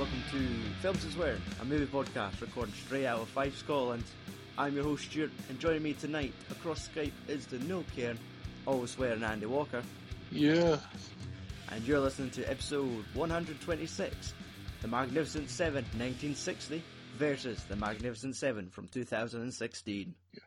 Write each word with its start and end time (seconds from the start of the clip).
Welcome 0.00 0.22
to 0.30 0.38
Films 0.80 1.04
and 1.04 1.12
Swear, 1.12 1.36
a 1.60 1.64
movie 1.66 1.84
podcast 1.84 2.40
recorded 2.40 2.74
straight 2.74 3.04
out 3.04 3.20
of 3.20 3.28
Fife 3.28 3.54
Scotland. 3.58 4.02
I'm 4.56 4.74
your 4.74 4.84
host 4.84 5.04
Stuart, 5.10 5.30
and 5.50 5.58
joining 5.60 5.82
me 5.82 5.92
tonight 5.92 6.32
across 6.50 6.88
Skype 6.88 7.12
is 7.28 7.44
the 7.44 7.58
no 7.58 7.84
cairn, 7.94 8.18
always 8.64 8.92
swearing 8.92 9.22
Andy 9.22 9.44
Walker, 9.44 9.82
Yeah. 10.30 10.78
and 11.70 11.86
you're 11.86 12.00
listening 12.00 12.30
to 12.30 12.50
episode 12.50 13.04
126, 13.12 14.32
The 14.80 14.88
Magnificent 14.88 15.50
Seven 15.50 15.84
1960 15.98 16.82
versus 17.18 17.62
The 17.64 17.76
Magnificent 17.76 18.36
Seven 18.36 18.70
from 18.70 18.88
2016. 18.88 20.14
Yes. 20.32 20.42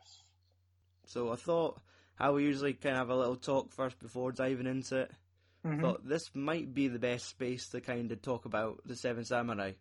So 1.05 1.31
I 1.31 1.35
thought 1.35 1.79
how 2.15 2.33
we 2.33 2.43
usually 2.43 2.73
kind 2.73 2.95
of 2.95 3.01
have 3.01 3.09
a 3.09 3.15
little 3.15 3.35
talk 3.35 3.71
first 3.71 3.99
before 3.99 4.31
diving 4.31 4.65
into 4.65 5.01
it. 5.01 5.11
Mhm. 5.65 5.81
Thought 5.81 6.07
this 6.07 6.29
might 6.35 6.73
be 6.73 6.87
the 6.89 6.99
best 6.99 7.27
space 7.27 7.69
to 7.69 7.79
kind 7.81 8.11
of 8.11 8.21
talk 8.21 8.45
about 8.45 8.81
the 8.85 8.95
Seven 8.95 9.23
Samurai. 9.23 9.73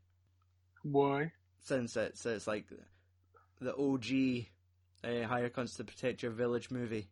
Why? 0.82 1.32
since 1.64 1.96
it's 1.96 2.26
it's 2.26 2.46
like 2.48 2.66
the 3.60 3.72
OG 3.76 4.46
uh, 5.04 5.26
Higher 5.28 5.48
Cunts 5.48 5.76
to 5.76 5.84
Protect 5.84 6.22
Your 6.22 6.32
Village 6.32 6.70
movie. 6.72 7.08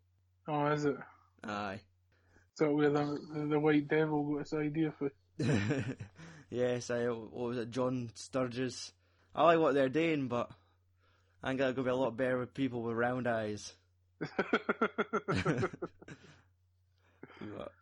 Oh, 0.48 0.66
is 0.66 0.84
it? 0.84 0.96
Aye. 1.44 1.80
So 2.54 2.72
where 2.72 2.90
the, 2.90 3.46
the 3.48 3.60
White 3.60 3.86
Devil 3.88 4.24
got 4.24 4.40
his 4.40 4.52
idea 4.54 4.92
for? 4.98 5.10
yes, 6.50 6.90
I 6.90 7.04
what 7.06 7.32
was 7.32 7.58
it, 7.58 7.70
John 7.70 8.10
Sturges. 8.14 8.92
I 9.34 9.44
like 9.44 9.60
what 9.60 9.74
they're 9.74 9.88
doing, 9.88 10.26
but 10.26 10.50
I 11.42 11.48
think 11.48 11.60
that'll 11.60 11.84
be 11.84 11.90
a 11.90 11.94
lot 11.94 12.16
better 12.16 12.38
with 12.38 12.52
people 12.52 12.82
with 12.82 12.96
round 12.96 13.26
eyes. 13.28 13.72
But, 17.56 17.72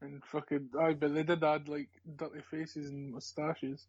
and 0.00 0.22
fucking, 0.24 0.70
I 0.80 0.94
but 0.94 1.14
they 1.14 1.22
did 1.22 1.42
add 1.42 1.68
like 1.68 1.88
dirty 2.16 2.40
faces 2.50 2.90
and 2.90 3.12
moustaches. 3.12 3.86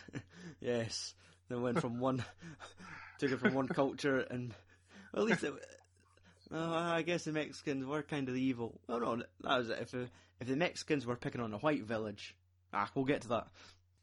yes, 0.60 1.14
they 1.48 1.56
went 1.56 1.80
from 1.80 1.98
one, 1.98 2.24
took 3.18 3.32
it 3.32 3.40
from 3.40 3.54
one 3.54 3.68
culture, 3.68 4.18
and 4.18 4.54
well, 5.12 5.24
at 5.24 5.30
least 5.30 5.44
it. 5.44 5.54
I 6.50 7.02
guess 7.02 7.24
the 7.24 7.32
Mexicans 7.32 7.84
were 7.84 8.02
kind 8.02 8.28
of 8.28 8.34
the 8.34 8.42
evil. 8.42 8.80
Oh 8.88 8.98
no, 8.98 9.22
that 9.42 9.58
was 9.58 9.70
it. 9.70 9.78
If 9.80 9.90
the, 9.90 10.08
if 10.40 10.46
the 10.46 10.56
Mexicans 10.56 11.04
were 11.04 11.16
picking 11.16 11.40
on 11.40 11.52
a 11.52 11.58
white 11.58 11.84
village, 11.84 12.34
ah, 12.72 12.90
we'll 12.94 13.04
get 13.04 13.22
to 13.22 13.28
that. 13.28 13.48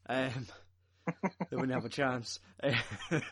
Um, 0.08 0.46
they 1.50 1.56
wouldn't 1.56 1.72
have 1.72 1.84
a 1.84 1.88
chance. 1.88 2.40
I'm 2.62 3.22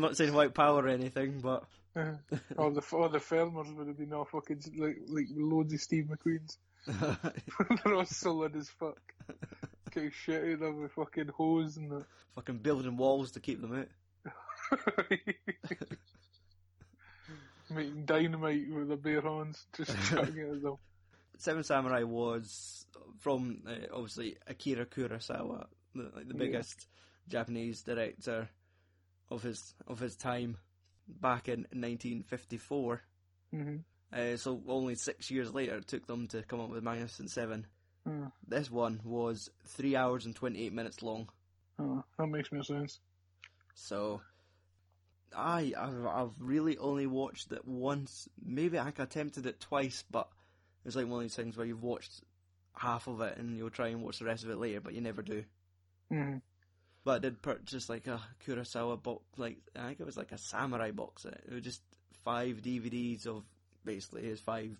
not 0.00 0.16
saying 0.16 0.34
white 0.34 0.54
power 0.54 0.82
or 0.82 0.88
anything, 0.88 1.40
but 1.40 1.64
or 1.94 2.70
the 2.70 2.82
or 2.92 3.08
the 3.08 3.20
farmers 3.20 3.68
would 3.72 3.86
have 3.88 3.98
been 3.98 4.12
all 4.12 4.24
fucking 4.24 4.62
like 4.78 4.98
like 5.08 5.26
loads 5.34 5.72
of 5.74 5.80
Steve 5.80 6.08
McQueen's. 6.10 6.58
They're 7.84 7.94
all 7.94 8.04
solid 8.06 8.56
as 8.56 8.68
fuck. 8.70 8.98
Getting 9.92 10.10
shit 10.10 10.62
out 10.62 10.68
of 10.68 10.74
with 10.76 10.92
fucking 10.92 11.28
hose 11.28 11.76
and 11.76 11.90
that. 11.92 12.04
fucking 12.34 12.58
building 12.58 12.96
walls 12.96 13.32
to 13.32 13.40
keep 13.40 13.60
them 13.60 13.78
out. 13.78 13.88
Making 17.70 18.04
dynamite 18.04 18.70
with 18.70 18.88
their 18.88 18.96
bare 18.96 19.20
hands, 19.22 19.64
just 19.76 19.96
chucking 20.10 20.36
it 20.36 20.50
at 20.56 20.62
them. 20.62 20.76
Seven 21.38 21.62
Samurai 21.64 22.02
was 22.02 22.86
from 23.20 23.62
uh, 23.66 23.72
obviously 23.94 24.36
Akira 24.46 24.84
Kurosawa, 24.84 25.66
the, 25.94 26.10
like 26.14 26.28
the 26.28 26.34
Yeah. 26.34 26.38
biggest 26.38 26.86
Japanese 27.28 27.82
director 27.82 28.48
of 29.30 29.42
his 29.42 29.74
of 29.86 29.98
his 30.00 30.16
time, 30.16 30.58
back 31.08 31.48
in 31.48 31.60
1954. 31.72 33.02
hmm 33.50 33.76
Uh, 34.12 34.36
so 34.36 34.62
only 34.68 34.94
six 34.94 35.30
years 35.30 35.52
later, 35.54 35.76
it 35.76 35.86
took 35.86 36.06
them 36.06 36.26
to 36.28 36.42
come 36.42 36.60
up 36.60 36.70
with 36.70 36.82
Magnificent 36.84 37.30
Seven. 37.30 37.66
Hmm. 38.06 38.26
This 38.46 38.70
one 38.70 39.00
was 39.04 39.48
three 39.66 39.96
hours 39.96 40.26
and 40.26 40.34
28 40.34 40.72
minutes 40.72 41.02
long. 41.02 41.28
Oh, 41.78 42.04
that 42.18 42.26
makes 42.26 42.52
more 42.52 42.62
sense. 42.64 43.00
So, 43.74 44.20
I 45.34 45.72
I've, 45.78 46.06
I've 46.06 46.34
really 46.38 46.76
only 46.78 47.06
watched 47.06 47.52
it 47.52 47.66
once. 47.66 48.28
Maybe 48.44 48.78
I 48.78 48.88
attempted 48.88 49.46
it 49.46 49.60
twice, 49.60 50.04
but 50.10 50.28
it's 50.84 50.96
like 50.96 51.06
one 51.06 51.18
of 51.20 51.22
these 51.22 51.34
things 51.36 51.56
where 51.56 51.66
you've 51.66 51.82
watched 51.82 52.22
half 52.76 53.06
of 53.06 53.20
it 53.20 53.38
and 53.38 53.56
you'll 53.56 53.70
try 53.70 53.88
and 53.88 54.02
watch 54.02 54.18
the 54.18 54.24
rest 54.24 54.44
of 54.44 54.50
it 54.50 54.58
later, 54.58 54.80
but 54.80 54.92
you 54.94 55.00
never 55.00 55.22
do. 55.22 55.44
hmm 56.10 56.36
But 57.04 57.12
I 57.16 57.18
did 57.18 57.42
purchase 57.42 57.88
like 57.88 58.06
a 58.06 58.20
Kurosawa 58.46 59.02
box, 59.02 59.22
like 59.36 59.58
I 59.76 59.88
think 59.88 60.00
it 60.00 60.06
was 60.06 60.16
like 60.16 60.32
a 60.32 60.38
samurai 60.38 60.92
box 60.92 61.22
set. 61.22 61.40
It 61.48 61.52
was 61.52 61.62
just 61.64 61.82
five 62.24 62.62
DVDs 62.62 63.26
of 63.26 63.42
basically 63.84 64.22
his 64.22 64.40
five 64.40 64.76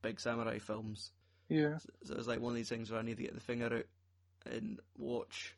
big 0.00 0.18
samurai 0.20 0.58
films. 0.58 1.10
Yeah. 1.48 1.78
So 2.04 2.14
it 2.14 2.16
was 2.16 2.28
like 2.28 2.40
one 2.40 2.52
of 2.52 2.56
these 2.56 2.68
things 2.68 2.90
where 2.90 3.00
I 3.00 3.02
need 3.04 3.18
to 3.18 3.22
get 3.22 3.34
the 3.34 3.40
finger 3.40 3.66
out 3.66 4.52
and 4.52 4.80
watch. 4.96 5.54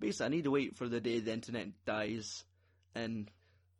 Basically, 0.00 0.26
I 0.26 0.30
need 0.30 0.44
to 0.44 0.50
wait 0.50 0.76
for 0.76 0.88
the 0.88 1.00
day 1.00 1.20
the 1.20 1.32
internet 1.32 1.68
dies 1.84 2.42
and 2.94 3.30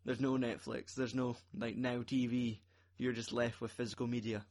there's 0.05 0.21
no 0.21 0.33
Netflix, 0.35 0.95
there's 0.95 1.15
no 1.15 1.37
like 1.59 1.77
now 1.77 1.99
TV. 1.99 2.59
You're 2.99 3.13
just 3.15 3.33
left 3.33 3.61
with 3.61 3.73
physical 3.73 4.07
media. 4.07 4.45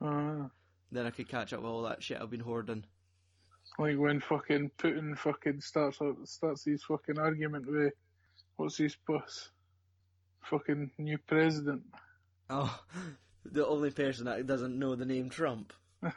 Uh, 0.00 0.48
Then 0.92 1.04
I 1.06 1.10
could 1.10 1.28
catch 1.28 1.52
up 1.52 1.60
with 1.60 1.68
all 1.70 1.82
that 1.82 2.02
shit 2.02 2.18
I've 2.20 2.30
been 2.30 2.40
hoarding. 2.40 2.84
Like 3.78 3.96
when 3.96 4.20
fucking 4.20 4.70
Putin 4.78 5.16
fucking 5.16 5.60
starts 5.60 6.00
up, 6.00 6.16
starts 6.24 6.64
his 6.64 6.82
fucking 6.84 7.18
argument 7.18 7.66
with 7.70 7.92
what's 8.56 8.76
his 8.76 8.96
boss? 9.06 9.50
Fucking 10.42 10.90
new 10.98 11.18
president. 11.26 11.82
Oh, 12.50 12.80
the 13.44 13.66
only 13.66 13.90
person 13.90 14.24
that 14.26 14.46
doesn't 14.46 14.78
know 14.78 14.94
the 14.94 15.04
name 15.04 15.30
Trump. 15.30 15.72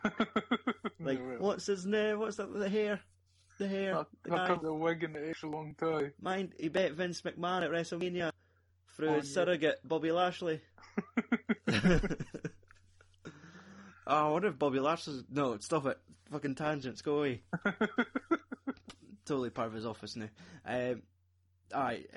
Like, 1.03 1.19
well, 1.19 1.37
what's 1.39 1.65
his 1.65 1.85
name? 1.87 2.19
What's 2.19 2.35
that? 2.37 2.53
The 2.53 2.69
hair, 2.69 2.99
the 3.57 3.67
hair. 3.67 3.95
I'll, 3.95 4.07
the 4.23 4.29
guy. 4.29 4.47
cut 4.47 4.61
the 4.61 4.71
wig 4.71 5.03
and 5.03 5.15
the 5.15 5.29
extra 5.29 5.49
long 5.49 5.73
tie. 5.79 6.11
Mind, 6.21 6.53
he 6.59 6.69
bet 6.69 6.91
Vince 6.91 7.23
McMahon 7.23 7.63
at 7.63 7.71
WrestleMania 7.71 8.31
through 8.95 9.09
Oh, 9.09 9.13
his 9.15 9.27
yeah. 9.29 9.33
surrogate 9.33 9.79
Bobby 9.83 10.11
Lashley. 10.11 10.61
oh, 14.11 14.27
I 14.27 14.29
wonder 14.31 14.49
if 14.49 14.59
Bobby 14.59 14.79
Lashley's. 14.79 15.23
No, 15.31 15.57
stop 15.59 15.85
it. 15.87 15.97
Fucking 16.31 16.55
tangents, 16.55 17.01
go 17.01 17.17
away. 17.19 17.41
totally 19.25 19.49
part 19.49 19.67
of 19.67 19.73
his 19.73 19.85
office 19.85 20.15
now. 20.15 20.29
Um, 20.65 21.01
Alright, 21.73 22.09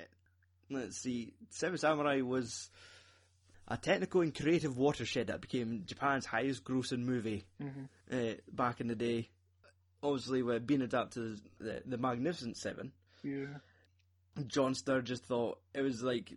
let's 0.71 0.97
see. 0.99 1.32
Seven 1.50 1.78
Samurai 1.78 2.21
was 2.22 2.71
a 3.69 3.77
technical 3.77 4.21
and 4.21 4.34
creative 4.34 4.77
watershed 4.77 5.28
that 5.28 5.41
became 5.41 5.82
Japan's 5.87 6.27
highest 6.27 6.65
grossing 6.65 7.05
movie 7.05 7.44
Mhm. 7.62 7.88
uh, 8.12 8.34
back 8.53 8.81
in 8.81 8.88
the 8.88 8.94
day. 8.97 9.31
Obviously, 10.03 10.43
with 10.43 10.66
being 10.66 10.82
adapted 10.82 11.32
as 11.32 11.43
the, 11.59 11.82
the 11.87 11.99
Magnificent 11.99 12.56
Seven, 12.56 12.93
Yeah. 13.22 13.47
John 14.49 14.75
Sturges 14.75 15.21
thought 15.21 15.61
it 15.72 15.81
was 15.82 16.03
like 16.03 16.37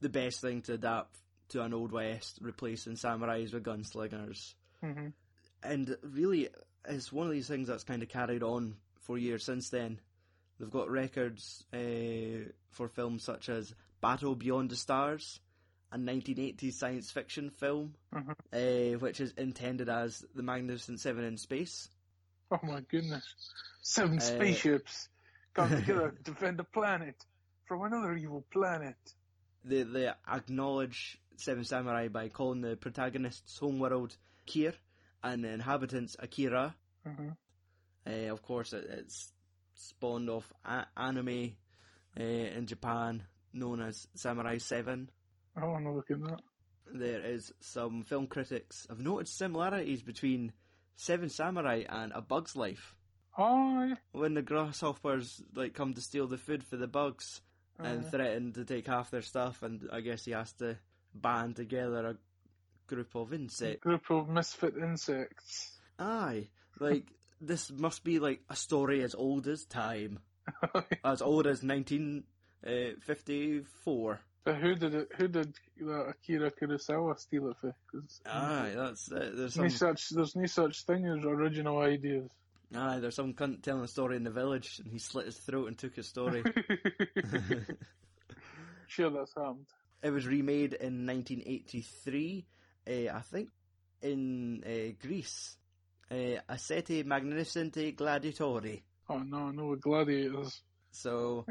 the 0.00 0.08
best 0.10 0.40
thing 0.40 0.62
to 0.62 0.74
adapt 0.74 1.16
to 1.48 1.62
an 1.62 1.72
Old 1.74 1.90
West, 1.92 2.38
replacing 2.42 2.94
samurais 2.94 3.52
with 3.52 3.64
gunslingers. 3.64 4.54
Hmm 4.82 5.08
And 5.62 5.96
really, 6.02 6.48
it's 6.88 7.12
one 7.12 7.26
of 7.26 7.32
these 7.32 7.48
things 7.48 7.68
that's 7.68 7.84
kind 7.84 8.02
of 8.02 8.08
carried 8.08 8.42
on 8.42 8.76
for 9.00 9.18
years 9.18 9.44
since 9.44 9.68
then. 9.70 10.00
They've 10.58 10.70
got 10.70 10.90
records 10.90 11.64
uh, 11.72 12.50
for 12.70 12.88
films 12.88 13.22
such 13.24 13.48
as 13.48 13.74
Battle 14.00 14.34
Beyond 14.34 14.70
the 14.70 14.76
Stars, 14.76 15.40
a 15.92 15.98
1980s 15.98 16.78
science 16.78 17.10
fiction 17.10 17.50
film, 17.50 17.94
Mhm. 18.12 18.34
uh, 18.52 18.98
which 18.98 19.20
is 19.20 19.32
intended 19.32 19.88
as 19.88 20.24
The 20.34 20.42
Magnificent 20.42 21.00
Seven 21.00 21.24
in 21.24 21.36
Space. 21.38 21.88
Oh 22.50 22.58
my 22.62 22.80
goodness. 22.82 23.24
Seven 23.82 24.18
Uh, 24.18 24.20
spaceships 24.20 25.08
come 25.54 25.72
together 25.72 26.10
to 26.10 26.22
defend 26.22 26.58
the 26.58 26.64
planet 26.64 27.24
from 27.66 27.82
another 27.82 28.14
evil 28.14 28.42
planet. 28.52 28.96
they 29.64 29.82
they 29.82 30.10
acknowledge 30.28 31.18
Seven 31.36 31.64
Samurai 31.64 32.08
by 32.08 32.28
calling 32.28 32.60
the 32.60 32.76
protagonist's 32.76 33.58
homeworld 33.58 34.16
Kir 34.46 34.74
and 35.22 35.44
the 35.44 35.48
inhabitants 35.48 36.16
Akira. 36.18 36.74
hmm 37.04 37.30
Uh, 38.06 38.32
of 38.32 38.42
course, 38.42 38.72
it, 38.72 38.84
it's 38.90 39.32
spawned 39.74 40.28
off 40.28 40.52
a- 40.64 40.86
anime 40.96 41.52
uh, 42.18 42.22
in 42.22 42.66
Japan 42.66 43.22
known 43.52 43.80
as 43.80 44.08
Samurai 44.14 44.58
Seven. 44.58 45.10
I 45.56 45.64
want 45.66 45.84
to 45.84 45.92
look 45.92 46.10
at 46.10 46.20
that. 46.24 46.40
There 46.92 47.20
is 47.24 47.52
some 47.60 48.02
film 48.02 48.26
critics 48.26 48.86
have 48.88 48.98
noted 49.00 49.28
similarities 49.28 50.02
between 50.02 50.52
Seven 50.96 51.28
Samurai 51.28 51.84
and 51.88 52.12
A 52.14 52.20
Bug's 52.20 52.56
Life. 52.56 52.96
Oh, 53.38 53.84
yeah. 53.84 53.94
When 54.12 54.34
the 54.34 54.42
grasshoppers 54.42 55.42
like 55.54 55.74
come 55.74 55.94
to 55.94 56.00
steal 56.00 56.26
the 56.26 56.36
food 56.38 56.64
for 56.64 56.76
the 56.76 56.86
bugs 56.88 57.40
and 57.78 58.04
Uh. 58.04 58.10
threaten 58.10 58.52
to 58.54 58.64
take 58.64 58.86
half 58.86 59.10
their 59.10 59.22
stuff, 59.22 59.62
and 59.62 59.88
I 59.92 60.00
guess 60.00 60.24
he 60.24 60.32
has 60.32 60.52
to 60.54 60.76
band 61.14 61.56
together 61.56 62.06
a 62.06 62.16
group 62.94 63.14
of 63.14 63.32
insects. 63.32 63.82
group 63.82 64.10
of 64.10 64.28
misfit 64.28 64.74
insects. 64.76 65.78
Aye, 65.98 66.48
like 66.78 67.06
this 67.40 67.70
must 67.70 68.04
be 68.04 68.18
like 68.18 68.42
a 68.50 68.56
story 68.56 69.02
as 69.02 69.14
old 69.14 69.46
as 69.48 69.64
time, 69.64 70.18
as 71.04 71.22
old 71.22 71.46
as 71.46 71.62
nineteen 71.62 72.24
fifty 73.00 73.62
four. 73.84 74.20
But 74.44 74.56
who 74.56 74.74
did 74.74 74.94
it? 74.94 75.08
Who 75.16 75.28
did 75.28 75.54
that 75.80 76.06
Akira 76.10 76.50
Kurosawa 76.50 77.18
steal 77.18 77.50
it 77.50 77.56
for? 77.60 77.74
'Cause 77.90 78.20
Aye, 78.26 78.72
that's 78.74 79.10
uh, 79.10 79.30
there's 79.34 79.56
no 79.56 79.68
some 79.68 79.70
such. 79.70 80.10
There's 80.10 80.36
no 80.36 80.46
such 80.46 80.84
thing 80.84 81.06
as 81.06 81.24
original 81.24 81.78
ideas. 81.78 82.28
Ah, 82.74 82.98
there's 82.98 83.14
some 83.14 83.34
cunt 83.34 83.62
telling 83.62 83.84
a 83.84 83.88
story 83.88 84.16
in 84.16 84.24
the 84.24 84.30
village, 84.30 84.80
and 84.82 84.92
he 84.92 84.98
slit 84.98 85.26
his 85.26 85.36
throat 85.38 85.68
and 85.68 85.78
took 85.78 85.94
his 85.94 86.08
story. 86.08 86.42
sure, 88.86 89.10
that's 89.10 89.34
happened. 89.34 89.66
it 90.02 90.10
was 90.10 90.26
remade 90.26 90.74
in 90.74 91.06
1983, 91.06 92.44
uh, 92.46 92.50
I 92.86 93.20
think, 93.30 93.50
in 94.02 94.62
uh, 94.66 94.92
Greece. 95.06 95.56
Uh, 96.10 96.40
Asceti 96.48 97.04
Magnificente 97.04 97.96
Gladiatori. 97.96 98.82
Oh 99.08 99.18
no, 99.18 99.50
no 99.50 99.74
gladiators. 99.76 100.60
So 100.90 101.46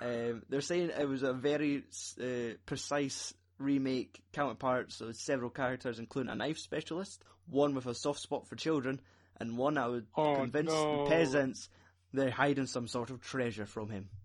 um, 0.00 0.42
they're 0.48 0.60
saying 0.60 0.90
it 0.96 1.08
was 1.08 1.22
a 1.24 1.32
very 1.32 1.82
uh, 2.20 2.54
precise 2.64 3.34
remake 3.58 4.20
counterpart. 4.32 4.92
So 4.92 5.10
several 5.12 5.50
characters, 5.50 5.98
including 5.98 6.30
a 6.30 6.36
knife 6.36 6.58
specialist, 6.58 7.22
one 7.48 7.74
with 7.74 7.86
a 7.86 7.94
soft 7.94 8.20
spot 8.20 8.46
for 8.46 8.54
children, 8.56 9.00
and 9.40 9.58
one 9.58 9.78
I 9.78 9.88
would 9.88 10.06
Oh, 10.16 10.36
convince 10.36 10.70
no. 10.70 11.04
the 11.04 11.10
peasants 11.10 11.68
they're 12.12 12.30
hiding 12.30 12.66
some 12.66 12.86
sort 12.86 13.10
of 13.10 13.20
treasure 13.20 13.66
from 13.66 13.88
him. 13.90 14.08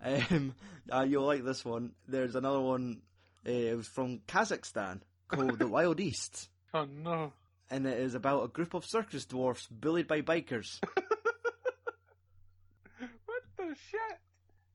Um, 0.00 0.54
uh, 0.92 1.04
you'll 1.08 1.26
like 1.26 1.44
this 1.44 1.64
one. 1.64 1.90
There's 2.06 2.36
another 2.36 2.60
one. 2.60 3.02
Uh, 3.44 3.50
it 3.50 3.76
was 3.76 3.88
from 3.88 4.20
Kazakhstan 4.28 5.00
called 5.28 5.58
The 5.58 5.68
Wild 5.68 6.00
East, 6.00 6.48
Oh 6.74 6.84
no. 6.86 7.32
and 7.70 7.86
it 7.86 7.98
is 7.98 8.14
about 8.14 8.44
a 8.44 8.48
group 8.48 8.74
of 8.74 8.84
circus 8.84 9.24
dwarfs 9.24 9.66
bullied 9.70 10.06
by 10.08 10.22
bikers. 10.22 10.78
What 13.26 13.42
the 13.56 13.74
shit? 13.90 14.18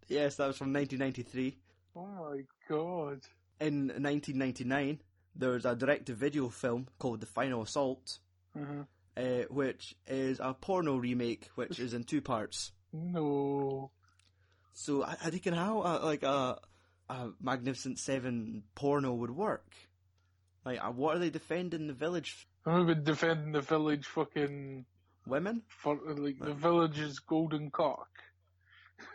yes, 0.08 0.36
that 0.36 0.48
was 0.48 0.58
from 0.58 0.72
1993. 0.74 1.58
Oh 1.96 2.06
my 2.06 2.42
god. 2.70 3.22
In 3.60 3.88
1999, 3.88 5.02
there 5.36 5.52
was 5.52 5.66
a 5.66 5.76
direct-to-video 5.76 6.50
film 6.50 6.88
called 7.00 7.20
The 7.22 7.26
Final 7.26 7.62
Assault, 7.64 8.20
Uh-huh. 8.56 8.84
uh, 9.18 9.44
which 9.50 9.96
is 10.08 10.40
a 10.40 10.54
porno 10.54 10.96
remake, 10.98 11.50
which 11.56 11.80
is 11.80 11.94
in 11.94 12.04
two 12.04 12.22
parts. 12.22 12.72
No. 12.92 13.92
So 14.74 15.04
I, 15.04 15.12
I 15.24 15.30
think 15.30 15.46
how 15.54 15.82
uh, 15.82 16.00
like 16.04 16.24
a, 16.24 16.60
a 17.10 17.30
Magnificent 17.42 18.00
Seven 18.00 18.64
porno 18.76 19.14
would 19.14 19.32
work. 19.32 19.74
Like, 20.66 20.80
uh, 20.84 20.92
what 20.92 21.16
are 21.16 21.20
they 21.20 21.30
defending 21.30 21.88
the 21.88 21.94
village 21.94 22.48
I'm 22.66 22.86
been 22.86 23.04
defending 23.04 23.52
the 23.52 23.62
village 23.62 24.06
fucking 24.08 24.86
women? 25.28 25.64
for 25.68 26.00
like 26.06 26.40
the 26.40 26.54
village's 26.54 27.20
golden 27.20 27.72
cock. 27.72 28.10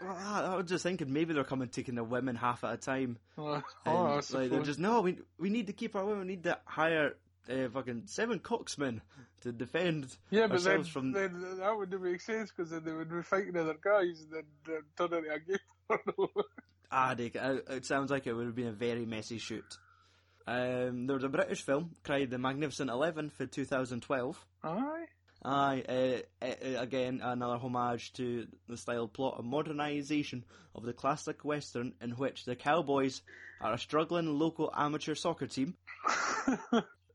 Well, 0.03 0.17
I, 0.17 0.53
I 0.53 0.56
was 0.56 0.67
just 0.67 0.83
thinking 0.83 1.12
maybe 1.12 1.33
they're 1.33 1.45
coming 1.45 1.69
taking 1.69 1.95
the 1.95 2.05
women 2.05 2.37
half 2.37 2.65
at 2.65 2.75
a 2.75 2.77
time. 2.77 3.19
Uh, 3.37 3.61
And, 3.87 3.97
oh, 3.97 4.06
I 4.06 4.15
like 4.39 4.50
they're 4.50 4.62
just 4.62 4.79
no, 4.79 5.00
we 5.00 5.19
we 5.39 5.49
need 5.49 5.69
to 5.69 5.73
keep 5.73 5.97
our 5.97 6.05
women. 6.05 6.21
We 6.21 6.27
need 6.35 6.45
to 6.45 6.59
hire 6.67 7.17
uh, 7.50 7.69
fucking 7.73 8.03
seven 8.06 8.41
coxmen 8.41 9.00
to 9.43 9.53
defend 9.53 10.17
yeah, 10.31 10.47
but 10.49 10.62
then, 10.62 10.85
from. 10.85 11.12
then 11.12 11.59
that 11.59 11.77
wouldn't 11.77 12.03
make 12.03 12.21
sense 12.21 12.50
because 12.55 12.71
then 12.71 12.85
they 12.85 12.93
would 12.93 13.11
be 13.11 13.23
fighting 13.23 13.56
other 13.56 13.77
guys 13.83 14.25
and 14.31 14.45
then 14.67 14.77
uh, 14.77 15.09
turn 15.09 15.25
into 15.25 15.59
a 15.91 15.97
porno. 15.97 16.29
Ah, 16.91 17.15
they, 17.15 17.31
uh, 17.39 17.56
it 17.69 17.85
sounds 17.85 18.11
like 18.11 18.27
it 18.27 18.33
would 18.33 18.47
have 18.47 18.55
been 18.55 18.69
a 18.69 18.73
very 18.73 19.05
messy 19.05 19.39
shoot. 19.39 19.77
Um, 20.49 21.06
there 21.06 21.15
was 21.15 21.25
a 21.25 21.29
British 21.29 21.61
film, 21.61 21.91
cried 22.03 22.31
The 22.31 22.39
Magnificent 22.39 22.89
Eleven 22.89 23.29
for 23.29 23.45
2012. 23.45 24.47
Aye. 24.65 25.05
Aye, 25.45 25.85
uh, 25.87 26.45
uh, 26.45 26.81
again, 26.81 27.21
another 27.23 27.59
homage 27.59 28.15
to 28.15 28.47
the 28.67 28.79
style 28.79 29.09
plot, 29.09 29.37
a 29.39 29.43
modernisation 29.43 30.45
of 30.75 30.85
the 30.85 30.95
classic 30.95 31.45
western 31.45 31.93
in 32.00 32.12
which 32.12 32.47
the 32.47 32.56
cowboys 32.56 33.21
are 33.61 33.75
a 33.75 33.79
struggling 33.79 34.39
local 34.39 34.73
amateur 34.75 35.15
soccer 35.15 35.47
team, 35.47 35.77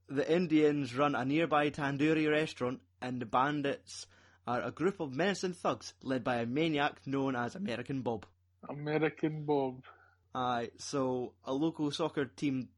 the 0.08 0.32
Indians 0.32 0.96
run 0.96 1.16
a 1.16 1.26
nearby 1.26 1.72
tandoori 1.72 2.30
restaurant, 2.30 2.82
and 3.02 3.20
the 3.20 3.26
bandits 3.26 4.06
are 4.46 4.62
a 4.62 4.70
group 4.70 5.00
of 5.00 5.12
menacing 5.12 5.54
thugs 5.54 5.96
led 6.04 6.24
by 6.24 6.36
a 6.36 6.46
maniac 6.46 7.02
known 7.08 7.36
as 7.36 7.56
American 7.56 8.04
Bob. 8.04 8.28
American 8.70 9.44
Bob. 9.44 9.82
Aye, 10.36 10.70
so 10.78 11.34
a 11.46 11.54
local 11.54 11.90
soccer 11.90 12.26
team 12.26 12.70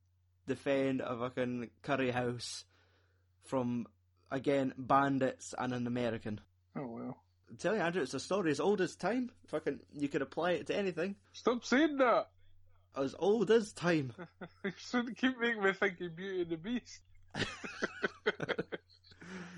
defend 0.47 1.01
a 1.01 1.15
fucking 1.17 1.69
curry 1.81 2.11
house 2.11 2.63
from, 3.45 3.87
again, 4.31 4.73
bandits 4.77 5.53
and 5.57 5.73
an 5.73 5.87
American. 5.87 6.39
Oh 6.75 6.87
well. 6.87 7.17
I'm 7.49 7.57
telling 7.57 7.79
you, 7.79 7.85
Andrew, 7.85 8.01
it's 8.01 8.13
a 8.13 8.19
story 8.19 8.51
as 8.51 8.59
old 8.59 8.81
as 8.81 8.95
time. 8.95 9.29
Fucking, 9.47 9.79
you 9.93 10.07
could 10.07 10.21
apply 10.23 10.51
it 10.51 10.67
to 10.67 10.75
anything. 10.75 11.15
Stop 11.33 11.63
saying 11.63 11.97
that. 11.97 12.27
As 12.97 13.13
old 13.19 13.51
as 13.51 13.71
time. 13.73 14.13
You 14.63 14.71
shouldn't 14.77 15.17
keep 15.17 15.39
making 15.39 15.61
me 15.61 15.73
think 15.73 16.01
of 16.01 16.15
Beauty 16.15 16.41
and 16.41 16.49
the 16.49 16.57
Beast. 16.57 17.01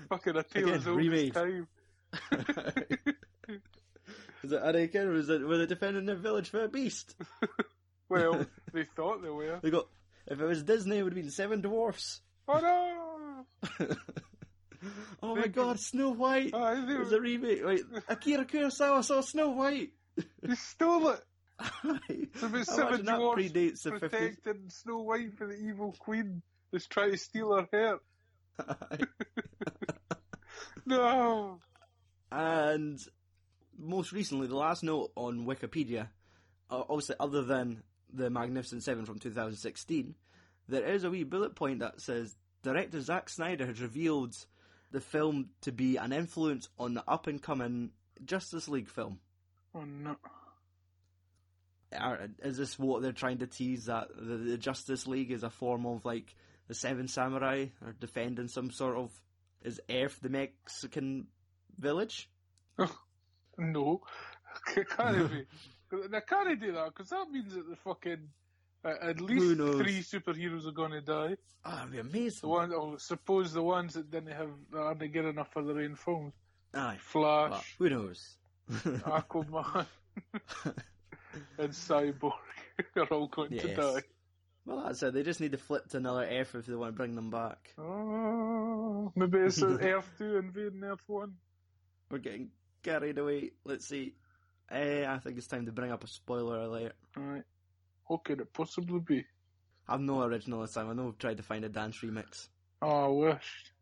Fucking 0.08 0.36
a 0.36 0.42
tale 0.42 0.64
Again, 0.64 0.74
as 0.74 0.86
old 0.88 0.96
remade. 0.98 1.36
as 1.36 1.42
time. 1.42 1.68
Is 4.44 4.52
it, 4.52 4.72
they, 4.72 4.82
again, 4.84 5.08
was 5.08 5.28
it, 5.28 5.40
were 5.46 5.58
they 5.58 5.66
defending 5.66 6.06
their 6.06 6.14
village 6.14 6.48
for 6.50 6.62
a 6.62 6.68
beast? 6.68 7.16
Well, 8.08 8.46
they 8.72 8.84
thought 8.84 9.20
they 9.22 9.28
were. 9.30 9.58
They 9.60 9.70
got, 9.70 9.88
if 10.30 10.40
it 10.40 10.44
was 10.44 10.62
Disney, 10.62 10.98
it 10.98 11.02
would 11.02 11.12
have 11.14 11.22
been 11.22 11.30
Seven 11.30 11.60
Dwarfs. 11.60 12.20
Oh 12.46 12.60
no! 13.80 13.96
oh 15.22 15.34
my 15.34 15.48
god, 15.48 15.80
Snow 15.80 16.10
White! 16.10 16.54
Aye, 16.54 16.84
they, 16.86 16.94
It 16.94 16.98
was 17.00 17.12
a 17.12 17.20
remake. 17.20 17.64
Wait, 17.64 17.82
Akira 18.08 18.44
Kurosawa 18.44 19.04
saw 19.04 19.20
Snow 19.20 19.50
White! 19.50 19.90
they 20.42 20.54
stole 20.54 21.08
it. 21.10 21.20
It's 22.08 22.42
about 22.42 22.66
seven 22.66 23.04
dwarfs 23.04 23.42
predates 23.42 23.82
the 23.82 23.90
50s. 23.90 24.00
protecting 24.00 24.68
Snow 24.68 24.98
White 24.98 25.36
from 25.36 25.48
the 25.48 25.56
evil 25.56 25.94
queen 25.98 26.42
that's 26.70 26.86
trying 26.86 27.10
to 27.10 27.18
steal 27.18 27.52
her 27.56 27.68
hair. 27.72 27.98
No! 30.86 31.58
and 32.30 32.98
most 33.78 34.12
recently, 34.12 34.46
the 34.46 34.56
last 34.56 34.82
note 34.82 35.10
on 35.16 35.46
Wikipedia, 35.46 36.08
uh, 36.70 36.82
obviously 36.88 37.16
other 37.20 37.42
than 37.42 37.82
the 38.12 38.30
Magnificent 38.30 38.82
Seven 38.82 39.04
from 39.04 39.18
2016, 39.18 40.14
there 40.68 40.84
is 40.84 41.04
a 41.04 41.10
wee 41.10 41.24
bullet 41.24 41.54
point 41.54 41.80
that 41.80 42.00
says 42.00 42.36
director 42.62 43.00
Zack 43.00 43.28
Snyder 43.28 43.66
has 43.66 43.80
revealed 43.80 44.34
the 44.90 45.00
film 45.00 45.50
to 45.62 45.72
be 45.72 45.96
an 45.96 46.12
influence 46.12 46.68
on 46.78 46.94
the 46.94 47.04
up 47.06 47.26
and 47.26 47.42
coming 47.42 47.90
Justice 48.24 48.68
League 48.68 48.88
film. 48.88 49.20
Oh 49.74 49.84
no. 49.84 50.16
Are, 51.96 52.28
is 52.42 52.58
this 52.58 52.78
what 52.78 53.00
they're 53.02 53.12
trying 53.12 53.38
to 53.38 53.46
tease 53.46 53.86
that 53.86 54.08
the, 54.14 54.36
the 54.36 54.58
Justice 54.58 55.06
League 55.06 55.30
is 55.30 55.42
a 55.42 55.50
form 55.50 55.86
of 55.86 56.04
like 56.04 56.34
the 56.66 56.74
Seven 56.74 57.08
Samurai 57.08 57.66
or 57.84 57.94
defending 57.98 58.48
some 58.48 58.70
sort 58.70 58.96
of 58.96 59.10
is 59.62 59.80
Earth 59.90 60.18
the 60.22 60.28
Mexican 60.28 61.26
village? 61.78 62.28
No. 63.58 64.02
It 64.76 64.88
can't 64.88 65.46
be. 65.90 65.96
They 66.10 66.20
can't 66.20 66.60
do 66.60 66.72
that 66.72 66.86
because 66.86 67.10
that 67.10 67.30
means 67.30 67.54
that 67.54 67.68
the 67.68 67.76
fucking. 67.76 68.28
Uh, 68.84 68.94
at 69.02 69.20
least 69.20 69.56
three 69.56 70.00
superheroes 70.02 70.64
are 70.64 70.72
going 70.72 70.92
to 70.92 71.00
die. 71.00 71.36
Oh, 71.64 71.70
that'd 71.70 71.90
be 71.90 71.98
amazing. 71.98 72.40
The 72.42 72.48
one, 72.48 72.72
oh, 72.72 72.96
suppose 72.96 73.52
the 73.52 73.62
ones 73.62 73.94
that 73.94 74.08
didn't 74.08 74.32
have 74.32 74.50
aren't 74.72 75.12
good 75.12 75.24
enough 75.24 75.52
for 75.52 75.62
their 75.64 75.80
own 75.80 75.96
films. 75.96 76.32
Aye, 76.74 76.96
Flash, 77.00 77.50
well, 77.50 77.64
who 77.78 77.90
knows? 77.90 78.36
Aquaman, 78.70 79.86
and 81.58 81.70
Cyborg 81.72 82.32
are 82.96 83.04
all 83.06 83.26
going 83.26 83.58
to 83.58 83.74
die. 83.74 84.02
Well, 84.64 84.84
that's 84.84 85.02
it. 85.02 85.14
They 85.14 85.22
just 85.22 85.40
need 85.40 85.52
to 85.52 85.58
flip 85.58 85.88
to 85.88 85.96
another 85.96 86.28
Earth 86.30 86.54
if 86.54 86.66
they 86.66 86.74
want 86.74 86.92
to 86.92 86.96
bring 86.96 87.14
them 87.14 87.30
back. 87.30 87.72
Oh, 87.78 89.10
maybe 89.16 89.38
it's 89.38 89.62
Earth 89.62 90.10
2 90.18 90.36
invading 90.36 90.84
Earth 90.84 91.02
1. 91.06 91.32
We're 92.10 92.18
getting 92.18 92.50
carried 92.82 93.16
away. 93.16 93.52
Let's 93.64 93.86
see. 93.86 94.14
Eh, 94.70 95.04
I 95.08 95.18
think 95.18 95.38
it's 95.38 95.46
time 95.46 95.66
to 95.66 95.72
bring 95.72 95.90
up 95.90 96.04
a 96.04 96.08
spoiler 96.08 96.60
alert. 96.60 96.92
Alright. 97.16 97.44
What 98.06 98.24
could 98.24 98.40
it 98.40 98.52
possibly 98.52 99.00
be? 99.00 99.24
I've 99.88 100.00
no 100.00 100.22
original 100.22 100.60
this 100.60 100.74
time. 100.74 100.90
I 100.90 100.92
know 100.92 101.04
we've 101.06 101.18
tried 101.18 101.38
to 101.38 101.42
find 101.42 101.64
a 101.64 101.68
dance 101.68 101.98
remix. 101.98 102.48
Oh, 102.82 103.04
I 103.04 103.28
wish. 103.30 103.72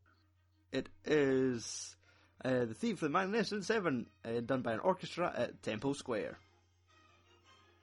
It 0.72 0.88
is 1.04 1.96
uh, 2.44 2.66
the 2.66 2.74
theme 2.74 2.96
for 2.96 3.06
the 3.06 3.10
Magnificent 3.10 3.64
Seven, 3.64 4.06
uh, 4.24 4.40
done 4.40 4.62
by 4.62 4.74
an 4.74 4.80
orchestra 4.80 5.32
at 5.36 5.62
Temple 5.62 5.94
Square. 5.94 6.38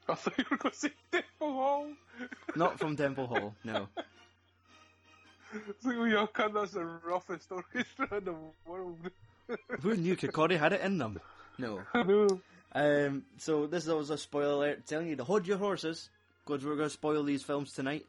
I 0.08 0.16
thought 0.16 0.38
you 0.38 0.46
were 0.50 0.58
going 0.58 0.72
to 0.72 0.78
say 0.78 0.92
Temple 1.12 1.54
Hall. 1.54 1.88
Not 2.56 2.80
from 2.80 2.96
Temple 2.96 3.28
Hall, 3.28 3.56
no. 3.64 3.88
Well, 5.84 6.08
you 6.08 6.28
cunt, 6.34 6.54
that's 6.54 6.72
the 6.72 6.84
roughest 6.84 7.52
orchestra 7.52 8.08
in 8.18 8.26
the 8.26 8.36
world. 8.66 8.98
Who 9.82 9.96
knew 9.96 10.16
Kikori 10.16 10.58
had 10.58 10.74
it 10.74 10.82
in 10.82 10.98
them? 10.98 11.20
No. 11.58 11.82
I 11.94 12.04
know. 12.04 12.42
Um, 12.75 13.24
so 13.38 13.68
this 13.68 13.84
is 13.84 13.89
also 13.89 14.13
a 14.15 14.18
spoiler 14.18 14.53
alert 14.53 14.88
telling 14.88 15.08
you 15.08 15.15
to 15.18 15.24
hold 15.24 15.46
your 15.46 15.58
horses 15.58 16.10
because 16.46 16.65
we're 16.65 16.75
going 16.75 16.88
to 16.89 16.94
spoil 16.94 17.24
these 17.24 17.44
films 17.44 17.74
tonight. 17.74 18.06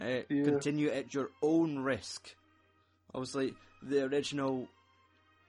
Uh, 0.00 0.22
Yeah. 0.28 0.44
Continue 0.44 0.90
at 0.90 1.14
your 1.14 1.30
own 1.42 1.78
risk. 1.78 2.34
Obviously, 3.14 3.54
the 3.82 4.04
original 4.04 4.68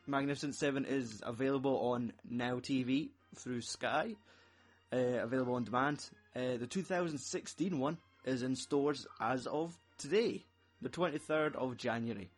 Magnificent 0.08 0.56
Seven 0.56 0.86
is 0.86 1.22
available 1.26 1.78
on 1.92 2.14
Now 2.30 2.56
TV 2.60 3.10
through 3.36 3.62
Sky, 3.62 4.16
uh, 4.92 4.98
available 4.98 5.56
on 5.56 5.64
demand. 5.64 6.10
Uh, 6.36 6.58
the 6.58 6.68
2016 6.68 7.80
one 7.80 7.98
is 8.26 8.44
in 8.44 8.56
stores 8.56 9.08
as 9.20 9.48
of 9.48 9.78
today, 9.98 10.44
the 10.82 10.90
23rd 10.90 11.56
of 11.56 11.78
January. 11.78 12.30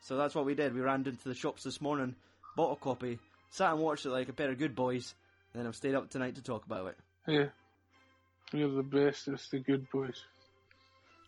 So 0.00 0.16
that's 0.16 0.34
what 0.34 0.44
we 0.44 0.54
did. 0.54 0.74
We 0.74 0.80
ran 0.80 1.06
into 1.06 1.28
the 1.28 1.34
shops 1.34 1.62
this 1.64 1.80
morning, 1.80 2.14
bought 2.56 2.76
a 2.76 2.80
copy, 2.80 3.18
sat 3.54 3.72
and 3.72 3.80
watched 3.80 4.04
it 4.04 4.10
like 4.10 4.28
a 4.28 4.32
pair 4.32 4.50
of 4.50 4.58
good 4.58 4.74
boys, 4.74 5.14
and 5.52 5.60
then 5.60 5.68
I've 5.68 5.76
stayed 5.76 5.94
up 5.94 6.10
tonight 6.10 6.34
to 6.34 6.42
talk 6.42 6.66
about 6.66 6.88
it. 6.88 6.96
Yeah. 7.28 7.46
We're 8.52 8.68
the 8.68 8.82
best, 8.82 9.28
it's 9.28 9.48
the 9.48 9.60
good 9.60 9.86
boys. 9.92 10.20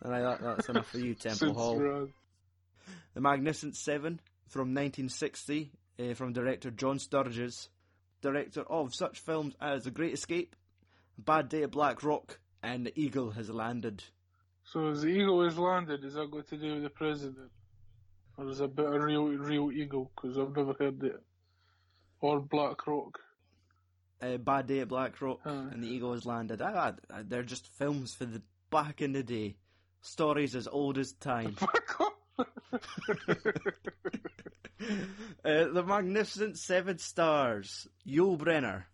And 0.03 0.13
I, 0.13 0.21
that, 0.21 0.43
that's 0.43 0.69
enough 0.69 0.89
for 0.89 0.99
you, 0.99 1.15
Temple 1.21 1.55
Hall. 1.55 2.09
The 3.15 3.21
Magnificent 3.21 3.77
Seven 3.77 4.21
from 4.49 4.75
1960 4.75 5.71
uh, 5.99 6.15
from 6.15 6.33
director 6.33 6.71
John 6.73 6.99
Sturges, 6.99 7.69
director 8.23 8.63
of 8.63 8.93
such 8.93 9.21
films 9.21 9.55
as 9.61 9.85
The 9.85 9.93
Great 9.93 10.15
Escape, 10.15 10.57
Bad 11.17 11.49
Day 11.49 11.63
at 11.63 11.71
Black 11.71 12.03
Rock, 12.03 12.41
and 12.61 12.85
The 12.85 13.01
Eagle 13.01 13.31
Has 13.31 13.51
Landed. 13.51 14.03
So 14.65 14.89
as 14.89 15.03
the 15.03 15.09
eagle 15.09 15.45
has 15.45 15.57
landed, 15.57 16.05
is 16.05 16.15
that 16.15 16.29
got 16.33 16.49
to 16.49 16.57
do 16.57 16.75
with 16.75 16.83
the 16.83 16.91
president? 16.91 17.51
Or 18.37 18.51
is 18.51 18.61
it 18.61 18.65
a 18.65 18.69
bit 18.69 18.85
of 18.85 19.01
real, 19.01 19.29
real 19.29 19.71
eagle? 19.71 20.11
Because 20.15 20.37
I've 20.37 20.57
never 20.57 20.75
heard 20.77 21.03
it. 21.05 21.23
Or 22.21 22.41
Black 22.41 22.87
Rock. 22.87 23.21
Uh, 24.21 24.39
Bad 24.39 24.67
Day 24.67 24.81
at 24.81 24.89
Black 24.89 25.21
Rock 25.21 25.41
Aye. 25.45 25.51
and 25.73 25.83
The 25.83 25.89
Eagle 25.89 26.13
Has 26.13 26.25
Landed. 26.25 26.63
Ah, 26.63 26.93
ah, 27.11 27.21
they're 27.23 27.43
just 27.43 27.69
films 27.69 28.15
for 28.15 28.25
the 28.25 28.43
back 28.71 29.03
in 29.03 29.13
the 29.13 29.23
day. 29.23 29.57
Stories 30.01 30.55
as 30.57 30.67
old 30.69 30.99
as 30.99 31.13
time. 31.13 31.57
Uh, 35.45 35.69
the 35.73 35.83
Magnificent 35.83 36.59
Seven 36.59 36.99
Stars, 36.99 37.87
Yul 38.07 38.37
Brynner, 38.37 38.85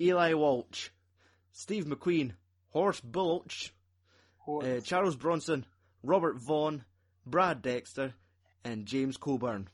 Eli 0.00 0.34
Wallach, 0.34 0.92
Steve 1.50 1.86
McQueen, 1.86 2.32
Horst 2.70 3.02
What? 3.04 3.70
uh, 4.64 4.80
Charles 4.80 5.16
Bronson, 5.16 5.64
Robert 6.02 6.36
Vaughn, 6.38 6.84
Brad 7.26 7.62
Dexter, 7.62 8.12
and 8.64 8.86
James 8.86 9.16
Coburn. 9.16 9.68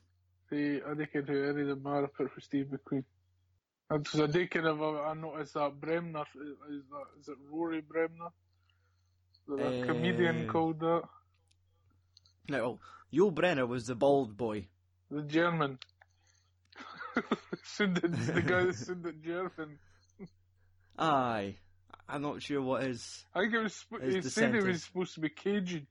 See, 0.51 0.79
I 0.85 0.95
think 0.95 1.11
who 1.13 1.49
any 1.49 1.61
of 1.61 1.67
them 1.67 1.87
are 1.87 2.03
apart 2.03 2.31
from 2.31 2.41
Steve 2.41 2.67
McQueen. 2.67 3.05
And 3.89 4.07
so 4.07 4.23
I 4.23 4.27
did 4.27 4.51
kind 4.51 4.67
of, 4.67 4.81
I 4.81 5.13
noticed 5.13 5.53
that 5.53 5.79
Bremner, 5.79 6.23
is 6.69 6.83
that, 6.89 7.05
is 7.19 7.27
it 7.29 7.37
Rory 7.49 7.81
Bremner? 7.81 8.29
There 9.47 9.83
Uh, 9.83 9.85
comedian 9.85 10.47
called 10.47 10.79
that? 10.79 11.03
Now, 12.49 12.79
Yul 13.13 13.33
Brynner 13.33 13.67
was 13.67 13.87
the 13.87 13.95
bald 13.95 14.35
boy. 14.37 14.67
The 15.09 15.23
German. 15.23 15.79
sounded, 17.63 18.13
the 18.13 18.41
guy 18.41 18.65
that 18.65 18.75
sounded 18.75 19.23
German. 19.23 19.77
Aye. 20.97 21.55
I'm 22.07 22.21
not 22.21 22.41
sure 22.41 22.61
what 22.61 22.83
his. 22.83 23.25
I 23.33 23.41
think 23.41 23.53
it 23.53 23.59
was, 23.59 23.85
His 24.01 24.15
he 24.15 24.29
said 24.29 24.53
he 24.53 24.61
was 24.61 24.83
supposed 24.83 25.13
to 25.15 25.21
be 25.21 25.29
Cajun. 25.29 25.87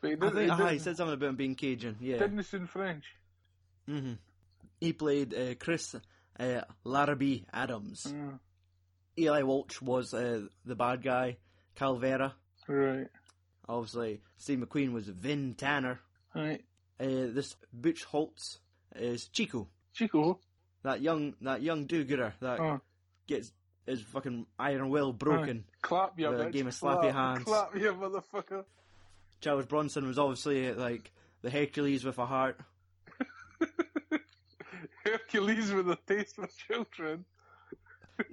But 0.00 0.10
he 0.10 0.16
didn't, 0.16 0.34
think, 0.34 0.44
he 0.44 0.50
aye, 0.50 0.56
he 0.56 0.64
didn't, 0.64 0.80
said 0.80 0.96
something 0.96 1.14
about 1.14 1.28
him 1.30 1.36
being 1.36 1.54
Cajun, 1.54 1.96
yeah. 2.00 2.18
didn't 2.18 2.42
sound 2.42 2.68
French. 2.68 3.04
Hmm 3.86 4.12
He 4.80 4.92
played 4.92 5.34
uh, 5.34 5.54
Chris 5.58 5.94
uh, 6.38 6.60
Larabee 6.84 7.44
Adams. 7.52 8.06
Mm, 8.08 8.38
Eli 9.18 9.42
Wallach 9.42 9.74
was 9.82 10.14
uh, 10.14 10.42
the 10.64 10.74
bad 10.74 11.02
guy, 11.02 11.36
Calvera. 11.76 12.32
right. 12.68 13.08
Obviously, 13.68 14.20
Steve 14.38 14.58
McQueen 14.58 14.92
was 14.92 15.06
Vin 15.06 15.54
Tanner. 15.54 16.00
Right. 16.34 16.64
Uh, 16.98 17.30
this 17.32 17.54
Buchholz 17.78 18.58
is 18.96 19.28
Chico, 19.28 19.68
Chico. 19.94 20.38
that 20.82 21.00
young 21.00 21.34
that 21.42 21.62
young 21.62 21.86
do-gooder 21.86 22.34
that 22.40 22.60
Oh, 22.60 22.80
gets 23.26 23.52
his 23.86 24.00
fucking 24.02 24.46
iron 24.58 24.88
will 24.90 25.12
broken. 25.12 25.64
clap 25.80 26.18
your 26.18 26.32
bitch. 26.32 26.52
game 26.52 26.66
of 26.68 26.78
clap, 26.78 26.98
slappy 26.98 27.12
hands. 27.12 27.44
Clap 27.44 27.74
your 27.76 27.94
motherfucker. 27.94 28.64
Charles 29.40 29.66
Bronson 29.66 30.06
was 30.06 30.18
obviously 30.18 30.72
like 30.72 31.10
the 31.42 31.50
Hercules 31.50 32.04
with 32.04 32.18
a 32.18 32.26
heart. 32.26 32.58
Hercules 35.04 35.72
with 35.72 35.88
a 35.90 35.98
taste 36.06 36.36
for 36.36 36.48
children. 36.68 37.24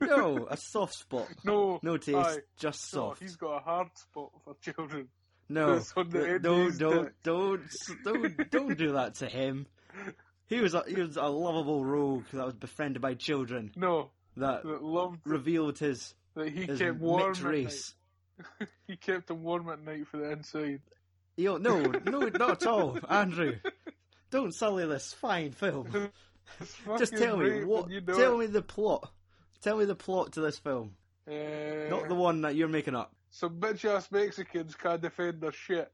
No, 0.01 0.47
a 0.51 0.57
soft 0.57 0.93
spot. 0.95 1.27
No. 1.43 1.79
No 1.83 1.97
taste, 1.97 2.17
aye. 2.17 2.37
just 2.57 2.93
No, 2.93 2.99
soft. 3.01 3.21
he's 3.21 3.35
got 3.35 3.57
a 3.57 3.59
hard 3.59 3.87
spot 3.97 4.31
for 4.43 4.55
children. 4.61 5.07
No, 5.47 5.73
That's 5.75 5.93
on 5.95 6.09
the 6.09 6.19
d- 6.19 6.25
end 6.25 6.35
of 6.35 6.41
don't, 6.43 6.77
don't, 6.79 7.11
don't, 7.23 7.61
don't, 8.03 8.51
don't 8.51 8.77
do 8.77 8.91
that 8.93 9.15
to 9.15 9.27
him. 9.27 9.65
He 10.47 10.59
was 10.59 10.73
a, 10.73 10.83
he 10.87 10.95
was 11.01 11.17
a 11.17 11.23
lovable 11.27 11.83
rogue 11.85 12.25
that 12.33 12.45
was 12.45 12.55
befriended 12.55 13.01
by 13.01 13.13
children 13.15 13.71
No, 13.75 14.11
that 14.37 14.63
that 14.63 14.83
loved 14.83 15.19
revealed 15.25 15.79
his 15.79 16.13
that 16.35 16.49
he 16.49 16.65
his 16.65 16.79
kept 16.79 16.99
warm 16.99 17.27
mixed 17.29 17.41
at 17.43 17.47
race. 17.47 17.93
night. 18.59 18.69
He 18.87 18.95
kept 18.97 19.29
him 19.29 19.43
warm 19.43 19.69
at 19.69 19.83
night 19.83 20.07
for 20.07 20.17
the 20.17 20.31
inside. 20.31 20.81
Yo, 21.37 21.57
no, 21.57 21.81
no, 21.81 22.19
not 22.29 22.61
at 22.61 22.67
all, 22.67 22.97
Andrew. 23.09 23.55
Don't 24.31 24.53
sully 24.53 24.85
this 24.87 25.13
fine 25.13 25.51
film. 25.51 26.09
Just 26.97 27.15
tell 27.17 27.37
me 27.37 27.63
what. 27.63 27.89
you 27.89 28.01
know 28.01 28.15
Tell 28.17 28.33
it. 28.35 28.37
me 28.39 28.45
the 28.47 28.61
plot. 28.61 29.11
Tell 29.61 29.77
me 29.77 29.85
the 29.85 29.95
plot 29.95 30.33
to 30.33 30.41
this 30.41 30.57
film, 30.57 30.95
Uh, 31.27 31.89
not 31.89 32.07
the 32.07 32.15
one 32.15 32.41
that 32.41 32.55
you're 32.55 32.67
making 32.67 32.95
up. 32.95 33.13
Some 33.29 33.59
bitch 33.59 33.85
ass 33.85 34.09
Mexicans 34.11 34.75
can't 34.75 35.01
defend 35.01 35.41
their 35.41 35.51
shit, 35.51 35.91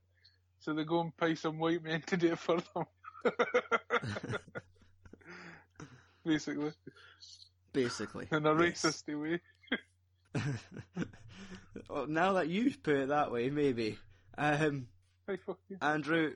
so 0.59 0.73
they 0.73 0.83
go 0.85 1.01
and 1.01 1.15
pay 1.17 1.35
some 1.35 1.57
white 1.59 1.83
men 1.83 2.01
to 2.07 2.17
do 2.17 2.31
it 2.33 2.39
for 2.39 2.57
them. 2.73 2.85
Basically, 6.25 6.71
Basically, 7.73 8.27
in 8.31 8.45
a 8.45 8.63
Yes. 8.63 8.81
racist 8.83 9.21
way. 9.21 9.41
well, 11.89 12.07
now 12.07 12.33
that 12.33 12.47
you 12.47 12.73
put 12.81 12.95
it 12.95 13.07
that 13.09 13.31
way, 13.31 13.49
maybe. 13.49 13.97
Um. 14.37 14.87
Andrew, 15.81 16.33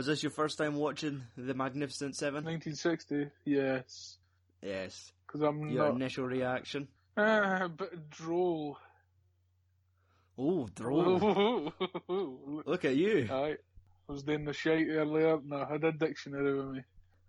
was 0.00 0.06
this 0.06 0.22
your 0.22 0.32
first 0.32 0.56
time 0.56 0.76
watching 0.76 1.24
The 1.36 1.52
Magnificent 1.52 2.16
Seven? 2.16 2.42
1960, 2.42 3.28
yes. 3.44 4.16
Yes. 4.62 5.12
Because 5.26 5.42
I'm 5.42 5.68
Your 5.68 5.88
not. 5.88 5.96
initial 5.96 6.24
reaction? 6.24 6.88
Ah, 7.18 7.64
a 7.64 7.68
bit 7.68 8.08
droll. 8.08 8.78
Oh, 10.38 10.66
droll. 10.74 11.70
Look 12.08 12.86
at 12.86 12.96
you. 12.96 13.28
Aye. 13.30 13.56
I 14.08 14.12
was 14.12 14.22
doing 14.22 14.46
the 14.46 14.54
shite 14.54 14.86
earlier 14.88 15.34
and 15.34 15.52
I 15.52 15.66
had 15.70 15.84
a 15.84 15.92
dictionary 15.92 16.54
with 16.56 16.76
me. 16.76 16.80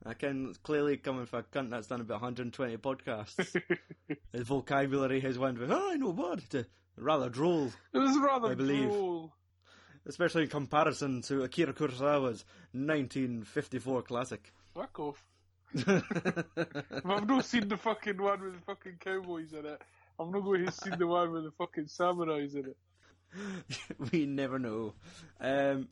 I 0.06 0.14
can 0.14 0.54
clearly 0.64 0.96
coming 0.96 1.26
for 1.26 1.40
a 1.40 1.44
cunt 1.44 1.72
that's 1.72 1.88
done 1.88 2.00
about 2.00 2.22
120 2.22 2.78
podcasts. 2.78 3.54
His 4.32 4.48
vocabulary 4.48 5.20
has 5.20 5.38
went 5.38 5.58
from, 5.60 5.74
oh, 5.74 5.92
I 5.92 5.96
know 5.98 6.12
what, 6.14 6.50
to 6.52 6.66
rather 6.96 7.28
droll, 7.28 7.70
It 7.94 7.98
was 7.98 8.18
rather 8.18 8.52
I 8.52 8.56
believe. 8.56 8.88
droll. 8.88 9.34
Especially 10.06 10.44
in 10.44 10.50
comparison 10.50 11.22
to 11.24 11.44
Akira 11.44 11.74
Kurosawa's 11.74 12.46
1954 12.74 14.02
classic. 14.04 14.54
Fuck 14.74 15.00
off. 15.00 15.26
I've 15.88 17.28
not 17.28 17.46
seen 17.46 17.68
the 17.68 17.78
fucking 17.78 18.22
one 18.22 18.42
with 18.42 18.54
the 18.56 18.62
fucking 18.66 18.98
cowboys 19.00 19.54
in 19.54 19.66
it, 19.66 19.82
I'm 20.22 20.32
not 20.32 20.42
going 20.42 20.66
to 20.66 20.72
see 20.72 20.92
the 20.92 21.08
one 21.08 21.32
with 21.32 21.46
the 21.46 21.52
fucking 21.52 21.86
samurais 21.86 22.54
in 22.54 22.66
it. 22.68 22.78
we 24.12 24.26
never 24.26 24.60
know. 24.60 24.94
Um, 25.40 25.88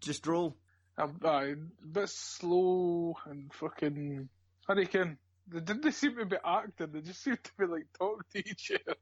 just 0.00 0.26
roll. 0.26 0.54
I'm, 0.96 1.18
a 1.24 1.54
bit 1.86 2.08
slow 2.08 3.16
and 3.26 3.52
fucking. 3.52 4.28
I 4.68 4.72
reckon 4.74 5.18
they 5.48 5.60
didn't 5.60 5.92
seem 5.92 6.16
to 6.16 6.26
be 6.26 6.36
acting. 6.44 6.88
They 6.92 7.00
just 7.00 7.22
seemed 7.22 7.42
to 7.42 7.50
be 7.58 7.66
like 7.66 7.86
talking 7.98 8.22
to 8.32 8.38
each 8.38 8.72
other. 8.72 8.96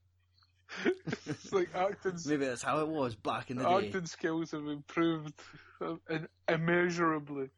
It's 1.27 1.53
like 1.53 1.69
acting. 1.75 2.19
Maybe 2.27 2.47
that's 2.47 2.63
how 2.63 2.81
it 2.81 2.89
was 2.89 3.15
back 3.15 3.51
in 3.51 3.57
the 3.59 3.65
day. 3.65 3.87
Acting 3.87 4.07
skills 4.07 4.51
have 4.53 4.67
improved 4.67 5.33
in- 6.11 6.29
immeasurably. 6.49 7.51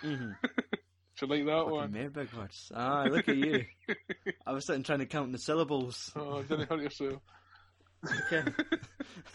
hmm 0.00 0.30
Do 1.18 1.26
you 1.26 1.28
like 1.28 1.44
that 1.46 1.58
Fucking 1.64 1.70
one? 1.72 1.92
mere 1.92 2.10
big 2.10 2.32
words. 2.32 2.72
Ah, 2.74 3.04
look 3.08 3.28
at 3.28 3.36
you. 3.36 3.64
I 4.46 4.52
was 4.52 4.66
sitting 4.66 4.82
trying 4.82 5.00
to 5.00 5.06
count 5.06 5.30
the 5.30 5.38
syllables. 5.38 6.10
Oh, 6.16 6.42
didn't 6.42 6.68
hurt 6.68 6.80
yourself. 6.80 7.22
Okay. 8.32 8.42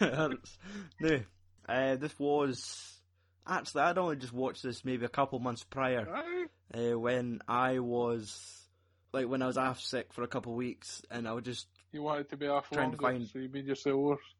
no, 1.00 1.20
uh, 1.68 1.96
this 1.96 2.18
was 2.18 3.00
actually 3.46 3.82
I'd 3.82 3.96
only 3.96 4.16
just 4.16 4.32
watched 4.34 4.62
this 4.62 4.84
maybe 4.84 5.06
a 5.06 5.08
couple 5.08 5.38
months 5.38 5.64
prior 5.64 6.06
uh, 6.74 6.98
when 6.98 7.40
I 7.48 7.78
was 7.78 8.38
like 9.12 9.26
when 9.26 9.40
I 9.40 9.46
was 9.46 9.56
half 9.56 9.80
sick 9.80 10.12
for 10.12 10.22
a 10.22 10.28
couple 10.28 10.52
of 10.52 10.58
weeks 10.58 11.00
and 11.10 11.26
I 11.26 11.32
would 11.32 11.44
just 11.46 11.66
You 11.92 12.02
wanted 12.02 12.28
to 12.30 12.36
be 12.36 12.46
off 12.46 12.70
Trying 12.70 12.92
to 12.92 12.96
find- 12.98 13.26
so 13.26 13.38
you 13.38 13.48
made 13.48 13.66
yourself 13.66 13.96
worse. 13.96 14.34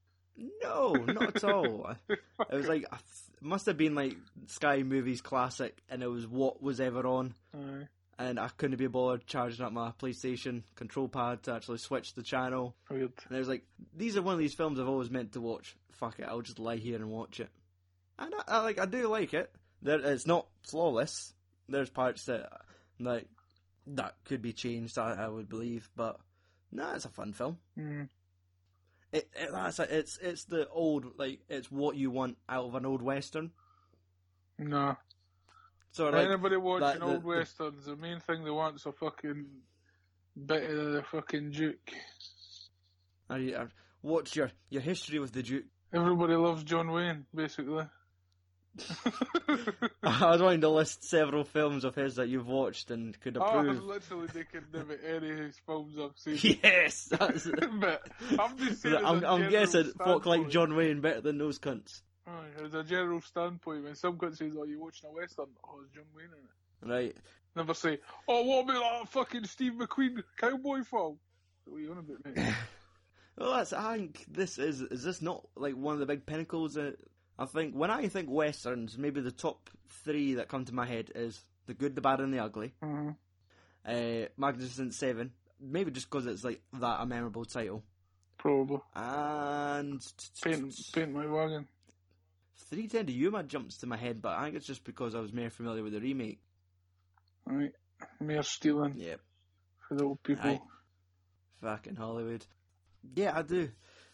no, 0.63 0.93
not 0.95 1.37
at 1.37 1.45
all. 1.45 1.95
It 2.09 2.55
was 2.55 2.69
like 2.69 2.85
I 2.93 2.97
th- 2.97 3.37
it 3.37 3.43
must 3.43 3.67
have 3.67 3.77
been 3.77 3.95
like 3.95 4.17
Sky 4.47 4.83
Movies 4.83 5.21
classic 5.21 5.77
and 5.91 6.03
it 6.03 6.07
was 6.07 6.27
what 6.27 6.63
was 6.63 6.81
ever 6.81 7.07
on. 7.07 7.35
Aye. 7.55 7.89
And 8.21 8.39
I 8.41 8.49
couldn't 8.49 8.77
be 8.79 8.87
bothered 8.89 9.27
charging 9.27 9.65
up 9.65 9.73
my 9.73 9.93
PlayStation 10.01 10.63
control 10.77 11.09
pad 11.09 11.43
to 11.45 11.53
actually 11.55 11.79
switch 11.79 12.15
the 12.15 12.23
channel. 12.23 12.75
Weird. 12.91 13.13
And 13.29 13.37
I 13.37 13.39
was 13.39 13.49
like, 13.49 13.65
these 13.97 14.17
are 14.17 14.23
one 14.23 14.35
of 14.35 14.39
these 14.41 14.55
films 14.55 14.79
I've 14.81 14.89
always 14.89 15.11
meant 15.11 15.33
to 15.33 15.41
watch. 15.41 15.77
Fuck 15.93 16.19
it, 16.21 16.27
I'll 16.29 16.41
just 16.43 16.59
lie 16.59 16.77
here 16.77 16.97
and 16.97 17.11
watch 17.11 17.39
it. 17.41 17.49
And 18.19 18.35
I, 18.35 18.43
I 18.59 18.63
like, 18.63 18.79
I 18.81 18.87
do 18.87 19.07
like 19.09 19.35
it. 19.35 19.51
There, 19.83 20.01
it's 20.01 20.27
not 20.27 20.47
flawless. 20.69 21.33
There's 21.69 21.91
parts 21.91 22.25
that 22.25 22.51
like 22.99 23.27
that 23.89 24.15
could 24.25 24.43
be 24.43 24.53
changed. 24.53 24.99
I, 24.99 25.13
I 25.15 25.29
would 25.29 25.49
believe, 25.49 25.89
but 25.97 26.19
no, 26.73 26.93
it's 26.95 27.05
a 27.05 27.09
fun 27.11 27.33
film. 27.33 27.59
Mm. 27.79 28.09
It, 29.13 29.29
it 29.35 29.51
that's 29.53 29.79
a, 29.79 29.99
it's 29.99 30.19
it's 30.19 30.45
the 30.45 30.69
old 30.69 31.19
like 31.19 31.41
it's 31.49 31.71
what 31.71 31.97
you 31.97 32.11
want 32.11 32.37
out 32.49 32.67
of 32.67 32.75
an 32.75 32.85
old 32.87 33.01
western. 33.03 33.51
No. 34.59 34.97
So 35.93 36.11
like 36.11 36.27
Anybody 36.27 36.57
watching 36.57 36.87
that- 36.87 36.99
the- 37.01 37.05
old 37.07 37.23
the- 37.23 37.27
westerns, 37.27 37.87
the 37.87 37.97
main 37.97 38.21
thing 38.21 38.45
they 38.45 38.51
want's 38.51 38.85
a 38.87 38.93
fucking 38.93 39.47
bit 40.47 40.71
of 40.71 40.93
the 40.93 41.03
fucking 41.11 41.51
Duke. 41.53 41.91
are 43.31 43.39
you, 43.39 43.57
are, 43.57 43.71
what's 44.03 44.37
your 44.37 44.51
your 44.69 44.83
history 44.83 45.19
with 45.19 45.33
the 45.33 45.43
Duke? 45.43 45.65
Everybody 45.93 46.35
loves 46.35 46.65
John 46.65 46.91
Wayne, 46.93 47.25
basically. 47.35 47.87
I 50.03 50.31
was 50.31 50.43
wanting 50.43 50.61
to 50.63 50.69
list 50.69 51.05
several 51.05 51.45
films 51.45 51.85
of 51.85 51.95
his 51.95 52.17
that 52.17 52.29
you've 52.29 52.47
watched 52.47 52.91
and 52.91 53.19
could 53.21 53.37
approve. 53.37 53.55
Oh, 53.55 53.61
approve. 53.61 53.85
literally, 53.85 54.27
they 54.33 54.45
can 54.45 54.65
name 54.73 54.99
any 55.07 55.31
of 55.31 55.39
his 55.39 55.57
films 55.67 55.95
I've 55.99 56.17
seen. 56.17 56.59
yes, 56.63 57.05
that's 57.05 57.49
but 57.81 58.09
I'm 58.39 58.57
just 58.59 58.83
saying, 58.83 59.05
I'm, 59.05 59.25
I'm 59.25 59.51
guessing 59.51 59.93
folk 60.05 60.27
like 60.27 60.49
John 60.49 60.77
Wayne 60.77 61.01
better 61.01 61.21
than 61.21 61.39
those 61.39 61.59
cunts, 61.59 62.03
Aye, 62.27 62.65
as 62.65 62.75
a 62.75 62.85
general 62.85 63.21
standpoint, 63.21 63.85
when 63.85 63.95
some 63.95 64.17
guy 64.19 64.31
says, 64.31 64.55
"Oh, 64.59 64.65
you 64.65 64.81
watching 64.81 65.09
a 65.11 65.13
western?" 65.13 65.47
Oh, 65.67 65.81
it's 65.85 65.95
John 65.95 66.05
Wayne 66.15 66.27
in 66.27 66.89
it. 66.89 66.95
right? 66.95 67.17
Never 67.57 67.75
say, 67.75 67.99
"Oh, 68.27 68.43
what 68.43 68.65
about 68.65 69.01
that 69.01 69.09
fucking 69.09 69.45
Steve 69.45 69.73
McQueen 69.73 70.23
cowboy 70.37 70.83
film?" 70.83 71.19
What 71.65 71.79
are 71.79 71.81
you 71.81 71.91
on 71.93 71.99
about, 71.99 72.37
mate? 72.37 72.55
Well, 73.39 73.55
that's. 73.55 73.73
I 73.73 73.97
think 73.97 74.25
this 74.29 74.59
is. 74.59 74.81
Is 74.81 75.05
this 75.05 75.23
not 75.23 75.47
like 75.57 75.75
one 75.75 75.95
of 75.95 76.01
the 76.01 76.07
big 76.07 76.27
pinnacles? 76.27 76.75
That 76.75 76.97
I 77.39 77.47
think 77.47 77.75
when 77.75 77.91
I 77.91 78.09
think 78.09 78.29
westerns, 78.31 78.99
maybe 78.99 79.21
the 79.21 79.31
top 79.31 79.71
three 80.05 80.35
that 80.35 80.49
come 80.49 80.65
to 80.65 80.75
my 80.75 80.87
head 80.87 81.13
is 81.15 81.41
the 81.67 81.75
good, 81.75 81.95
the 81.95 82.01
bad, 82.01 82.21
and 82.21 82.33
the 82.35 82.39
ugly. 82.43 82.75
uh, 82.83 83.13
Uh, 83.85 84.27
Magnificent 84.37 84.93
Seven, 84.95 85.33
maybe 85.61 85.91
just 85.91 86.11
because 86.11 86.27
it's 86.27 86.45
like 86.45 86.61
that 86.75 87.01
a 87.01 87.07
memorable 87.07 87.45
title, 87.45 87.83
probably. 88.37 88.81
and 88.95 90.01
Paint, 90.43 90.75
paint 90.93 91.13
my 91.13 91.27
wagon. 91.27 91.69
Three 92.71 92.89
Ten 92.89 93.07
to 93.07 93.13
Yuma 93.13 93.45
jumps 93.45 93.79
to 93.79 93.87
my 93.87 93.97
head, 93.97 94.21
but 94.21 94.37
I 94.37 94.45
think 94.45 94.57
it's 94.57 94.67
just 94.67 94.85
because 94.85 95.15
I 95.15 95.21
was 95.21 95.33
more 95.33 95.49
familiar 95.49 95.83
with 95.83 95.93
the 95.95 96.01
remake. 96.01 96.41
Right, 97.47 97.73
mere 98.21 98.43
stealing 98.43 98.95
Yep. 98.97 99.21
for 99.89 99.95
the 99.95 100.05
old 100.05 100.23
people. 100.23 100.51
Aye. 100.51 100.61
Fucking 101.63 101.97
Hollywood. 101.97 102.45
Yeah, 103.15 103.37
I 103.39 103.43
do. 103.43 103.71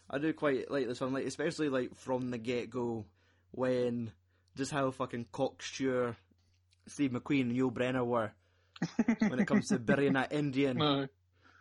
I 0.09 0.19
do 0.19 0.31
quite 0.33 0.69
like 0.71 0.87
this 0.87 1.01
one, 1.01 1.11
like 1.13 1.25
especially 1.25 1.69
like 1.69 1.95
from 1.95 2.29
the 2.31 2.37
get 2.37 2.69
go 2.69 3.05
when 3.55 4.11
just 4.55 4.71
how 4.71 4.89
fucking 4.91 5.25
cocksure 5.31 6.15
Steve 6.87 7.11
McQueen 7.11 7.41
and 7.49 7.51
Yul 7.57 7.73
Brynner 7.73 8.05
were 8.05 8.31
when 9.19 9.39
it 9.39 9.47
comes 9.47 9.69
to 9.69 9.79
burying 9.79 10.13
that 10.13 10.31
Indian 10.33 10.77
No, 10.77 11.07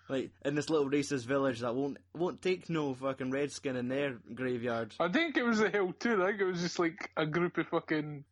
like 0.08 0.30
in 0.44 0.54
this 0.54 0.68
little 0.68 0.88
racist 0.90 1.24
village 1.24 1.60
that 1.60 1.74
won't 1.74 1.96
won't 2.14 2.42
take 2.42 2.68
no 2.68 2.92
fucking 2.94 3.30
redskin 3.30 3.76
in 3.76 3.88
their 3.88 4.18
graveyard. 4.34 4.94
I 5.00 5.08
think 5.08 5.36
it 5.36 5.44
was 5.44 5.60
a 5.60 5.70
hill 5.70 5.92
too. 5.98 6.22
I 6.22 6.28
think 6.28 6.40
it 6.40 6.44
was 6.44 6.60
just 6.60 6.78
like 6.78 7.10
a 7.16 7.26
group 7.26 7.56
of 7.58 7.66
fucking 7.68 8.24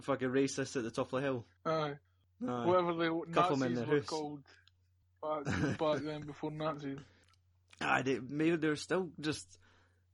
Fucking 0.00 0.28
racist 0.30 0.76
at 0.76 0.82
the 0.82 0.90
top 0.90 1.12
of 1.12 1.20
the 1.20 1.26
hill. 1.26 1.44
uh, 1.66 1.68
Aye. 1.70 2.64
whatever 2.64 2.94
the 2.94 3.20
Couple 3.32 3.56
'em 3.56 3.62
in 3.64 3.74
Nazis 3.74 3.86
were 3.88 3.96
house. 3.96 4.06
called 4.06 4.40
back, 5.22 5.44
back 5.78 5.98
then 6.02 6.22
before 6.22 6.50
Nazis. 6.50 6.98
Aye, 7.82 8.00
they, 8.00 8.18
maybe 8.18 8.56
they're 8.56 8.76
still 8.76 9.10
just 9.20 9.46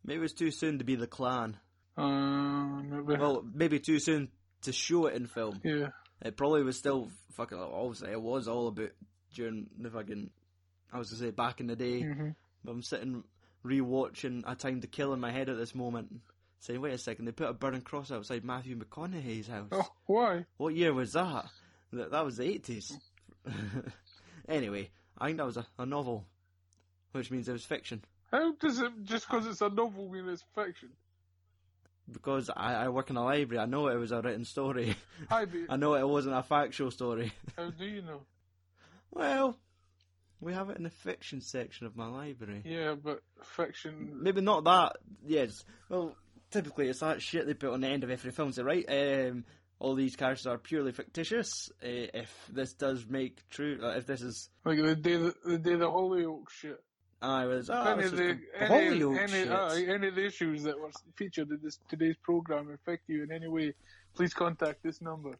maybe 0.05 0.19
it 0.19 0.23
was 0.23 0.33
too 0.33 0.51
soon 0.51 0.79
to 0.79 0.85
be 0.85 0.97
the 0.97 1.07
Klan. 1.07 1.57
Uh, 2.01 2.83
maybe. 2.83 3.21
Well, 3.21 3.45
maybe 3.55 3.79
too 3.81 3.99
soon 3.99 4.29
to 4.63 4.73
show 4.73 5.07
it 5.07 5.15
in 5.15 5.27
film. 5.27 5.61
yeah. 5.65 5.89
It 6.23 6.37
probably 6.37 6.63
was 6.63 6.77
still 6.77 7.09
fucking. 7.33 7.59
Obviously, 7.59 8.11
it 8.13 8.21
was 8.21 8.47
all 8.49 8.69
about 8.69 8.91
during 9.35 9.69
the 9.79 9.91
fucking. 9.91 10.31
I 10.93 10.99
was 10.99 11.09
to 11.11 11.17
say 11.17 11.31
back 11.31 11.61
in 11.61 11.67
the 11.69 11.77
day, 11.77 12.03
hmm 12.03 12.31
but 12.63 12.73
I'm 12.73 12.83
sitting 12.83 13.25
rewatching 13.65 14.43
A 14.47 14.55
Time 14.55 14.81
to 14.83 14.87
Kill 14.87 15.15
in 15.15 15.21
my 15.21 15.31
head 15.31 15.49
at 15.49 15.57
this 15.57 15.75
moment, 15.75 16.21
saying, 16.59 16.81
"Wait 16.81 16.93
a 16.93 16.99
second, 16.99 17.25
they 17.25 17.33
put 17.33 17.49
a 17.49 17.55
burning 17.55 17.81
cross 17.81 18.11
outside 18.13 18.45
Matthew 18.45 18.77
McConaughey's 18.77 19.49
house. 19.49 19.69
Oh, 19.73 19.89
why? 20.07 20.45
What 20.59 20.75
year 20.75 20.93
was 20.93 21.13
that? 21.15 21.47
That, 21.93 22.11
that 22.11 22.25
was 22.25 22.37
the 22.37 22.45
80s." 22.45 22.93
anyway, 24.49 24.91
I 25.19 25.27
think 25.27 25.39
that 25.39 25.47
was 25.47 25.57
a, 25.57 25.67
a 25.79 25.87
novel, 25.87 26.27
which 27.13 27.31
means 27.31 27.49
it 27.49 27.53
was 27.53 27.65
fiction 27.65 28.03
How 28.31 28.53
does 28.53 28.79
it 28.79 28.93
just 29.05 29.27
because 29.29 29.47
it's 29.47 29.61
a 29.63 29.69
novel 29.69 30.09
mean 30.09 30.29
it's 30.29 30.45
fiction? 30.55 30.91
Because 32.13 32.51
I, 32.55 32.85
I 32.85 32.89
work 32.89 33.11
in 33.11 33.17
a 33.17 33.25
library. 33.25 33.63
I 33.63 33.67
know 33.67 33.89
it 33.89 33.97
was 33.97 34.13
a 34.13 34.21
written 34.21 34.45
story. 34.45 34.97
Hi, 35.29 35.45
but 35.47 35.61
I 35.69 35.77
know 35.77 35.95
it 35.95 36.09
wasn't 36.09 36.37
a 36.37 36.43
factual 36.43 36.91
story. 36.91 37.33
how 37.57 37.71
do 37.71 37.85
you 37.85 38.03
know? 38.03 38.23
Well, 39.11 39.59
we 40.41 40.53
have 40.53 40.71
it 40.71 40.77
in 40.77 40.85
the 40.85 40.91
fiction 40.91 41.41
section 41.41 41.87
of 41.87 41.97
my 41.97 42.07
library. 42.07 42.63
Yeah, 42.65 42.95
but 42.95 43.23
fiction. 43.43 44.19
Maybe 44.23 44.41
not 44.41 44.65
that. 44.65 44.97
Yes. 45.27 45.65
Well, 45.89 46.17
typically 46.51 46.89
it's 46.89 47.01
that 47.01 47.23
shit 47.23 47.47
they 47.47 47.55
put 47.55 47.73
on 47.73 47.81
the 47.81 47.89
end 47.89 48.05
of 48.05 48.11
every 48.11 48.31
film. 48.31 48.53
So 48.53 48.63
right, 48.63 48.85
um, 48.89 49.45
all 49.79 49.95
these 49.95 50.17
characters 50.17 50.47
are 50.47 50.59
purely 50.59 50.93
fictitious. 50.93 51.71
Uh, 51.83 52.13
if 52.15 52.33
this 52.53 52.75
does 52.75 53.07
make 53.09 53.49
true, 53.49 53.81
uh, 53.83 53.97
if 53.97 54.07
this 54.07 54.23
is, 54.23 54.49
Like 54.65 54.79
the 54.79 54.97
day 54.97 55.17
the, 55.17 55.35
the 55.45 55.59
day 55.59 55.77
the 55.77 55.91
Hollyoaks 55.91 56.51
shit. 56.51 56.83
I 57.23 57.45
was 57.45 57.69
oh, 57.69 57.83
any, 57.83 58.05
of 58.05 58.17
the, 58.17 58.39
any, 58.59 59.19
any, 59.19 59.49
aye, 59.51 59.85
any 59.89 60.09
of 60.09 60.15
the 60.15 60.25
issues 60.25 60.63
that 60.63 60.79
were 60.81 60.91
featured 61.17 61.51
in 61.51 61.61
this 61.63 61.79
today's 61.89 62.17
program 62.23 62.71
affect 62.73 63.09
you 63.09 63.23
in 63.23 63.31
any 63.31 63.47
way, 63.47 63.75
please 64.15 64.33
contact 64.33 64.83
this 64.83 65.03
number. 65.03 65.33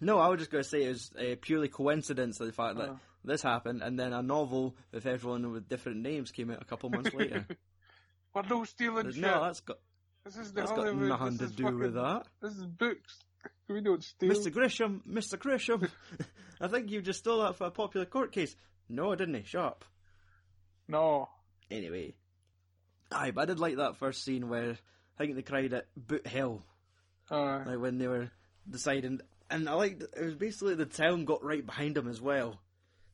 No, 0.00 0.18
I 0.18 0.28
was 0.28 0.40
just 0.40 0.50
going 0.50 0.62
to 0.62 0.68
say 0.68 0.84
it 0.84 0.88
was 0.88 1.10
uh, 1.18 1.36
purely 1.40 1.68
coincidence 1.68 2.38
of 2.40 2.46
the 2.46 2.52
fact 2.52 2.76
that 2.76 2.90
Oh. 2.90 2.98
this 3.24 3.40
happened, 3.40 3.82
and 3.82 3.98
then 3.98 4.12
a 4.12 4.22
novel 4.22 4.76
with 4.92 5.06
everyone 5.06 5.50
with 5.52 5.68
different 5.70 6.02
names 6.02 6.30
came 6.32 6.50
out 6.50 6.60
a 6.60 6.66
couple 6.66 6.90
months 6.90 7.14
later. 7.14 7.46
We're 8.34 8.42
no 8.42 8.64
stealing 8.64 9.10
shit. 9.10 9.22
no, 9.22 9.42
that's 9.44 9.60
got 9.60 9.78
this 10.24 10.36
is 10.36 10.52
the 10.52 10.60
that's 10.60 10.72
got 10.72 10.94
nothing 10.94 11.38
this 11.38 11.50
to 11.50 11.56
do 11.56 11.62
fucking, 11.62 11.78
with 11.78 11.94
that. 11.94 12.26
This 12.42 12.52
is 12.56 12.66
books. 12.66 13.18
We 13.68 13.80
don't 13.80 14.02
steal. 14.02 14.30
Mr. 14.30 14.52
Grisham, 14.52 15.00
Mr. 15.08 15.36
Grisham, 15.36 15.88
I 16.60 16.68
think 16.68 16.90
you 16.90 17.00
just 17.00 17.20
stole 17.20 17.42
that 17.42 17.56
for 17.56 17.66
a 17.66 17.70
popular 17.70 18.06
court 18.06 18.30
case. 18.32 18.54
No, 18.88 19.12
I 19.12 19.16
didn't. 19.16 19.44
Shut 19.46 19.64
up. 19.64 19.84
No. 20.88 21.28
Anyway, 21.70 22.14
aye, 23.10 23.32
but 23.32 23.42
I 23.42 23.44
did 23.46 23.58
like 23.58 23.76
that 23.76 23.96
first 23.96 24.24
scene 24.24 24.48
where 24.48 24.76
I 25.18 25.24
think 25.24 25.34
they 25.34 25.42
cried 25.42 25.72
at 25.72 25.86
boot 25.96 26.26
Hill. 26.26 26.62
Uh, 27.30 27.64
like 27.66 27.80
when 27.80 27.98
they 27.98 28.06
were 28.06 28.30
deciding, 28.70 29.20
and 29.50 29.68
I 29.68 29.74
liked 29.74 30.02
it 30.02 30.24
was 30.24 30.34
basically 30.34 30.76
the 30.76 30.86
town 30.86 31.24
got 31.24 31.42
right 31.42 31.64
behind 31.64 31.96
them 31.96 32.08
as 32.08 32.20
well. 32.20 32.60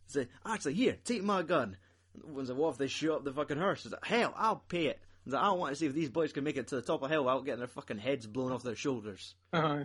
Say, 0.09 0.29
actually, 0.45 0.75
here, 0.75 0.99
take 1.05 1.23
my 1.23 1.43
gun. 1.43 1.77
Like, 2.15 2.49
what 2.57 2.71
if 2.71 2.79
they 2.79 2.89
shoot 2.89 3.15
up 3.15 3.25
the 3.25 3.33
fucking 3.33 3.57
hearse? 3.57 3.87
It's 3.87 3.93
like, 3.93 4.05
hell, 4.05 4.35
I'll 4.37 4.57
pay 4.57 4.87
it. 4.87 5.01
It's 5.25 5.33
like, 5.33 5.43
I 5.43 5.51
want 5.53 5.73
to 5.73 5.77
see 5.77 5.87
if 5.87 5.95
these 5.95 6.11
boys 6.11 6.33
can 6.33 6.45
make 6.45 6.59
it 6.59 6.69
to 6.69 6.75
the 6.75 6.83
top 6.83 7.03
of 7.03 7.11
hell 7.11 7.25
without 7.25 7.47
getting 7.47 7.61
their 7.61 7.69
fucking 7.69 7.99
heads 7.99 8.27
blown 8.27 8.53
off 8.53 8.63
their 8.63 8.75
shoulders. 8.75 9.35
Uh-huh. 9.53 9.85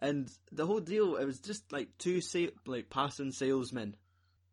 And 0.00 0.30
the 0.50 0.66
whole 0.66 0.80
deal, 0.80 1.16
it 1.16 1.24
was 1.24 1.38
just 1.40 1.70
like 1.72 1.96
two 1.98 2.20
sa- 2.20 2.54
like 2.66 2.90
passing 2.90 3.32
salesmen, 3.32 3.96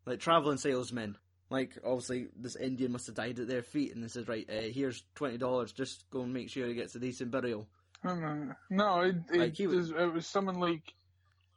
like 0.04 0.20
traveling 0.20 0.58
salesmen. 0.58 1.16
Like 1.50 1.78
obviously, 1.84 2.26
this 2.36 2.56
Indian 2.56 2.92
must 2.92 3.06
have 3.06 3.14
died 3.14 3.38
at 3.38 3.46
their 3.48 3.62
feet, 3.62 3.94
and 3.94 4.02
they 4.02 4.08
says, 4.08 4.26
"Right, 4.26 4.48
uh, 4.50 4.62
here's 4.72 5.04
twenty 5.14 5.38
dollars. 5.38 5.72
Just 5.72 6.04
go 6.10 6.22
and 6.22 6.32
make 6.32 6.50
sure 6.50 6.66
he 6.66 6.74
gets 6.74 6.94
a 6.96 6.98
decent 7.00 7.30
burial." 7.30 7.68
no, 8.04 8.52
no, 8.70 9.00
it, 9.00 9.16
it, 9.32 9.38
Like, 9.38 9.58
was- 9.70 9.90
it 9.90 10.12
was 10.12 10.26
something 10.26 10.58
like 10.58 10.92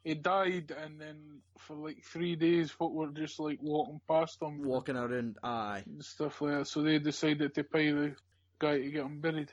he 0.04 0.14
died, 0.16 0.72
and 0.72 1.00
then 1.02 1.42
for 1.58 1.76
like 1.76 2.04
three 2.04 2.36
days, 2.36 2.72
folk 2.72 2.94
were 2.94 3.10
just 3.12 3.40
like 3.40 3.60
walking 3.62 4.00
past 4.08 4.42
him 4.42 4.64
Walking 4.64 4.96
around, 4.96 5.38
aye. 5.44 5.84
and 5.86 6.04
stuff 6.04 6.40
like 6.42 6.54
that. 6.60 6.68
So 6.68 6.82
they 6.82 7.00
decided 7.00 7.54
to 7.56 7.64
pay 7.64 7.92
the 7.92 8.16
guy 8.60 8.78
to 8.80 8.92
get 8.92 9.04
him 9.06 9.20
buried. 9.20 9.52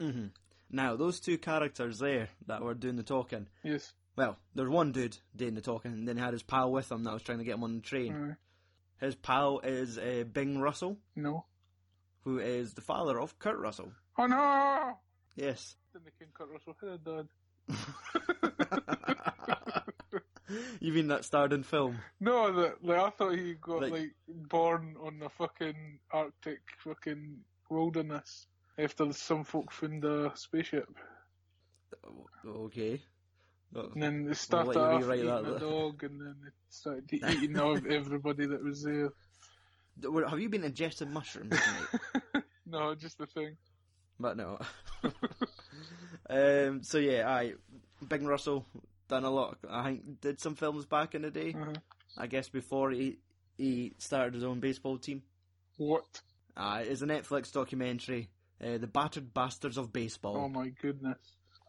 hmm 0.00 0.26
Now 0.70 0.96
those 0.96 1.20
two 1.20 1.38
characters 1.38 1.98
there 2.00 2.28
that 2.46 2.62
were 2.62 2.74
doing 2.74 2.96
the 2.96 3.02
talking. 3.02 3.46
Yes. 3.64 3.92
Well, 4.16 4.36
there's 4.54 4.68
one 4.68 4.92
dude 4.92 5.16
doing 5.34 5.54
the 5.54 5.60
talking, 5.62 5.92
and 5.92 6.06
then 6.06 6.16
he 6.16 6.22
had 6.22 6.32
his 6.34 6.42
pal 6.42 6.70
with 6.72 6.90
him 6.92 7.04
that 7.04 7.14
was 7.14 7.22
trying 7.22 7.38
to 7.38 7.44
get 7.44 7.54
him 7.54 7.64
on 7.64 7.76
the 7.76 7.80
train. 7.82 8.12
Uh, 8.12 8.34
His 9.00 9.14
pal 9.14 9.60
is 9.60 9.96
uh, 9.98 10.24
Bing 10.30 10.60
Russell, 10.60 10.98
no. 11.16 11.46
who 12.24 12.38
is 12.38 12.74
the 12.74 12.82
father 12.82 13.18
of 13.20 13.38
Kurt 13.38 13.58
Russell. 13.58 13.92
Oh 14.18 14.26
no! 14.26 14.98
Yes. 15.36 15.76
Didn't 15.92 16.12
King 16.18 16.28
Kurt 16.34 16.48
Russell 16.50 16.76
had 16.80 16.90
a 16.90 16.98
dad. 16.98 17.28
you 20.80 20.92
mean 20.92 21.08
that 21.08 21.24
starred 21.24 21.52
in 21.52 21.62
film? 21.62 21.98
No, 22.20 22.52
that 22.52 22.84
like, 22.84 22.98
I 22.98 23.10
thought 23.10 23.36
he 23.38 23.54
got 23.54 23.82
Like- 23.82 23.92
like, 23.92 24.14
born 24.28 24.96
on 25.02 25.18
the 25.18 25.28
fucking 25.30 25.98
Arctic 26.10 26.60
fucking 26.84 27.38
wilderness 27.70 28.46
after 28.78 29.12
some 29.12 29.44
folk 29.44 29.70
found 29.72 30.04
a 30.04 30.32
spaceship. 30.34 30.88
Okay. 32.46 33.02
And 33.74 34.02
then 34.02 34.24
they 34.24 34.34
started 34.34 34.76
off 34.76 35.00
rewrite 35.00 35.20
eating 35.20 35.30
that, 35.30 35.44
though. 35.44 35.58
dog, 35.58 36.02
and 36.02 36.20
then 36.20 36.36
they 36.42 36.50
started 36.68 37.12
eating 37.12 37.56
of 37.56 37.86
everybody 37.86 38.46
that 38.46 38.62
was 38.62 38.82
there. 38.82 39.10
Have 40.28 40.40
you 40.40 40.48
been 40.48 40.62
ingesting 40.62 41.10
mushrooms? 41.10 41.58
No, 42.66 42.94
just 42.94 43.18
the 43.18 43.26
thing. 43.26 43.56
but 44.20 44.36
no. 44.36 44.58
um, 46.30 46.84
so 46.84 46.98
yeah, 46.98 47.28
I 47.28 47.54
Bing 48.06 48.24
Russell 48.26 48.64
done 49.08 49.24
a 49.24 49.30
lot. 49.30 49.58
I 49.68 49.84
think 49.84 50.20
did 50.20 50.40
some 50.40 50.54
films 50.54 50.86
back 50.86 51.16
in 51.16 51.22
the 51.22 51.32
day. 51.32 51.52
Uh-huh. 51.52 51.72
I 52.16 52.28
guess 52.28 52.48
before 52.48 52.92
he 52.92 53.18
he 53.56 53.94
started 53.98 54.34
his 54.34 54.44
own 54.44 54.60
baseball 54.60 54.98
team. 54.98 55.22
What? 55.78 56.20
Uh, 56.56 56.82
it's 56.84 57.02
a 57.02 57.06
Netflix 57.06 57.52
documentary, 57.52 58.28
uh, 58.64 58.78
"The 58.78 58.86
Battered 58.86 59.34
Bastards 59.34 59.76
of 59.76 59.92
Baseball." 59.92 60.36
Oh 60.36 60.48
my 60.48 60.68
goodness. 60.68 61.18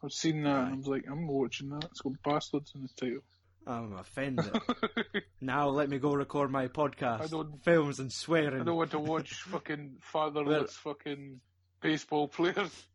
I've 0.04 0.12
seen 0.12 0.42
that 0.42 0.64
and 0.64 0.74
I 0.74 0.76
was 0.76 0.86
like, 0.88 1.04
I'm 1.08 1.26
watching 1.28 1.70
that. 1.70 1.84
It's 1.84 2.00
got 2.00 2.20
bastards 2.22 2.72
in 2.74 2.82
the 2.82 2.88
title. 2.96 3.22
I'm 3.64 3.92
offended. 3.96 4.50
now 5.40 5.68
let 5.68 5.88
me 5.88 5.98
go 5.98 6.12
record 6.14 6.50
my 6.50 6.66
podcast. 6.68 7.22
I 7.22 7.26
don't- 7.28 7.62
Films 7.64 8.00
and 8.00 8.12
swearing. 8.12 8.60
I 8.62 8.64
don't 8.64 8.76
want 8.76 8.90
to 8.92 8.98
watch 8.98 9.32
fucking 9.50 9.98
fatherless 10.00 10.72
fucking 10.74 11.40
baseball 11.80 12.26
players. 12.28 12.86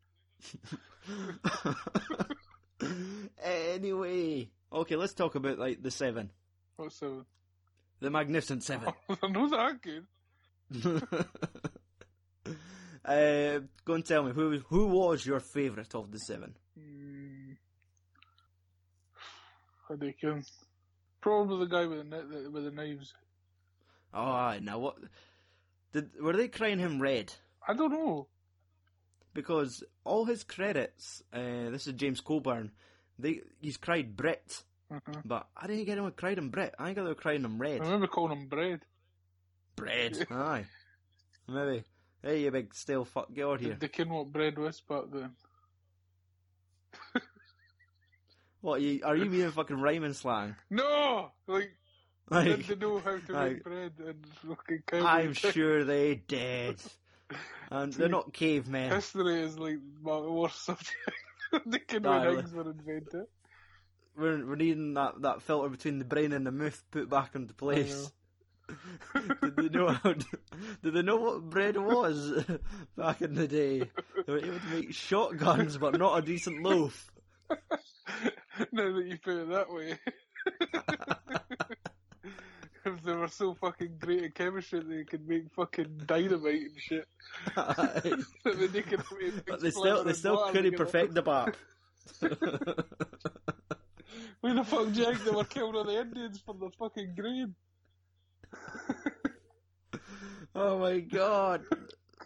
anyway, 3.44 4.50
okay, 4.72 4.96
let's 4.96 5.14
talk 5.14 5.36
about 5.36 5.58
like 5.60 5.82
the 5.82 5.92
seven, 5.92 6.30
What's 6.76 7.00
the? 7.00 7.26
the 8.00 8.10
Magnificent 8.10 8.64
Seven. 8.64 8.94
I 9.24 9.28
know 9.28 9.50
that 9.50 9.82
good. 9.82 10.06
Uh, 13.08 13.62
go 13.86 13.94
and 13.94 14.06
tell 14.06 14.24
me 14.24 14.34
who 14.34 14.60
who 14.68 14.88
was 14.88 15.26
your 15.26 15.40
favourite 15.40 15.96
of 15.96 16.12
the 16.12 16.20
seven? 16.20 16.56
Mm. 16.78 17.56
I 19.90 19.94
reckon. 19.94 20.44
Probably 21.22 21.60
the 21.66 21.72
guy 21.72 21.86
with 21.86 22.10
the 22.10 22.50
with 22.52 22.64
the 22.66 22.72
knives. 22.72 23.14
Oh, 24.14 24.22
aye, 24.24 24.60
now 24.62 24.80
what? 24.80 24.98
Did 25.94 26.10
were 26.22 26.34
they 26.36 26.48
crying 26.50 26.80
him 26.80 27.02
red? 27.02 27.34
I 27.68 27.74
don't 27.74 27.92
know. 27.92 28.28
Because 29.34 29.84
all 30.04 30.26
his 30.26 30.44
credits, 30.44 31.22
uh, 31.32 31.70
this 31.70 31.88
is 31.88 31.94
James 31.94 32.22
Coburn. 32.22 32.72
They 33.20 33.42
he's 33.62 33.78
cried 33.78 34.16
Britt, 34.18 34.64
Uh-huh. 34.92 35.22
but 35.26 35.48
I 35.56 35.68
didn't 35.68 35.86
get 35.86 35.98
him 35.98 36.12
cried 36.12 36.38
him 36.38 36.50
Britt. 36.50 36.76
I 36.78 36.86
think 36.86 36.98
they 36.98 37.04
were 37.04 37.16
crying 37.16 37.44
him 37.44 37.58
red. 37.60 37.82
I 37.82 37.86
remember 37.86 38.08
calling 38.08 38.38
him 38.38 38.48
bread. 38.48 38.82
Bread, 39.76 40.28
aye, 40.32 40.66
maybe. 41.48 41.84
Hey, 42.24 42.42
you 42.44 42.52
big 42.52 42.74
stale 42.74 43.06
fuck, 43.06 43.34
get 43.34 43.46
out 43.46 43.60
here. 43.62 43.78
they 43.80 43.88
ken 43.88 44.10
what 44.10 44.32
bread 44.32 44.58
was 44.58 44.82
back 44.82 45.04
then. 45.12 45.32
What 48.62 48.82
you, 48.82 49.02
are 49.04 49.16
you 49.16 49.30
being 49.30 49.52
fucking 49.52 49.80
rhyming 49.80 50.14
slang? 50.14 50.56
No, 50.70 51.32
like 51.48 51.72
Like, 52.30 52.66
they 52.68 52.76
know 52.76 53.00
how 53.00 53.18
to 53.18 53.38
Aye. 53.38 53.50
make 53.50 53.64
bread 53.64 53.94
and 54.06 54.26
fucking 54.48 54.84
cowboy 54.88 55.06
I'm 55.06 55.34
sure 55.34 55.84
they 55.86 56.16
did. 56.16 56.82
And 57.70 57.94
they're 57.94 58.10
not 58.10 58.34
cavemen. 58.34 58.92
History 58.92 59.42
is 59.42 59.58
like 59.60 59.78
my 60.02 60.18
worst 60.20 60.66
subject. 60.66 60.96
they 61.68 61.80
can 61.80 62.06
Aye, 62.06 62.26
when 62.26 62.36
like- 62.36 62.44
eggs 62.46 62.54
were 62.54 62.72
invented. 62.72 63.26
We're, 64.18 64.44
we're 64.48 64.56
needing 64.56 64.96
that, 64.96 65.22
that 65.22 65.44
filter 65.44 65.70
between 65.70 66.00
the 66.00 66.06
brain 66.06 66.34
and 66.34 66.44
the 66.46 66.52
mouth 66.52 66.84
put 66.90 67.08
back 67.08 67.36
into 67.36 67.54
place. 67.54 68.12
did 69.42 69.56
they 69.56 69.70
know 69.70 69.90
how? 69.90 70.14
Did 70.14 70.94
they 70.94 71.02
know 71.02 71.18
what 71.18 71.50
bread 71.50 71.78
was 71.78 72.44
back 72.98 73.22
in 73.22 73.34
the 73.34 73.48
day? 73.48 73.80
They 74.26 74.34
were 74.34 74.40
able 74.40 74.60
to 74.60 74.68
make 74.68 74.94
shotguns, 74.94 75.78
but 75.78 75.98
not 75.98 76.18
a 76.18 76.22
decent 76.22 76.64
loaf. 76.64 77.12
now 77.50 77.58
that 78.94 79.06
you 79.06 79.18
put 79.24 79.38
it 79.38 79.50
that 79.50 79.72
way. 79.72 79.98
if 82.86 83.04
they 83.04 83.14
were 83.14 83.28
so 83.28 83.54
fucking 83.56 83.98
great 84.00 84.24
at 84.24 84.36
chemistry 84.36 84.82
they 84.82 85.04
could 85.04 85.28
make 85.28 85.52
fucking 85.56 86.02
dynamite 86.06 86.62
and 86.62 86.78
shit. 86.78 87.08
they 87.56 88.82
but 89.46 89.62
they 89.62 89.72
still 89.72 90.04
they 90.04 90.14
still 90.14 90.50
couldn't 90.52 90.78
perfect 90.78 91.14
the 91.14 91.22
bap. 91.22 91.56
Where 94.42 94.54
the 94.54 94.64
fuck 94.64 94.92
Jack 94.92 95.24
they 95.24 95.32
were 95.32 95.44
killing 95.44 95.76
all 95.76 95.84
the 95.84 96.00
Indians 96.00 96.40
for 96.46 96.54
the 96.54 96.70
fucking 96.78 97.16
grain? 97.16 97.56
oh 100.56 100.80
my 100.80 101.00
god. 101.00 101.62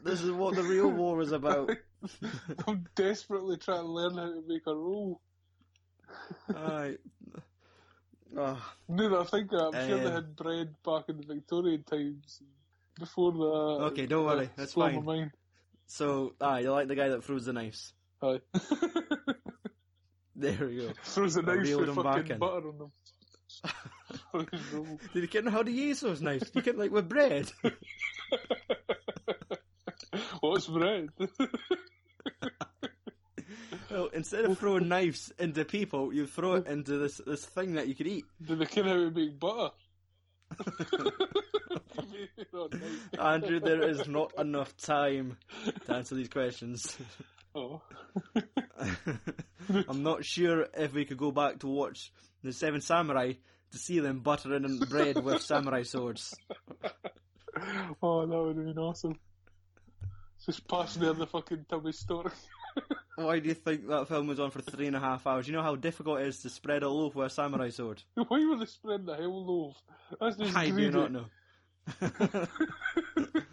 This 0.03 0.21
is 0.21 0.31
what 0.31 0.55
the 0.55 0.63
real 0.63 0.87
war 1.01 1.21
is 1.21 1.31
about. 1.31 1.71
I'm 2.67 2.85
desperately 2.95 3.57
trying 3.57 3.81
to 3.81 3.87
learn 3.87 4.15
how 4.17 4.25
to 4.25 4.43
make 4.47 4.65
a 4.67 4.75
roll. 4.75 5.21
Aye. 6.55 6.97
Oh, 8.37 8.73
Now 8.87 9.09
that 9.09 9.19
I 9.19 9.23
think 9.25 9.51
of 9.53 9.73
it, 9.73 9.77
I'm 9.77 9.87
sure 9.89 9.97
they 9.99 10.05
Um, 10.05 10.13
had 10.13 10.35
bread 10.35 10.75
back 10.83 11.03
in 11.09 11.17
the 11.17 11.25
Victorian 11.33 11.83
times. 11.83 12.41
Before 12.97 13.31
the. 13.31 13.85
Okay, 13.87 14.05
don't 14.05 14.25
worry, 14.25 14.45
that 14.45 14.55
that's 14.57 14.73
fine. 14.73 15.31
So, 15.87 16.33
ah, 16.39 16.57
you 16.57 16.71
like 16.71 16.87
the 16.87 16.95
guy 16.95 17.09
that 17.09 17.23
throws 17.23 17.45
the 17.45 17.53
knives. 17.53 17.93
Aye. 18.21 18.39
There 20.35 20.65
we 20.65 20.77
go. 20.77 20.93
Throws 21.03 21.37
I 21.37 21.41
knife 21.41 21.75
with 21.75 21.93
fucking 21.95 22.37
butter 22.39 22.69
on 22.69 22.77
them. 22.77 22.91
Oh, 24.33 24.45
His. 24.51 24.61
Did 25.13 25.21
you 25.21 25.27
get 25.27 25.47
how 25.47 25.63
to 25.63 25.71
use 25.71 25.99
those 26.01 26.21
knives? 26.21 26.51
You 26.53 26.61
get 26.61 26.77
like 26.77 26.91
with 26.91 27.09
bread. 27.09 27.51
What's 30.41 30.67
bread? 30.67 31.09
Well, 33.89 34.09
instead 34.13 34.45
of 34.45 34.57
throwing 34.57 34.87
knives 34.87 35.33
into 35.37 35.65
people, 35.65 36.13
you 36.13 36.25
throw 36.25 36.53
it 36.53 36.67
into 36.67 36.97
this 36.97 37.19
this 37.27 37.43
thing 37.45 37.73
that 37.73 37.89
you 37.89 37.95
could 37.95 38.07
eat. 38.07 38.23
Did 38.41 38.59
they 38.59 38.65
care 38.65 38.85
how 38.85 38.93
to 38.93 39.11
make 39.11 39.37
butter? 39.37 39.71
Andrew, 43.19 43.59
there 43.59 43.89
is 43.89 44.07
not 44.07 44.31
enough 44.37 44.75
time 44.77 45.37
to 45.85 45.93
answer 45.93 46.15
these 46.15 46.29
questions. 46.29 46.97
oh. 47.53 47.81
I'm 49.89 50.03
not 50.03 50.23
sure 50.23 50.67
if 50.73 50.93
we 50.93 51.03
could 51.03 51.17
go 51.17 51.31
back 51.31 51.59
to 51.59 51.67
watch 51.67 52.13
the 52.43 52.53
Seven 52.53 52.79
Samurai 52.81 53.33
to 53.71 53.77
see 53.77 53.99
them 53.99 54.19
buttering 54.19 54.63
in 54.65 54.77
bread 54.79 55.23
with 55.23 55.41
samurai 55.43 55.83
swords. 55.83 56.35
oh, 58.01 58.25
that 58.25 58.37
would 58.37 58.57
have 58.57 58.65
been 58.65 58.77
awesome. 58.77 59.17
Just 60.45 60.67
passing 60.67 61.03
down 61.03 61.19
the 61.19 61.27
fucking 61.27 61.65
tummy 61.69 61.91
story. 61.91 62.31
Why 63.15 63.39
do 63.39 63.49
you 63.49 63.53
think 63.53 63.87
that 63.87 64.07
film 64.07 64.27
was 64.27 64.39
on 64.39 64.49
for 64.49 64.61
three 64.61 64.87
and 64.87 64.95
a 64.95 64.99
half 64.99 65.27
hours? 65.27 65.47
You 65.47 65.53
know 65.53 65.61
how 65.61 65.75
difficult 65.75 66.21
it 66.21 66.27
is 66.27 66.41
to 66.41 66.49
spread 66.49 66.81
a 66.83 66.89
loaf 66.89 67.13
with 67.13 67.27
a 67.27 67.29
samurai 67.29 67.69
sword? 67.69 68.01
Why 68.15 68.43
were 68.45 68.57
they 68.57 68.65
spreading 68.65 69.05
the 69.05 69.15
hell 69.15 69.45
loaf? 69.45 69.75
That's 70.19 70.37
just 70.37 70.55
I 70.55 70.69
do 70.71 70.89
not 70.89 71.11
know. 71.11 71.25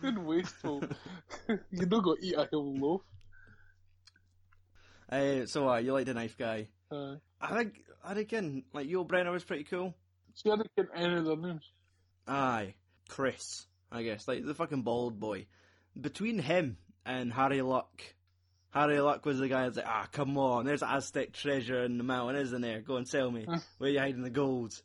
and 0.02 0.24
wasteful. 0.26 0.82
you 1.48 1.86
don't 1.86 2.02
go 2.02 2.16
eat 2.20 2.34
a 2.36 2.48
whole 2.50 2.74
loaf. 2.74 3.02
uh, 5.10 5.46
so, 5.46 5.68
uh, 5.68 5.76
you 5.78 5.92
like 5.92 6.06
the 6.06 6.14
knife 6.14 6.38
guy? 6.38 6.68
Uh, 6.90 7.16
I 7.40 7.56
think, 7.58 7.82
I 8.02 8.14
reckon, 8.14 8.64
like, 8.72 8.88
Yul 8.88 9.06
Brynner 9.06 9.32
was 9.32 9.44
pretty 9.44 9.64
cool. 9.64 9.94
See, 10.42 10.50
I 10.50 10.56
didn't 10.56 10.76
get 10.76 10.86
any 10.94 11.16
of 11.16 11.24
their 11.24 11.36
names. 11.36 11.70
Aye, 12.26 12.74
Chris, 13.08 13.66
I 13.90 14.02
guess, 14.02 14.28
like 14.28 14.44
the 14.44 14.54
fucking 14.54 14.82
bald 14.82 15.18
boy. 15.18 15.46
Between 15.98 16.38
him 16.38 16.76
and 17.04 17.32
Harry 17.32 17.62
Luck, 17.62 18.02
Harry 18.70 19.00
Luck 19.00 19.24
was 19.24 19.38
the 19.38 19.48
guy 19.48 19.64
that's 19.64 19.78
like, 19.78 19.86
ah, 19.88 20.06
come 20.12 20.36
on, 20.38 20.66
there's 20.66 20.82
Aztec 20.82 21.32
treasure 21.32 21.82
in 21.82 21.98
the 21.98 22.04
mountain, 22.04 22.36
isn't 22.36 22.60
there? 22.60 22.80
Go 22.80 22.96
and 22.96 23.08
sell 23.08 23.30
me. 23.30 23.46
Where 23.78 23.90
you 23.90 23.98
hiding 23.98 24.22
the 24.22 24.30
gold? 24.30 24.80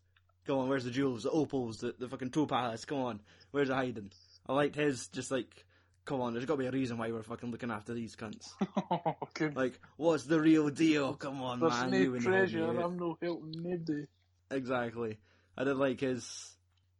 Come 0.45 0.57
on, 0.57 0.69
where's 0.69 0.83
the 0.85 0.91
jewels, 0.91 1.23
the 1.23 1.31
opals, 1.31 1.77
the, 1.77 1.93
the 1.97 2.07
fucking 2.07 2.31
topaz? 2.31 2.85
Come 2.85 2.99
on, 2.99 3.21
where's 3.51 3.69
it 3.69 3.73
hiding? 3.73 4.11
I 4.47 4.53
liked 4.53 4.75
his, 4.75 5.07
just 5.07 5.31
like, 5.31 5.65
come 6.05 6.21
on, 6.21 6.33
there's 6.33 6.45
got 6.45 6.55
to 6.55 6.59
be 6.59 6.65
a 6.65 6.71
reason 6.71 6.97
why 6.97 7.11
we're 7.11 7.23
fucking 7.23 7.51
looking 7.51 7.71
after 7.71 7.93
these 7.93 8.15
cunts. 8.15 8.49
okay. 9.23 9.49
Like, 9.53 9.79
what's 9.97 10.23
the 10.23 10.39
real 10.39 10.69
deal? 10.69 11.13
Come 11.13 11.41
on, 11.41 11.59
There's 11.59 11.73
man, 11.73 11.91
no 11.91 11.97
you 11.97 12.11
wouldn't 12.11 12.27
treasure. 12.27 12.65
I'm 12.65 12.97
no 12.97 13.17
helping 13.21 13.51
nobody. 13.55 14.05
Exactly. 14.51 15.17
I 15.57 15.63
did 15.63 15.77
like 15.77 15.99
his 15.99 16.23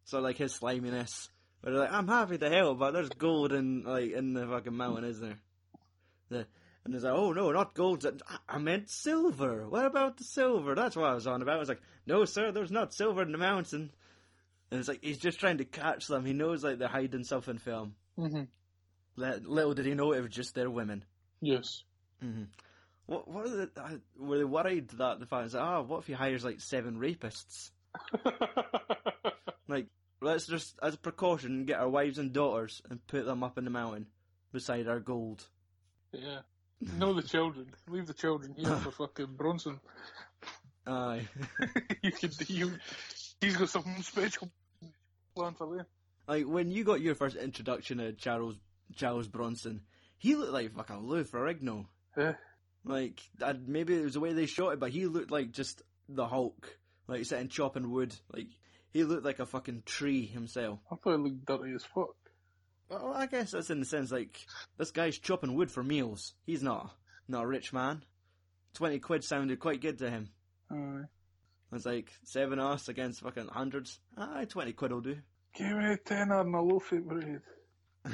sort 0.04 0.20
of 0.20 0.24
like 0.24 0.36
his 0.38 0.54
sliminess. 0.54 1.28
But 1.62 1.70
they're 1.70 1.80
like, 1.80 1.92
I'm 1.92 2.08
happy 2.08 2.36
to 2.38 2.50
help, 2.50 2.78
but 2.78 2.92
there's 2.92 3.08
gold 3.08 3.52
in 3.52 3.84
like 3.84 4.12
in 4.12 4.34
the 4.34 4.46
fucking 4.46 4.76
mountain, 4.76 5.04
is 5.04 5.20
there? 5.20 5.38
The 6.28 6.46
and 6.84 6.92
he's 6.92 7.04
like, 7.04 7.14
oh 7.14 7.32
no, 7.32 7.50
not 7.52 7.74
gold. 7.74 8.04
I- 8.28 8.36
I 8.56 8.58
meant 8.58 8.90
silver. 8.90 9.66
What 9.68 9.86
about 9.86 10.18
the 10.18 10.24
silver? 10.24 10.74
That's 10.74 10.94
what 10.96 11.08
I 11.10 11.14
was 11.14 11.26
on 11.26 11.40
about. 11.40 11.56
I 11.56 11.58
was 11.60 11.68
like, 11.70 11.80
no, 12.06 12.24
sir, 12.26 12.52
there's 12.52 12.70
not 12.70 12.92
silver 12.92 13.22
in 13.22 13.32
the 13.32 13.38
mountain. 13.38 13.90
And 14.70 14.80
it's 14.80 14.88
like 14.88 15.02
he's 15.02 15.18
just 15.18 15.40
trying 15.40 15.58
to 15.58 15.64
catch 15.64 16.06
them. 16.06 16.24
He 16.26 16.32
knows 16.34 16.62
like 16.62 16.78
they're 16.78 16.88
hiding 16.88 17.24
something 17.24 17.58
from 17.58 17.94
him. 18.18 18.30
hmm 18.30 18.42
Li- 19.16 19.40
Little 19.44 19.74
did 19.74 19.86
he 19.86 19.94
know 19.94 20.12
it 20.12 20.20
was 20.20 20.30
just 20.30 20.54
their 20.54 20.68
women. 20.68 21.04
Yes. 21.40 21.82
hmm 22.20 22.44
What? 23.06 23.28
What? 23.28 23.46
Are 23.46 23.50
the, 23.56 23.70
uh, 23.76 23.90
were 24.18 24.38
they 24.38 24.44
worried 24.44 24.88
that 24.98 25.20
the 25.20 25.26
fact 25.26 25.46
is, 25.46 25.54
ah, 25.54 25.80
what 25.82 26.00
if 26.00 26.06
he 26.06 26.12
hires 26.12 26.44
like 26.44 26.60
seven 26.60 26.98
rapists? 26.98 27.70
Like, 29.66 29.86
let's 30.20 30.46
just, 30.46 30.78
as 30.82 30.94
a 30.94 30.98
precaution, 30.98 31.64
get 31.64 31.80
our 31.80 31.88
wives 31.88 32.18
and 32.18 32.32
daughters 32.32 32.82
and 32.90 33.04
put 33.06 33.24
them 33.24 33.42
up 33.42 33.56
in 33.56 33.64
the 33.64 33.70
mountain 33.70 34.06
beside 34.52 34.88
our 34.88 35.00
gold. 35.00 35.46
yeah. 36.12 36.40
No, 36.98 37.14
the 37.14 37.22
children. 37.22 37.66
Leave 37.88 38.06
the 38.06 38.12
children 38.12 38.52
here 38.58 38.76
for 38.76 38.90
fucking 39.06 39.36
Bronson. 39.36 39.80
Aye. 40.86 41.26
you 42.02 42.12
can, 42.12 42.30
you, 42.48 42.72
he's 43.40 43.56
got 43.56 43.70
something 43.70 44.02
special 44.02 44.50
planned 45.34 45.56
for 45.56 45.74
them. 45.76 45.86
like, 46.28 46.44
when 46.44 46.70
you 46.70 46.84
got 46.84 47.00
your 47.00 47.14
first 47.14 47.36
introduction 47.36 47.98
to 47.98 48.12
Charles, 48.12 48.56
Charles 48.96 49.28
Bronson, 49.28 49.80
he 50.18 50.34
looked 50.34 50.52
like 50.52 50.74
fucking 50.74 51.06
Lou 51.06 51.24
Ferrigno. 51.24 51.86
Yeah. 52.18 52.34
Like, 52.84 53.22
I, 53.42 53.54
maybe 53.66 53.94
it 53.94 54.04
was 54.04 54.14
the 54.14 54.20
way 54.20 54.34
they 54.34 54.46
shot 54.46 54.74
it, 54.74 54.80
but 54.80 54.90
he 54.90 55.06
looked 55.06 55.30
like 55.30 55.52
just 55.52 55.80
the 56.08 56.26
Hulk. 56.26 56.76
Like, 57.06 57.18
he's 57.18 57.28
sitting 57.28 57.48
chopping 57.48 57.90
wood. 57.90 58.14
Like, 58.32 58.48
he 58.92 59.04
looked 59.04 59.24
like 59.24 59.40
a 59.40 59.46
fucking 59.46 59.82
tree 59.84 60.26
himself. 60.26 60.78
I 60.90 60.96
thought 60.96 61.16
he 61.16 61.22
looked 61.22 61.44
dirty 61.44 61.74
as 61.74 61.84
fuck. 61.84 62.14
Well, 62.88 63.12
I 63.14 63.26
guess 63.26 63.52
that's 63.52 63.70
in 63.70 63.80
the 63.80 63.86
sense 63.86 64.12
like 64.12 64.38
this 64.76 64.90
guy's 64.90 65.18
chopping 65.18 65.54
wood 65.54 65.70
for 65.70 65.82
meals. 65.82 66.34
He's 66.44 66.62
not 66.62 66.94
not 67.28 67.44
a 67.44 67.46
rich 67.46 67.72
man. 67.72 68.04
Twenty 68.74 68.98
quid 68.98 69.24
sounded 69.24 69.58
quite 69.58 69.80
good 69.80 69.98
to 69.98 70.10
him. 70.10 70.28
Aye. 70.70 71.04
It's 71.72 71.86
like 71.86 72.10
seven 72.24 72.58
us 72.58 72.88
against 72.88 73.22
fucking 73.22 73.48
hundreds. 73.48 73.98
Aye, 74.16 74.46
twenty 74.48 74.72
quid 74.72 74.92
will 74.92 75.00
do. 75.00 75.16
Give 75.54 75.76
me 75.76 75.92
a 75.92 75.96
tenner 75.96 76.40
and 76.40 76.54
a 76.54 76.60
loaf 76.60 76.92
of 76.92 77.06
bread. 77.06 77.40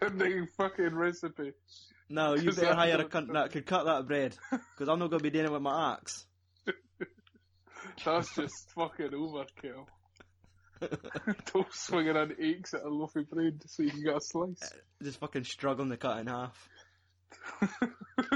the 0.00 0.48
fucking 0.56 0.94
recipe. 0.94 1.52
No, 2.10 2.34
you 2.34 2.52
better 2.52 2.74
hire 2.74 3.00
a 3.00 3.04
cunt 3.04 3.32
that 3.32 3.52
could 3.52 3.66
cut 3.66 3.86
that 3.86 4.06
bread, 4.06 4.36
because 4.50 4.88
I'm 4.88 4.98
not 4.98 5.10
going 5.10 5.20
to 5.20 5.22
be 5.22 5.30
dealing 5.30 5.52
with 5.52 5.62
my 5.62 5.94
axe. 5.94 6.26
That's 8.04 8.34
just 8.34 8.70
fucking 8.74 9.10
overkill. 9.10 9.86
Don't 11.52 11.72
swinging 11.72 12.16
on 12.16 12.34
aches 12.40 12.74
at 12.74 12.82
a 12.82 12.88
loaf 12.88 13.16
of 13.16 13.30
bread 13.30 13.62
so 13.66 13.82
you 13.82 13.90
can 13.90 14.02
get 14.02 14.16
a 14.16 14.20
slice. 14.20 14.72
Just 15.02 15.20
fucking 15.20 15.44
struggling 15.44 15.90
to 15.90 15.96
cut 15.96 16.18
in 16.18 16.26
half. 16.26 16.68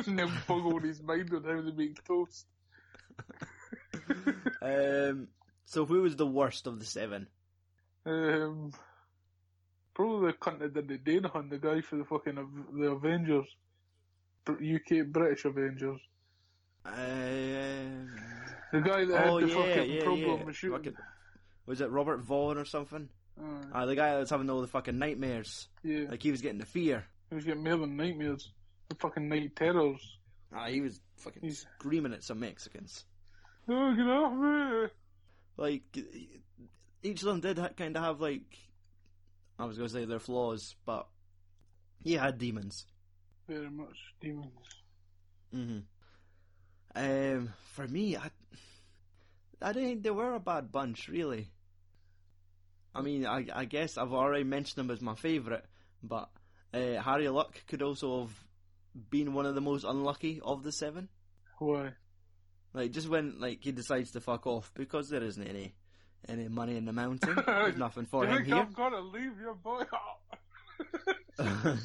and 0.06 0.18
then 0.18 0.32
boggled 0.46 0.84
his 0.84 1.02
mind 1.02 1.32
on 1.34 1.44
how 1.44 1.60
to 1.62 1.72
make 1.76 2.02
toast. 2.04 2.46
Um, 4.60 5.28
so 5.66 5.86
who 5.86 6.02
was 6.02 6.16
the 6.16 6.26
worst 6.26 6.66
of 6.66 6.80
the 6.80 6.84
seven? 6.84 7.28
Um, 8.04 8.72
probably 9.94 10.32
the 10.32 10.36
cunt 10.36 10.58
that 10.60 10.74
did 10.74 10.88
the 10.88 10.98
Dane 10.98 11.24
Hunt, 11.24 11.50
the 11.50 11.58
guy 11.58 11.80
for 11.80 11.96
the 11.96 12.04
fucking 12.04 12.66
the 12.72 12.90
Avengers, 12.90 13.46
UK 14.48 15.06
British 15.06 15.44
Avengers. 15.44 16.00
Um, 16.84 18.10
The 18.72 18.80
guy 18.80 19.04
that 19.06 19.26
oh 19.26 19.38
had 19.38 19.48
the 19.48 19.52
yeah, 19.54 19.62
fucking 19.66 19.90
yeah, 19.92 20.02
problem 20.02 20.38
yeah. 20.40 20.44
with 20.44 20.56
shooting. 20.56 20.76
Fucking- 20.78 20.96
was 21.66 21.80
it 21.80 21.90
Robert 21.90 22.20
Vaughn 22.20 22.56
or 22.58 22.64
something? 22.64 23.08
Uh, 23.40 23.44
Ah, 23.72 23.86
the 23.86 23.94
guy 23.94 24.10
that 24.12 24.18
was 24.20 24.30
having 24.30 24.48
all 24.50 24.60
the 24.60 24.66
fucking 24.66 24.98
nightmares. 24.98 25.68
yeah, 25.84 26.06
Like 26.10 26.22
he 26.22 26.30
was 26.30 26.40
getting 26.42 26.58
the 26.58 26.66
fear. 26.66 27.04
he 27.30 27.34
was 27.36 27.44
getting 27.44 27.62
more 27.64 27.76
than 27.76 27.96
nightmares. 27.96 28.50
The 28.88 28.94
fucking 28.96 29.28
night 29.28 29.54
terrors. 29.54 30.18
Ah, 30.54 30.66
he 30.68 30.80
was 30.80 31.00
fucking 31.18 31.42
He's- 31.42 31.66
screaming 31.78 32.12
at 32.14 32.24
some 32.24 32.40
Mexicans. 32.40 33.04
Oh, 33.68 33.94
get 33.94 34.06
off 34.06 34.32
me! 34.32 34.88
Like 35.58 35.82
each 37.02 37.20
of 37.22 37.26
them 37.28 37.40
did 37.40 37.58
ha- 37.58 37.68
kind 37.76 37.96
of 37.96 38.02
have 38.02 38.20
like 38.20 38.56
I 39.58 39.66
was 39.66 39.76
going 39.76 39.88
to 39.88 39.94
say 39.94 40.04
their 40.06 40.18
flaws, 40.20 40.74
but 40.86 41.06
he 42.02 42.14
had 42.14 42.38
demons. 42.38 42.86
Very 43.46 43.68
much 43.70 43.98
demons. 44.20 44.52
hmm 45.52 45.78
Um, 46.94 47.52
for 47.74 47.86
me, 47.86 48.16
I, 48.16 48.30
I 49.60 49.72
didn't 49.72 49.88
think 49.88 50.02
they 50.02 50.10
were 50.10 50.34
a 50.34 50.40
bad 50.40 50.70
bunch, 50.70 51.08
really. 51.08 51.48
I 52.94 53.02
mean, 53.02 53.26
I, 53.26 53.46
I 53.52 53.64
guess 53.64 53.98
I've 53.98 54.12
already 54.12 54.44
mentioned 54.44 54.76
them 54.76 54.90
as 54.90 55.00
my 55.00 55.14
favourite, 55.14 55.64
but 56.02 56.30
uh, 56.72 57.00
Harry 57.02 57.28
Luck 57.28 57.54
could 57.66 57.82
also 57.82 58.20
have 58.20 58.44
been 59.10 59.34
one 59.34 59.46
of 59.46 59.54
the 59.54 59.60
most 59.60 59.84
unlucky 59.84 60.40
of 60.42 60.62
the 60.62 60.72
seven. 60.72 61.08
Why? 61.58 61.92
Like, 62.74 62.92
just 62.92 63.08
when 63.08 63.40
like 63.40 63.62
he 63.62 63.72
decides 63.72 64.12
to 64.12 64.20
fuck 64.20 64.46
off 64.46 64.70
because 64.74 65.08
there 65.08 65.22
isn't 65.22 65.46
any 65.46 65.74
any 66.28 66.48
money 66.48 66.76
in 66.76 66.84
the 66.84 66.92
mountain, 66.92 67.36
there's 67.46 67.76
nothing 67.78 68.06
for 68.06 68.24
you 68.24 68.30
him 68.30 68.36
think 68.36 68.48
here. 68.48 68.56
I'm 68.56 68.72
gonna 68.72 69.00
leave 69.00 69.38
your 69.40 69.54
boy? 69.54 69.84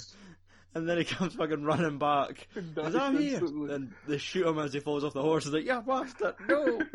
and 0.75 0.87
then 0.87 0.97
he 0.97 1.03
comes 1.15 1.33
fucking 1.35 1.63
running 1.63 1.97
back. 1.97 2.47
Dies 2.75 2.95
I'm 2.95 3.17
here? 3.17 3.39
instantly. 3.39 3.73
And 3.75 3.91
they 4.07 4.17
shoot 4.17 4.47
him 4.47 4.59
as 4.59 4.73
he 4.73 4.79
falls 4.79 5.03
off 5.03 5.13
the 5.13 5.21
horse. 5.21 5.45
He's 5.45 5.53
like, 5.53 5.65
"Yeah, 5.65 5.81
bastard, 5.81 6.35
no!" 6.47 6.79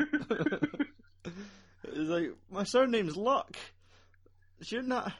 He's 1.93 2.07
like, 2.09 2.31
"My 2.51 2.63
surname's 2.63 3.17
Luck. 3.17 3.55
Shouldn't 4.61 4.89
that 4.89 5.13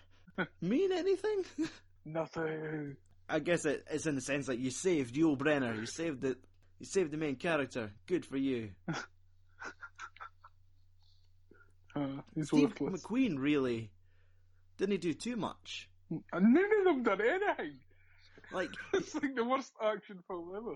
mean 0.62 0.92
anything?" 0.92 1.44
Nothing. 2.06 2.96
I 3.28 3.40
guess 3.40 3.66
it, 3.66 3.86
it's 3.92 4.08
in 4.08 4.16
the 4.16 4.22
sense 4.22 4.48
that 4.48 4.58
you 4.58 4.72
saved 4.72 5.16
Yul 5.16 5.38
Brynner. 5.38 5.78
You 5.80 5.86
saved 5.86 6.22
the 6.22 6.38
you 6.80 6.86
saved 6.86 7.12
the 7.12 7.18
main 7.18 7.36
character. 7.36 7.92
Good 8.08 8.26
for 8.26 8.38
you. 8.38 8.70
Uh, 11.96 12.08
he's 12.36 12.48
Steve 12.48 12.74
worthless. 12.80 13.04
McQueen 13.04 13.36
really 13.38 13.92
didn't 14.78 14.94
he 14.94 14.98
do 14.98 15.14
too 15.14 15.36
much? 15.36 15.90
None 16.10 16.24
of 16.34 16.86
them 16.86 17.04
done 17.04 17.22
anything. 17.22 17.74
Like 18.52 18.72
It's 18.94 19.14
like 19.16 19.36
the 19.36 19.44
worst 19.44 19.74
action 19.84 20.20
film 20.28 20.52
ever. 20.56 20.76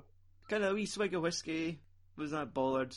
kind 0.49 0.63
of 0.63 0.71
a 0.71 0.75
wee 0.75 0.85
swig 0.85 1.13
of 1.13 1.21
whiskey 1.23 1.79
was 2.15 2.31
not 2.31 2.53
bothered. 2.53 2.95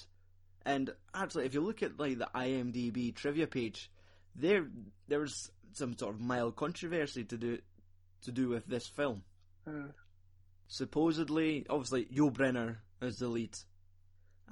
And 0.64 0.90
actually, 1.14 1.46
if 1.46 1.54
you 1.54 1.60
look 1.60 1.82
at 1.82 1.98
like 1.98 2.18
the 2.18 2.28
IMDb 2.34 3.14
trivia 3.14 3.46
page, 3.46 3.90
there 4.34 4.66
there 5.08 5.20
was 5.20 5.50
some 5.72 5.96
sort 5.96 6.14
of 6.14 6.20
mild 6.20 6.56
controversy 6.56 7.24
to 7.24 7.36
do 7.36 7.58
to 8.22 8.32
do 8.32 8.48
with 8.48 8.66
this 8.66 8.86
film. 8.86 9.22
Uh, 9.66 9.92
Supposedly, 10.68 11.64
obviously, 11.70 12.06
Yul 12.06 12.32
Brynner 12.32 12.78
is 13.00 13.18
the 13.20 13.28
lead, 13.28 13.56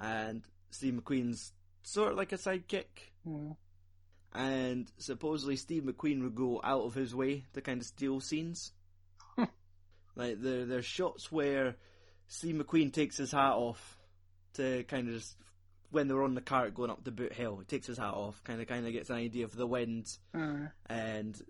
and 0.01 0.45
Steve 0.71 0.95
McQueen's 0.95 1.53
sort 1.83 2.13
of 2.13 2.17
like 2.19 2.31
a 2.33 2.37
sidekick. 2.39 2.87
yeah. 3.27 3.55
And 4.33 4.91
supposedly, 4.99 5.57
Steve 5.57 5.83
McQueen 5.83 6.23
would 6.23 6.35
go 6.37 6.61
out 6.63 6.83
of 6.83 6.95
his 6.95 7.15
way 7.15 7.45
to 7.53 7.61
kind 7.61 7.81
of 7.81 7.87
steal 7.87 8.21
scenes. 8.21 8.73
Like 10.17 10.41
there, 10.41 10.65
there's 10.65 10.87
shots 10.87 11.31
where 11.33 11.77
Steve 12.29 12.55
McQueen 12.57 12.93
takes 12.93 13.17
his 13.17 13.33
hat 13.33 13.53
off 13.53 13.97
to 14.55 14.85
kind 14.85 15.09
of 15.09 15.15
just 15.15 15.37
when 15.91 16.09
they're 16.09 16.23
on 16.25 16.35
the 16.35 16.41
cart 16.41 16.75
going 16.75 16.91
up 16.91 17.05
the 17.05 17.11
boot 17.11 17.33
hill. 17.33 17.57
He 17.59 17.65
takes 17.65 17.87
his 17.87 17.99
hat 17.99 18.15
off, 18.15 18.43
kind 18.45 18.61
of, 18.61 18.67
kind 18.67 18.87
of 18.87 18.93
gets 18.93 19.11
an 19.11 19.17
idea 19.17 19.45
of 19.45 19.55
the 19.55 19.67
wind 19.67 20.07
Uh, 20.35 20.69
and 20.87 21.41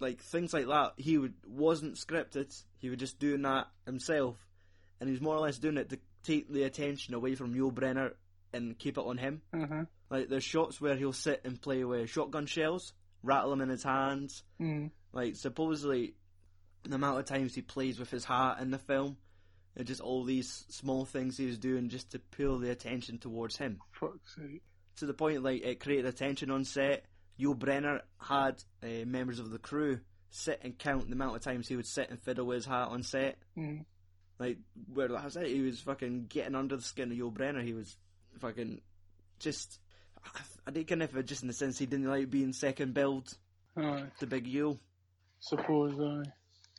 like 0.00 0.20
things 0.20 0.52
like 0.52 0.66
that. 0.66 0.92
He 0.96 1.18
would 1.18 1.34
wasn't 1.46 1.94
scripted. 1.94 2.52
He 2.78 2.88
was 2.88 2.98
just 2.98 3.18
doing 3.18 3.42
that 3.42 3.68
himself, 3.86 4.36
and 5.00 5.08
he 5.08 5.12
was 5.12 5.20
more 5.20 5.36
or 5.36 5.40
less 5.40 5.58
doing 5.58 5.76
it 5.76 5.90
to 5.90 5.98
take 6.24 6.52
the 6.52 6.64
attention 6.64 7.14
away 7.14 7.34
from 7.34 7.54
Yul 7.54 7.72
Brynner 7.72 8.12
and 8.52 8.78
keep 8.78 8.98
it 8.98 9.04
on 9.04 9.18
him. 9.18 9.42
uh-huh. 9.52 9.84
Like 10.10 10.28
there's 10.28 10.44
shots 10.44 10.80
where 10.80 10.94
he'll 10.96 11.12
sit 11.12 11.40
and 11.44 11.60
play 11.60 11.84
with 11.84 12.10
shotgun 12.10 12.46
shells, 12.46 12.92
rattle 13.22 13.50
them 13.50 13.60
in 13.62 13.68
his 13.70 13.82
hands. 13.82 14.42
Mm. 14.60 14.90
Like 15.12 15.36
supposedly, 15.36 16.14
the 16.84 16.94
amount 16.94 17.18
of 17.18 17.24
times 17.26 17.54
he 17.54 17.62
plays 17.62 17.98
with 17.98 18.10
his 18.10 18.24
hat 18.24 18.58
in 18.60 18.70
the 18.70 18.78
film, 18.78 19.16
and 19.76 19.86
just 19.86 20.00
all 20.00 20.24
these 20.24 20.64
small 20.68 21.04
things 21.04 21.36
he 21.36 21.46
was 21.46 21.58
doing 21.58 21.88
just 21.88 22.10
to 22.12 22.18
pull 22.18 22.58
the 22.58 22.70
attention 22.70 23.18
towards 23.18 23.56
him. 23.56 23.78
Fuck's 23.92 24.34
sake. 24.36 24.62
To 24.96 25.06
the 25.06 25.14
point 25.14 25.42
like 25.42 25.62
it 25.62 25.80
created 25.80 26.06
attention 26.06 26.50
on 26.50 26.64
set. 26.64 27.04
Yul 27.40 27.56
Brynner 27.58 28.00
had 28.20 28.62
uh, 28.82 29.06
members 29.06 29.38
of 29.38 29.50
the 29.50 29.58
crew 29.58 30.00
sit 30.30 30.60
and 30.62 30.78
count 30.78 31.08
the 31.08 31.14
amount 31.14 31.36
of 31.36 31.42
times 31.42 31.66
he 31.66 31.76
would 31.76 31.86
sit 31.86 32.10
and 32.10 32.20
fiddle 32.20 32.46
with 32.46 32.56
his 32.56 32.66
hat 32.66 32.88
on 32.88 33.02
set. 33.02 33.38
Mm. 33.56 33.84
Like 34.38 34.58
where 34.92 35.08
like 35.08 35.24
I 35.24 35.28
said, 35.28 35.46
he 35.46 35.60
was 35.60 35.80
fucking 35.80 36.26
getting 36.28 36.54
under 36.54 36.76
the 36.76 36.82
skin 36.82 37.10
of 37.10 37.16
Yul 37.16 37.32
Brynner. 37.32 37.64
He 37.64 37.74
was 37.74 37.96
fucking 38.40 38.80
just. 39.38 39.78
I 40.66 40.70
think 40.70 40.88
kind 40.88 41.02
of 41.02 41.24
just 41.24 41.42
in 41.42 41.48
the 41.48 41.54
sense 41.54 41.78
he 41.78 41.86
didn't 41.86 42.06
like 42.06 42.30
being 42.30 42.52
second 42.52 42.94
billed 42.94 43.36
Aye. 43.76 44.04
to 44.20 44.26
Big 44.26 44.46
Yul. 44.46 44.78
Suppose 45.40 45.98
I. 45.98 46.30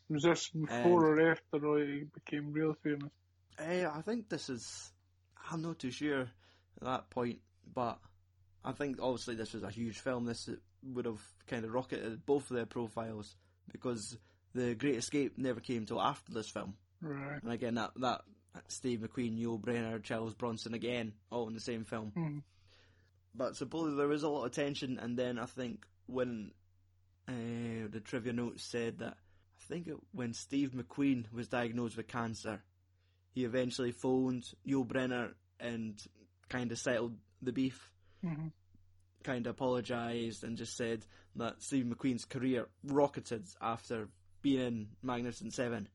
Was 0.09 0.23
this 0.23 0.49
before 0.49 1.07
or 1.07 1.31
after 1.31 1.77
I 1.77 2.03
became 2.13 2.51
real 2.51 2.75
famous? 2.83 3.11
Eh, 3.59 3.87
I 3.87 4.01
think 4.01 4.29
this 4.29 4.49
is. 4.49 4.91
I'm 5.49 5.61
not 5.61 5.79
too 5.79 5.91
sure 5.91 6.21
at 6.21 6.29
that 6.81 7.09
point, 7.09 7.39
but 7.73 7.99
I 8.63 8.71
think 8.71 8.99
obviously 9.01 9.35
this 9.35 9.53
was 9.53 9.63
a 9.63 9.69
huge 9.69 9.99
film. 9.99 10.25
This 10.25 10.49
would 10.83 11.05
have 11.05 11.21
kind 11.47 11.65
of 11.65 11.73
rocketed 11.73 12.25
both 12.25 12.49
of 12.49 12.55
their 12.55 12.65
profiles 12.65 13.35
because 13.71 14.17
the 14.53 14.75
Great 14.75 14.95
Escape 14.95 15.37
never 15.37 15.59
came 15.59 15.85
till 15.85 16.01
after 16.01 16.31
this 16.31 16.49
film. 16.49 16.75
Right. 17.01 17.41
And 17.41 17.51
again, 17.51 17.75
that 17.75 17.91
that 17.97 18.21
Steve 18.67 18.99
McQueen, 18.99 19.41
Yul 19.41 19.59
Brynner, 19.59 20.01
Charles 20.01 20.33
Bronson 20.33 20.73
again, 20.73 21.13
all 21.31 21.47
in 21.47 21.53
the 21.53 21.59
same 21.59 21.83
film. 21.85 22.11
Mm. 22.15 22.41
But 23.35 23.55
supposedly 23.55 23.97
there 23.97 24.07
was 24.07 24.23
a 24.23 24.29
lot 24.29 24.45
of 24.45 24.51
tension, 24.51 24.99
and 24.99 25.17
then 25.17 25.39
I 25.39 25.45
think 25.45 25.85
when 26.05 26.51
uh, 27.27 27.87
the 27.89 28.01
trivia 28.03 28.33
notes 28.33 28.63
said 28.63 28.99
that 28.99 29.17
think 29.67 29.87
it, 29.87 29.97
when 30.11 30.33
Steve 30.33 30.71
McQueen 30.71 31.31
was 31.31 31.47
diagnosed 31.47 31.97
with 31.97 32.07
cancer, 32.07 32.61
he 33.33 33.45
eventually 33.45 33.91
phoned 33.91 34.45
Yul 34.67 34.87
Brynner 34.87 35.33
and 35.59 36.01
kind 36.49 36.71
of 36.71 36.77
settled 36.77 37.15
the 37.41 37.51
beef, 37.51 37.91
hmm 38.21 38.47
kind 39.23 39.47
of 39.47 39.51
apologised, 39.51 40.43
and 40.43 40.57
just 40.57 40.75
said 40.75 41.05
that 41.37 41.61
Steve 41.61 41.85
McQueen's 41.85 42.25
career 42.25 42.67
rocketed 42.83 43.45
after 43.61 44.09
being 44.41 44.59
in 44.59 44.87
Magnificent 45.01 45.53
Seven, 45.53 45.87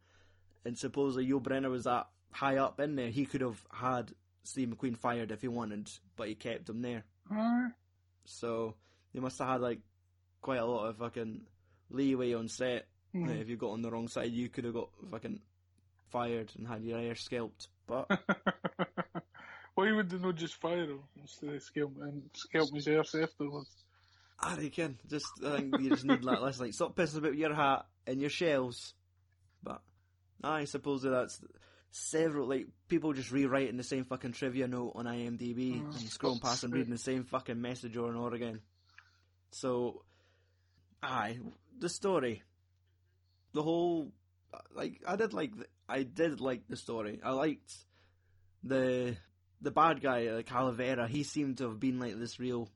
and 0.65 0.79
supposedly 0.79 1.27
Yul 1.29 1.43
Brynner 1.43 1.71
was 1.71 1.85
that 1.85 2.07
high 2.33 2.57
up 2.57 2.81
in 2.81 2.97
there, 2.97 3.11
he 3.11 3.27
could 3.27 3.43
have 3.43 3.63
had 3.71 4.13
Steve 4.45 4.69
McQueen 4.69 4.97
fired 4.97 5.31
if 5.31 5.43
he 5.43 5.49
wanted, 5.49 5.91
but 6.17 6.29
he 6.29 6.35
kept 6.35 6.71
him 6.71 6.81
there. 6.81 7.05
Aye. 7.31 7.69
So 8.25 8.75
they 9.13 9.21
must 9.21 9.39
have 9.39 9.49
had 9.49 9.61
like 9.61 9.81
quite 10.41 10.61
a 10.61 10.65
lot 10.65 10.87
of 10.87 10.97
fucking 10.97 11.43
leeway 11.91 12.33
on 12.33 12.49
set. 12.49 12.87
Mm. 13.15 13.29
Like, 13.29 13.41
if 13.41 13.49
you 13.49 13.57
got 13.57 13.71
on 13.71 13.83
the 13.83 13.91
wrong 13.91 14.09
side, 14.09 14.33
you 14.33 14.49
could 14.49 14.65
have 14.65 14.75
got 14.75 14.91
fucking 15.11 15.41
fired 16.11 16.53
and 16.57 16.67
had 16.67 16.83
your 16.83 16.99
hair 16.99 17.15
scalped. 17.15 17.69
But 17.87 18.07
Why 19.75 19.93
would 19.93 20.11
they 20.11 20.19
not 20.19 20.35
just 20.35 20.57
fire 20.57 20.85
him 20.85 21.01
instead 21.21 21.55
of 21.55 21.63
scalp 21.63 21.93
and 22.01 22.23
scalp 22.35 22.75
his 22.75 22.89
arse 22.89 23.15
afterwards? 23.15 23.71
I 24.41 24.57
reckon 24.57 24.99
just 25.09 25.27
I 25.45 25.57
think 25.59 25.81
you 25.81 25.91
just 25.91 26.05
need 26.05 26.23
that 26.23 26.43
less 26.43 26.61
like 26.61 26.73
stop 26.73 26.97
pissing 26.97 27.19
about 27.19 27.37
your 27.37 27.55
hat 27.55 27.87
and 28.07 28.21
your 28.21 28.31
shells. 28.31 28.95
But 29.63 29.81
I 30.43 30.65
suppose 30.65 31.03
that 31.03 31.11
that's 31.11 31.41
several 31.91 32.49
like 32.49 32.67
people 32.89 33.13
just 33.13 33.31
rewriting 33.33 33.77
the 33.77 33.83
same 33.85 34.05
fucking 34.05 34.33
trivia 34.33 34.69
note 34.69 34.93
on 34.95 35.07
IMDb 35.07 35.81
Oh, 35.81 35.87
and 35.87 35.95
scrolling 35.95 36.43
past 36.43 36.65
and 36.65 36.73
reading 36.73 36.91
the 36.91 36.99
same 36.99 37.25
fucking 37.25 37.61
message 37.61 37.97
over 37.97 38.09
and 38.09 38.17
over 38.19 38.35
again. 38.35 38.61
So, 39.51 40.03
aye, 41.03 41.39
the 41.79 41.89
story, 41.89 42.43
the 43.53 43.63
whole, 43.63 44.13
like 44.75 45.03
I 45.07 45.17
did 45.17 45.33
like 45.33 45.57
the, 45.57 45.67
I 45.89 46.03
did 46.03 46.41
like 46.41 46.69
the 46.69 46.77
story. 46.77 47.21
I 47.23 47.31
liked 47.33 47.73
the 48.63 49.17
the 49.61 49.71
bad 49.71 50.01
guy, 50.01 50.31
like 50.31 50.47
Calvera. 50.47 51.09
He 51.09 51.23
seemed 51.25 51.59
to 51.59 51.65
have 51.69 51.81
been 51.81 51.99
like 51.99 52.19
this 52.19 52.39
real 52.39 52.69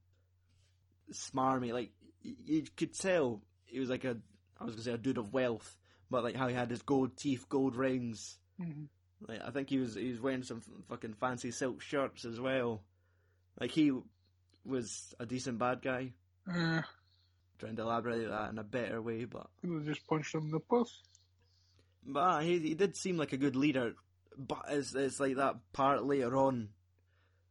smarmy. 1.12 1.72
Like 1.72 1.90
y- 2.24 2.34
you 2.44 2.64
could 2.76 2.94
tell 2.98 3.42
he 3.66 3.78
was 3.80 3.90
like 3.90 4.04
a 4.04 4.16
I 4.60 4.64
was 4.64 4.74
gonna 4.74 4.84
say 4.84 4.92
a 4.92 4.98
dude 4.98 5.18
of 5.18 5.32
wealth, 5.32 5.76
but 6.10 6.22
like 6.24 6.36
how 6.36 6.48
he 6.48 6.54
had 6.54 6.70
his 6.70 6.82
gold 6.82 7.16
teeth, 7.16 7.48
gold 7.48 7.76
rings. 7.76 8.38
Mhm. 8.60 8.88
Like 9.28 9.40
I 9.44 9.50
think 9.50 9.68
he 9.70 9.78
was 9.78 9.94
he 9.94 10.10
was 10.10 10.20
wearing 10.20 10.42
some 10.42 10.62
fucking 10.88 11.14
fancy 11.14 11.50
silk 11.50 11.80
shirts 11.80 12.24
as 12.24 12.40
well. 12.40 12.82
Like 13.60 13.70
he 13.70 13.92
was 14.64 15.14
a 15.20 15.26
decent 15.26 15.58
bad 15.58 15.82
guy. 15.82 16.12
Uh, 16.52 16.82
Trying 17.62 17.76
to 17.76 17.82
elaborate 17.82 18.28
that 18.28 18.50
in 18.50 18.58
a 18.58 18.64
better 18.64 19.00
way, 19.00 19.24
but 19.24 19.46
could 19.60 19.70
have 19.70 19.84
just 19.86 20.04
punched 20.08 20.34
him 20.34 20.42
in 20.46 20.50
the 20.50 20.58
puss. 20.58 21.00
but 22.04 22.18
uh, 22.20 22.38
he 22.40 22.58
he 22.58 22.74
did 22.74 22.96
seem 22.96 23.16
like 23.16 23.32
a 23.32 23.36
good 23.36 23.54
leader. 23.54 23.94
But 24.36 24.64
it's 24.70 24.94
it's 24.96 25.20
like 25.20 25.36
that 25.36 25.56
part 25.72 26.02
later 26.04 26.36
on, 26.36 26.70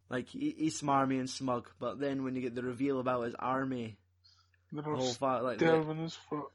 like 0.10 0.28
he, 0.28 0.54
he's 0.58 0.82
smarmy 0.82 1.18
and 1.20 1.30
smug. 1.30 1.70
But 1.80 2.00
then 2.02 2.26
when 2.26 2.36
you 2.36 2.42
get 2.42 2.56
the 2.56 2.62
reveal 2.64 3.00
about 3.00 3.24
his 3.24 3.36
army, 3.40 3.98
They're 4.74 4.84
the 4.84 4.90
whole 4.90 5.14
fact 5.14 5.44
like 5.44 5.60
the- 5.60 5.68
starving 5.68 6.04
as 6.04 6.16
fuck. 6.30 6.52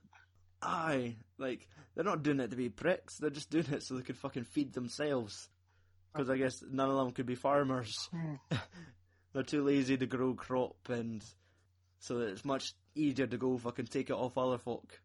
aye, 0.60 1.16
like 1.38 1.66
they're 1.94 2.04
not 2.04 2.22
doing 2.22 2.40
it 2.40 2.50
to 2.50 2.56
be 2.56 2.68
pricks. 2.68 3.16
They're 3.16 3.30
just 3.30 3.48
doing 3.50 3.66
it 3.72 3.82
so 3.82 3.94
they 3.94 4.02
could 4.02 4.18
fucking 4.18 4.44
feed 4.44 4.74
themselves. 4.74 5.48
Because 6.12 6.28
I 6.28 6.36
guess 6.36 6.62
none 6.70 6.90
of 6.90 6.96
them 6.96 7.12
could 7.12 7.26
be 7.26 7.34
farmers. 7.36 7.94
Hmm. 8.10 8.34
They're 9.32 9.42
too 9.42 9.62
lazy 9.64 9.96
to 9.98 10.06
grow 10.06 10.34
crop, 10.34 10.76
and 10.88 11.22
so 11.98 12.18
that 12.18 12.28
it's 12.28 12.44
much 12.44 12.74
easier 12.94 13.26
to 13.26 13.36
go 13.36 13.56
fucking 13.58 13.86
take 13.86 14.10
it 14.10 14.14
off 14.14 14.36
other 14.38 14.58
folk. 14.58 15.00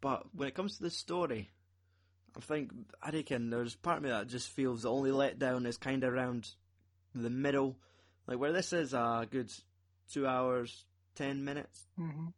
But 0.00 0.26
when 0.34 0.48
it 0.48 0.54
comes 0.54 0.76
to 0.76 0.82
the 0.84 0.90
story, 0.90 1.50
I 2.36 2.40
think 2.40 2.70
I 3.02 3.10
reckon 3.10 3.50
there's 3.50 3.74
part 3.74 3.98
of 3.98 4.02
me 4.04 4.10
that 4.10 4.28
just 4.28 4.48
feels 4.50 4.82
the 4.82 4.90
only 4.90 5.10
letdown 5.10 5.66
is 5.66 5.76
kind 5.76 6.04
of 6.04 6.12
around 6.12 6.48
the 7.14 7.30
middle, 7.30 7.76
like 8.26 8.38
where 8.38 8.52
this 8.52 8.72
is 8.72 8.94
a 8.94 9.26
good 9.30 9.50
two 10.12 10.26
hours 10.26 10.84
ten 11.14 11.44
minutes, 11.44 11.86
hmm 11.96 12.28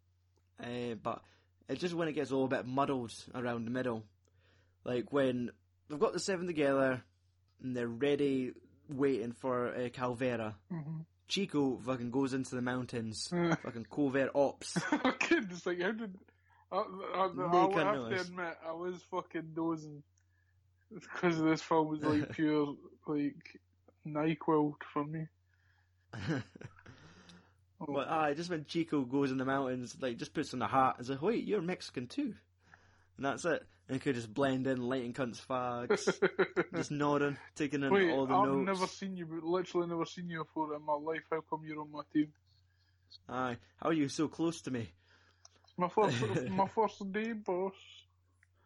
uh, 0.62 0.94
but 1.02 1.22
it's 1.68 1.80
just 1.80 1.94
when 1.94 2.08
it 2.08 2.12
gets 2.12 2.30
a 2.30 2.34
little 2.34 2.48
bit 2.48 2.66
muddled 2.66 3.12
around 3.34 3.64
the 3.64 3.70
middle, 3.70 4.04
like 4.84 5.12
when 5.12 5.50
they've 5.88 5.98
got 6.00 6.12
the 6.12 6.18
seven 6.20 6.46
together 6.46 7.02
and 7.62 7.76
they're 7.76 7.86
ready, 7.88 8.52
waiting 8.88 9.32
for 9.32 9.68
uh, 9.68 9.88
Calvera. 9.88 10.54
hmm 10.70 11.00
Chico 11.30 11.78
fucking 11.78 12.10
goes 12.10 12.34
into 12.34 12.56
the 12.56 12.60
mountains, 12.60 13.28
fucking 13.62 13.86
covert 13.90 14.32
ops. 14.34 14.72
fucking, 14.78 15.48
it's 15.50 15.64
like, 15.64 15.80
how 15.80 15.92
did. 15.92 16.14
I, 16.72 16.76
I, 16.76 16.80
I, 16.80 17.66
I 17.66 17.84
have 17.84 17.94
noise. 17.96 18.14
to 18.14 18.20
admit, 18.20 18.56
I 18.66 18.72
was 18.72 19.00
fucking 19.10 19.52
dozing. 19.54 20.02
Because 20.92 21.40
this 21.40 21.62
film 21.62 21.88
was 21.88 22.02
like 22.02 22.30
pure, 22.34 22.74
like, 23.06 23.60
NyQuil 24.06 24.74
for 24.92 25.04
me. 25.04 25.26
Oh, 27.80 27.86
but 27.94 28.08
aye, 28.08 28.34
just 28.34 28.50
when 28.50 28.66
Chico 28.66 29.02
goes 29.02 29.30
in 29.30 29.38
the 29.38 29.44
mountains, 29.44 29.96
like 30.00 30.18
just 30.18 30.34
puts 30.34 30.52
on 30.52 30.60
a 30.60 30.68
hat 30.68 30.96
and 30.98 31.06
says, 31.06 31.20
"Wait, 31.20 31.44
you're 31.44 31.62
Mexican 31.62 32.08
too," 32.08 32.34
and 33.16 33.24
that's 33.24 33.44
it. 33.44 33.64
And 33.90 33.96
he 33.96 34.04
could 34.04 34.14
just 34.14 34.32
blend 34.32 34.68
in, 34.68 34.80
lighting 34.88 35.12
cunts 35.12 35.44
fags, 35.44 36.06
just 36.76 36.92
nodding, 36.92 37.36
taking 37.56 37.82
in 37.82 37.90
Wait, 37.90 38.08
all 38.12 38.24
the 38.24 38.34
I've 38.34 38.46
notes. 38.46 38.66
never 38.66 38.86
seen 38.86 39.16
you, 39.16 39.26
but 39.26 39.42
literally 39.42 39.88
never 39.88 40.04
seen 40.04 40.30
you 40.30 40.44
before 40.44 40.72
in 40.76 40.84
my 40.86 40.92
life. 40.92 41.22
How 41.28 41.40
come 41.40 41.62
you're 41.66 41.80
on 41.80 41.90
my 41.90 42.02
team? 42.12 42.28
Aye, 43.28 43.56
how 43.78 43.88
are 43.88 43.92
you 43.92 44.08
so 44.08 44.28
close 44.28 44.60
to 44.62 44.70
me? 44.70 44.92
It's 45.64 45.74
my 45.76 45.88
first, 45.88 46.22
my 46.50 46.68
first 46.68 47.10
day, 47.10 47.32
boss. 47.32 47.74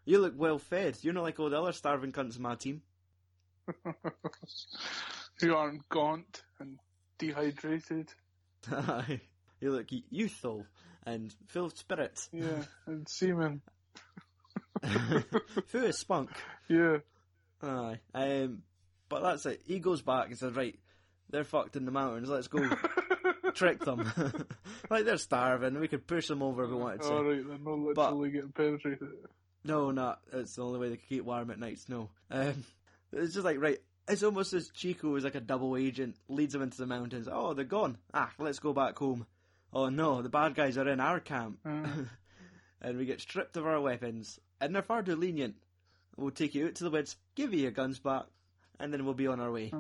You 0.05 0.19
look 0.19 0.35
well 0.37 0.59
fed. 0.59 0.99
You're 1.01 1.15
not 1.15 1.23
like 1.23 1.41
all 1.41 1.49
the 1.49 1.59
other 1.59 1.73
starving 1.73 2.13
cunts 2.13 2.37
in 2.37 2.43
my 2.43 2.57
team. 2.57 2.83
you 5.41 5.57
aren't 5.57 5.89
gaunt 5.89 6.43
and 6.61 6.79
dehydrated. 7.17 8.13
Aye, 8.71 9.23
you 9.59 9.71
look 9.71 9.87
youthful 10.11 10.67
and 11.07 11.35
full 11.49 11.65
of 11.65 11.79
spirit, 11.79 12.29
Yeah, 12.31 12.63
and 12.87 13.09
semen. 13.09 13.63
full 15.67 15.85
of 15.87 15.95
spunk. 15.95 16.31
Yeah. 16.69 16.99
Aye. 17.63 17.99
Um, 18.15 18.63
but 19.09 19.23
that's 19.23 19.47
it. 19.47 19.63
He 19.67 19.79
goes 19.79 20.03
back 20.03 20.29
and 20.29 20.39
says, 20.39 20.55
right, 20.55 20.79
they're 21.31 21.45
fucked 21.45 21.77
in 21.77 21.85
the 21.85 21.91
mountains. 21.91 22.29
Let's 22.29 22.49
go 22.49 22.61
trick 23.55 23.81
them. 23.85 24.11
like 24.91 25.05
they're 25.05 25.17
starving. 25.17 25.79
We 25.79 25.89
could 25.89 26.07
push 26.07 26.29
them 26.29 26.43
over 26.43 26.65
if 26.65 26.71
we 26.71 26.77
wanted 26.77 27.03
to. 27.03 27.09
Alright, 27.09 27.47
they're 27.47 27.59
not 27.59 27.79
literally 27.79 28.31
getting 28.31 28.53
penetrated. 28.53 29.09
No, 29.65 29.91
no, 29.91 30.17
it's 30.33 30.57
the 30.57 30.63
only 30.65 30.79
way 30.79 30.91
they 30.91 30.97
can 30.97 31.07
keep 31.09 31.25
warm 31.25 31.51
at 31.51 31.59
night. 31.59 31.81
No. 31.89 32.11
Um, 32.31 32.65
it's 33.13 33.33
just 33.35 33.45
like 33.45 33.61
right. 33.61 33.79
It's 34.07 34.23
almost 34.23 34.53
as 34.53 34.69
Chico 34.69 35.17
is 35.17 35.25
like 35.25 35.35
a 35.37 35.41
double 35.41 35.79
agent, 35.79 36.17
leads 36.29 36.53
them 36.53 36.61
into 36.61 36.77
the 36.77 36.87
mountains. 36.87 37.27
Oh, 37.33 37.55
they're 37.55 37.65
gone. 37.65 37.97
Ah, 38.13 38.31
let's 38.39 38.59
go 38.59 38.75
back 38.75 38.99
home. 38.99 39.25
Oh 39.73 39.89
no, 39.89 40.21
the 40.21 40.29
bad 40.29 40.55
guys 40.55 40.77
are 40.77 40.87
in 40.89 41.01
our 41.01 41.19
camp, 41.21 41.59
Uh, 41.65 41.87
and 42.83 42.99
we 42.99 43.07
get 43.07 43.23
stripped 43.23 43.57
of 43.57 43.67
our 43.67 43.81
weapons, 43.81 44.39
and 44.61 44.75
they're 44.75 44.83
far 44.83 45.03
too 45.03 45.17
lenient. 45.17 45.57
We'll 46.17 46.31
take 46.31 46.55
you 46.55 46.67
out 46.67 46.77
to 46.77 46.85
the 46.85 46.91
woods, 46.91 47.17
give 47.35 47.53
you 47.53 47.61
your 47.61 47.71
guns 47.73 47.99
back, 47.99 48.25
and 48.79 48.93
then 48.93 49.05
we'll 49.05 49.15
be 49.15 49.27
on 49.27 49.41
our 49.41 49.51
way. 49.51 49.73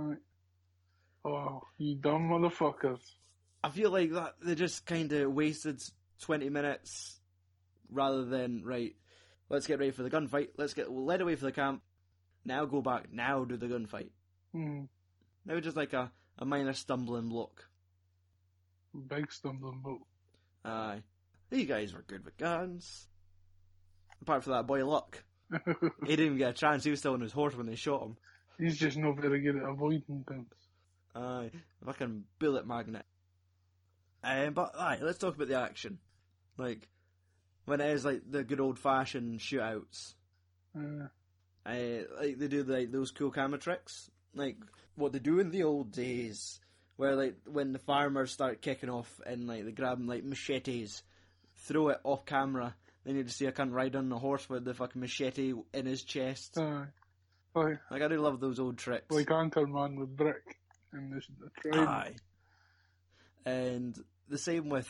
Oh, 1.24 1.62
you 1.78 1.94
dumb 1.94 2.28
motherfuckers. 2.28 3.00
I 3.62 3.70
feel 3.70 3.90
like 3.90 4.12
that 4.12 4.34
they 4.42 4.54
just 4.54 4.84
kind 4.84 5.10
of 5.12 5.32
wasted 5.32 5.82
twenty 6.20 6.50
minutes 6.50 7.18
rather 7.90 8.24
than 8.24 8.62
right. 8.64 8.94
Let's 9.48 9.66
get 9.66 9.78
ready 9.78 9.90
for 9.90 10.02
the 10.02 10.10
gunfight. 10.10 10.48
Let's 10.56 10.74
get 10.74 10.90
led 10.90 11.20
away 11.20 11.36
for 11.36 11.44
the 11.44 11.52
camp. 11.52 11.82
Now 12.44 12.64
go 12.66 12.82
back. 12.82 13.12
Now 13.12 13.44
do 13.44 13.56
the 13.56 13.66
gunfight. 13.66 14.10
Hmm. 14.52 14.82
Now 15.46 15.60
just 15.60 15.76
like 15.76 15.92
a, 15.92 16.10
a 16.38 16.44
minor 16.44 16.72
stumbling 16.72 17.28
block. 17.28 17.64
Big 19.08 19.32
stumbling 19.32 19.80
block. 19.80 20.00
Aye, 20.64 21.02
these 21.50 21.66
guys 21.66 21.94
were 21.94 22.04
good 22.06 22.24
with 22.24 22.36
guns. 22.36 23.08
Apart 24.22 24.44
from 24.44 24.52
that 24.54 24.66
boy 24.66 24.84
Luck, 24.86 25.22
he 25.50 26.16
didn't 26.16 26.26
even 26.26 26.38
get 26.38 26.50
a 26.50 26.54
chance. 26.54 26.84
He 26.84 26.90
was 26.90 27.00
still 27.00 27.14
on 27.14 27.20
his 27.20 27.32
horse 27.32 27.54
when 27.54 27.66
they 27.66 27.74
shot 27.76 28.02
him. 28.02 28.16
He's 28.58 28.78
just 28.78 28.96
not 28.96 29.20
very 29.20 29.40
good 29.40 29.56
at 29.56 29.68
avoiding 29.68 30.24
things. 30.28 30.46
Aye, 31.14 31.50
fucking 31.84 32.24
bullet 32.38 32.66
magnet. 32.66 33.04
Um, 34.22 34.54
but 34.54 34.72
aye, 34.78 34.98
let's 35.02 35.18
talk 35.18 35.34
about 35.36 35.48
the 35.48 35.60
action. 35.60 35.98
Like 36.56 36.88
when 37.66 37.80
it 37.80 37.90
is 37.90 38.04
like 38.04 38.22
the 38.30 38.44
good 38.44 38.60
old 38.60 38.78
fashioned 38.78 39.40
shootouts. 39.40 40.14
Uh, 40.76 41.08
Uh, 41.66 42.02
like 42.20 42.38
they 42.38 42.48
do 42.48 42.62
like 42.64 42.90
those 42.92 43.10
cool 43.10 43.30
camera 43.30 43.58
tricks, 43.58 44.10
like 44.34 44.56
what 44.96 45.12
they 45.12 45.18
do 45.18 45.38
in 45.40 45.50
the 45.50 45.62
old 45.64 45.92
days, 45.92 46.60
where 46.96 47.16
like 47.16 47.36
when 47.46 47.72
the 47.72 47.78
farmers 47.78 48.30
start 48.32 48.60
kicking 48.62 48.90
off 48.90 49.20
and 49.26 49.46
like 49.46 49.64
they 49.64 49.72
grab 49.72 49.98
like 50.06 50.24
machetes, 50.24 51.02
throw 51.56 51.88
it 51.88 52.00
off 52.04 52.26
camera, 52.26 52.74
then 53.04 53.16
you 53.16 53.24
just 53.24 53.36
see 53.36 53.46
a 53.46 53.52
cunt 53.52 53.72
ride 53.72 53.96
on 53.96 54.10
a 54.12 54.18
horse 54.18 54.48
with 54.48 54.64
the 54.64 54.74
fucking 54.74 55.00
machete 55.00 55.52
in 55.72 55.86
his 55.86 56.02
chest. 56.02 56.56
aye. 56.58 56.86
Like, 57.54 57.78
Like 57.90 58.02
I 58.02 58.08
do 58.08 58.20
love 58.20 58.40
those 58.40 58.58
old 58.58 58.78
tricks. 58.78 59.06
like 59.10 59.26
Anchorman 59.28 59.96
with 59.98 60.16
Brick 60.16 60.58
in 60.92 61.10
this 61.10 61.26
the 61.38 61.50
train. 61.70 61.86
Aye. 61.86 62.14
And 63.46 63.96
the 64.28 64.38
same 64.38 64.68
with 64.68 64.88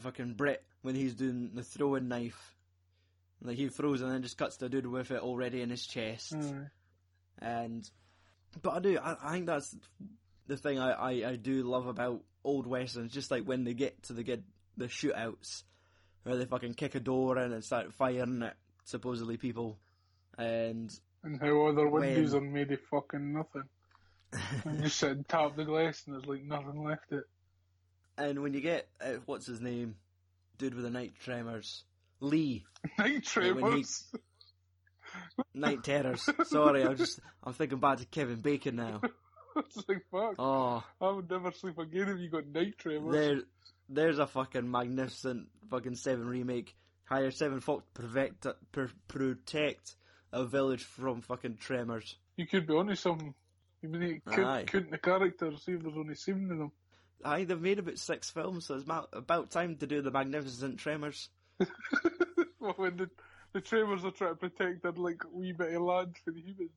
fucking 0.00 0.34
Britt 0.34 0.62
when 0.82 0.94
he's 0.94 1.14
doing 1.14 1.50
the 1.54 1.62
throwing 1.62 2.08
knife. 2.08 2.54
Like 3.42 3.56
he 3.56 3.68
throws 3.68 4.00
and 4.02 4.10
then 4.10 4.22
just 4.22 4.38
cuts 4.38 4.56
the 4.56 4.68
dude 4.68 4.86
with 4.86 5.10
it 5.10 5.20
already 5.20 5.60
in 5.62 5.70
his 5.70 5.84
chest. 5.86 6.34
Aye. 6.34 6.66
And 7.40 7.88
but 8.62 8.70
I 8.74 8.78
do 8.80 8.98
I, 9.02 9.16
I 9.22 9.32
think 9.32 9.46
that's 9.46 9.74
the 10.46 10.56
thing 10.56 10.78
I, 10.78 10.92
I, 10.92 11.10
I 11.30 11.36
do 11.36 11.62
love 11.62 11.86
about 11.86 12.22
old 12.44 12.66
westerns, 12.66 13.12
just 13.12 13.30
like 13.30 13.44
when 13.44 13.64
they 13.64 13.74
get 13.74 14.02
to 14.04 14.12
the 14.12 14.22
good 14.22 14.44
the 14.76 14.86
shootouts 14.86 15.62
where 16.24 16.36
they 16.36 16.44
fucking 16.44 16.74
kick 16.74 16.94
a 16.94 17.00
door 17.00 17.38
in 17.38 17.52
and 17.52 17.62
start 17.64 17.92
firing 17.94 18.42
at 18.42 18.56
supposedly 18.84 19.36
people. 19.36 19.78
And 20.36 20.92
And 21.22 21.40
how 21.40 21.66
other 21.68 21.88
When- 21.88 22.02
windows 22.02 22.34
are 22.34 22.40
made 22.40 22.72
of 22.72 22.80
fucking 22.90 23.32
nothing. 23.32 23.62
And 24.64 24.82
you 24.82 24.88
sit 24.88 25.12
and 25.12 25.28
tap 25.28 25.54
the 25.56 25.64
glass 25.64 26.02
and 26.06 26.14
there's 26.16 26.26
like 26.26 26.42
nothing 26.42 26.82
left 26.84 27.12
it. 27.12 27.24
and 28.18 28.42
when 28.42 28.52
you 28.52 28.60
get 28.60 28.88
uh, 29.00 29.14
what's 29.26 29.46
his 29.46 29.60
name? 29.60 29.94
Dude 30.58 30.74
with 30.74 30.84
the 30.84 30.90
night 30.90 31.14
tremors. 31.20 31.84
Lee. 32.20 32.64
Night 32.98 32.98
when 32.98 33.12
he- 33.14 33.20
Tremors. 33.20 34.04
Night 35.54 35.84
terrors. 35.84 36.28
Sorry, 36.44 36.82
I'm 36.84 36.96
just 36.96 37.20
I'm 37.44 37.52
thinking 37.52 37.78
back 37.78 37.98
to 37.98 38.06
Kevin 38.06 38.40
Bacon 38.40 38.76
now. 38.76 39.00
it's 39.56 39.88
like 39.88 40.04
fuck. 40.10 40.34
Oh, 40.38 40.84
I 41.00 41.10
would 41.10 41.30
never 41.30 41.52
sleep 41.52 41.78
again 41.78 42.08
if 42.08 42.18
you 42.18 42.28
got 42.28 42.46
night 42.46 42.78
tremors. 42.78 43.12
there, 43.14 43.40
there's 43.88 44.18
a 44.18 44.26
fucking 44.26 44.70
magnificent 44.70 45.48
fucking 45.70 45.96
seven 45.96 46.26
remake. 46.26 46.76
Hire 47.04 47.30
seven 47.30 47.60
folk 47.60 47.84
to 47.94 48.02
protect, 48.02 48.46
pr- 48.72 48.84
protect 49.08 49.96
a 50.32 50.44
village 50.44 50.82
from 50.82 51.20
fucking 51.20 51.58
tremors. 51.58 52.16
You 52.36 52.46
could 52.46 52.66
be 52.66 52.74
onto 52.74 52.94
something. 52.94 53.34
You 53.82 53.88
mean 53.90 54.02
you 54.02 54.20
Aye. 54.32 54.60
could, 54.60 54.70
couldn't 54.70 54.90
the 54.92 54.98
characters 54.98 55.62
see 55.62 55.72
if 55.72 55.82
there's 55.82 55.96
only 55.96 56.14
seven 56.14 56.50
of 56.50 56.58
them? 56.58 56.72
Aye, 57.22 57.44
they've 57.44 57.60
made 57.60 57.78
about 57.78 57.98
six 57.98 58.30
films, 58.30 58.66
so 58.66 58.74
it's 58.74 58.88
about 59.12 59.50
time 59.50 59.76
to 59.76 59.86
do 59.86 60.00
the 60.02 60.10
Magnificent 60.10 60.78
Tremors. 60.78 61.28
well, 62.60 62.74
when 62.76 62.96
the, 62.96 63.10
the 63.52 63.60
Tremors 63.60 64.04
are 64.04 64.10
trying 64.10 64.30
to 64.30 64.36
protect 64.36 64.82
their 64.82 64.92
like 64.92 65.22
wee 65.32 65.52
bit 65.52 65.74
of 65.74 65.82
land 65.82 66.16
for 66.24 66.32
the 66.32 66.40
humans. 66.40 66.70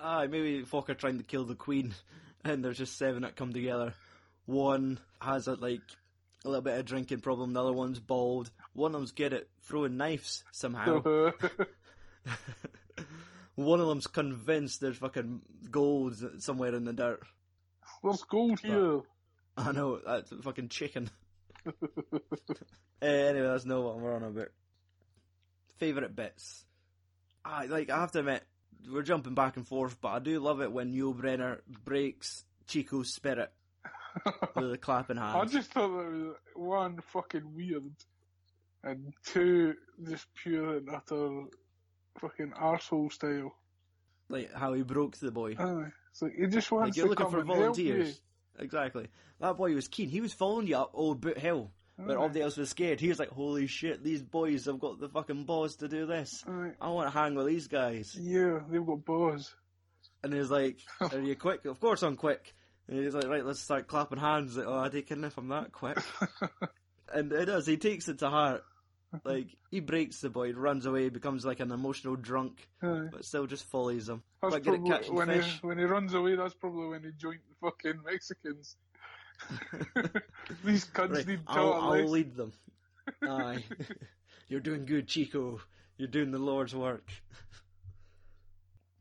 Aye, 0.00 0.26
maybe 0.26 0.62
folk 0.62 0.90
are 0.90 0.94
trying 0.94 1.18
to 1.18 1.24
kill 1.24 1.44
the 1.44 1.54
Queen, 1.54 1.94
and 2.44 2.64
there's 2.64 2.78
just 2.78 2.96
seven 2.96 3.22
that 3.22 3.36
come 3.36 3.52
together. 3.52 3.94
One 4.46 4.98
has 5.20 5.46
a 5.48 5.54
like 5.54 5.82
a 6.44 6.48
little 6.48 6.62
bit 6.62 6.78
of 6.78 6.86
drinking 6.86 7.20
problem. 7.20 7.52
The 7.52 7.60
other 7.60 7.72
one's 7.72 8.00
bald. 8.00 8.50
One 8.72 8.94
of 8.94 9.00
them's 9.00 9.12
good 9.12 9.32
at 9.34 9.48
throwing 9.62 9.96
knives 9.96 10.44
somehow. 10.52 11.02
One 13.56 13.80
of 13.80 13.88
them's 13.88 14.06
convinced 14.06 14.80
there's 14.80 14.98
fucking 14.98 15.42
gold 15.68 16.14
somewhere 16.40 16.74
in 16.76 16.84
the 16.84 16.92
dirt. 16.92 17.22
There's 18.04 18.22
gold 18.22 18.60
here. 18.60 19.00
I 19.56 19.72
know 19.72 19.98
that's 19.98 20.32
fucking 20.42 20.68
chicken. 20.68 21.10
Eh, 23.00 23.28
anyway, 23.28 23.46
that's 23.46 23.64
not 23.64 23.80
what 23.80 24.00
we're 24.00 24.12
on 24.12 24.24
about. 24.24 24.48
Favorite 25.76 26.16
bits. 26.16 26.64
I 27.44 27.66
like. 27.66 27.90
I 27.90 28.00
have 28.00 28.10
to 28.12 28.18
admit, 28.18 28.42
we're 28.90 29.02
jumping 29.02 29.34
back 29.34 29.56
and 29.56 29.66
forth, 29.66 30.00
but 30.00 30.08
I 30.08 30.18
do 30.18 30.38
love 30.40 30.60
it 30.60 30.72
when 30.72 30.92
Yul 30.92 31.14
Brynner 31.14 31.60
breaks 31.84 32.44
Chico's 32.66 33.12
spirit 33.12 33.50
with 34.54 34.70
the 34.70 34.78
clapping 34.78 35.16
hand. 35.16 35.38
I 35.38 35.44
just 35.44 35.70
thought 35.70 35.88
that 35.88 36.10
was 36.10 36.34
one 36.54 36.98
fucking 37.12 37.54
weird, 37.54 37.92
and 38.84 39.12
two 39.24 39.74
just 40.08 40.26
pure 40.42 40.76
and 40.78 40.88
utter 40.90 41.44
fucking 42.20 42.52
arsehole 42.52 43.12
style. 43.12 43.54
Like 44.28 44.52
how 44.52 44.74
he 44.74 44.82
broke 44.82 45.16
the 45.16 45.30
boy. 45.30 45.56
Aye. 45.58 45.88
It's 46.10 46.22
like 46.22 46.34
he 46.34 46.46
just 46.46 46.70
Like 46.70 46.80
wants 46.80 46.96
you're 46.96 47.06
to 47.06 47.10
looking 47.10 47.30
for 47.30 47.42
volunteers. 47.42 48.20
Exactly. 48.58 49.08
That 49.40 49.56
boy 49.56 49.74
was 49.74 49.88
keen. 49.88 50.08
He 50.08 50.20
was 50.20 50.32
following 50.32 50.66
you 50.66 50.76
up 50.76 50.90
Old 50.94 51.20
Boot 51.20 51.38
Hill. 51.38 51.70
But 51.98 52.10
Aye. 52.10 52.14
everybody 52.14 52.42
else 52.42 52.56
was 52.56 52.70
scared. 52.70 53.00
He 53.00 53.08
was 53.08 53.18
like, 53.18 53.30
"Holy 53.30 53.66
shit! 53.66 54.04
These 54.04 54.22
boys 54.22 54.66
have 54.66 54.78
got 54.78 55.00
the 55.00 55.08
fucking 55.08 55.44
balls 55.44 55.76
to 55.76 55.88
do 55.88 56.06
this. 56.06 56.44
Aye. 56.46 56.72
I 56.80 56.88
want 56.90 57.12
to 57.12 57.18
hang 57.18 57.34
with 57.34 57.46
these 57.46 57.66
guys." 57.66 58.14
Yeah, 58.18 58.60
they've 58.70 58.84
got 58.86 59.04
balls. 59.04 59.54
And 60.22 60.32
he 60.32 60.38
was 60.38 60.50
like, 60.50 60.78
"Are 61.00 61.18
you 61.20 61.34
quick?" 61.34 61.64
Of 61.64 61.80
course 61.80 62.02
I'm 62.02 62.16
quick. 62.16 62.54
And 62.86 62.98
he's 63.04 63.14
like, 63.14 63.26
"Right, 63.26 63.44
let's 63.44 63.60
start 63.60 63.88
clapping 63.88 64.18
hands." 64.18 64.56
Like, 64.56 64.66
oh, 64.68 64.78
I 64.78 64.88
take 64.88 65.10
it 65.10 65.22
if 65.24 65.36
I'm 65.36 65.48
that 65.48 65.72
quick. 65.72 65.98
and 67.12 67.32
it 67.32 67.46
does. 67.46 67.66
He 67.66 67.76
takes 67.76 68.08
it 68.08 68.20
to 68.20 68.30
heart. 68.30 68.62
Like 69.24 69.48
he 69.70 69.80
breaks 69.80 70.20
the 70.20 70.28
boy, 70.28 70.52
runs 70.52 70.84
away, 70.84 71.08
becomes 71.08 71.44
like 71.44 71.60
an 71.60 71.72
emotional 71.72 72.14
drunk, 72.14 72.68
Aye. 72.82 73.06
but 73.10 73.24
still 73.24 73.46
just 73.46 73.64
follows 73.64 74.06
him. 74.08 74.22
That's 74.42 74.52
Quite 74.52 74.64
good 74.64 74.74
at 74.74 74.80
probably 74.80 74.90
catching 74.98 75.14
when 75.14 75.28
fish. 75.28 75.58
he 75.62 75.66
when 75.66 75.78
he 75.78 75.84
runs 75.84 76.12
away. 76.14 76.36
That's 76.36 76.54
probably 76.54 76.88
when 76.88 77.02
he 77.02 77.10
joined 77.16 77.40
the 77.48 77.54
fucking 77.66 78.02
Mexicans. 78.04 78.76
These 80.64 80.86
cunts 80.86 81.14
Right, 81.14 81.26
need 81.26 81.40
I'll, 81.46 81.72
I'll 81.74 82.08
lead 82.08 82.36
them. 82.36 82.52
Aye, 83.22 83.64
you're 84.48 84.60
doing 84.60 84.84
good, 84.84 85.06
Chico. 85.08 85.60
You're 85.96 86.08
doing 86.08 86.30
the 86.30 86.38
Lord's 86.38 86.74
work. 86.74 87.08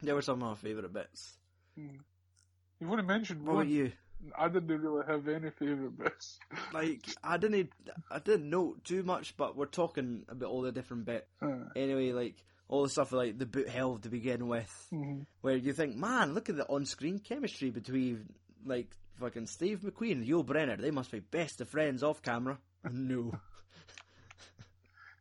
They 0.01 0.13
were 0.13 0.21
some 0.21 0.41
of 0.41 0.49
my 0.49 0.55
favourite 0.55 0.93
bits. 0.93 1.38
You've 1.75 2.91
only 2.91 3.03
mentioned 3.03 3.45
What 3.45 3.55
one. 3.57 3.69
you? 3.69 3.91
I 4.38 4.47
didn't 4.47 4.67
really 4.81 5.03
have 5.07 5.27
any 5.27 5.51
favourite 5.51 5.97
bits. 5.97 6.39
Like 6.73 7.05
I 7.23 7.38
didn't, 7.38 7.71
I 8.09 8.19
didn't 8.19 8.49
note 8.49 8.83
too 8.83 9.03
much, 9.03 9.38
but 9.38 9.55
we're 9.55 9.65
talking 9.67 10.23
about 10.27 10.49
all 10.49 10.61
the 10.63 10.71
different 10.71 11.05
bit. 11.05 11.27
Aye. 11.41 11.59
Anyway, 11.75 12.11
like 12.13 12.35
all 12.67 12.83
the 12.83 12.89
stuff 12.89 13.11
like 13.11 13.38
the 13.38 13.45
boot 13.45 13.69
hell 13.69 13.97
to 13.99 14.09
begin 14.09 14.47
with, 14.47 14.88
Mhm. 14.91 15.25
where 15.41 15.55
you 15.55 15.71
think, 15.73 15.95
man, 15.95 16.33
look 16.33 16.49
at 16.49 16.55
the 16.57 16.67
on-screen 16.67 17.19
chemistry 17.19 17.69
between 17.69 18.33
like 18.65 18.89
fucking 19.20 19.47
Steve 19.47 19.80
McQueen 19.82 20.13
and 20.13 20.28
Yul 20.28 20.45
Brynner. 20.45 20.80
They 20.80 20.91
must 20.91 21.11
be 21.11 21.20
best 21.20 21.61
of 21.61 21.70
friends 21.70 22.03
off 22.03 22.22
camera. 22.22 22.57
No. 22.91 23.34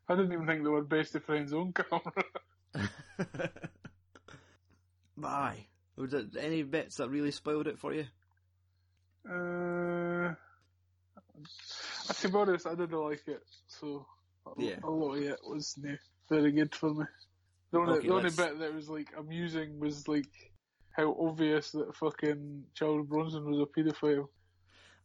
I 0.09 0.15
didn't 0.15 0.33
even 0.35 0.47
think 0.47 0.63
they 0.63 0.69
were 0.71 0.85
best 0.85 1.17
of 1.17 1.25
friends 1.25 1.53
on 1.53 1.73
camera. 1.73 2.13
Bye. 5.17 5.67
Was 5.97 6.11
there 6.13 6.25
any 6.39 6.63
bits 6.63 6.97
that 6.97 7.09
really 7.09 7.31
spoiled 7.33 7.67
it 7.67 7.79
for 7.79 7.93
you? 7.93 8.05
Uh, 9.29 10.35
to 12.21 12.29
be 12.29 12.35
honest, 12.35 12.67
I 12.67 12.75
didn't 12.77 12.93
like 12.93 13.27
it, 13.27 13.43
so 13.67 14.07
a- 14.47 14.53
Yeah. 14.63 14.79
a 14.85 14.91
lot 14.91 15.17
of 15.17 15.23
it 15.25 15.39
wasn't 15.43 15.99
very 16.29 16.53
good 16.53 16.75
for 16.75 16.95
me. 16.95 17.05
The 17.73 17.79
only, 17.79 17.93
Okay, 17.99 18.07
the 18.09 18.15
only 18.15 18.31
bit 18.31 18.59
that 18.61 18.75
was 18.75 18.89
like 18.89 19.09
amusing 19.17 19.81
was 19.81 20.07
like 20.07 20.53
how 20.97 21.17
obvious 21.21 21.73
that 21.73 21.95
fucking 21.95 22.65
Charles 22.75 23.07
Bronson 23.07 23.51
was 23.51 23.61
a 23.61 23.67
paedophile. 23.67 24.29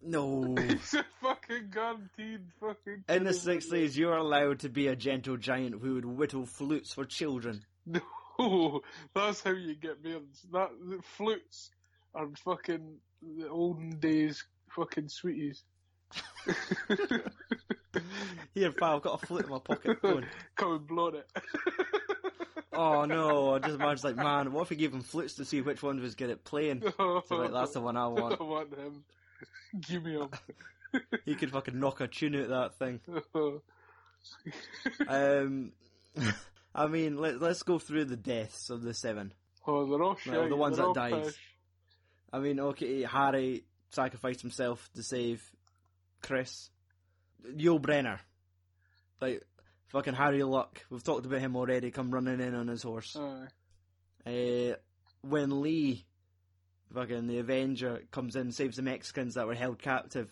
No. 0.01 0.55
It's 0.57 0.93
a 0.93 1.05
fucking 1.21 1.69
guaranteed 1.71 2.41
fucking. 2.59 3.03
In 3.09 3.23
the 3.23 3.31
kid, 3.31 3.37
isn't 3.37 3.53
it? 3.53 3.63
60s, 3.69 3.95
you 3.95 4.07
were 4.07 4.17
allowed 4.17 4.59
to 4.59 4.69
be 4.69 4.87
a 4.87 4.95
gentle 4.95 5.37
giant 5.37 5.81
who 5.81 5.95
would 5.95 6.05
whittle 6.05 6.45
flutes 6.45 6.93
for 6.93 7.05
children. 7.05 7.65
No, 8.39 8.81
that's 9.13 9.43
how 9.43 9.51
you 9.51 9.75
get 9.75 10.01
beards. 10.01 10.47
That 10.51 10.69
the 10.83 10.99
flutes 11.15 11.69
are 12.15 12.27
fucking 12.43 12.95
the 13.21 13.47
olden 13.47 13.99
days 13.99 14.43
fucking 14.69 15.09
sweeties. 15.09 15.63
Here, 18.55 18.71
pal, 18.71 18.95
I've 18.95 19.01
got 19.03 19.21
a 19.21 19.25
flute 19.27 19.43
in 19.43 19.51
my 19.51 19.59
pocket. 19.59 20.01
Go 20.01 20.17
on. 20.17 20.25
Come 20.55 20.71
and 20.71 20.87
blow 20.87 21.07
it. 21.09 21.29
Oh 22.73 23.05
no, 23.05 23.55
I 23.55 23.59
just 23.59 23.75
imagine 23.75 24.01
like, 24.03 24.15
man, 24.15 24.51
what 24.53 24.63
if 24.63 24.69
we 24.69 24.75
gave 24.75 24.93
him 24.93 25.01
flutes 25.01 25.35
to 25.35 25.45
see 25.45 25.61
which 25.61 25.81
one 25.83 25.99
was 26.01 26.15
good 26.15 26.29
at 26.29 26.43
playing? 26.43 26.83
So 26.97 27.23
like, 27.31 27.51
that's 27.51 27.73
the 27.73 27.81
one 27.81 27.97
I 27.97 28.07
want. 28.07 28.37
I 28.39 28.43
want 28.43 28.75
him. 28.77 29.03
Give 29.81 30.03
me 30.03 30.13
him. 30.13 30.29
He 31.25 31.35
could 31.35 31.51
fucking 31.51 31.79
knock 31.79 32.01
a 32.01 32.07
tune 32.07 32.35
out 32.35 32.41
of 32.41 32.49
that 32.49 32.75
thing. 32.75 32.99
Um, 35.07 35.71
I 36.75 36.87
mean, 36.87 37.17
let, 37.17 37.41
let's 37.41 37.63
go 37.63 37.79
through 37.79 38.05
the 38.05 38.17
deaths 38.17 38.69
of 38.69 38.81
the 38.81 38.93
seven. 38.93 39.33
oh, 39.65 39.85
they're 39.85 40.03
all. 40.03 40.17
Well, 40.27 40.49
the 40.49 40.55
ones 40.55 40.77
that 40.77 40.93
died. 40.93 41.23
pish. 41.23 41.35
I 42.33 42.39
mean, 42.39 42.59
okay, 42.59 43.03
Harry 43.03 43.63
sacrificed 43.89 44.41
himself 44.41 44.89
to 44.95 45.03
save 45.03 45.43
Chris. 46.21 46.69
Yul 47.45 47.81
Brynner. 47.81 48.19
Like, 49.19 49.43
fucking 49.91 50.13
Harry 50.13 50.43
Luck. 50.43 50.83
We've 50.89 51.03
talked 51.03 51.25
about 51.25 51.41
him 51.41 51.55
already, 51.55 51.91
come 51.91 52.11
running 52.11 52.39
in 52.39 52.55
on 52.55 52.67
his 52.67 52.83
horse. 52.83 53.15
Uh, 53.15 54.75
when 55.21 55.61
Lee, 55.61 56.05
fucking 56.93 57.27
the 57.27 57.39
Avenger, 57.39 58.03
comes 58.11 58.35
in, 58.35 58.51
saves 58.51 58.77
the 58.77 58.83
Mexicans 58.83 59.35
that 59.35 59.47
were 59.47 59.55
held 59.55 59.79
captive, 59.79 60.29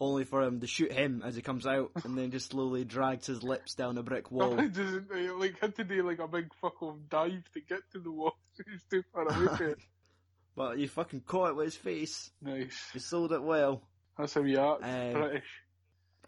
only 0.00 0.24
for 0.24 0.42
him 0.42 0.60
to 0.60 0.66
shoot 0.66 0.92
him 0.92 1.22
as 1.24 1.34
he 1.34 1.42
comes 1.42 1.66
out, 1.66 1.90
and 2.04 2.16
then 2.16 2.30
just 2.30 2.50
slowly 2.50 2.84
drags 2.84 3.26
his 3.26 3.42
lips 3.42 3.74
down 3.74 3.98
a 3.98 4.02
brick 4.02 4.30
wall. 4.30 4.56
He 4.56 4.68
doesn't 4.68 5.08
he, 5.14 5.30
like 5.30 5.58
had 5.60 5.76
to 5.76 5.84
do 5.84 6.06
like 6.06 6.18
a 6.18 6.28
big 6.28 6.52
fuck 6.60 6.82
off 6.82 6.96
dive 7.08 7.44
to 7.54 7.60
get 7.60 7.80
to 7.92 7.98
the 7.98 8.10
wall. 8.10 8.36
He's 8.70 8.84
too 8.90 9.02
far 9.12 9.22
away 9.22 9.56
from 9.56 9.66
it. 9.70 9.78
but 10.56 10.78
he 10.78 10.86
fucking 10.86 11.22
caught 11.22 11.50
it 11.50 11.56
with 11.56 11.66
his 11.66 11.76
face. 11.76 12.30
Nice. 12.40 12.90
He 12.92 12.98
sold 12.98 13.32
it 13.32 13.42
well. 13.42 13.82
That's 14.18 14.34
how 14.34 14.42
you 14.42 14.58
act. 14.60 14.84
Aye. 14.84 15.12
British. 15.14 15.61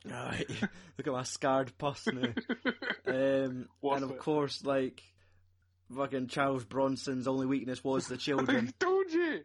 Right. 0.04 0.46
Look 0.98 1.06
at 1.06 1.12
my 1.12 1.22
scarred 1.22 1.76
pus 1.78 2.06
now. 2.06 2.28
Um, 3.06 3.68
and 3.82 4.02
of 4.02 4.10
it. 4.12 4.18
course, 4.18 4.64
like, 4.64 5.02
fucking 5.94 6.28
Charles 6.28 6.64
Bronson's 6.64 7.28
only 7.28 7.46
weakness 7.46 7.84
was 7.84 8.08
the 8.08 8.14
I 8.16 8.18
children. 8.18 8.72
told 8.80 9.10
you. 9.12 9.40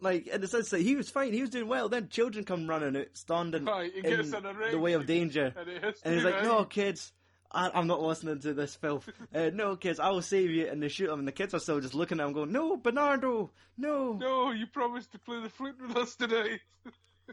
like, 0.00 0.28
in 0.28 0.40
the 0.40 0.46
sense 0.48 0.70
that 0.70 0.80
he 0.80 0.96
was 0.96 1.10
fine, 1.10 1.32
he 1.32 1.40
was 1.40 1.50
doing 1.50 1.68
well. 1.68 1.88
Then 1.88 2.08
children 2.08 2.44
come 2.44 2.66
running 2.68 2.96
out, 2.96 3.08
standing 3.14 3.64
gets 3.64 4.32
in 4.32 4.34
in 4.46 4.70
the 4.70 4.78
way 4.78 4.92
of 4.94 5.06
danger. 5.06 5.52
And, 5.56 5.94
And 6.04 6.14
he's 6.14 6.24
like, 6.24 6.42
no, 6.44 6.64
kids, 6.64 7.12
I, 7.50 7.70
I'm 7.74 7.86
not 7.88 8.00
listening 8.00 8.38
to 8.40 8.54
this 8.54 8.74
filth. 8.76 9.08
Uh, 9.34 9.50
no, 9.52 9.76
kids, 9.76 9.98
I 10.00 10.10
will 10.10 10.22
save 10.22 10.50
you. 10.50 10.68
And 10.68 10.82
they 10.82 10.88
shoot 10.88 11.10
him, 11.10 11.18
and 11.18 11.28
the 11.28 11.32
kids 11.32 11.52
are 11.54 11.58
still 11.60 11.80
just 11.80 11.94
looking 11.94 12.18
at 12.20 12.26
him 12.26 12.32
going, 12.32 12.52
no, 12.52 12.76
Bernardo, 12.76 13.50
no. 13.76 14.14
No, 14.14 14.52
you 14.52 14.66
promised 14.68 15.12
to 15.12 15.18
play 15.18 15.40
the 15.42 15.50
flute 15.50 15.76
with 15.80 15.96
us 15.96 16.14
tonight. 16.14 16.60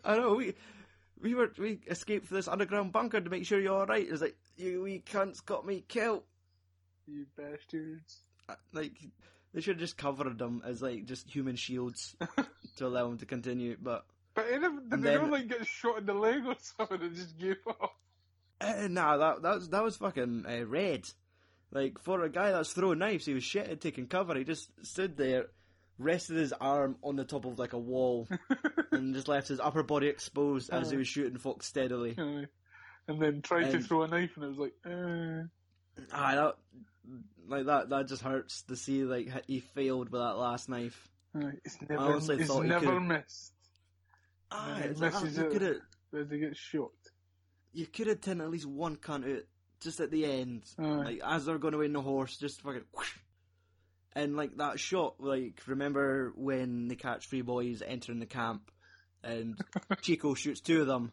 I 0.03 0.17
know, 0.17 0.33
we... 0.33 0.55
We 1.21 1.33
were 1.35 1.51
we 1.57 1.79
escaped 1.87 2.27
from 2.27 2.37
this 2.37 2.47
underground 2.47 2.91
bunker 2.91 3.19
to 3.19 3.29
make 3.29 3.45
sure 3.45 3.59
you're 3.59 3.73
all 3.79 3.85
right. 3.85 4.07
It's 4.09 4.21
like 4.21 4.37
you 4.57 4.83
wee 4.83 5.03
cunts 5.05 5.43
got 5.45 5.65
me 5.65 5.83
killed. 5.87 6.23
You 7.07 7.25
bastards. 7.35 8.21
Uh, 8.47 8.55
Like 8.73 8.93
they 9.53 9.61
should 9.61 9.75
have 9.75 9.81
just 9.81 9.97
covered 9.97 10.37
them 10.37 10.61
as 10.65 10.81
like 10.81 11.05
just 11.05 11.29
human 11.29 11.55
shields 11.55 12.15
to 12.77 12.85
allow 12.87 13.07
them 13.09 13.17
to 13.17 13.25
continue. 13.25 13.75
But 13.81 14.05
But 14.33 14.45
did 14.47 14.63
And 14.63 14.91
they 15.03 15.15
then- 15.17 15.29
like 15.31 15.47
get 15.49 15.65
shot 15.67 15.97
in 15.99 16.05
the 16.05 16.13
leg 16.13 16.45
or 16.45 16.55
something 16.59 17.01
and 17.01 17.15
just 17.15 17.37
gave 17.37 17.57
up? 17.67 17.95
uh, 18.61 18.87
nah, 18.89 19.17
that 19.17 19.41
that 19.41 19.55
was 19.55 19.69
that 19.69 19.83
was 19.83 19.97
fucking 19.97 20.45
uh, 20.47 20.65
red. 20.65 21.09
Like 21.71 21.99
for 21.99 22.23
a 22.23 22.29
guy 22.29 22.51
that's 22.51 22.73
throwing 22.73 22.99
knives, 22.99 23.25
he 23.25 23.33
was 23.33 23.43
shit 23.43 23.67
at 23.69 23.81
taking 23.81 24.07
cover. 24.07 24.35
He 24.35 24.43
just 24.43 24.69
stood 24.85 25.17
there, 25.17 25.47
rested 25.99 26.37
his 26.37 26.53
arm 26.53 26.95
on 27.03 27.15
the 27.17 27.25
top 27.25 27.45
of 27.45 27.59
like 27.59 27.73
a 27.73 27.77
wall, 27.77 28.27
and 28.91 29.13
just 29.13 29.27
left 29.27 29.47
his 29.49 29.59
upper 29.59 29.83
body 29.83 30.07
exposed 30.07 30.69
as 30.71 30.89
he 30.89 30.97
was 30.97 31.07
shooting 31.07 31.37
folks 31.37 31.67
steadily. 31.67 32.15
And 32.17 33.21
then 33.21 33.41
tried 33.41 33.71
to 33.71 33.79
throw 33.81 34.03
a 34.03 34.07
knife 34.07 34.31
and 34.35 34.45
it 34.45 34.49
was 34.49 34.57
like, 34.57 34.73
uh, 34.85 35.43
Ah, 36.13 36.35
that 36.35 36.55
like 37.47 37.65
that 37.65 37.89
that 37.89 38.07
just 38.07 38.21
hurts 38.21 38.61
to 38.63 38.75
see 38.75 39.03
like 39.03 39.27
he 39.47 39.59
failed 39.59 40.09
with 40.11 40.21
that 40.21 40.37
last 40.37 40.69
knife. 40.69 41.09
It's 41.65 41.77
never, 41.87 42.01
honestly 42.01 42.37
it's 42.37 42.47
thought 42.47 42.61
he 42.63 42.69
never 42.69 42.85
could've- 42.85 43.01
missed. 43.03 43.53
Ah, 44.51 44.75
he 44.81 44.89
it's 44.89 44.99
like, 45.01 45.13
ah, 45.15 45.23
you 45.25 45.41
it. 45.45 45.51
could 45.51 45.61
have 45.61 45.75
Then 46.11 46.27
they 46.29 46.37
get 46.39 46.55
shot. 46.55 46.91
you 47.73 47.85
could 47.85 48.07
have 48.07 48.21
taken 48.21 48.41
at 48.41 48.49
least 48.49 48.65
one 48.65 48.95
cunt 48.95 49.29
out 49.37 49.43
just 49.81 49.99
at 49.99 50.11
the 50.11 50.25
end, 50.25 50.63
Aye. 50.77 50.83
like 50.83 51.21
as 51.25 51.45
they're 51.45 51.57
going 51.57 51.73
away 51.73 51.85
in 51.85 51.93
the 51.93 52.01
horse, 52.01 52.37
just 52.37 52.61
fucking. 52.61 52.83
Whoosh. 52.95 53.11
And 54.15 54.35
like 54.35 54.57
that 54.57 54.79
shot, 54.79 55.15
like 55.19 55.61
remember 55.67 56.33
when 56.35 56.87
they 56.87 56.95
catch 56.95 57.27
three 57.27 57.41
boys 57.43 57.83
entering 57.85 58.19
the 58.19 58.25
camp, 58.25 58.71
and 59.23 59.57
Chico 60.01 60.33
shoots 60.33 60.61
two 60.61 60.81
of 60.81 60.87
them, 60.87 61.11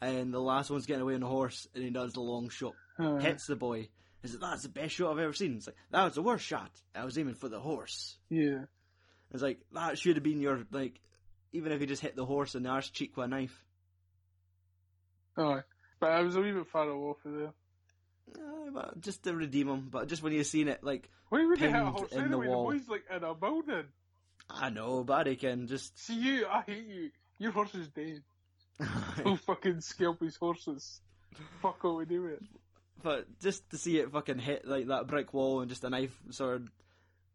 and 0.00 0.34
the 0.34 0.40
last 0.40 0.70
one's 0.70 0.86
getting 0.86 1.02
away 1.02 1.14
on 1.14 1.20
the 1.20 1.26
horse, 1.26 1.68
and 1.74 1.84
he 1.84 1.90
does 1.90 2.12
the 2.14 2.20
long 2.20 2.48
shot, 2.48 2.74
Aye. 2.98 3.20
hits 3.20 3.46
the 3.46 3.56
boy. 3.56 3.88
Is 4.24 4.34
it 4.34 4.40
that's 4.40 4.64
the 4.64 4.68
best 4.68 4.94
shot 4.94 5.12
I've 5.12 5.20
ever 5.20 5.32
seen? 5.32 5.56
It's 5.56 5.68
like 5.68 5.76
that 5.92 6.04
was 6.04 6.14
the 6.14 6.22
worst 6.22 6.44
shot. 6.44 6.70
I 6.94 7.04
was 7.04 7.16
aiming 7.16 7.34
for 7.34 7.48
the 7.48 7.60
horse. 7.60 8.16
Yeah. 8.28 8.64
It's 9.32 9.42
like 9.42 9.60
that 9.72 9.96
should 9.98 10.16
have 10.16 10.24
been 10.24 10.40
your 10.40 10.66
like, 10.72 11.00
even 11.52 11.70
if 11.70 11.80
he 11.80 11.86
just 11.86 12.02
hit 12.02 12.16
the 12.16 12.26
horse 12.26 12.56
in 12.56 12.64
the 12.64 12.68
arse 12.70 12.90
cheek 12.90 13.16
with 13.16 13.26
a 13.26 13.28
knife. 13.28 13.64
Aye. 15.36 15.60
But 16.00 16.10
I 16.10 16.22
was 16.22 16.34
a 16.34 16.40
wee 16.40 16.50
bit 16.52 16.66
far 16.66 16.90
off 16.90 17.24
of 17.24 17.32
there. 17.32 17.52
Eh, 18.36 18.70
but 18.72 19.00
just 19.00 19.22
to 19.24 19.34
redeem 19.34 19.68
him, 19.68 19.88
but 19.90 20.08
just 20.08 20.22
when 20.22 20.32
you've 20.32 20.46
seen 20.46 20.68
it, 20.68 20.82
like 20.84 21.08
Why 21.28 21.44
would 21.44 21.58
they 21.58 21.70
hit 21.70 21.80
a 21.80 21.86
horse 21.86 22.12
in 22.12 22.18
the 22.18 22.24
anyway? 22.24 22.46
The, 22.46 22.52
wall. 22.52 22.64
boy's 22.64 22.88
like 22.88 23.04
in 23.14 23.24
a 23.24 23.34
building. 23.34 23.84
I 24.50 24.70
know, 24.70 25.04
but 25.04 25.28
I 25.28 25.34
can 25.34 25.66
just 25.66 25.98
See 25.98 26.14
you, 26.18 26.46
I 26.46 26.62
hate 26.62 26.86
you. 26.86 27.10
Your 27.38 27.52
horse 27.52 27.74
is 27.74 27.88
dead. 27.88 28.22
Go 29.24 29.36
fucking 29.36 29.80
scalp 29.80 30.20
his 30.20 30.36
horses. 30.36 31.00
Fuck 31.62 31.84
all 31.84 31.96
we 31.96 32.04
do 32.06 32.26
it. 32.26 32.42
but 33.02 33.26
just 33.40 33.68
to 33.70 33.78
see 33.78 33.98
it 33.98 34.10
fucking 34.10 34.38
hit 34.38 34.66
like 34.66 34.88
that 34.88 35.06
brick 35.06 35.32
wall 35.34 35.60
and 35.60 35.68
just 35.68 35.84
a 35.84 35.90
knife 35.90 36.16
sort 36.30 36.56
of 36.62 36.68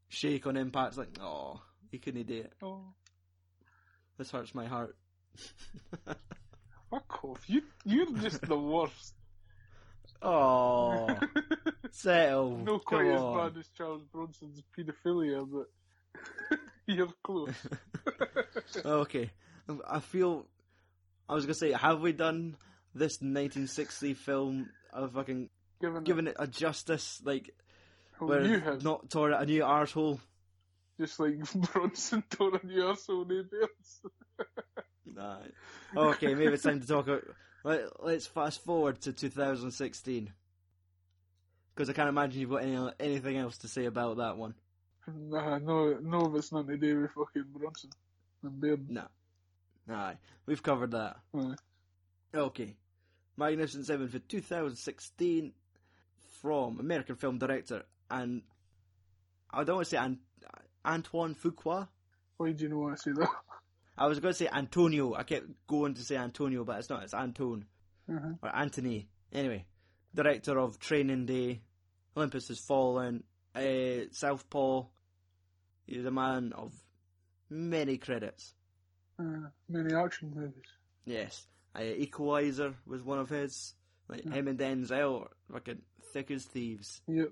shake 0.10 0.46
on 0.48 0.58
impact, 0.58 0.90
it's 0.90 0.98
like, 0.98 1.18
oh, 1.22 1.62
he 1.92 2.00
couldn't 2.00 2.28
do 2.28 2.40
it. 2.42 2.54
Oh, 2.62 2.82
This 4.18 4.32
hurts 4.32 4.54
my 4.56 4.66
heart. 4.66 4.96
fuck 6.90 7.24
off. 7.24 7.44
You, 7.48 7.62
you're 7.86 8.12
just 8.18 8.42
the 8.42 8.58
worst. 8.58 9.14
Oh, 10.24 11.08
settle. 11.92 12.58
no 12.58 12.80
quite 12.80 13.08
as 13.08 13.22
bad 13.22 13.58
as 13.60 13.68
Charles 13.78 14.04
Bronson's 14.12 14.62
paedophilia, 14.78 15.48
but 15.50 16.60
you're 16.88 17.08
close. 17.24 17.54
Okay, 18.86 19.30
I 19.88 20.00
feel. 20.00 20.46
I 21.30 21.36
was 21.36 21.46
gonna 21.46 21.54
say, 21.54 21.72
have 21.72 22.02
we 22.02 22.12
done 22.12 22.58
this 22.94 23.14
1960 23.22 24.14
film 24.16 24.70
of 24.92 25.14
fucking 25.14 25.50
Given, 25.80 26.04
giving 26.04 26.28
it 26.28 26.36
a 26.40 26.48
justice, 26.48 27.22
like 27.24 27.54
oh, 28.20 28.28
where 28.28 28.44
you 28.44 28.60
have 28.60 28.84
not 28.84 29.10
tore 29.10 29.32
it 29.32 29.42
a 29.42 29.46
new 29.46 29.62
arsehole? 29.62 30.20
just 31.00 31.20
like 31.20 31.36
Bronson 31.54 32.24
tore 32.30 32.60
a 32.62 32.66
new 32.66 32.82
arsehole 32.82 33.28
nails. 33.28 34.02
Nah. 35.06 35.38
Okay, 35.96 36.34
maybe 36.34 36.54
it's 36.54 36.64
time 36.64 36.82
to 36.82 36.88
talk. 36.88 37.08
About, 37.08 37.24
let, 37.64 38.04
let's 38.04 38.26
fast 38.28 38.64
forward 38.64 39.02
to 39.02 39.14
2016 39.14 40.32
because 41.74 41.90
I 41.90 41.94
can't 41.94 42.10
imagine 42.10 42.42
you've 42.42 42.50
got 42.50 42.64
any, 42.64 42.90
anything 43.00 43.38
else 43.38 43.58
to 43.60 43.68
say 43.68 43.86
about 43.86 44.18
that 44.18 44.38
one. 44.38 44.54
Nah, 45.08 45.58
no, 45.58 45.98
no 46.02 46.22
of 46.22 46.36
it's 46.36 46.52
nothing 46.52 46.68
to 46.68 46.78
do 46.78 47.02
with 47.02 47.12
fucking 47.12 47.46
Bronson 47.54 47.90
and 48.44 48.62
Baird. 48.62 48.90
No. 48.90 49.08
Aye, 49.90 50.16
we've 50.46 50.64
covered 50.64 50.92
that. 50.92 51.18
Aye. 51.36 51.56
Okay. 52.34 52.76
Magnificent 53.36 53.86
Seven 53.86 54.08
for 54.08 54.20
2016 54.20 55.52
from 56.42 56.80
American 56.80 57.16
film 57.16 57.38
director 57.38 57.84
and 58.10 58.44
I 59.52 59.64
don't 59.64 59.78
want 59.78 59.88
to 59.88 59.92
say 59.92 59.98
An- 59.98 60.20
Antoine 60.86 61.36
Fuqua. 61.36 61.88
Why 62.38 62.52
do 62.52 62.64
you 62.64 62.70
not 62.70 62.80
want 62.80 62.98
to 62.98 63.02
say 63.02 63.12
that? 63.12 63.30
I 63.98 64.08
was 64.08 64.20
going 64.20 64.34
to 64.34 64.38
say 64.38 64.48
Antonio. 64.52 65.14
I 65.14 65.24
kept 65.24 65.46
going 65.68 65.94
to 65.96 66.02
say 66.04 66.16
Antonio, 66.18 66.64
but 66.64 66.80
it's 66.80 66.90
not. 66.90 67.04
It's 67.04 67.14
Antone 67.14 67.66
Uh-huh. 68.10 68.34
or 68.42 68.56
Anthony. 68.56 69.08
Anyway, 69.32 69.66
director 70.14 70.58
of 70.60 70.80
Training 70.80 71.26
Day, 71.26 71.62
Olympus 72.18 72.48
Has 72.48 72.60
Fallen, 72.60 73.24
uh, 73.56 74.06
Southpaw. 74.12 74.86
He's 75.86 76.06
a 76.06 76.12
man 76.12 76.54
of 76.54 76.74
many 77.50 77.98
credits. 77.98 78.54
Uh, 79.20 79.50
many 79.70 79.94
action 79.94 80.32
movies. 80.36 80.64
Yes, 81.06 81.46
uh, 81.76 81.84
Equalizer 81.84 82.74
was 82.86 83.04
one 83.04 83.20
of 83.20 83.30
his. 83.30 83.74
Like 84.10 84.24
him 84.26 84.48
and 84.50 84.60
Denzel, 84.60 85.28
fucking 85.52 85.82
thick 86.12 86.30
as 86.30 86.44
thieves. 86.46 87.02
Yep. 87.08 87.30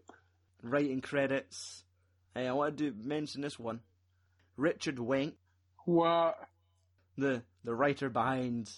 Writing 0.64 1.02
credits. 1.02 1.84
Uh, 2.36 2.40
I 2.42 2.52
wanted 2.54 2.78
to 2.78 3.08
mention 3.08 3.42
this 3.42 3.60
one. 3.60 3.82
Richard 4.56 4.96
Wenk, 4.98 5.34
What? 5.86 6.36
The 7.18 7.44
the 7.64 7.76
writer 7.76 8.10
behind 8.10 8.72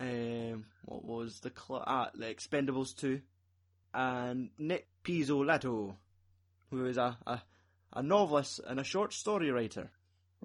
um, 0.00 0.64
what 0.84 1.04
was 1.04 1.40
the 1.40 1.50
cl- 1.50 1.84
ah, 1.86 2.10
the 2.14 2.26
Expendables 2.26 2.96
two, 2.96 3.20
and 3.92 4.50
Nic 4.58 4.86
Pizzolatto, 5.04 5.94
who 6.70 6.86
is 6.86 6.96
a, 6.96 7.16
a 7.26 7.42
a 7.92 8.02
novelist 8.02 8.60
and 8.66 8.78
a 8.80 8.84
short 8.84 9.12
story 9.12 9.50
writer. 9.50 9.90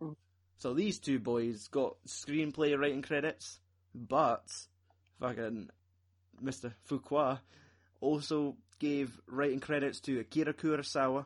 Mm. 0.02 0.16
So 0.58 0.74
these 0.74 1.00
two 1.00 1.20
boys 1.20 1.68
got 1.68 1.96
screenplay 2.08 2.78
writing 2.78 3.02
credits, 3.02 3.60
but 3.94 4.46
fucking 5.20 5.70
Mr. 6.44 6.74
Fuqua 6.90 7.40
also 8.00 8.56
gave 8.80 9.20
writing 9.28 9.60
credits 9.60 10.00
to 10.02 10.20
Akira 10.20 10.54
Kurosawa, 10.54 11.26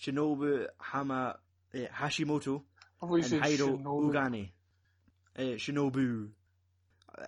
Shinobu 0.00 0.66
Hama 0.78 1.38
eh, 1.74 1.86
Hashimoto, 1.94 2.62
you 3.02 3.14
and 3.14 3.44
Hiro 3.44 3.76
Shinobu. 3.78 4.12
Ugani. 4.12 4.50
Uh, 5.36 5.56
Shinobu. 5.56 6.28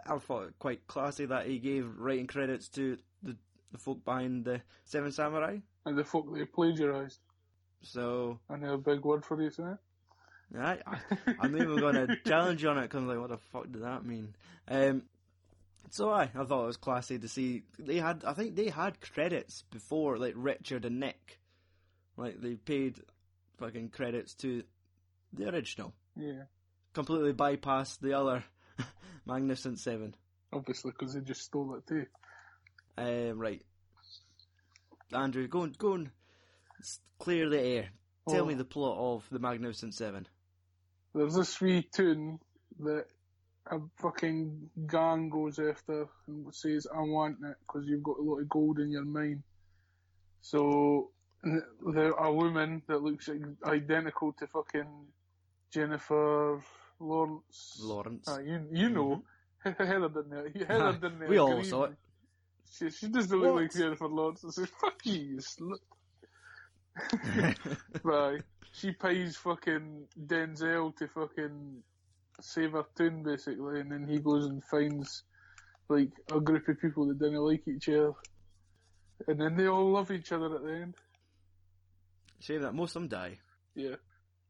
I, 0.07 0.19
thought 0.19 0.49
it 0.49 0.59
quite 0.59 0.87
classy 0.87 1.25
that 1.27 1.47
he 1.47 1.59
gave 1.59 1.89
writing 1.97 2.27
credits 2.27 2.69
to 2.71 2.99
the, 3.23 3.37
the 3.73 3.79
folk 3.79 4.05
behind 4.05 4.45
the 4.45 4.61
Seven 4.85 5.13
Samurai. 5.13 5.59
And 5.87 5.97
the 5.97 6.05
fuck 6.05 6.25
they 6.35 6.45
plagiarised. 6.45 7.21
So, 7.83 8.39
I 8.51 8.57
know 8.57 8.75
a 8.75 8.79
big 8.79 9.03
word 9.03 9.25
for 9.25 9.41
you, 9.41 9.49
isn't? 9.49 9.79
I, 10.59 10.79
I, 10.87 10.99
I'm 11.41 11.57
even 11.57 11.79
going 11.79 11.95
to 12.07 12.17
challenge 12.27 12.63
you 12.63 12.71
on 12.71 12.79
it 12.79 12.83
because 12.83 13.03
I'm 13.03 13.09
like, 13.09 13.19
what 13.19 13.31
the 13.31 13.39
fuck 13.53 13.71
did 13.71 13.83
that 13.83 14.05
mean? 14.05 14.35
Um, 14.67 15.03
so 15.91 16.11
I, 16.11 16.31
I 16.35 16.45
thought 16.45 16.65
it 16.65 16.67
was 16.67 16.77
classy 16.77 17.19
to 17.19 17.29
see 17.29 17.63
they 17.79 17.97
had. 17.97 18.25
I 18.27 18.33
think 18.35 18.57
they 18.57 18.69
had 18.69 19.01
credits 19.01 19.65
before, 19.71 20.19
like 20.19 20.35
Richard 20.37 20.85
and 20.85 21.01
Nic. 21.01 21.41
Like 22.17 22.41
they 22.41 22.55
paid 22.55 22.97
fucking 23.59 23.91
credits 23.91 24.35
to 24.35 24.65
the 25.33 25.49
original. 25.49 25.95
Yeah. 26.17 26.45
Completely 26.99 27.33
bypassed 27.33 28.01
the 28.01 28.15
other 28.15 28.43
Magnificent 29.25 29.79
Seven. 29.79 30.17
Obviously, 30.53 30.91
because 30.91 31.15
they 31.15 31.21
just 31.21 31.43
stole 31.43 31.77
it 31.77 31.87
too. 31.87 32.07
Um, 32.97 33.39
right, 33.39 33.63
Andrew, 35.13 35.47
go 35.47 35.63
and 35.63 35.79
go 35.79 35.93
and 35.95 36.11
clear 37.21 37.49
the 37.49 37.61
air. 37.61 37.89
Tell 38.29 38.43
Oh. 38.43 38.47
me 38.47 38.55
the 38.55 38.65
plot 38.65 38.99
of 38.99 39.25
the 39.31 39.39
Magnificent 39.39 39.95
Seven. 39.95 40.27
There's 41.15 41.35
this 41.37 41.61
wee 41.61 41.83
tune 41.95 42.41
that 42.81 43.07
a 43.71 43.79
fucking 44.01 44.71
gang 44.89 45.31
goes 45.31 45.59
after 45.61 46.09
and 46.27 46.53
says, 46.55 46.87
I 46.93 47.01
want 47.01 47.37
it 47.45 47.57
because 47.61 47.87
you've 47.89 48.03
got 48.03 48.19
a 48.19 48.23
lot 48.23 48.41
of 48.41 48.49
gold 48.49 48.81
in 48.81 48.91
your 48.91 49.05
mine. 49.05 49.43
So, 50.41 51.11
there 51.43 52.11
a 52.13 52.33
woman 52.33 52.83
that 52.89 53.03
looks 53.03 53.29
identical 53.65 54.33
to 54.35 54.47
fucking 54.49 55.07
Jennifer 55.73 56.61
Lawrence. 57.01 57.79
Lawrence. 57.83 58.27
Ah, 58.29 58.39
you, 58.39 58.67
you 58.73 58.91
know. 58.91 59.23
Heather 59.63 60.09
didn't 60.09 60.67
Heather 60.67 60.93
didn't 60.93 61.21
Mm-hmm. 61.21 61.29
We 61.29 61.39
all 61.39 61.63
saw 61.65 61.85
it. 61.85 61.95
She, 62.71 62.91
she 62.91 63.09
doesn't 63.09 63.39
look 63.39 63.57
like 63.57 63.73
Jennifer 63.73 64.09
Lawrence. 64.09 64.45
I 64.45 64.51
said, 64.51 64.69
fuck 64.81 65.01
you. 65.05 65.41
Right. 68.03 68.43
She 68.73 68.93
pays 68.93 69.37
fucking 69.37 70.07
Denzel 70.27 70.95
to 70.97 71.09
fucking 71.09 71.83
save 72.41 72.73
her 72.73 72.85
tune, 72.97 73.23
basically, 73.23 73.81
and 73.81 73.91
then 73.91 74.07
he 74.07 74.19
goes 74.19 74.47
and 74.47 74.63
finds, 74.65 75.25
like, 75.89 76.11
a 76.31 76.41
group 76.41 76.69
of 76.69 76.81
people 76.81 77.07
that 77.09 77.19
didn't 77.19 77.41
like 77.41 77.67
each 77.67 77.89
other. 77.89 78.13
And 79.27 79.41
then 79.41 79.57
they 79.57 79.67
all 79.67 79.91
love 79.91 80.11
each 80.11 80.31
other 80.31 80.55
at 80.55 80.63
the 80.63 80.73
end. 80.73 80.95
Shame 82.41 82.63
that 82.63 82.75
most 82.75 82.95
of 82.95 83.03
them 83.03 83.09
die. 83.09 83.39
Yeah. 83.75 83.97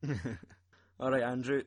All 1.01 1.11
right, 1.11 1.23
Andrew. 1.23 1.63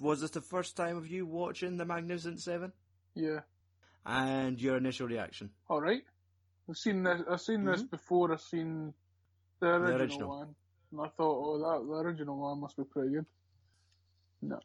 Was 0.00 0.20
this 0.20 0.30
the 0.30 0.40
first 0.40 0.76
time 0.76 0.96
of 0.96 1.06
you 1.06 1.26
watching 1.26 1.76
the 1.76 1.84
Magnificent 1.84 2.40
Seven? 2.40 2.72
Yeah. 3.14 3.40
And 4.04 4.60
your 4.60 4.76
initial 4.76 5.06
reaction? 5.08 5.50
Alright. 5.70 6.02
I've 6.68 6.76
seen 6.76 7.02
this, 7.02 7.22
I've 7.30 7.40
seen 7.40 7.64
this 7.64 7.82
Mhm. 7.82 7.90
before, 7.90 8.32
I've 8.32 8.40
seen 8.40 8.92
the 9.60 9.66
original, 9.68 10.00
original. 10.00 10.28
one. 10.28 10.54
And 10.92 11.00
I 11.00 11.08
thought, 11.08 11.44
oh, 11.44 11.58
that, 11.58 11.86
the 11.86 11.92
original 11.94 12.36
one 12.38 12.60
must 12.60 12.76
be 12.76 12.84
pretty 12.84 13.14
good. 13.14 13.26
No. 14.42 14.60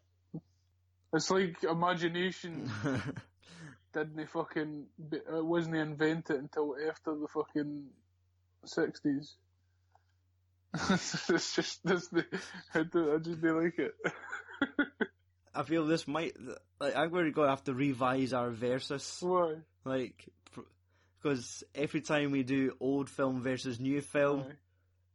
It's 1.13 1.29
like 1.31 1.63
imagination 1.63 2.71
didn't 3.93 4.29
fucking, 4.29 4.85
be- 5.09 5.17
it 5.17 5.45
wasn't 5.45 5.75
invented 5.75 6.37
until 6.37 6.75
after 6.89 7.15
the 7.15 7.27
fucking 7.27 7.85
60s. 8.65 9.33
it's 10.89 11.55
just 11.55 11.83
this. 11.85 12.07
The, 12.07 12.25
I, 12.73 12.83
just 13.17 13.41
do 13.41 13.61
like 13.61 13.77
it. 13.77 13.93
I 15.53 15.63
feel 15.63 15.85
this 15.85 16.07
might 16.07 16.35
like 16.79 16.95
I'm 16.95 17.09
going 17.11 17.25
to 17.25 17.31
go 17.31 17.47
have 17.47 17.63
to 17.65 17.73
revise 17.73 18.33
our 18.33 18.49
versus 18.49 19.17
Why? 19.21 19.55
like 19.85 20.27
because 21.21 21.63
every 21.75 22.01
time 22.01 22.31
we 22.31 22.43
do 22.43 22.75
old 22.79 23.09
film 23.09 23.41
versus 23.41 23.79
new 23.79 24.01
film, 24.01 24.45
Aye. 24.49 24.53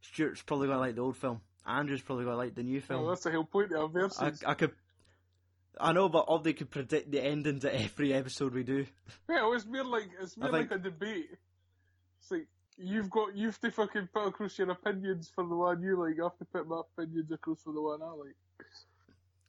Stuart's 0.01 0.41
probably 0.41 0.67
going 0.67 0.77
to 0.77 0.81
like 0.81 0.95
the 0.95 1.01
old 1.01 1.17
film. 1.17 1.41
Andrew's 1.65 2.01
probably 2.01 2.23
going 2.23 2.35
to 2.35 2.37
like 2.37 2.55
the 2.55 2.63
new 2.63 2.81
Well, 2.87 2.99
film. 2.99 3.07
that's 3.09 3.23
the 3.23 3.31
whole 3.31 3.43
point 3.43 3.73
of 3.73 3.93
our 3.95 4.09
I. 4.19 4.31
I 4.45 4.53
could. 4.53 4.71
I 5.79 5.91
know, 5.91 6.07
but 6.09 6.19
all 6.19 6.39
they 6.39 6.53
could 6.53 6.71
predict 6.71 7.11
the 7.11 7.21
ending 7.23 7.59
to 7.59 7.73
every 7.83 8.13
episode 8.13 8.53
we 8.53 8.63
do. 8.63 8.85
Yeah, 9.29 9.43
well, 9.43 9.53
it's 9.53 9.65
more 9.65 9.83
like 9.83 10.09
it's 10.21 10.37
more 10.37 10.51
think- 10.51 10.71
like 10.71 10.79
a 10.79 10.81
debate. 10.81 11.29
It's 12.21 12.31
like 12.31 12.47
you've 12.77 13.09
got 13.09 13.35
you 13.35 13.47
have 13.47 13.59
to 13.59 13.71
fucking 13.71 14.09
put 14.13 14.27
across 14.27 14.57
your 14.57 14.71
opinions 14.71 15.29
for 15.35 15.45
the 15.45 15.55
one 15.55 15.81
you 15.81 15.99
like. 15.99 16.15
I 16.19 16.23
have 16.23 16.37
to 16.37 16.45
put 16.45 16.67
my 16.67 16.81
opinions 16.97 17.31
across 17.31 17.61
for 17.63 17.73
the 17.73 17.81
one 17.81 18.01
I 18.01 18.11
like. 18.11 18.35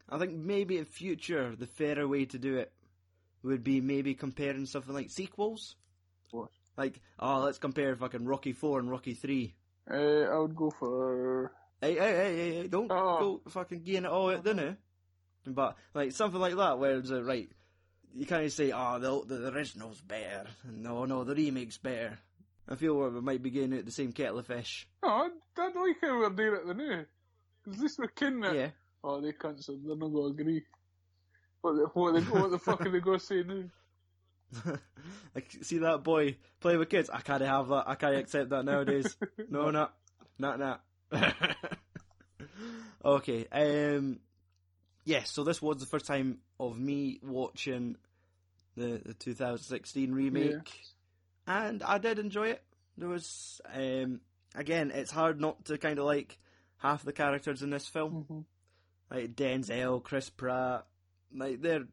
I 0.09 0.18
think 0.18 0.34
maybe 0.34 0.78
in 0.78 0.84
future 0.84 1.54
the 1.56 1.66
fairer 1.66 2.06
way 2.09 2.24
to 2.26 2.38
do 2.38 2.56
it 2.56 2.72
would 3.42 3.62
be 3.62 3.80
maybe 3.80 4.14
comparing 4.14 4.66
something 4.66 4.94
like 4.94 5.11
sequels. 5.11 5.76
What? 6.30 6.48
Like, 6.76 7.00
oh, 7.18 7.40
let's 7.40 7.59
compare 7.59 7.94
fucking 7.96 8.24
Rocky 8.24 8.52
Four 8.52 8.78
and 8.78 8.90
Rocky 8.90 9.14
Three. 9.14 9.54
Uh, 9.90 9.94
I 9.94 10.38
would 10.38 10.54
go 10.56 10.70
for 10.70 11.52
Hey, 11.80 11.94
hey, 11.94 11.98
hey, 11.98 12.36
hey, 12.36 12.54
hey 12.62 12.66
don't 12.68 12.90
Oh. 12.90 13.40
go 13.44 13.50
fucking 13.50 13.82
getting 13.82 14.04
it 14.04 14.11
all 14.11 14.30
out, 14.30 14.44
do 14.44 14.54
you? 14.54 14.76
But 15.46 15.76
like 15.94 16.12
something 16.12 16.40
like 16.40 16.56
that, 16.56 16.78
where 16.78 16.98
it's 16.98 17.11
uh, 17.11 17.22
right, 17.22 17.48
you 18.14 18.26
can't 18.26 18.50
say, 18.50 18.72
oh, 18.72 18.98
the, 18.98 19.36
the 19.36 19.48
original's 19.54 20.00
better. 20.00 20.46
No, 20.70 21.04
no, 21.04 21.24
the 21.24 21.34
remake's 21.34 21.78
better. 21.78 22.18
I 22.68 22.74
feel 22.74 22.96
we 22.96 23.20
might 23.20 23.42
be 23.42 23.50
getting 23.50 23.78
out 23.78 23.86
the 23.86 23.92
same 23.92 24.12
kettle 24.12 24.40
of 24.40 24.46
fish. 24.46 24.88
no. 25.02 25.09
I'd, 25.09 25.74
like 25.74 25.96
how 26.02 26.18
we're 26.18 26.30
doing 26.30 26.54
it 26.54 26.66
the 26.66 26.74
new. 26.74 27.04
Because 27.64 27.78
at 27.78 27.82
least 27.82 27.98
we're 27.98 28.09
kidding 28.09 28.44
it. 28.44 28.54
Yeah. 28.54 28.70
Oh, 29.05 29.20
they 29.20 29.32
can't. 29.32 29.62
So 29.62 29.72
they're 29.84 29.96
not 29.96 30.09
going 30.12 30.36
to 30.36 30.40
agree. 30.42 30.62
What 31.61 31.72
the, 31.74 31.86
what, 31.94 32.14
the, 32.14 32.20
what 32.22 32.51
the 32.51 32.59
fuck 32.59 32.80
are 32.84 32.90
they 32.90 33.01
going 33.01 33.18
to 33.18 33.24
say 33.24 33.42
now? 33.42 33.64
like, 35.34 35.51
see 35.62 35.78
that 35.78 36.03
boy 36.03 36.36
play 36.61 36.76
with 36.76 36.88
kids? 36.88 37.11
I 37.11 37.20
can't 37.20 37.42
have 37.42 37.68
that. 37.68 37.84
I 37.86 37.94
can't 37.96 38.16
accept 38.16 38.51
that 38.51 38.64
nowadays. 38.64 39.16
No, 39.51 39.70
not, 39.70 39.94
not, 40.38 40.59
not. 40.59 40.82
okay. 43.05 43.46
Um. 43.51 44.20
Yes. 45.05 45.30
so 45.30 45.42
this 45.42 45.62
was 45.62 45.78
the 45.78 45.86
first 45.86 46.07
time 46.07 46.38
of 46.61 46.78
me 46.78 47.18
watching 47.22 47.96
the 48.76 49.01
the 49.05 49.14
2016 49.14 50.12
remake, 50.12 50.70
and 51.46 51.82
I 51.82 51.99
did 51.99 52.18
enjoy 52.18 52.49
it. 52.49 52.62
There 52.99 53.09
was, 53.09 53.61
um, 53.72 54.20
again, 54.55 54.90
it's 54.92 55.11
hard 55.12 55.40
not 55.40 55.64
to 55.66 55.78
kind 55.78 55.99
of 55.99 56.05
like 56.05 56.38
half 56.78 57.05
the 57.05 57.12
characters 57.12 57.62
in 57.62 57.70
this 57.70 57.86
film, 57.86 58.26
Mhm. 58.28 58.44
Like 59.11 59.34
Denzel, 59.34 60.02
Chris 60.02 60.30
Pratt. 60.30 60.86
Like 61.34 61.61
they're 61.62 61.84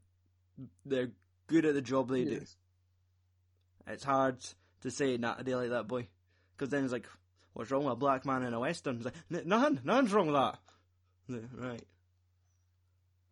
they're 0.86 1.12
good 1.48 1.66
at 1.66 1.74
the 1.74 1.82
job 1.82 2.10
they 2.10 2.24
do. 2.26 2.42
It's 3.88 4.04
hard 4.04 4.38
to 4.82 4.92
say 4.92 5.18
not 5.18 5.42
a 5.42 5.44
day 5.44 5.56
like 5.56 5.70
that, 5.70 5.88
boy. 5.88 6.08
Because 6.56 6.70
then 6.70 6.84
it's 6.84 6.94
like, 6.94 7.08
what's 7.54 7.70
wrong 7.70 7.84
with 7.84 7.94
a 7.94 7.98
black 7.98 8.26
man 8.26 8.44
in 8.44 8.54
a 8.54 8.60
western? 8.60 8.96
It's 8.98 9.06
like, 9.06 9.14
"N- 9.32 9.44
nothing, 9.46 9.80
nothing's 9.84 10.14
wrong 10.14 10.28
with 10.28 10.36
that. 10.36 10.58
Yeah, 11.28 11.40
Right. 11.68 11.84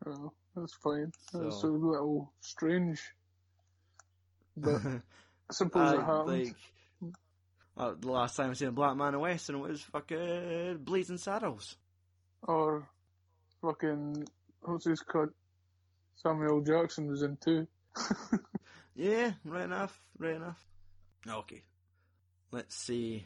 Oh, 0.06 0.34
that's 0.56 0.74
fine. 0.76 1.12
That's 1.32 1.62
So- 1.62 1.68
a 1.68 1.70
little 1.70 2.34
strange. 2.42 3.02
But 4.58 4.82
I 4.86 5.54
suppose 5.54 5.94
it 5.94 6.02
happens. 6.04 6.54
like, 7.02 7.14
uh, 7.78 7.94
the 8.00 8.12
last 8.12 8.36
time 8.36 8.52
I 8.52 8.54
seen 8.54 8.68
a 8.68 8.72
black 8.72 8.96
man 8.98 9.10
in 9.10 9.14
a 9.16 9.20
western 9.20 9.60
was 9.62 9.82
fucking 9.82 10.80
Blazing 10.84 11.18
Saddles. 11.18 11.78
Or 12.44 12.88
fucking 13.64 14.28
what's 14.62 14.86
his 14.86 15.00
cut? 15.00 15.30
Samuel 16.16 16.62
Jackson 16.62 17.08
was 17.08 17.24
in 17.24 17.38
too. 17.38 17.68
Yeah, 18.96 19.32
right 19.44 19.64
enough, 19.64 20.00
right 20.20 20.36
enough. 20.36 20.64
Okay, 21.28 21.64
let's 22.52 22.76
see. 22.76 23.26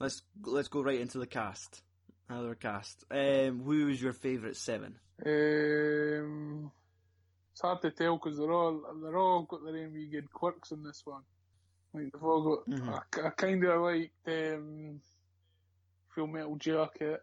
Let's 0.00 0.22
let's 0.46 0.68
go 0.68 0.80
right 0.80 0.98
into 0.98 1.18
the 1.18 1.26
cast. 1.26 1.82
Another 2.30 2.54
cast. 2.54 3.04
Um, 3.10 3.60
who 3.62 3.88
is 3.88 4.00
your 4.00 4.14
favourite 4.14 4.56
seven? 4.56 4.96
Um, 5.26 6.72
it's 7.52 7.60
hard 7.60 7.82
to 7.82 7.90
tell 7.90 8.16
because 8.16 8.38
they're 8.38 8.50
all 8.50 8.80
they're 9.02 9.18
all 9.18 9.42
got 9.42 9.62
their 9.62 9.76
own 9.76 9.92
wee 9.92 10.08
good 10.10 10.32
quirks 10.32 10.70
in 10.70 10.82
this 10.82 11.02
one. 11.04 11.20
Like 11.92 12.04
they've 12.04 12.22
all 12.24 12.42
got. 12.64 12.66
Mhm. 12.78 12.94
I, 13.22 13.26
I 13.26 13.30
kind 13.30 13.62
of 13.62 13.82
liked 13.82 14.10
um, 14.26 15.00
Full 16.14 16.28
Metal 16.28 16.56
Jacket 16.56 17.22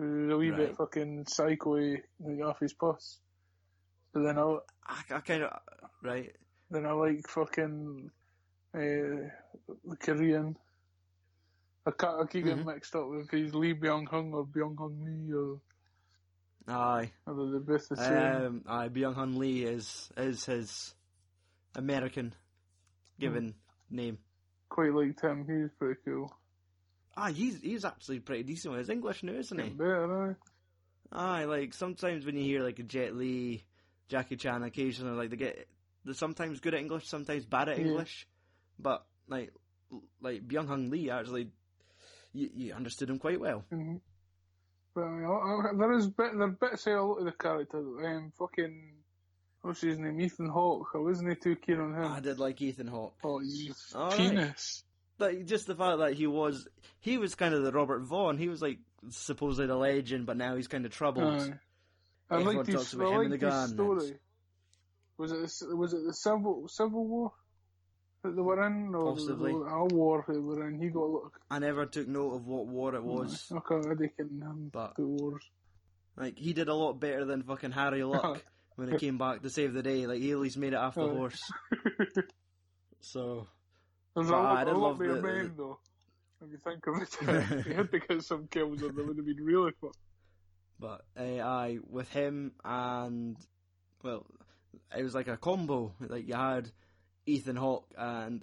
a 0.00 0.36
wee 0.36 0.50
bit 0.50 0.76
fucking 0.76 1.26
psycho, 1.26 1.76
off 2.44 2.60
his 2.60 2.72
puss. 2.72 3.18
But 4.12 4.22
then 4.24 4.38
I 4.38 4.56
I, 4.86 5.02
I 5.16 5.20
kind 5.20 5.42
of 5.44 5.52
right. 6.02 6.34
then 6.70 6.86
I 6.86 6.92
like 6.92 7.28
fucking 7.28 8.10
uh, 8.74 8.78
the 8.78 9.96
Korean. 10.00 10.56
I, 11.86 11.90
can't, 11.92 12.20
I 12.22 12.26
keep 12.26 12.44
getting 12.44 12.64
Mhm. 12.64 12.74
mixed 12.74 12.94
up 12.94 13.08
with 13.08 13.30
he's 13.30 13.54
Lee 13.54 13.74
Byung 13.74 14.06
Hung 14.08 14.32
or 14.34 14.44
Byung 14.44 14.76
Hung 14.78 15.02
Lee 15.04 15.32
or, 15.32 15.60
Aye. 16.68 17.10
or 17.26 17.50
they're 17.50 17.60
both 17.60 17.88
the 17.88 17.96
same. 17.96 18.46
Um, 18.46 18.64
aye, 18.68 18.88
Byung 18.88 19.14
Hun 19.14 19.38
Lee 19.38 19.64
is 19.64 20.10
is 20.16 20.44
his 20.44 20.94
American 21.74 22.34
given 23.18 23.54
name. 23.90 24.18
Quite 24.68 24.92
liked 24.92 25.20
him. 25.22 25.46
He's 25.46 25.70
pretty 25.78 26.00
cool. 26.04 26.32
Ah, 27.16 27.28
he's 27.28 27.60
he's 27.60 27.84
actually 27.84 28.20
pretty 28.20 28.42
decent 28.44 28.72
with 28.72 28.78
his 28.80 28.90
English 28.90 29.22
now, 29.22 29.32
isn't 29.32 29.58
he? 29.60 29.70
Better, 29.70 30.38
aye. 31.12 31.44
Like 31.44 31.74
sometimes 31.74 32.24
when 32.24 32.36
you 32.36 32.44
hear 32.44 32.62
like 32.62 32.78
a 32.78 32.82
Jet 32.84 33.14
Li, 33.14 33.64
Jackie 34.08 34.36
Chan, 34.36 34.62
occasionally 34.62 35.16
like 35.16 35.30
they 35.30 35.36
get 35.36 35.68
they're 36.04 36.14
sometimes 36.14 36.60
good 36.60 36.74
at 36.74 36.80
English, 36.80 37.06
sometimes 37.08 37.44
bad 37.44 37.68
at 37.68 37.78
Yeah. 37.78 37.84
English, 37.86 38.26
but 38.78 39.04
like 39.28 39.52
like 40.20 40.46
Byung 40.46 40.68
Hun 40.68 40.90
Lee 40.90 41.10
actually, 41.10 41.50
you, 42.32 42.48
you 42.54 42.72
understood 42.74 43.10
him 43.10 43.18
quite 43.18 43.40
well. 43.40 43.64
hmm 43.70 43.96
But 44.94 45.02
I 45.04 45.08
mean, 45.10 45.24
I- 45.24 45.70
I- 45.70 45.76
there 45.76 45.92
is 45.92 46.06
bit, 46.06 46.32
there 46.32 46.42
are 46.42 46.48
bits 46.48 46.86
of 46.86 46.92
a 46.94 47.02
lot 47.02 47.18
of 47.18 47.24
the 47.24 47.32
characters. 47.32 47.86
Um, 48.04 48.32
fucking, 48.38 48.92
what's 49.62 49.80
his 49.80 49.98
name? 49.98 50.20
Ethan 50.20 50.48
Hawke. 50.48 50.88
I 50.94 50.98
wasn't 50.98 51.40
too 51.42 51.56
keen 51.56 51.80
on 51.80 51.94
him. 51.94 52.04
I 52.04 52.20
did 52.20 52.38
like 52.38 52.62
Ethan 52.62 52.86
Hawke. 52.86 53.14
Oh, 53.24 53.40
you 53.40 53.74
All 53.94 54.10
right. 54.10 54.54
Like 55.20 55.46
just 55.46 55.66
the 55.66 55.74
fact 55.74 55.98
that 55.98 56.14
he 56.14 56.26
was 56.26 56.66
he 57.00 57.18
was 57.18 57.34
kind 57.34 57.54
of 57.54 57.62
the 57.62 57.72
Robert 57.72 58.00
Vaughn. 58.00 58.38
He 58.38 58.48
was 58.48 58.60
like 58.62 58.78
supposedly 59.10 59.66
the 59.66 59.76
legend, 59.76 60.26
but 60.26 60.36
now 60.36 60.56
he's 60.56 60.68
kind 60.68 60.84
of 60.86 60.92
troubled. 60.92 61.40
Aye. 61.42 61.52
I 62.30 62.34
Everyone 62.34 62.56
liked 62.56 62.66
his, 62.68 62.76
talks 62.76 62.94
I 62.94 62.96
about 62.98 63.12
him 63.12 63.20
and 63.20 63.32
the 63.32 63.36
his 63.46 63.54
gun. 63.54 63.68
story. 63.68 64.12
Was 65.18 65.32
it 65.32 65.76
was 65.76 65.92
it 65.92 66.04
the 66.06 66.14
civil 66.14 66.66
civil 66.68 67.06
war 67.06 67.32
that 68.22 68.34
they 68.36 68.42
were 68.42 68.66
in, 68.66 68.94
or 68.94 69.12
Possibly. 69.14 69.52
a 69.52 69.84
war 69.94 70.24
they 70.28 70.38
were 70.38 70.68
in? 70.68 70.80
He 70.80 70.88
got 70.88 71.00
lot. 71.10 71.32
I 71.50 71.58
never 71.58 71.86
took 71.86 72.08
note 72.08 72.34
of 72.36 72.46
what 72.46 72.66
war 72.66 72.94
it 72.94 73.02
was. 73.02 73.46
Okay, 73.52 73.74
I 73.74 73.92
reckon 73.92 74.10
him 74.18 74.42
um, 74.46 74.70
But- 74.72 74.96
the 74.96 75.06
wars. 75.06 75.42
Like 76.16 76.38
he 76.38 76.52
did 76.52 76.68
a 76.68 76.74
lot 76.74 77.00
better 77.00 77.24
than 77.24 77.42
fucking 77.42 77.72
Harry 77.72 78.04
Luck 78.04 78.44
when 78.76 78.90
he 78.90 78.98
came 78.98 79.16
back 79.18 79.42
to 79.42 79.50
save 79.50 79.72
the 79.72 79.82
day. 79.82 80.06
Like 80.06 80.20
he 80.20 80.30
at 80.32 80.38
least 80.38 80.56
made 80.58 80.72
it 80.72 80.76
after 80.76 81.02
the 81.06 81.14
horse. 81.14 81.40
So 83.00 83.46
But 84.14 84.26
I 84.26 84.30
lot, 84.30 84.64
did 84.64 84.74
a 84.74 84.76
lot 84.78 84.88
love 84.88 84.98
the- 84.98 85.22
men 85.22 85.54
though. 85.56 85.78
If 86.42 86.50
you 86.52 86.56
think 86.58 86.86
of 86.86 87.02
it, 87.02 87.64
he 87.66 87.72
had 87.74 87.90
to 87.92 87.98
get 88.08 88.22
some 88.22 88.46
kills, 88.48 88.82
or 88.82 88.90
they 88.92 89.02
would 89.02 89.16
have 89.18 89.26
been 89.26 89.44
really 89.44 89.72
fun. 89.80 89.90
But 90.78 91.02
uh, 91.18 91.22
I 91.44 91.78
with 91.88 92.10
him 92.10 92.52
and 92.64 93.36
well, 94.02 94.24
it 94.96 95.02
was 95.02 95.14
like 95.14 95.28
a 95.28 95.36
combo. 95.36 95.92
Like 96.00 96.26
you 96.26 96.34
had 96.34 96.70
Ethan 97.26 97.56
Hawke 97.56 97.92
and 97.98 98.42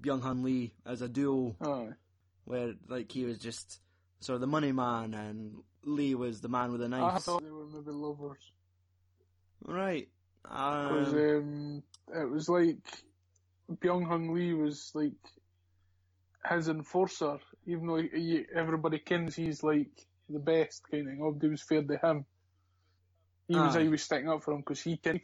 Byung 0.00 0.22
Hun 0.22 0.42
Lee 0.42 0.72
as 0.86 1.02
a 1.02 1.08
duo, 1.08 1.54
Aye. 1.60 1.90
where 2.46 2.72
like 2.88 3.12
he 3.12 3.24
was 3.26 3.38
just 3.38 3.80
sort 4.20 4.36
of 4.36 4.40
the 4.40 4.46
money 4.46 4.72
man, 4.72 5.12
and 5.12 5.56
Lee 5.84 6.14
was 6.14 6.40
the 6.40 6.48
man 6.48 6.72
with 6.72 6.80
the 6.80 6.88
knife. 6.88 7.16
I 7.16 7.18
thought 7.18 7.42
they 7.44 7.50
were 7.50 7.66
maybe 7.66 7.90
lovers. 7.90 8.50
Right. 9.62 10.08
Because 10.42 11.12
Um, 11.12 11.18
um, 11.18 11.82
it 12.22 12.30
was 12.30 12.48
like 12.48 12.78
Byung 13.70 14.06
Hung 14.06 14.32
Lee 14.34 14.54
was 14.54 14.90
like 14.94 15.12
his 16.48 16.68
enforcer, 16.68 17.38
even 17.66 17.86
though 17.86 17.96
he, 17.96 18.44
everybody 18.54 18.98
kens 18.98 19.34
he's 19.34 19.62
like 19.62 19.90
the 20.28 20.38
best 20.38 20.82
kind 20.90 21.08
of. 21.08 21.18
Nobody 21.18 21.48
was 21.48 21.62
fair 21.62 21.82
to 21.82 21.96
him. 21.98 22.24
He 23.48 23.56
was 23.58 23.76
Aye. 23.76 23.82
he 23.82 23.88
was 23.88 24.02
sticking 24.02 24.28
up 24.28 24.42
for 24.44 24.52
him 24.52 24.58
because 24.60 24.80
he 24.82 24.98
knew 25.04 25.20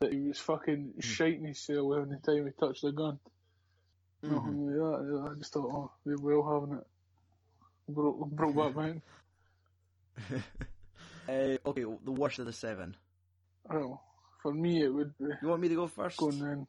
that 0.00 0.12
he 0.12 0.20
was 0.28 0.38
fucking 0.38 0.94
shiting 1.00 1.44
himself 1.44 1.92
every 1.98 2.18
time 2.20 2.46
he 2.46 2.52
touched 2.58 2.82
the 2.82 2.92
gun. 2.92 3.18
mhm. 4.22 4.30
Nothing 4.30 4.66
like 4.66 4.76
that. 4.76 5.30
I 5.30 5.38
just 5.38 5.52
thought, 5.52 5.70
oh, 5.72 5.92
they're 6.04 6.16
well 6.18 6.42
having 6.60 6.78
it. 6.78 6.86
Broke, 7.88 8.30
broke 8.30 8.56
back 8.56 8.76
man. 8.76 9.02
uh, 11.28 11.56
okay, 11.66 11.84
the 12.04 12.12
worst 12.12 12.38
of 12.38 12.46
the 12.46 12.52
seven. 12.52 12.96
Well, 13.68 14.02
for 14.42 14.52
me 14.52 14.82
it 14.82 14.88
would 14.92 15.16
be 15.18 15.24
You 15.42 15.48
want 15.48 15.62
me 15.62 15.68
to 15.68 15.74
go 15.74 15.86
first? 15.86 16.16
going 16.18 16.38
in. 16.40 16.66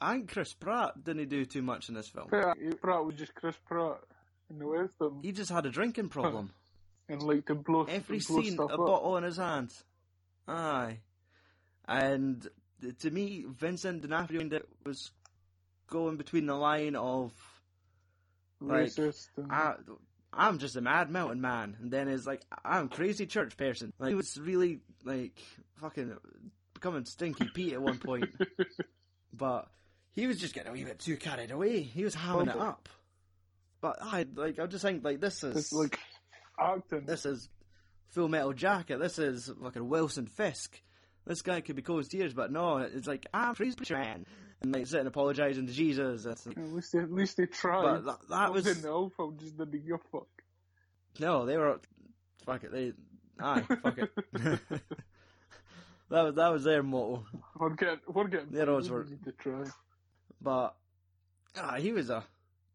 I 0.00 0.14
think 0.14 0.30
Chris 0.32 0.52
Pratt 0.54 1.02
didn't 1.02 1.28
do 1.28 1.44
too 1.44 1.62
much 1.62 1.88
in 1.88 1.94
this 1.94 2.08
film. 2.08 2.28
Pratt, 2.28 2.56
Pratt 2.80 3.04
was 3.04 3.14
just 3.16 3.34
Chris 3.34 3.56
Pratt. 3.66 3.98
in 4.50 4.58
the 4.58 4.66
western, 4.66 5.20
He 5.22 5.32
just 5.32 5.50
had 5.50 5.66
a 5.66 5.70
drinking 5.70 6.08
problem. 6.08 6.50
and 7.08 7.22
like 7.22 7.46
to 7.46 7.54
blow 7.54 7.84
Every 7.84 8.18
to 8.20 8.26
blow 8.32 8.42
scene, 8.42 8.58
a 8.58 8.64
up. 8.64 8.76
bottle 8.76 9.16
in 9.16 9.24
his 9.24 9.36
hand. 9.36 9.70
Aye. 10.48 10.98
And 11.86 12.46
to 13.00 13.10
me, 13.10 13.44
Vincent 13.48 14.02
D'Onofrio 14.02 14.48
was 14.84 15.10
going 15.88 16.16
between 16.16 16.46
the 16.46 16.54
line 16.54 16.96
of 16.96 17.32
like, 18.60 18.86
racist 18.86 19.28
and 19.36 19.50
I, 19.52 19.74
I'm 20.32 20.58
just 20.58 20.76
a 20.76 20.80
mad 20.80 21.10
mountain 21.10 21.40
man, 21.40 21.76
and 21.80 21.90
then 21.90 22.08
it's 22.08 22.26
like 22.26 22.42
I'm 22.64 22.88
crazy 22.88 23.26
church 23.26 23.56
person. 23.56 23.92
Like 23.98 24.08
he 24.10 24.14
was 24.14 24.36
really 24.40 24.80
like 25.04 25.38
fucking 25.76 26.14
becoming 26.72 27.04
stinky 27.04 27.48
Pete 27.54 27.74
at 27.74 27.82
one 27.82 27.98
point, 27.98 28.34
but 29.32 29.68
he 30.14 30.26
was 30.26 30.38
just 30.38 30.54
getting 30.54 30.70
a 30.70 30.72
wee 30.72 30.84
bit 30.84 30.98
too 30.98 31.16
carried 31.16 31.50
away. 31.50 31.82
He 31.82 32.04
was 32.04 32.14
hamming 32.14 32.48
it 32.48 32.56
up. 32.56 32.88
But 33.80 33.98
I 34.00 34.26
like 34.34 34.58
I'm 34.58 34.70
just 34.70 34.82
think 34.82 35.04
like 35.04 35.20
this 35.20 35.44
is 35.44 35.56
it's 35.56 35.72
like 35.72 35.98
acting. 36.58 37.04
this 37.04 37.26
is 37.26 37.48
Full 38.10 38.28
Metal 38.28 38.52
Jacket. 38.52 38.98
This 38.98 39.18
is 39.18 39.50
fucking 39.62 39.88
Wilson 39.88 40.26
Fisk. 40.26 40.80
This 41.26 41.42
guy 41.42 41.60
could 41.60 41.76
be 41.76 41.84
as 41.98 42.08
tears, 42.08 42.34
but 42.34 42.52
no, 42.52 42.78
it's 42.78 43.06
like 43.06 43.26
I'm 43.34 43.54
crazy 43.54 43.76
man, 43.90 44.26
and 44.62 44.74
they 44.74 44.80
like, 44.80 44.86
sitting 44.86 45.06
apologising 45.06 45.66
to 45.66 45.72
Jesus. 45.72 46.26
At 46.26 46.46
least 46.56 46.92
they, 46.92 46.98
at 47.00 47.12
least 47.12 47.36
they 47.36 47.46
tried. 47.46 47.82
but 47.82 48.04
that, 48.04 48.28
that 48.30 48.52
was 48.52 48.66
in 48.66 48.82
the 48.82 48.90
old 48.90 49.14
film 49.14 49.36
just 49.38 49.56
didn't 49.56 49.86
give 49.86 49.96
a 49.96 49.98
fuck. 50.12 50.28
No, 51.18 51.46
they 51.46 51.56
were. 51.56 51.80
Fuck 52.44 52.64
it. 52.64 52.72
They. 52.72 52.92
Aye, 53.40 53.62
fuck 53.82 53.98
it. 53.98 54.10
that 54.32 56.22
was 56.22 56.34
that 56.36 56.52
was 56.52 56.64
their 56.64 56.82
motto. 56.82 57.26
We're 57.58 57.70
getting, 57.70 58.00
we're 58.06 58.28
getting. 58.28 58.50
Their 58.50 58.70
odds 58.70 58.90
we 58.90 58.96
were- 58.96 59.04
to 59.04 59.32
try. 59.32 59.64
But 60.44 60.76
ah, 61.56 61.76
he 61.76 61.92
was 61.92 62.10
a 62.10 62.22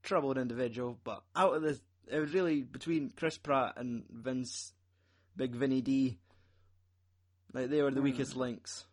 troubled 0.03 0.37
individual. 0.39 0.97
But 1.03 1.21
out 1.35 1.53
of 1.55 1.61
this, 1.61 1.79
it 2.11 2.19
was 2.19 2.33
really 2.33 2.63
between 2.63 3.11
Chris 3.15 3.37
Pratt 3.37 3.75
and 3.77 4.03
Vince, 4.09 4.73
Big 5.37 5.53
Vinny 5.55 5.81
D. 5.81 6.17
Like 7.53 7.69
they 7.69 7.81
were 7.83 7.91
the 7.91 7.97
Hmm. 7.99 8.03
weakest 8.05 8.35
links. 8.35 8.85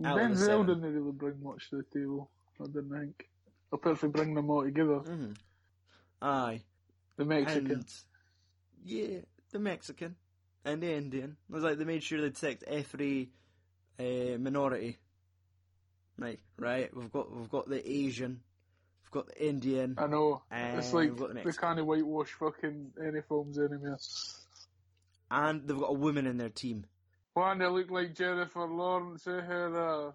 Denzel 0.00 0.66
didn't 0.66 0.82
really 0.94 1.12
bring 1.12 1.42
much 1.42 1.70
to 1.70 1.76
the 1.76 1.82
table. 2.00 2.30
I 2.60 2.64
didn't 2.66 2.90
think. 2.90 3.28
Apart 3.72 3.98
from 3.98 4.12
bring 4.12 4.34
them 4.34 4.48
all 4.48 4.64
together, 4.64 5.00
hmm 5.00 5.32
Aye, 6.22 6.62
the 7.16 7.24
Mexican. 7.26 7.70
and 7.72 7.94
yeah, 8.82 9.18
the 9.52 9.58
Mexican 9.58 10.16
and 10.64 10.82
the 10.82 10.92
Indian. 10.94 11.36
It 11.48 11.52
was 11.52 11.62
like 11.64 11.76
they 11.78 11.84
made 11.84 12.02
sure 12.02 12.20
they 12.20 12.30
ticked 12.30 12.62
every 12.62 13.28
uh, 14.00 14.38
minority. 14.38 14.96
Like, 16.18 16.40
right, 16.58 16.94
we've 16.94 17.12
got 17.12 17.30
we've 17.34 17.48
got 17.50 17.68
the 17.68 17.88
Asian, 17.88 18.40
we've 19.04 19.10
got 19.12 19.28
the 19.28 19.46
Indian, 19.46 19.94
I 19.98 20.06
know. 20.08 20.42
it's 20.50 20.92
like 20.92 21.10
we've 21.10 21.18
got 21.18 21.28
the 21.28 21.34
they 21.34 21.78
of 21.78 21.86
whitewash 21.86 22.32
fucking 22.32 22.90
any 23.00 23.20
films 23.28 23.58
anymore. 23.58 23.98
and 25.30 25.66
they've 25.68 25.78
got 25.78 25.90
a 25.90 25.94
woman 25.94 26.26
in 26.26 26.36
their 26.38 26.48
team. 26.48 26.84
One 27.34 27.58
that 27.58 27.70
look 27.70 27.90
like 27.90 28.14
Jennifer 28.16 28.66
Lawrence 28.66 29.26
O'Hara. 29.28 30.12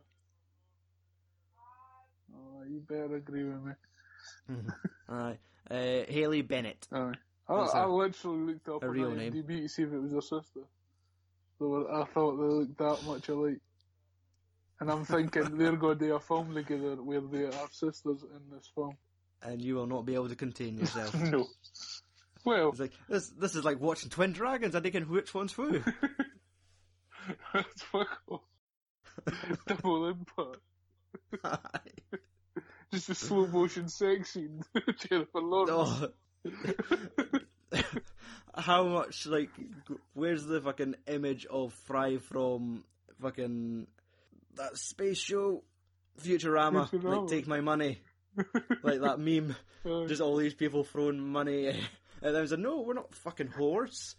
Oh, 2.36 2.64
you 2.68 2.82
better 2.82 3.16
agree 3.16 3.46
with 3.46 3.64
me. 3.64 3.72
Aye, 5.10 5.38
uh, 5.72 5.76
Haley 6.12 6.42
Bennett. 6.42 6.86
Aye. 6.92 7.14
I, 7.48 7.58
That's 7.62 7.76
I 7.76 7.82
her- 7.82 7.88
literally 7.88 8.54
looked 8.54 8.68
up 8.70 8.82
her 8.82 8.90
on 8.90 8.94
real 8.94 9.12
name. 9.12 9.34
IMDb 9.34 9.62
to 9.64 9.70
see 9.70 9.84
if 9.84 9.94
it 9.94 10.00
was 10.02 10.12
her 10.14 10.22
sister. 10.22 10.62
So 11.60 11.88
I 11.90 12.04
thought 12.14 12.36
they 12.38 12.44
looked 12.44 12.78
that 12.78 13.04
much 13.08 13.30
alike. 13.30 13.60
And 14.84 14.92
I'm 14.92 15.06
thinking 15.06 15.58
they're 15.58 15.78
going 15.78 15.98
to 15.98 16.06
do 16.08 16.14
a 16.16 16.20
film 16.20 16.54
together 16.54 16.96
where 17.02 17.22
they 17.22 17.46
are 17.46 17.70
sisters 17.72 18.22
in 18.22 18.54
this 18.54 18.70
film. 18.76 18.98
and 19.42 19.62
you 19.62 19.76
will 19.76 19.88
not 19.88 20.06
be 20.06 20.14
able 20.14 20.28
to 20.28 20.36
contain 20.36 20.78
yourself. 20.78 21.16
no. 21.32 21.48
Well, 22.44 22.72
It's 22.72 22.82
like 22.82 22.92
this. 23.08 23.30
This 23.30 23.56
is 23.56 23.64
like 23.64 23.80
watching 23.80 24.10
Twin 24.10 24.34
Dragons. 24.34 24.76
I'm 24.76 24.84
thinking 24.84 25.04
which 25.04 25.34
one's 25.34 25.54
who. 25.54 25.80
that's 27.54 27.82
fuck 27.84 28.10
off. 28.28 28.42
Double 29.68 30.10
impact. 30.10 30.60
Just 32.92 33.10
a 33.10 33.16
slow 33.16 33.48
motion 33.48 33.88
sex 33.88 34.34
scene. 34.34 34.64
Jennifer 34.98 35.40
Lawrence. 35.40 36.10
oh. 36.44 37.80
How 38.54 38.84
much 38.84 39.28
like? 39.28 39.50
Where's 40.14 40.44
the 40.46 40.60
fucking 40.60 40.96
image 41.08 41.46
of 41.46 41.72
Fry 41.72 42.18
from 42.18 42.84
fucking 43.22 43.88
that 44.58 44.78
space 44.78 45.18
show, 45.18 45.64
Futurama? 46.22 46.90
Futurama. 46.90 47.22
Like, 47.22 47.30
take 47.30 47.48
my 47.48 47.62
money. 47.62 48.02
like 48.84 49.02
that 49.02 49.20
meme. 49.20 49.56
Aye. 49.86 50.06
Just 50.08 50.22
all 50.22 50.36
these 50.38 50.54
people 50.54 50.84
throwing 50.84 51.20
money. 51.20 51.70
I 52.24 52.32
was 52.32 52.52
like, 52.52 52.60
no, 52.60 52.82
we're 52.82 52.94
not 52.94 53.14
fucking 53.14 53.50
whores. 53.50 54.16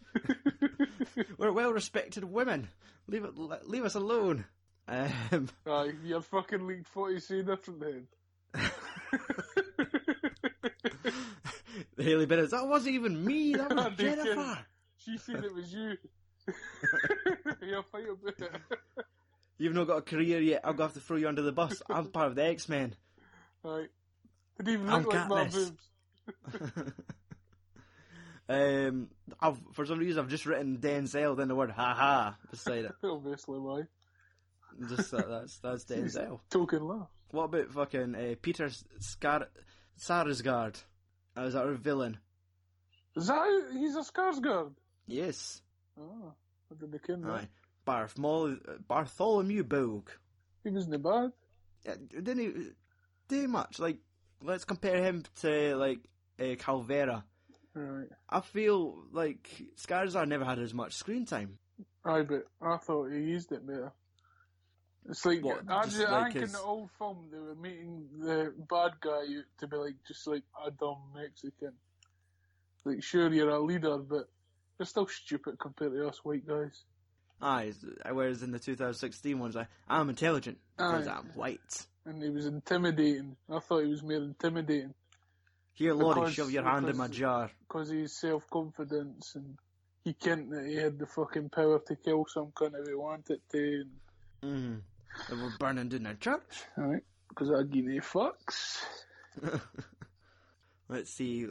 we're 1.39 1.53
well 1.53 1.73
respected 1.73 2.25
women. 2.25 2.69
Leave 3.07 3.25
it, 3.25 3.35
leave 3.69 3.85
us 3.85 3.95
alone. 3.95 4.45
Um, 4.87 5.49
Aye, 5.67 5.93
you're 6.05 6.21
fucking 6.21 6.67
leaked 6.67 6.89
40 6.89 7.21
say 7.21 7.43
different 7.43 7.81
then. 7.81 8.07
Haley 11.99 12.27
Bennett, 12.27 12.51
that 12.51 12.67
wasn't 12.67 12.95
even 12.95 13.25
me. 13.25 13.55
That 13.55 13.75
was 13.75 13.93
Jennifer. 13.97 14.59
She 14.99 15.17
said 15.19 15.45
it 15.45 15.55
was 15.55 15.73
you. 15.73 15.97
You're 17.63 17.83
fight 17.85 18.05
about 18.11 18.39
it. 18.39 18.51
You've 19.59 19.75
not 19.75 19.87
got 19.87 19.99
a 19.99 20.03
career 20.03 20.41
yet. 20.41 20.63
I'm 20.65 20.77
gonna 20.77 20.89
have 20.89 20.95
to 20.95 21.01
throw 21.01 21.17
you 21.17 21.29
under 21.29 21.43
the 21.43 21.53
bus. 21.53 21.81
I'm 21.89 22.07
part 22.09 22.29
of 22.29 22.35
the 22.35 22.45
X 22.45 22.69
Men. 22.69 22.95
Right. 23.63 23.89
Didn't 24.59 24.73
even 24.75 24.89
I'm 24.89 25.03
look 25.03 25.15
like 25.15 25.29
my 25.29 25.45
Katniss. 25.47 25.73
boobs. 26.53 26.93
um, 28.49 29.09
I've 29.41 29.59
for 29.73 29.87
some 29.87 29.99
reason 29.99 30.23
I've 30.23 30.29
just 30.31 30.47
written 30.47 30.79
Denzel, 30.79 31.37
then 31.37 31.49
the 31.49 31.55
word 31.55 31.71
"ha 31.71 31.95
ha" 31.95 32.37
beside 32.51 32.85
it. 32.87 32.93
Obviously, 33.05 33.59
why? 33.59 33.83
Just 34.89 35.11
that, 35.13 35.29
that's 35.29 35.59
that's 35.59 35.85
Denzel. 35.85 36.41
Token 36.51 36.87
laugh. 36.87 37.09
What 37.31 37.45
about 37.45 37.71
fucking 37.73 38.15
uh, 38.15 38.35
Peter 38.43 38.71
Scar- 39.01 39.49
Sarsgaard? 40.01 40.83
Uh, 41.37 41.43
is 41.43 41.55
that 41.55 41.65
our 41.65 41.73
villain? 41.75 42.19
Is 43.17 43.27
that 43.29 43.71
he's 43.73 43.97
a 43.97 44.01
Skarsgård? 44.01 44.73
Yes. 45.07 45.63
Oh, 46.01 46.33
I 46.71 46.75
didn't 46.75 47.23
that. 47.23 47.31
Aye. 47.31 47.49
Bartholomew 47.85 49.65
Bogue. 49.65 50.11
He 50.63 50.71
wasn't 50.71 51.03
bad. 51.03 51.33
Uh, 51.87 51.95
didn't 52.09 52.39
he 52.39 52.53
do 53.29 53.49
much? 53.49 53.79
Like, 53.79 53.99
let's 54.43 54.65
compare 54.65 55.03
him 55.03 55.25
to 55.43 55.77
like 55.77 55.99
uh, 56.41 56.57
Calvera. 56.57 57.23
Right. 57.75 58.09
I 58.31 58.41
feel 58.41 59.05
like 59.13 59.51
Skarsgård 59.77 60.29
never 60.29 60.45
had 60.45 60.59
as 60.61 60.73
much 60.73 60.95
screen 60.95 61.27
time. 61.27 61.59
Aye, 62.05 62.23
but 62.23 62.47
I 62.63 62.77
thought 62.77 63.11
he 63.11 63.19
used 63.19 63.51
it 63.53 63.67
better. 63.67 63.93
It's 65.09 65.25
like, 65.27 65.45
What, 65.45 65.63
I, 65.69 65.85
just 65.85 66.01
I 66.01 66.11
like 66.11 66.33
think 66.33 66.47
in 66.47 66.53
the 66.53 66.61
old 66.61 66.91
film 66.99 67.29
they 67.31 67.39
were 67.39 67.55
meeting 67.55 68.07
the 68.21 68.55
bad 68.71 68.93
guy 69.01 69.25
to 69.59 69.67
be 69.67 69.77
like 69.77 69.97
just 70.07 70.27
like 70.27 70.45
a 70.67 70.71
dumb 70.71 70.99
Mexican. 71.15 71.73
Like, 72.85 73.03
sure 73.03 73.33
you're 73.33 73.51
a 73.51 73.61
leader, 73.61 73.99
but 73.99 74.29
you're 74.79 74.87
still 74.87 75.07
stupid 75.07 75.59
compared 75.59 75.93
to 75.93 76.09
us 76.09 76.25
white 76.25 76.47
guys. 76.47 76.85
Aye, 77.43 77.73
whereas 78.11 78.43
in 78.43 78.53
the 78.53 78.59
2016 78.59 79.39
ones, 79.39 79.57
I, 79.57 79.67
I'm 79.89 80.09
intelligent 80.09 80.59
because 80.77 81.07
Aye. 81.07 81.13
I'm 81.13 81.27
white. 81.35 81.87
And 82.07 82.23
he 82.23 82.31
was 82.31 82.47
intimidating. 82.47 83.37
I 83.51 83.59
thought 83.61 83.83
he 83.85 83.91
was 83.91 84.03
more 84.03 84.13
intimidating 84.15 84.95
Here, 85.75 85.95
Because- 85.95 86.33
shove 86.35 86.51
your 86.51 86.63
hand 86.65 86.89
in 86.89 86.97
my 86.97 87.09
jar. 87.09 87.51
because 87.67 87.91
he's 87.91 88.13
self 88.13 88.49
confidence 88.51 89.35
and 89.35 89.57
he 90.05 90.13
kent 90.15 90.51
that 90.51 90.67
he 90.67 90.75
had 90.77 90.99
the 90.99 91.07
fucking 91.07 91.49
power 91.51 91.79
to 91.81 91.97
kill 91.97 92.27
some 92.29 92.53
cunt 92.53 92.79
if 92.81 92.87
he 92.87 92.95
wanted 92.95 93.41
to. 93.53 93.85
Mm. 94.43 94.81
And 95.29 95.43
we're 95.43 95.57
burning 95.59 95.89
down 95.89 96.03
their 96.05 96.15
church. 96.15 96.65
Alright, 96.79 97.05
because 97.29 97.51
I 97.51 97.63
give 97.65 97.85
no 97.87 98.01
fucks. 98.01 98.83
Let's 100.89 101.11
see. 101.11 101.47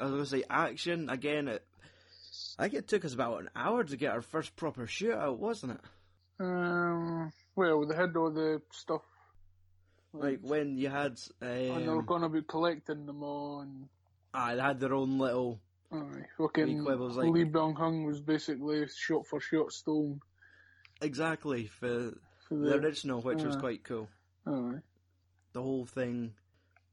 I 0.00 0.04
was 0.04 0.10
going 0.12 0.22
to 0.24 0.26
say 0.26 0.44
action 0.48 1.10
again. 1.10 1.48
It, 1.48 1.64
I 2.58 2.62
think 2.64 2.74
it 2.74 2.88
took 2.88 3.04
us 3.04 3.14
about 3.14 3.40
an 3.40 3.50
hour 3.54 3.84
to 3.84 3.96
get 3.96 4.12
our 4.12 4.20
first 4.22 4.56
proper 4.56 4.86
shootout, 4.86 5.38
wasn't 5.38 5.72
it? 5.72 5.80
Um, 6.40 7.32
well, 7.56 7.86
they 7.86 7.94
had 7.94 8.16
all 8.16 8.30
the 8.30 8.60
stuff. 8.72 9.02
Like 10.12 10.40
when 10.42 10.78
you 10.78 10.88
had, 10.88 11.20
and 11.40 11.82
they 11.84 11.88
were 11.88 11.98
um, 11.98 12.06
going 12.06 12.22
to 12.22 12.28
be 12.28 12.42
collecting 12.42 13.06
them 13.06 13.22
all, 13.22 13.60
and 13.60 13.88
aye, 14.32 14.54
they 14.54 14.62
had 14.62 14.80
their 14.80 14.94
own 14.94 15.18
little. 15.18 15.60
aye, 15.92 16.24
fucking 16.38 16.82
quibbles, 16.82 17.16
like- 17.16 17.30
Lee 17.30 17.44
Byung 17.44 17.76
Hung 17.76 18.04
was 18.04 18.20
basically 18.20 18.86
shot 18.96 19.26
for 19.26 19.38
shot 19.40 19.70
stone. 19.72 20.20
Exactly 21.02 21.66
for 21.66 22.12
for 22.48 22.56
the 22.56 22.70
the. 22.70 22.78
original, 22.78 23.20
which 23.20 23.42
was 23.42 23.54
quite 23.56 23.84
cool. 23.84 24.08
Aye, 24.46 24.80
the 25.52 25.62
whole 25.62 25.86
thing 25.86 26.32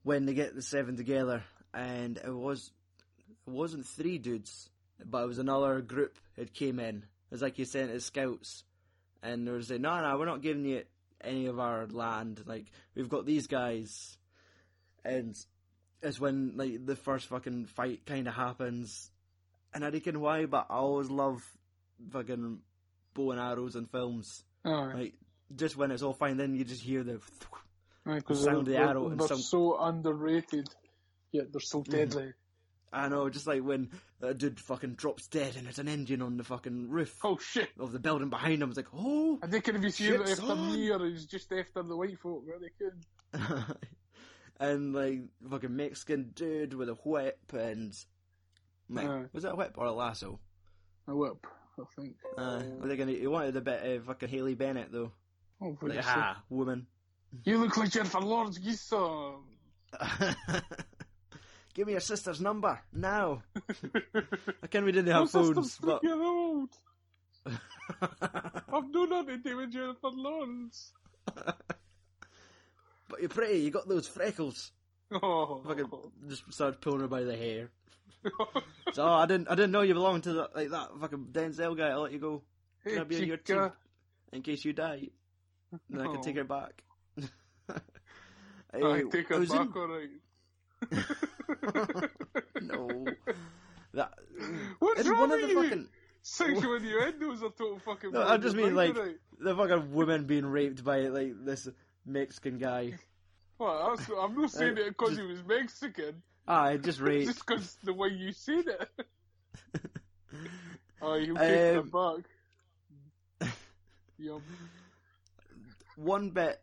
when 0.03 0.25
they 0.25 0.33
get 0.33 0.53
the 0.53 0.61
seven 0.61 0.97
together, 0.97 1.43
and 1.73 2.17
it 2.17 2.35
was 2.35 2.71
it 3.47 3.49
wasn't 3.49 3.85
three 3.85 4.17
dudes, 4.17 4.69
but 5.03 5.23
it 5.23 5.27
was 5.27 5.39
another 5.39 5.81
group 5.81 6.17
that 6.35 6.53
came 6.53 6.79
in. 6.79 6.97
It 6.97 7.31
was 7.31 7.41
like 7.41 7.57
you 7.59 7.65
sent 7.65 7.91
as 7.91 8.05
scouts, 8.05 8.63
and 9.21 9.47
they 9.47 9.51
were 9.51 9.61
saying, 9.61 9.81
"No, 9.81 10.01
no, 10.01 10.17
we're 10.17 10.25
not 10.25 10.41
giving 10.41 10.65
you 10.65 10.83
any 11.21 11.47
of 11.47 11.59
our 11.59 11.87
land. 11.87 12.43
Like 12.45 12.65
we've 12.95 13.09
got 13.09 13.25
these 13.25 13.47
guys," 13.47 14.17
and 15.03 15.35
it's 16.01 16.19
when 16.19 16.53
like 16.55 16.85
the 16.85 16.95
first 16.95 17.27
fucking 17.27 17.65
fight 17.65 18.05
kind 18.05 18.27
of 18.27 18.33
happens, 18.35 19.11
and 19.73 19.83
I 19.83 19.89
reckon 19.89 20.19
why, 20.19 20.45
but 20.45 20.67
I 20.69 20.75
always 20.75 21.09
love 21.09 21.43
fucking 22.11 22.59
bow 23.13 23.31
and 23.31 23.39
arrows 23.39 23.75
in 23.75 23.85
films. 23.87 24.43
Aye. 24.63 24.93
Like 24.93 25.13
just 25.55 25.77
when 25.77 25.91
it's 25.91 26.03
all 26.03 26.13
fine, 26.13 26.37
then 26.37 26.55
you 26.55 26.63
just 26.63 26.81
hear 26.81 27.03
the 27.03 27.19
'cause 28.21 28.43
sound 28.43 28.57
of 28.59 28.65
the 28.65 28.71
they're, 28.73 28.83
arrow 28.87 29.09
and 29.09 29.19
they're 29.19 29.27
some- 29.27 29.39
so 29.39 29.77
underrated, 29.79 30.67
yet 31.31 31.51
they're 31.51 31.59
so 31.61 31.81
deadly. 31.83 32.33
I 32.95 33.09
know, 33.09 33.29
just 33.29 33.45
like 33.47 33.61
when 33.61 33.89
a 34.21 34.33
dude 34.33 34.59
fucking 34.59 34.93
drops 34.93 35.27
dead 35.27 35.55
and 35.57 35.65
there's 35.65 35.79
an 35.79 35.87
engine 35.89 36.21
on 36.21 36.37
the 36.37 36.43
fucking 36.43 36.89
roof 36.89 37.17
Oh 37.23 37.37
shit! 37.37 37.69
of 37.79 37.91
the 37.91 37.99
building 37.99 38.29
behind 38.29 38.63
him. 38.63 38.69
It's 38.69 38.77
like, 38.77 38.87
oh, 38.95 39.37
I 39.43 39.47
think 39.47 39.67
if 39.67 39.83
you 39.83 39.89
see 39.89 40.05
Shit, 40.05 40.21
it 40.21 40.29
after 40.29 40.35
son. 40.35 40.73
me 40.73 40.89
or 40.89 41.11
just 41.11 41.51
after 41.51 41.83
the 41.83 41.95
white 41.97 42.17
folk, 42.19 42.43
where 42.45 42.57
they 42.59 42.69
could. 42.79 43.75
and 44.59 44.93
like 44.95 45.21
fucking 45.49 45.75
Mexican 45.75 46.31
dude 46.33 46.73
with 46.73 46.87
a 46.89 46.93
whip 46.93 47.39
and 47.53 47.93
Aye. 48.97 49.25
was 49.33 49.43
that 49.43 49.51
a 49.51 49.55
whip 49.55 49.73
or 49.77 49.85
a 49.85 49.91
lasso? 49.91 50.39
A 51.07 51.15
whip, 51.15 51.45
I 51.79 51.83
think. 52.01 52.15
Uh, 52.37 52.61
but 52.79 52.87
they're 52.87 52.97
gonna, 52.97 53.11
he 53.11 53.27
wanted 53.27 53.55
a 53.57 53.61
bit 53.61 53.83
of 53.85 54.05
fucking 54.05 54.29
Haley 54.29 54.55
Bennett 54.55 54.91
though. 54.91 55.11
Oh, 55.61 55.77
Like, 55.81 55.99
ha, 55.99 56.41
woman. 56.49 56.87
You 57.43 57.57
look 57.57 57.75
like 57.75 57.89
Jennifer 57.91 58.19
Lawrence, 58.21 58.57
you 58.61 58.73
son. 58.73 59.35
Give 61.75 61.85
me 61.87 61.91
your 61.93 61.99
sister's 62.01 62.39
number 62.41 62.79
now. 62.93 63.43
I 64.63 64.67
can 64.67 64.83
we 64.85 64.91
didn't 64.91 65.11
My 65.11 65.19
have 65.19 65.29
phones, 65.29 65.47
sister's 65.55 65.75
three 65.75 65.91
but 65.93 66.03
year 66.03 66.21
old. 66.23 66.69
I've 68.71 68.89
no 68.89 69.05
nothing 69.05 69.43
to 69.43 69.49
do 69.49 69.57
with 69.57 69.71
Jennifer 69.73 70.07
Lawrence. 70.11 70.93
but 71.35 73.19
you're 73.19 73.29
pretty. 73.29 73.59
You 73.59 73.69
got 73.71 73.87
those 73.87 74.07
freckles. 74.07 74.71
Oh, 75.11 75.61
Fucking 75.67 75.89
just 76.27 76.51
started 76.51 76.81
pulling 76.81 77.01
her 77.01 77.07
by 77.07 77.23
the 77.23 77.35
hair. 77.37 77.69
So 78.93 79.03
oh, 79.03 79.13
I 79.13 79.25
didn't, 79.27 79.49
I 79.49 79.55
didn't 79.55 79.71
know 79.71 79.81
you 79.81 79.93
belonged 79.93 80.23
to 80.23 80.33
the, 80.33 80.49
like 80.55 80.69
that 80.69 80.89
fucking 80.99 81.27
Denzel 81.31 81.77
guy. 81.77 81.89
I'll 81.89 82.01
let 82.01 82.11
you 82.13 82.19
go 82.19 82.41
hey, 82.83 82.91
Can 82.93 83.01
I 83.01 83.03
be 83.03 83.17
on 83.17 83.27
your 83.27 83.37
chica. 83.37 83.73
in 84.31 84.41
case 84.41 84.63
you 84.65 84.73
die. 84.73 85.09
Then 85.89 86.01
I 86.01 86.05
can 86.05 86.17
Oh. 86.17 86.21
take 86.23 86.37
her 86.37 86.43
back. 86.45 86.81
I 87.69 88.77
Hey, 88.77 89.03
take 89.11 89.27
her 89.27 89.39
was 89.39 89.51
in- 89.51 89.57
back, 89.67 89.75
alright. 89.75 90.09
no. 92.61 93.05
That 93.93 94.13
What's 94.79 94.99
it's 95.01 95.09
wrong 95.09 95.29
one 95.29 95.31
of 95.31 95.39
with 95.39 95.41
the 95.41 95.47
you? 95.49 95.63
fucking 95.63 95.87
Sexual 96.21 96.75
innuendos 96.77 97.43
are 97.43 97.49
total 97.51 97.79
fucking. 97.85 98.11
No, 98.11 98.23
I 98.27 98.37
just 98.37 98.55
mean, 98.55 98.73
like- 98.75 98.97
Right. 98.97 99.15
the 99.39 99.55
fucking 99.55 99.93
woman 99.93 100.25
being 100.25 100.45
raped 100.45 100.83
by 100.83 101.01
like 101.01 101.33
this 101.45 101.67
Mexican 102.05 102.57
guy. 102.57 102.93
Well, 103.59 103.95
that's, 103.95 104.09
I'm 104.09 104.35
not 104.35 104.51
saying 104.51 104.77
Uh, 104.77 104.81
it 104.81 104.97
because 104.97 105.15
he 105.17 105.23
was 105.23 105.43
Mexican. 105.45 106.21
Ah, 106.47 106.75
just 106.77 106.99
raped. 106.99 107.27
Just 107.27 107.45
because 107.45 107.77
the 107.83 107.93
way 107.93 108.09
you 108.09 108.31
said 108.31 108.65
it. 108.67 108.89
Oh, 111.01 111.19
he'll 111.19 111.35
take 111.35 111.77
Um, 111.77 111.89
back. 113.41 113.51
Yum. 114.17 114.41
One 115.97 116.31
bit 116.31 116.59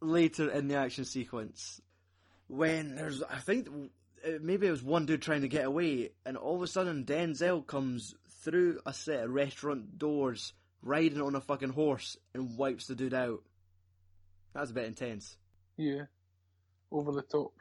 later 0.00 0.50
in 0.50 0.68
the 0.68 0.74
action 0.76 1.04
sequence, 1.04 1.80
when 2.48 2.94
there's, 2.96 3.22
I 3.22 3.38
think 3.38 3.68
maybe 4.40 4.66
it 4.66 4.70
was 4.70 4.82
one 4.82 5.06
dude 5.06 5.22
trying 5.22 5.42
to 5.42 5.48
get 5.48 5.64
away, 5.64 6.10
and 6.24 6.36
all 6.36 6.56
of 6.56 6.62
a 6.62 6.66
sudden 6.66 7.04
Denzel 7.04 7.66
comes 7.66 8.14
through 8.42 8.80
a 8.86 8.92
set 8.92 9.24
of 9.24 9.30
restaurant 9.30 9.98
doors, 9.98 10.52
riding 10.82 11.20
on 11.20 11.34
a 11.34 11.40
fucking 11.40 11.70
horse, 11.70 12.16
and 12.34 12.56
wipes 12.56 12.86
the 12.86 12.94
dude 12.94 13.14
out. 13.14 13.42
That's 14.54 14.70
a 14.70 14.74
bit 14.74 14.86
intense. 14.86 15.36
Yeah. 15.76 16.04
Over 16.90 17.12
the 17.12 17.22
top. 17.22 17.52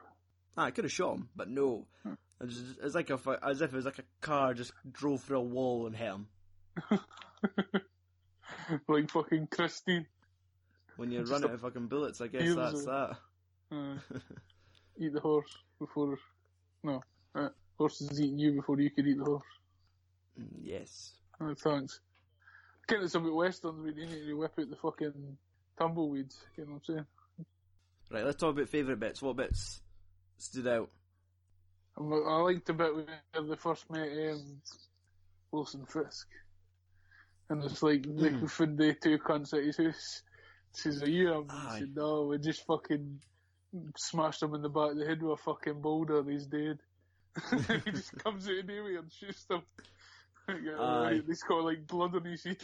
Ah, 0.57 0.66
I 0.66 0.72
could 0.72 0.86
have 0.86 0.91
shot 0.91 1.16
him, 1.16 1.30
but 1.36 1.49
no. 1.49 1.86
Hmm. 2.03 2.14
It's, 2.41 2.95
like 2.95 3.10
a, 3.10 3.20
as 3.43 3.62
if 3.62 3.74
it 3.74 3.76
was 3.76 3.86
like 3.86 3.99
a 3.99 4.03
car 4.22 4.53
just 4.53 4.72
drove 4.89 5.22
through 5.22 5.39
a 5.39 5.41
wall 5.41 5.88
and 5.88 5.95
hit 5.95 6.07
him. 6.07 6.28
like 8.88 9.12
fucking 9.12 9.47
Christine. 9.47 10.07
When 10.95 11.12
you 11.12 11.24
run 11.24 11.43
out 11.43 11.53
of 11.53 11.62
fucking 11.62 11.88
bullets, 11.88 12.22
I 12.22 12.28
guess 12.28 12.55
that's 12.55 12.86
that. 12.86 13.18
Uh, 13.72 13.95
eat 14.99 15.14
the 15.14 15.20
horse 15.22 15.57
before. 15.80 16.18
No. 16.84 17.01
Uh, 17.36 17.49
horse 17.77 18.01
is 18.01 18.19
eating 18.19 18.39
you 18.39 18.53
before 18.53 18.80
you 18.80 18.89
could 18.89 19.07
eat 19.07 19.17
the 19.17 19.23
horse. 19.25 19.43
Mm, 20.39 20.47
yes. 20.61 21.13
Oh, 21.41 21.53
thanks. 21.55 21.99
Getting 22.88 23.05
it's 23.05 23.15
a 23.15 23.19
bit 23.19 23.34
westerns, 23.34 23.82
we 23.84 23.93
need 23.93 24.09
to 24.25 24.34
whip 24.34 24.53
out 24.59 24.69
the 24.69 24.75
fucking 24.75 25.38
tumbleweeds. 25.77 26.38
You 26.57 26.65
know 26.65 26.73
what 26.73 26.82
I'm 26.89 26.95
saying? 26.95 27.05
Right, 28.11 28.25
let's 28.25 28.39
talk 28.39 28.55
about 28.55 28.69
favourite 28.69 28.99
bits. 28.99 29.21
What 29.21 29.38
bits 29.38 29.82
stood 30.38 30.67
out? 30.67 30.89
I'm- 31.97 32.09
liked 32.09 32.65
the 32.65 32.73
bit 32.73 32.95
where 32.95 33.05
they 33.47 33.55
first 33.55 33.89
met 33.91 34.09
um, 34.32 34.61
Wilson 35.51 35.86
Fisk. 35.86 36.27
And 37.49 37.63
it's 37.63 37.84
like, 37.84 38.03
they 38.03 38.30
Hmm. 38.30 38.45
found 38.45 38.77
the 38.77 38.93
two 38.95 39.17
cunts 39.19 39.53
at 39.53 39.63
his 39.63 39.77
house. 39.77 40.23
Says, 40.71 41.01
are 41.03 41.09
you? 41.09 41.34
him?" 41.34 41.49
He 41.49 41.80
said, 41.80 41.95
no, 41.95 42.25
we're 42.27 42.38
just 42.38 42.65
fucking 42.65 43.19
smashed 43.97 44.41
him 44.41 44.55
in 44.55 44.61
the 44.61 44.70
back 44.70 44.91
of 44.91 44.97
the 44.97 45.05
head 45.05 45.22
with 45.22 45.39
a 45.39 45.43
fucking 45.43 45.82
boulder 45.82 46.20
and 46.20 46.30
he's 46.30 46.45
dead. 46.45 46.80
he 47.86 47.91
just 47.91 48.11
comes 48.24 48.47
out 48.47 48.57
of 48.57 48.65
nowhere 48.65 48.99
and 48.99 49.11
shoots 49.11 49.45
them. 49.45 49.61
yeah, 50.49 51.20
he's 51.28 51.43
got 51.43 51.63
like 51.63 51.86
blood 51.88 52.15
on 52.15 52.26
his 52.26 52.43
head. 52.43 52.57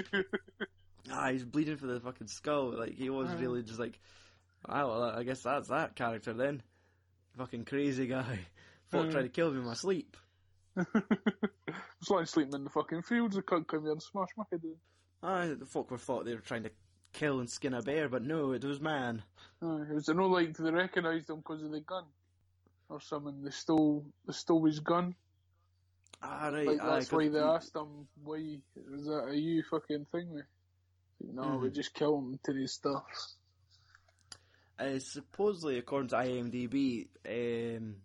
Ah, 1.11 1.29
he's 1.31 1.45
bleeding 1.45 1.77
for 1.77 1.87
the 1.87 1.99
fucking 1.99 2.27
skull. 2.27 2.77
Like, 2.77 2.95
he 2.95 3.09
was 3.09 3.29
really 3.35 3.61
just 3.61 3.79
like, 3.79 3.99
ah, 4.67 4.87
well, 4.87 5.03
I 5.03 5.23
guess 5.23 5.41
that's 5.41 5.67
that 5.67 5.95
character 5.95 6.33
then. 6.33 6.63
Fucking 7.37 7.65
crazy 7.65 8.07
guy. 8.07 8.39
Thought 8.89 9.07
Aye. 9.07 9.11
trying 9.11 9.23
to 9.25 9.29
kill 9.29 9.51
me 9.51 9.59
in 9.59 9.65
my 9.65 9.75
sleep. 9.75 10.17
It's 10.77 12.09
like 12.09 12.27
sleeping 12.27 12.53
in 12.53 12.63
the 12.63 12.69
fucking 12.69 13.03
fields. 13.03 13.37
I 13.37 13.41
can't 13.41 13.67
come 13.67 13.83
here 13.83 13.91
and 13.91 14.01
smash 14.01 14.29
my 14.37 14.43
head 14.51 14.61
in. 14.63 14.75
Ah, 15.23 15.45
the 15.57 15.65
folk 15.65 15.91
were 15.91 15.97
thought 15.97 16.25
they 16.25 16.33
were 16.33 16.41
trying 16.41 16.63
to 16.63 16.71
kill 17.15 17.39
and 17.39 17.49
skin 17.49 17.73
a 17.73 17.81
bear, 17.81 18.09
but 18.09 18.23
no, 18.23 18.51
it 18.51 18.63
was 18.63 18.79
man. 18.81 19.23
Aye, 19.61 19.85
it 19.89 19.93
was 19.93 20.07
no 20.09 20.27
like 20.27 20.55
they 20.57 20.69
recognised 20.71 21.29
him 21.29 21.37
because 21.37 21.63
of 21.63 21.71
the 21.71 21.79
gun 21.81 22.03
or 22.89 22.99
something. 23.01 23.43
They 23.43 23.51
stole 23.51 24.05
they 24.27 24.33
stole 24.33 24.65
his 24.65 24.79
gun. 24.79 25.15
Ah, 26.21 26.49
right. 26.53 26.67
Like 26.67 26.81
aye, 26.81 27.03
why 27.09 27.27
they 27.29 27.39
he- 27.39 27.43
asked 27.43 27.75
him 27.75 28.07
why 28.23 28.59
was 28.91 29.05
that 29.05 29.29
a 29.29 29.35
you 29.37 29.63
fucking 29.69 30.05
thing? 30.11 30.35
Like, 30.35 30.45
no, 31.33 31.57
we 31.57 31.69
Mhm. 31.69 31.73
just 31.75 31.93
kill 31.93 32.17
him 32.19 32.39
to 32.43 32.53
his 32.53 32.73
stuff. 32.73 33.05
Uh, 34.77 34.99
supposedly, 34.99 35.77
according 35.77 36.09
to 36.09 36.17
IMDb, 36.17 37.07
um, 37.25 37.95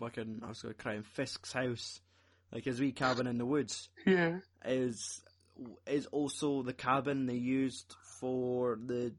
fucking, 0.00 0.40
I 0.44 0.48
was 0.48 0.62
going 0.62 0.74
to 0.74 0.82
cry 0.82 0.94
in 0.94 1.04
Fisk's 1.04 1.52
house, 1.52 2.00
like 2.50 2.64
his 2.64 2.80
wee 2.80 2.90
cabin 2.92 3.28
in 3.28 3.38
the 3.38 3.46
woods, 3.46 3.88
Yeah. 4.06 4.40
is 4.64 5.22
is 5.86 6.06
also 6.06 6.62
the 6.62 6.72
cabin 6.72 7.26
they 7.26 7.34
used 7.34 7.94
for 8.20 8.78
the 8.84 9.12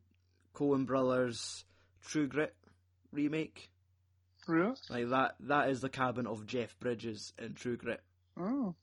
Coen 0.54 0.86
Brothers 0.86 1.66
True 2.06 2.28
Grit 2.28 2.56
remake. 3.12 3.70
Really? 4.48 4.76
Like 4.90 5.10
that, 5.10 5.36
that 5.42 5.70
is 5.70 5.82
the 5.82 5.90
cabin 5.90 6.28
of 6.28 6.46
Jeff 6.46 6.78
Bridges 6.80 7.34
in 7.38 7.54
True 7.54 7.78
Grit. 7.78 8.02
Oh. 8.40 8.76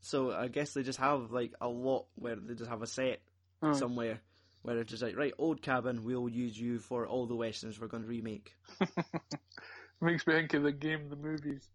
So 0.00 0.32
I 0.32 0.48
guess 0.48 0.72
they 0.72 0.82
just 0.82 0.98
have 0.98 1.30
like 1.30 1.52
a 1.60 1.68
lot 1.68 2.06
where 2.16 2.36
they 2.36 2.54
just 2.54 2.70
have 2.70 2.82
a 2.82 2.86
set 2.86 3.20
Aye. 3.62 3.72
somewhere 3.72 4.20
where 4.62 4.78
it's 4.78 4.90
just 4.90 5.02
like, 5.02 5.16
right, 5.16 5.32
old 5.38 5.62
cabin, 5.62 6.04
we'll 6.04 6.28
use 6.28 6.58
you 6.58 6.78
for 6.78 7.06
all 7.06 7.26
the 7.26 7.34
westerns 7.34 7.80
we're 7.80 7.86
going 7.86 8.02
to 8.02 8.08
remake. 8.08 8.54
Makes 10.00 10.26
me 10.26 10.34
think 10.34 10.54
of 10.54 10.62
the 10.62 10.72
game, 10.72 11.08
the 11.08 11.16
movies. 11.16 11.68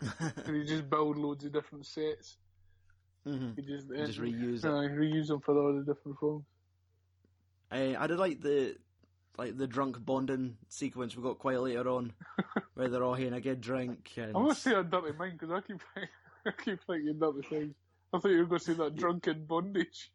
And 0.46 0.56
you 0.56 0.64
just 0.64 0.88
build 0.88 1.16
loads 1.16 1.44
of 1.44 1.52
different 1.52 1.84
sets. 1.84 2.36
Hmm 3.28 3.50
You 3.56 3.62
just, 3.62 3.88
Just 3.88 4.20
reuse 4.20 4.64
it. 4.64 4.64
Reuse 4.64 5.28
them 5.28 5.40
for 5.40 5.56
all 5.58 5.74
the 5.74 5.92
different 5.92 6.18
films. 6.18 6.44
I, 7.70 7.96
I 7.96 8.06
did 8.06 8.18
like 8.18 8.40
the 8.40 8.76
like 9.36 9.56
the 9.56 9.66
drunk 9.66 10.04
bonding 10.04 10.56
sequence 10.68 11.16
we 11.16 11.22
got 11.22 11.38
quite 11.38 11.60
later 11.60 11.88
on, 11.88 12.12
where 12.74 12.88
they're 12.88 13.04
all 13.04 13.14
having 13.14 13.34
a 13.34 13.40
good 13.40 13.60
drink 13.60 14.10
and 14.16 14.36
I 14.36 14.40
must 14.40 14.62
say 14.62 14.74
a 14.74 14.82
dirty 14.82 15.16
mind 15.16 15.38
because 15.38 15.54
I 15.54 15.60
keep 15.60 15.80
I 16.46 16.50
keep 16.64 16.80
thinking 16.86 17.18
dirty 17.20 17.46
things. 17.48 17.74
I 18.12 18.18
thought 18.18 18.30
you 18.30 18.38
were 18.38 18.46
going 18.46 18.58
to 18.60 18.64
say 18.64 18.72
that 18.72 18.96
drunken 18.96 19.44
bondage. 19.44 20.10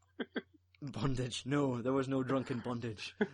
bondage. 0.81 1.43
No, 1.45 1.81
there 1.81 1.93
was 1.93 2.07
no 2.07 2.23
drunken 2.23 2.59
bondage. 2.59 3.15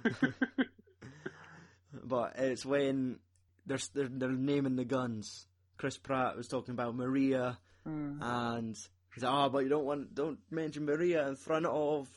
but 2.03 2.33
it's 2.37 2.65
when 2.65 3.19
they're, 3.65 3.79
they're 3.93 4.09
they're 4.09 4.31
naming 4.31 4.75
the 4.75 4.85
guns. 4.85 5.47
Chris 5.77 5.97
Pratt 5.97 6.35
was 6.35 6.47
talking 6.47 6.73
about 6.73 6.95
Maria, 6.95 7.57
Mm. 7.87 8.17
and 8.21 8.77
he's 9.13 9.23
like, 9.23 9.33
"Oh, 9.33 9.49
but 9.49 9.59
you 9.59 9.69
don't 9.69 9.85
want 9.85 10.13
don't 10.15 10.39
mention 10.51 10.85
Maria 10.85 11.27
in 11.27 11.35
front 11.35 11.65
of 11.65 12.07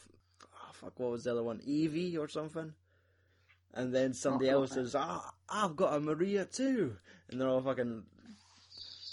oh, 0.44 0.72
fuck 0.72 0.98
what 0.98 1.10
was 1.12 1.24
the 1.24 1.32
other 1.32 1.42
one, 1.42 1.60
Evie 1.64 2.16
or 2.16 2.28
something." 2.28 2.72
And 3.74 3.94
then 3.94 4.12
somebody 4.12 4.50
Oh, 4.50 4.60
else 4.62 4.72
says, 4.72 4.94
"Ah, 4.94 5.32
I've 5.48 5.76
got 5.76 5.94
a 5.94 6.00
Maria 6.00 6.44
too," 6.44 6.96
and 7.30 7.40
they're 7.40 7.48
all 7.48 7.62
fucking. 7.62 8.04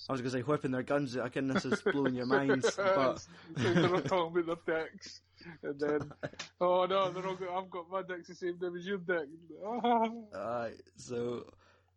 I 0.08 0.12
was 0.12 0.22
gonna 0.22 0.32
say 0.32 0.42
whipping 0.42 0.72
their 0.72 0.82
guns. 0.84 1.16
I 1.18 1.30
can 1.30 1.48
this 1.48 1.66
is 1.66 1.82
blowing 1.82 2.16
your 2.16 2.26
minds, 2.26 2.76
but 2.78 3.26
they're 3.56 3.76
not 3.76 4.06
talking 4.06 4.42
about 4.44 4.66
their 4.66 4.84
dicks. 4.90 5.22
And 5.62 5.80
then, 5.80 6.12
oh 6.62 6.86
no, 6.86 7.12
they're 7.12 7.28
all 7.28 7.64
I've 7.64 7.70
got 7.70 7.90
my 7.90 8.02
dick's 8.02 8.28
the 8.28 8.36
same 8.36 8.58
name 8.60 8.76
as 8.76 8.86
your 8.88 8.98
dick. 8.98 9.28
Ah. 9.64 10.10
Uh, 10.36 10.70
so 10.98 11.46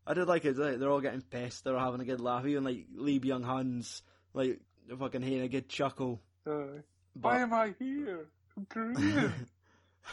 I 0.07 0.14
did 0.14 0.28
like 0.28 0.45
it. 0.45 0.57
They're 0.57 0.91
all 0.91 1.01
getting 1.01 1.22
pissed. 1.22 1.64
They're 1.64 1.76
all 1.76 1.85
having 1.87 2.03
a 2.03 2.05
good 2.05 2.20
laugh. 2.20 2.47
Even 2.47 2.64
like 2.64 2.87
Lee 2.95 3.18
Byung 3.18 3.45
Hun's 3.45 4.03
like 4.35 4.61
fucking 4.99 5.22
having 5.22 5.41
a 5.43 5.49
good 5.49 5.68
chuckle. 5.68 6.20
Uh, 6.47 6.80
But 7.14 7.22
why 7.33 7.41
am 7.41 7.53
I 7.55 7.74
here? 7.78 8.26
I'm 8.57 8.66
Korean. 8.66 9.33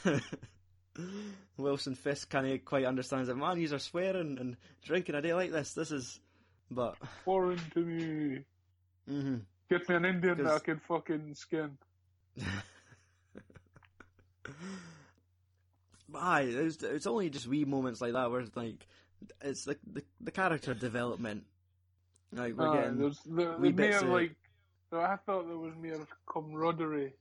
Wilson 1.57 1.95
Fisk 1.95 2.29
kind 2.29 2.47
of 2.47 2.65
quite 2.65 2.85
understands 2.85 3.27
that. 3.27 3.35
Man, 3.35 3.59
you 3.59 3.73
are 3.73 3.79
swearing 3.79 4.37
and 4.39 4.57
drinking 4.83 5.15
a 5.15 5.21
day 5.21 5.33
like 5.33 5.51
this. 5.51 5.73
This 5.73 5.91
is, 5.91 6.19
but 6.69 6.95
Foreign 7.25 7.59
to 7.73 7.79
me. 7.79 8.43
hmm 9.07 9.35
Get 9.69 9.87
me 9.87 9.95
an 9.95 10.05
Indian 10.05 10.43
that 10.43 10.53
I 10.53 10.59
can 10.59 10.79
fucking 10.79 11.35
skin. 11.35 11.77
But 16.09 16.19
aye, 16.19 16.41
it's, 16.41 16.81
it's 16.83 17.07
only 17.07 17.29
just 17.29 17.47
wee 17.47 17.65
moments 17.65 18.01
like 18.01 18.13
that 18.13 18.31
where 18.31 18.41
it's 18.41 18.55
like 18.57 18.85
it's 19.41 19.67
like 19.67 19.77
the 19.91 20.03
the 20.21 20.31
character 20.31 20.73
development. 20.73 21.43
Like 22.31 22.55
we're 22.57 22.67
Aye, 22.69 22.77
getting 22.81 22.97
there's 22.99 23.19
the, 23.25 23.57
the 23.59 23.71
mere 23.71 23.97
of- 23.97 24.03
like. 24.09 24.35
I 24.91 25.17
thought 25.25 25.47
there 25.47 25.57
was 25.57 25.73
mere 25.79 25.99
camaraderie 26.25 27.13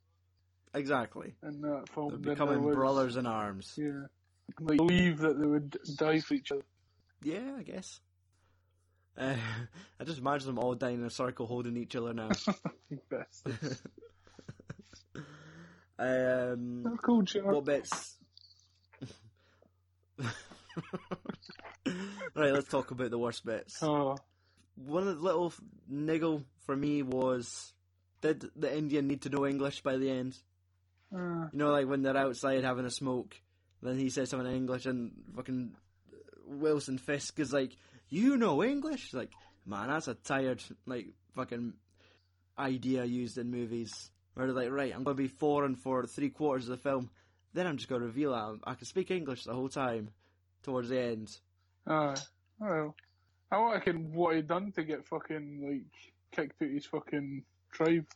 exactly. 0.74 1.34
in 1.42 1.60
that 1.62 1.88
film. 1.94 2.10
They're 2.10 2.34
becoming 2.34 2.62
was- 2.62 2.76
brothers 2.76 3.16
in 3.16 3.26
arms. 3.26 3.74
Yeah. 3.76 4.06
Like, 4.60 4.78
believe 4.78 5.18
that 5.18 5.38
they 5.38 5.46
would 5.46 5.76
die 5.96 6.20
for 6.20 6.34
each 6.34 6.50
other. 6.52 6.64
Yeah, 7.22 7.56
I 7.58 7.62
guess. 7.62 8.00
Uh, 9.16 9.34
I 10.00 10.04
just 10.04 10.18
imagine 10.20 10.46
them 10.46 10.58
all 10.58 10.74
dying 10.74 11.00
in 11.00 11.04
a 11.04 11.10
circle 11.10 11.46
holding 11.46 11.76
each 11.76 11.94
other 11.96 12.14
now. 12.14 12.30
Best. 13.10 13.46
um, 15.98 16.98
cool, 17.02 17.22
Chuck. 17.24 17.44
what 17.44 17.64
bits? 17.64 18.16
right, 22.34 22.52
let's 22.52 22.68
talk 22.68 22.90
about 22.90 23.10
the 23.10 23.18
worst 23.18 23.44
bits. 23.44 23.82
Oh, 23.82 24.16
One 24.86 25.06
of 25.08 25.16
the 25.16 25.22
little 25.22 25.52
niggle 25.88 26.44
for 26.66 26.76
me 26.76 27.02
was 27.02 27.72
did 28.20 28.44
the 28.56 28.76
Indian 28.76 29.06
need 29.08 29.22
to 29.22 29.28
know 29.30 29.46
English 29.46 29.82
by 29.82 29.96
the 29.96 30.10
end? 30.10 30.36
uh, 31.14 31.48
You 31.52 31.58
know, 31.58 31.70
like 31.70 31.86
when 31.88 32.02
they're 32.02 32.16
outside 32.16 32.64
having 32.64 32.84
a 32.84 32.90
smoke, 32.90 33.34
then 33.82 33.98
he 33.98 34.10
says 34.10 34.30
something 34.30 34.48
in 34.50 34.56
English, 34.56 34.86
and 34.86 35.12
fucking 35.34 35.74
Wilson 36.46 36.98
Fisk 36.98 37.38
is 37.38 37.52
like, 37.52 37.76
"You 38.08 38.36
know 38.36 38.62
English?" 38.62 39.12
Like, 39.14 39.32
man, 39.66 39.88
that's 39.88 40.08
a 40.08 40.14
tired 40.14 40.62
like 40.86 41.06
fucking 41.34 41.74
idea 42.58 43.04
used 43.04 43.38
in 43.38 43.50
movies. 43.50 44.10
Where 44.34 44.46
they're 44.46 44.54
like, 44.64 44.70
right, 44.70 44.94
I'm 44.94 45.02
going 45.02 45.16
to 45.16 45.22
be 45.22 45.28
foreign 45.28 45.74
for 45.74 46.06
three 46.06 46.30
quarters 46.30 46.68
of 46.68 46.76
the 46.76 46.82
film, 46.88 47.10
then 47.54 47.66
I'm 47.66 47.76
just 47.76 47.88
going 47.88 48.00
to 48.02 48.06
reveal 48.06 48.30
that 48.32 48.60
I 48.64 48.74
can 48.74 48.86
speak 48.86 49.10
English 49.10 49.44
the 49.44 49.52
whole 49.54 49.68
time. 49.68 50.10
Towards 50.62 50.88
the 50.90 51.00
end, 51.00 51.36
aye. 51.86 52.16
Well, 52.58 52.94
I 53.50 53.72
reckon 53.72 54.12
what 54.12 54.36
he 54.36 54.42
done 54.42 54.72
to 54.72 54.84
get 54.84 55.06
fucking, 55.06 55.60
like, 55.66 56.12
kicked 56.32 56.62
out 56.62 56.68
his 56.68 56.86
fucking 56.86 57.44
tribe 57.72 58.06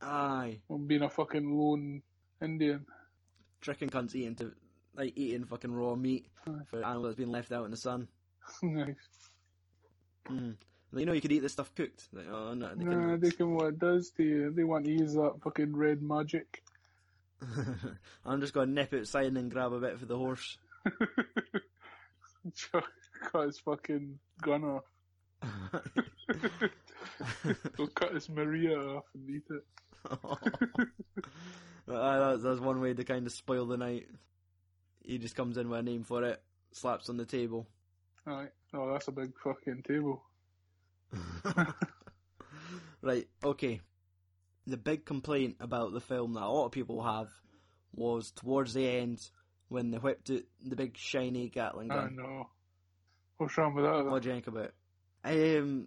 aye, 0.00 0.58
on 0.70 0.86
being 0.86 1.02
a 1.02 1.10
fucking 1.10 1.58
lone 1.58 2.02
Indian. 2.42 2.86
tricking 3.60 3.90
cunts 3.90 4.14
eating 4.14 4.34
to 4.36 4.52
like 4.94 5.12
eating 5.16 5.44
fucking 5.44 5.72
raw 5.72 5.94
meat 5.94 6.26
Aye. 6.48 6.52
for 6.70 6.82
animal 6.84 7.02
that's 7.04 7.16
been 7.16 7.30
left 7.30 7.52
out 7.52 7.64
in 7.66 7.70
the 7.70 7.76
sun. 7.76 8.08
nice. 8.62 8.94
Mm. 10.28 10.56
You 10.96 11.06
know, 11.06 11.12
you 11.12 11.20
could 11.20 11.30
eat 11.32 11.40
this 11.40 11.52
stuff 11.52 11.72
cooked. 11.74 12.08
Like, 12.12 12.26
oh 12.30 12.54
no, 12.54 12.74
they 12.74 12.84
Nah, 12.84 12.90
couldn't. 12.90 13.20
they 13.20 13.30
can 13.30 13.54
what 13.54 13.66
it 13.66 13.78
does 13.78 14.10
to 14.16 14.22
you. 14.24 14.50
They 14.50 14.64
want 14.64 14.84
to 14.86 14.90
use 14.90 15.14
that 15.14 15.34
fucking 15.42 15.76
red 15.76 16.02
magic. 16.02 16.62
I'm 18.26 18.40
just 18.40 18.52
going 18.54 18.68
to 18.68 18.74
nip 18.74 18.92
outside 18.94 19.26
and 19.26 19.50
grab 19.50 19.72
a 19.72 19.78
bit 19.80 19.98
for 19.98 20.06
the 20.06 20.16
horse. 20.18 20.58
Chuck 22.54 22.88
cut 23.20 23.46
his 23.46 23.58
fucking 23.58 24.18
gun 24.42 24.64
off. 24.64 24.84
He'll 27.76 27.86
cut 27.88 28.14
his 28.14 28.28
Maria 28.28 28.78
off 28.78 29.04
and 29.14 29.30
eat 29.30 29.44
it. 29.50 29.64
Uh, 31.88 32.30
that's, 32.30 32.42
that's 32.44 32.60
one 32.60 32.80
way 32.80 32.94
to 32.94 33.02
kind 33.02 33.26
of 33.26 33.32
spoil 33.32 33.66
the 33.66 33.76
night. 33.76 34.06
He 35.02 35.18
just 35.18 35.34
comes 35.34 35.56
in 35.56 35.68
with 35.68 35.80
a 35.80 35.82
name 35.82 36.04
for 36.04 36.22
it, 36.22 36.40
slaps 36.72 37.08
on 37.08 37.16
the 37.16 37.24
table. 37.24 37.66
Aye. 38.26 38.48
Oh, 38.74 38.92
that's 38.92 39.08
a 39.08 39.12
big 39.12 39.32
fucking 39.42 39.82
table. 39.82 40.22
right, 43.02 43.26
okay. 43.42 43.80
The 44.66 44.76
big 44.76 45.04
complaint 45.04 45.56
about 45.58 45.92
the 45.92 46.00
film 46.00 46.34
that 46.34 46.44
a 46.44 46.48
lot 46.48 46.66
of 46.66 46.72
people 46.72 47.02
have 47.02 47.28
was 47.92 48.30
towards 48.30 48.72
the 48.74 48.86
end 48.86 49.20
when 49.68 49.90
they 49.90 49.98
whipped 49.98 50.30
out 50.30 50.42
the 50.64 50.76
big 50.76 50.96
shiny 50.96 51.48
Gatling 51.48 51.88
gun. 51.88 52.16
I 52.18 52.22
know. 52.22 52.50
What's 53.40 53.56
wrong 53.56 53.74
with 53.74 53.86
that? 53.86 54.04
What 54.04 54.22
do 54.22 54.28
you 54.28 54.34
think 54.34 54.48
about? 54.48 54.72
Um, 55.24 55.86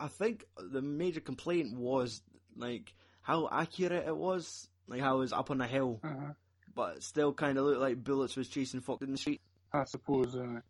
I 0.00 0.08
think 0.08 0.46
the 0.56 0.80
major 0.80 1.20
complaint 1.20 1.76
was 1.76 2.22
like 2.56 2.94
how 3.20 3.50
accurate 3.52 4.06
it 4.08 4.16
was, 4.16 4.66
like 4.88 5.00
how 5.02 5.16
it 5.16 5.18
was 5.20 5.32
up 5.34 5.50
on 5.50 5.60
a 5.60 5.66
hill, 5.66 6.00
Uh-huh. 6.02 6.32
but 6.74 6.96
it 6.96 7.02
still 7.02 7.34
kind 7.34 7.58
of 7.58 7.66
looked 7.66 7.80
like 7.82 8.02
bullets 8.02 8.34
was 8.34 8.48
chasing 8.48 8.80
folk 8.80 9.02
in 9.02 9.12
the 9.12 9.18
street. 9.18 9.42
I 9.74 9.84
suppose. 9.84 10.34
Uh, 10.34 10.60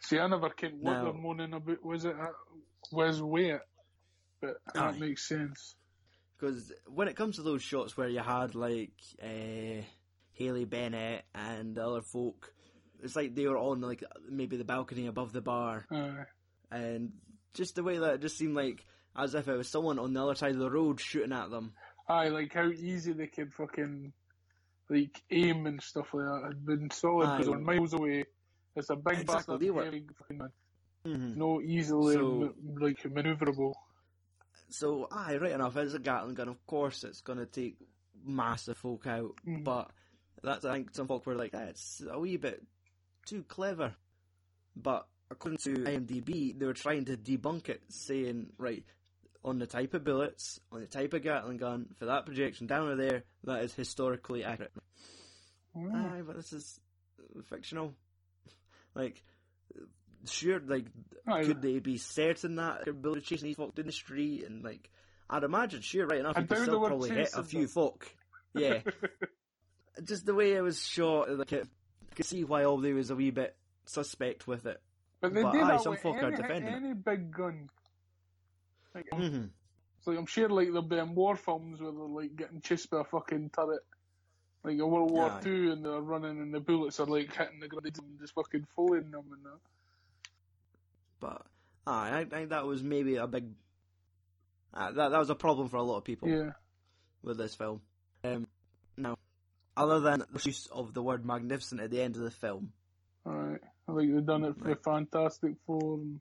see, 0.00 0.18
I 0.18 0.26
never 0.26 0.48
can 0.48 0.78
what 0.80 1.02
they're 1.04 1.12
moaning 1.12 1.52
about. 1.52 1.84
Was 1.84 2.06
it 2.06 2.16
uh, 2.18 2.28
was 2.90 3.20
weight? 3.20 3.60
But 4.40 4.56
that 4.72 4.82
Aye. 4.94 4.98
makes 4.98 5.28
sense. 5.28 5.74
Because 6.38 6.72
when 6.86 7.08
it 7.08 7.16
comes 7.16 7.36
to 7.36 7.42
those 7.42 7.62
shots 7.62 7.94
where 7.94 8.08
you 8.08 8.20
had 8.20 8.54
like 8.54 8.92
uh, 9.22 9.82
Haley 10.32 10.64
Bennett 10.64 11.26
and 11.34 11.74
the 11.74 11.86
other 11.86 12.00
folk, 12.02 12.54
it's 13.02 13.16
like 13.16 13.34
they 13.34 13.46
were 13.46 13.58
on 13.58 13.80
like 13.80 14.02
maybe 14.28 14.56
the 14.56 14.64
balcony 14.64 15.06
above 15.06 15.32
the 15.32 15.40
bar, 15.40 15.86
Aye. 15.90 16.24
and 16.70 17.12
just 17.54 17.74
the 17.74 17.82
way 17.82 17.98
that 17.98 18.14
it 18.14 18.20
just 18.20 18.36
seemed 18.38 18.54
like 18.56 18.84
as 19.16 19.34
if 19.34 19.48
it 19.48 19.56
was 19.56 19.68
someone 19.68 19.98
on 19.98 20.12
the 20.12 20.22
other 20.22 20.34
side 20.34 20.52
of 20.52 20.58
the 20.58 20.70
road 20.70 21.00
shooting 21.00 21.32
at 21.32 21.50
them. 21.50 21.72
Aye, 22.08 22.28
like 22.28 22.52
how 22.52 22.68
easy 22.68 23.12
they 23.12 23.26
could 23.26 23.52
fucking 23.54 24.12
like 24.88 25.20
aim 25.30 25.66
and 25.66 25.82
stuff 25.82 26.12
like 26.14 26.24
that 26.26 26.42
had 26.48 26.66
been 26.66 26.90
solid 26.90 27.38
because 27.38 27.60
miles 27.60 27.92
away. 27.94 28.24
It's 28.76 28.90
a 28.90 28.96
big 28.96 29.20
Exactly, 29.20 29.56
bastard 29.70 29.74
were- 29.74 30.14
fucking 30.18 30.38
man. 30.38 30.48
Mm-hmm. 31.06 31.38
No 31.38 31.60
easily 31.62 32.14
So- 32.14 32.54
ma- 32.62 32.84
like 32.86 33.02
maneuverable. 33.04 33.72
So, 34.68 35.06
aye, 35.12 35.36
right 35.36 35.52
enough, 35.52 35.76
it's 35.76 35.94
a 35.94 35.98
Gatling 36.00 36.34
gun. 36.34 36.48
Of 36.48 36.66
course, 36.66 37.04
it's 37.04 37.20
going 37.20 37.38
to 37.38 37.46
take 37.46 37.76
massive 38.24 38.76
folk 38.76 39.06
out, 39.06 39.36
Mhm. 39.46 39.62
but 39.64 39.90
that's 40.42 40.64
I 40.64 40.72
think 40.74 40.92
some 40.94 41.06
folk 41.06 41.24
were 41.24 41.36
like, 41.36 41.52
ah, 41.54 41.66
it's 41.68 42.02
a 42.10 42.18
wee 42.18 42.36
bit 42.36 42.62
too 43.26 43.42
clever. 43.42 43.94
But 44.74 45.06
according 45.30 45.58
to 45.58 45.74
IMDb, 45.74 46.58
they 46.58 46.66
were 46.66 46.72
trying 46.74 47.06
to 47.06 47.16
debunk 47.16 47.68
it, 47.68 47.82
saying, 47.88 48.52
right, 48.58 48.84
on 49.44 49.58
the 49.58 49.66
type 49.66 49.94
of 49.94 50.04
bullets, 50.04 50.60
on 50.72 50.80
the 50.80 50.86
type 50.86 51.14
of 51.14 51.22
Gatling 51.22 51.58
gun, 51.58 51.86
for 51.98 52.06
that 52.06 52.26
projection 52.26 52.66
down 52.66 52.88
to 52.88 52.96
there, 52.96 53.24
that 53.44 53.62
is 53.62 53.74
historically 53.74 54.44
accurate. 54.44 54.72
Mm. 55.76 55.94
Aye, 55.94 56.22
but 56.26 56.36
this 56.36 56.52
is 56.52 56.80
fictional. 57.48 57.94
Like, 58.94 59.22
sure, 60.26 60.60
like, 60.60 60.86
Aye. 61.26 61.44
could 61.44 61.62
they 61.62 61.78
be 61.78 61.98
certain 61.98 62.56
that 62.56 62.84
they're 62.84 62.94
bullets 62.94 63.26
chasing 63.26 63.48
these 63.48 63.56
folk 63.56 63.74
down 63.74 63.86
the 63.86 63.92
street? 63.92 64.44
And, 64.44 64.64
like, 64.64 64.90
I'd 65.28 65.44
imagine, 65.44 65.80
sure, 65.80 66.06
right 66.06 66.20
enough, 66.20 66.36
you 66.38 66.44
could 66.46 66.58
still 66.58 66.80
probably 66.80 67.10
hit 67.10 67.30
a 67.34 67.42
few 67.42 67.60
them. 67.62 67.68
folk. 67.68 68.06
Yeah. 68.54 68.80
Just 70.04 70.26
the 70.26 70.34
way 70.34 70.52
it 70.52 70.60
was 70.60 70.82
shot, 70.84 71.30
like, 71.30 71.52
it, 71.52 71.68
could 72.16 72.26
see 72.26 72.42
why 72.44 72.64
all 72.64 72.78
they 72.78 72.92
was 72.92 73.10
a 73.10 73.16
wee 73.16 73.30
bit 73.30 73.54
suspect 73.84 74.46
with 74.46 74.66
it. 74.66 74.80
But 75.20 75.34
they 75.34 75.42
But 75.42 75.54
aye, 75.54 75.68
that 75.68 75.82
some 75.82 75.92
with 75.92 76.02
folk 76.02 76.16
are 76.16 76.26
any, 76.28 76.36
defending 76.36 76.74
any 76.74 76.92
big 76.94 77.30
gun. 77.32 77.68
Like, 78.94 79.06
um, 79.12 79.20
Mm-hmm. 79.20 79.44
like 80.06 80.18
I'm 80.18 80.26
sure 80.26 80.48
like 80.48 80.66
there'll 80.66 80.82
be 80.82 80.98
in 80.98 81.14
war 81.14 81.36
films 81.36 81.80
where 81.80 81.92
they're 81.92 82.00
like 82.00 82.34
getting 82.36 82.60
chased 82.60 82.90
by 82.90 83.00
a 83.00 83.04
fucking 83.04 83.50
turret. 83.54 83.82
Like 84.64 84.78
a 84.78 84.86
World 84.86 85.12
War 85.12 85.30
Aye. 85.30 85.40
Two 85.42 85.70
and 85.72 85.84
they're 85.84 86.00
running 86.00 86.40
and 86.40 86.52
the 86.52 86.58
bullets 86.60 86.98
are 86.98 87.06
like 87.06 87.32
hitting 87.34 87.60
the 87.60 87.68
ground 87.68 87.86
and 87.98 88.18
just 88.18 88.34
fucking 88.34 88.66
following 88.74 89.10
them 89.12 89.24
and 89.32 89.44
that. 89.44 89.58
But, 91.20 91.42
aye, 91.86 92.18
I 92.20 92.24
think 92.24 92.50
that 92.50 92.66
was 92.66 92.82
maybe 92.82 93.16
a 93.16 93.26
big. 93.26 93.50
Uh, 94.74 94.92
that, 94.92 95.10
that 95.10 95.18
was 95.18 95.30
a 95.30 95.34
problem 95.34 95.68
for 95.68 95.76
a 95.76 95.82
lot 95.82 95.98
of 95.98 96.04
people. 96.04 96.28
Yeah. 96.28 96.50
with 97.22 97.38
this 97.38 97.54
film. 97.54 97.80
Other 99.76 100.00
than 100.00 100.24
the 100.32 100.42
use 100.42 100.66
of 100.72 100.94
the 100.94 101.02
word 101.02 101.24
magnificent 101.26 101.80
at 101.80 101.90
the 101.90 102.00
end 102.00 102.16
of 102.16 102.22
the 102.22 102.30
film, 102.30 102.72
Alright. 103.26 103.60
I 103.88 103.94
think 103.94 104.14
they've 104.14 104.24
done 104.26 104.44
it 104.44 104.56
for 104.58 104.68
Right. 104.68 104.82
Fantastic 104.82 105.54
Four 105.66 105.94
and 105.94 106.20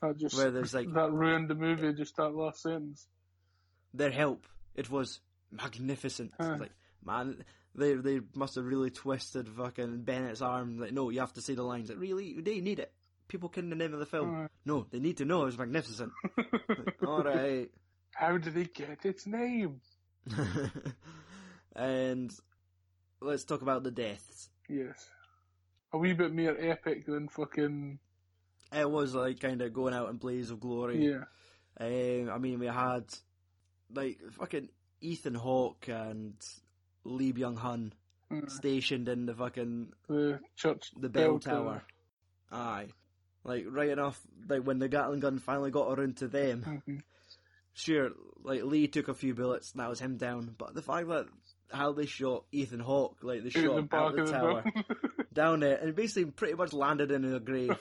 that 0.00 0.16
just 0.16 0.36
where 0.36 0.50
there's 0.50 0.72
like 0.72 0.92
that 0.94 1.12
ruined 1.12 1.48
the 1.48 1.54
movie 1.54 1.92
just 1.92 2.16
that 2.16 2.30
last 2.34 2.62
sentence. 2.62 3.06
their 3.92 4.10
help, 4.10 4.46
it 4.74 4.90
was 4.90 5.20
magnificent. 5.50 6.32
Huh. 6.40 6.56
Like, 6.58 6.72
man, 7.04 7.44
they 7.74 7.94
they 7.94 8.20
must 8.34 8.54
have 8.54 8.64
really 8.64 8.90
twisted 8.90 9.48
fucking 9.48 10.02
Bennett's 10.02 10.40
arm. 10.42 10.78
Like, 10.78 10.92
no, 10.92 11.10
you 11.10 11.20
have 11.20 11.32
to 11.34 11.42
say 11.42 11.54
the 11.54 11.62
lines. 11.62 11.90
Like, 11.90 12.00
really, 12.00 12.40
they 12.40 12.60
need 12.60 12.78
it. 12.78 12.92
People 13.28 13.48
can 13.48 13.70
the 13.70 13.76
name 13.76 13.92
of 13.92 14.00
the 14.00 14.06
film. 14.06 14.30
Alright. 14.30 14.50
No, 14.64 14.86
they 14.90 14.98
need 14.98 15.18
to 15.18 15.24
know 15.24 15.42
it 15.42 15.46
was 15.46 15.58
magnificent. 15.58 16.12
All 17.06 17.22
right. 17.22 17.68
How 18.14 18.38
did 18.38 18.54
they 18.54 18.64
get 18.64 19.04
its 19.04 19.26
name? 19.26 19.80
and 21.76 22.32
let's 23.20 23.44
talk 23.44 23.62
about 23.62 23.82
the 23.82 23.90
deaths. 23.90 24.48
Yes. 24.68 25.08
A 25.92 25.98
wee 25.98 26.12
bit 26.12 26.32
more 26.34 26.56
epic 26.58 27.06
than 27.06 27.28
fucking 27.28 27.98
it 28.72 28.88
was 28.88 29.14
like 29.14 29.40
kind 29.40 29.60
of 29.62 29.72
going 29.72 29.94
out 29.94 30.10
in 30.10 30.16
blaze 30.16 30.50
of 30.50 30.60
glory. 30.60 31.04
Yeah. 31.04 31.24
Um, 31.80 32.30
I 32.30 32.38
mean, 32.38 32.58
we 32.60 32.66
had 32.66 33.04
like 33.92 34.20
fucking 34.32 34.68
Ethan 35.00 35.34
Hawke 35.34 35.88
and 35.88 36.34
Lee 37.04 37.32
Byung 37.32 37.58
Hun 37.58 37.92
Uh, 38.30 38.46
stationed 38.46 39.08
in 39.08 39.26
the 39.26 39.34
fucking 39.34 39.92
the 40.08 40.38
church. 40.54 40.92
the 40.96 41.08
bell 41.08 41.40
tower. 41.40 41.82
Aye, 42.52 42.88
like 43.42 43.64
right 43.68 43.88
enough. 43.88 44.20
Like 44.48 44.62
when 44.62 44.78
the 44.78 44.88
Gatling 44.88 45.18
gun 45.20 45.38
finally 45.40 45.70
got 45.72 45.98
around 45.98 46.18
to 46.18 46.28
them, 46.28 46.82
Mhm. 46.86 47.02
sure, 47.72 48.10
like 48.44 48.62
Lee 48.62 48.86
took 48.86 49.08
a 49.08 49.14
few 49.14 49.34
bullets, 49.34 49.72
and 49.72 49.80
that 49.80 49.88
was 49.88 49.98
him 50.00 50.16
down. 50.16 50.54
But 50.56 50.74
the 50.74 50.82
fact 50.82 51.08
that 51.08 51.26
how 51.72 51.92
they 51.92 52.06
shot 52.06 52.44
Ethan 52.52 52.80
Hawke, 52.80 53.18
like 53.22 53.42
they 53.44 53.50
shot 53.50 53.88
the 53.90 53.96
out 53.96 54.14
the 54.16 54.22
of 54.22 54.26
the 54.26 54.32
tower, 54.32 54.64
down 55.32 55.60
there, 55.60 55.76
and 55.76 55.94
basically 55.94 56.30
pretty 56.30 56.54
much 56.54 56.72
landed 56.72 57.10
in 57.10 57.24
a 57.32 57.40
grave. 57.40 57.76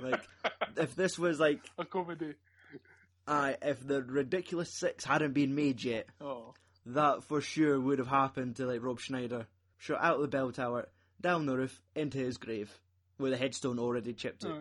like 0.00 0.22
if 0.76 0.94
this 0.94 1.18
was 1.18 1.38
like, 1.40 1.60
a 1.78 1.84
comedy. 1.84 2.34
aye, 3.26 3.56
if 3.62 3.86
the 3.86 4.02
ridiculous 4.02 4.70
six 4.70 5.04
hadn't 5.04 5.32
been 5.32 5.54
made 5.54 5.82
yet, 5.82 6.06
Oh. 6.20 6.54
that 6.86 7.24
for 7.24 7.40
sure 7.40 7.78
would 7.80 7.98
have 7.98 8.08
happened 8.08 8.56
to 8.56 8.66
like 8.66 8.82
Rob 8.82 9.00
Schneider. 9.00 9.46
Shot 9.78 10.02
out 10.02 10.16
of 10.16 10.22
the 10.22 10.28
bell 10.28 10.50
tower, 10.52 10.88
down 11.20 11.46
the 11.46 11.56
roof, 11.56 11.80
into 11.94 12.18
his 12.18 12.38
grave, 12.38 12.70
with 13.18 13.32
a 13.32 13.36
headstone 13.36 13.78
already 13.78 14.12
chipped. 14.14 14.44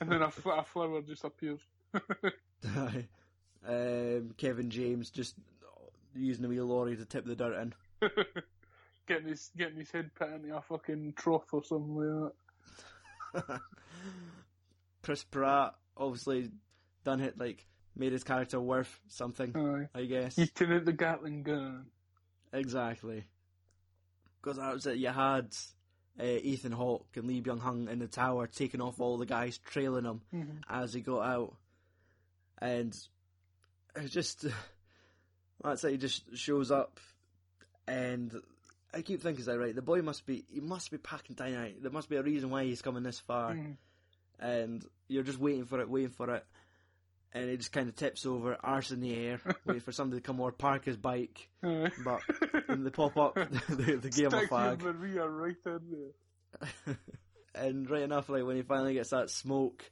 And 0.00 0.10
then 0.12 0.22
a, 0.22 0.26
a 0.26 0.62
flower 0.64 1.00
just 1.02 1.24
appears. 1.24 1.60
Aye. 1.94 3.06
um, 3.66 4.34
Kevin 4.36 4.70
James 4.70 5.10
just 5.10 5.34
using 6.14 6.44
a 6.44 6.48
wee 6.48 6.60
lorry 6.60 6.96
to 6.96 7.04
tip 7.04 7.24
the 7.24 7.36
dirt 7.36 7.54
in. 7.60 7.74
getting 9.06 9.28
his 9.28 9.50
getting 9.56 9.78
his 9.78 9.90
head 9.90 10.10
put 10.14 10.30
into 10.30 10.56
a 10.56 10.60
fucking 10.62 11.14
trough 11.16 11.52
or 11.52 11.62
something 11.64 11.94
like 11.96 12.32
that. 13.46 13.60
Chris 15.02 15.24
Pratt 15.24 15.74
obviously 15.96 16.50
done 17.04 17.20
it 17.20 17.38
like 17.38 17.64
made 17.96 18.12
his 18.12 18.24
character 18.24 18.60
worth 18.60 19.00
something. 19.08 19.52
Aye. 19.56 19.88
I 19.98 20.04
guess. 20.04 20.38
Eating 20.38 20.72
out 20.72 20.84
the 20.84 20.92
Gatling 20.92 21.42
gun. 21.42 21.86
Exactly. 22.52 23.24
Because 24.40 24.58
that 24.58 24.72
was 24.74 24.86
it. 24.86 24.98
You 24.98 25.08
had 25.08 25.54
uh, 26.20 26.24
Ethan 26.24 26.72
Hawke 26.72 27.08
and 27.16 27.26
Lee 27.26 27.42
Byung 27.42 27.60
Hun 27.60 27.88
in 27.90 27.98
the 27.98 28.06
tower 28.06 28.46
taking 28.46 28.80
off 28.80 29.00
all 29.00 29.18
the 29.18 29.26
guys 29.26 29.58
trailing 29.58 30.04
him 30.04 30.20
Mhm. 30.32 30.58
as 30.68 30.92
he 30.94 31.00
got 31.00 31.20
out, 31.26 31.56
and 32.58 32.96
it 33.96 34.08
just 34.08 34.46
that's 35.62 35.84
it. 35.84 35.92
He 35.92 35.96
just 35.98 36.36
shows 36.36 36.70
up, 36.70 36.98
and 37.86 38.32
I 38.94 39.02
keep 39.02 39.22
thinking, 39.22 39.40
is 39.40 39.46
that 39.46 39.58
right? 39.58 39.74
The 39.74 39.82
boy 39.82 40.02
must 40.02 40.26
be 40.26 40.44
he 40.52 40.60
must 40.60 40.90
be 40.90 40.98
packing 40.98 41.36
dynamite. 41.36 41.82
There 41.82 41.90
must 41.92 42.08
be 42.08 42.16
a 42.16 42.22
reason 42.22 42.50
why 42.50 42.64
he's 42.64 42.82
coming 42.82 43.02
this 43.02 43.18
far, 43.20 43.54
Mhm. 43.54 43.76
and 44.38 44.84
you're 45.08 45.22
just 45.24 45.38
waiting 45.38 45.64
for 45.64 45.80
it, 45.80 45.88
waiting 45.88 46.10
for 46.10 46.34
it. 46.34 46.44
And 47.34 47.50
it 47.50 47.58
just 47.58 47.72
kind 47.72 47.90
of 47.90 47.94
tips 47.94 48.24
over, 48.24 48.56
arse 48.62 48.90
in 48.90 49.00
the 49.00 49.14
air, 49.14 49.40
waiting 49.66 49.82
for 49.82 49.92
somebody 49.92 50.22
to 50.22 50.26
come 50.26 50.40
over, 50.40 50.50
park 50.50 50.86
his 50.86 50.96
bike, 50.96 51.50
Aye. 51.62 51.90
but 52.02 52.20
and 52.68 52.86
they 52.86 52.90
pop 52.90 53.16
up, 53.18 53.34
they, 53.68 53.96
they 53.96 54.08
give 54.08 54.32
him 54.32 54.34
a 54.34 54.38
Stick 54.38 54.48
flag. 54.48 54.82
Maria 54.82 55.28
right 55.28 55.54
in 55.66 56.12
there. 56.86 56.96
and 57.54 57.90
right 57.90 58.00
enough, 58.02 58.30
like 58.30 58.44
when 58.44 58.56
he 58.56 58.62
finally 58.62 58.94
gets 58.94 59.10
that 59.10 59.28
smoke, 59.28 59.84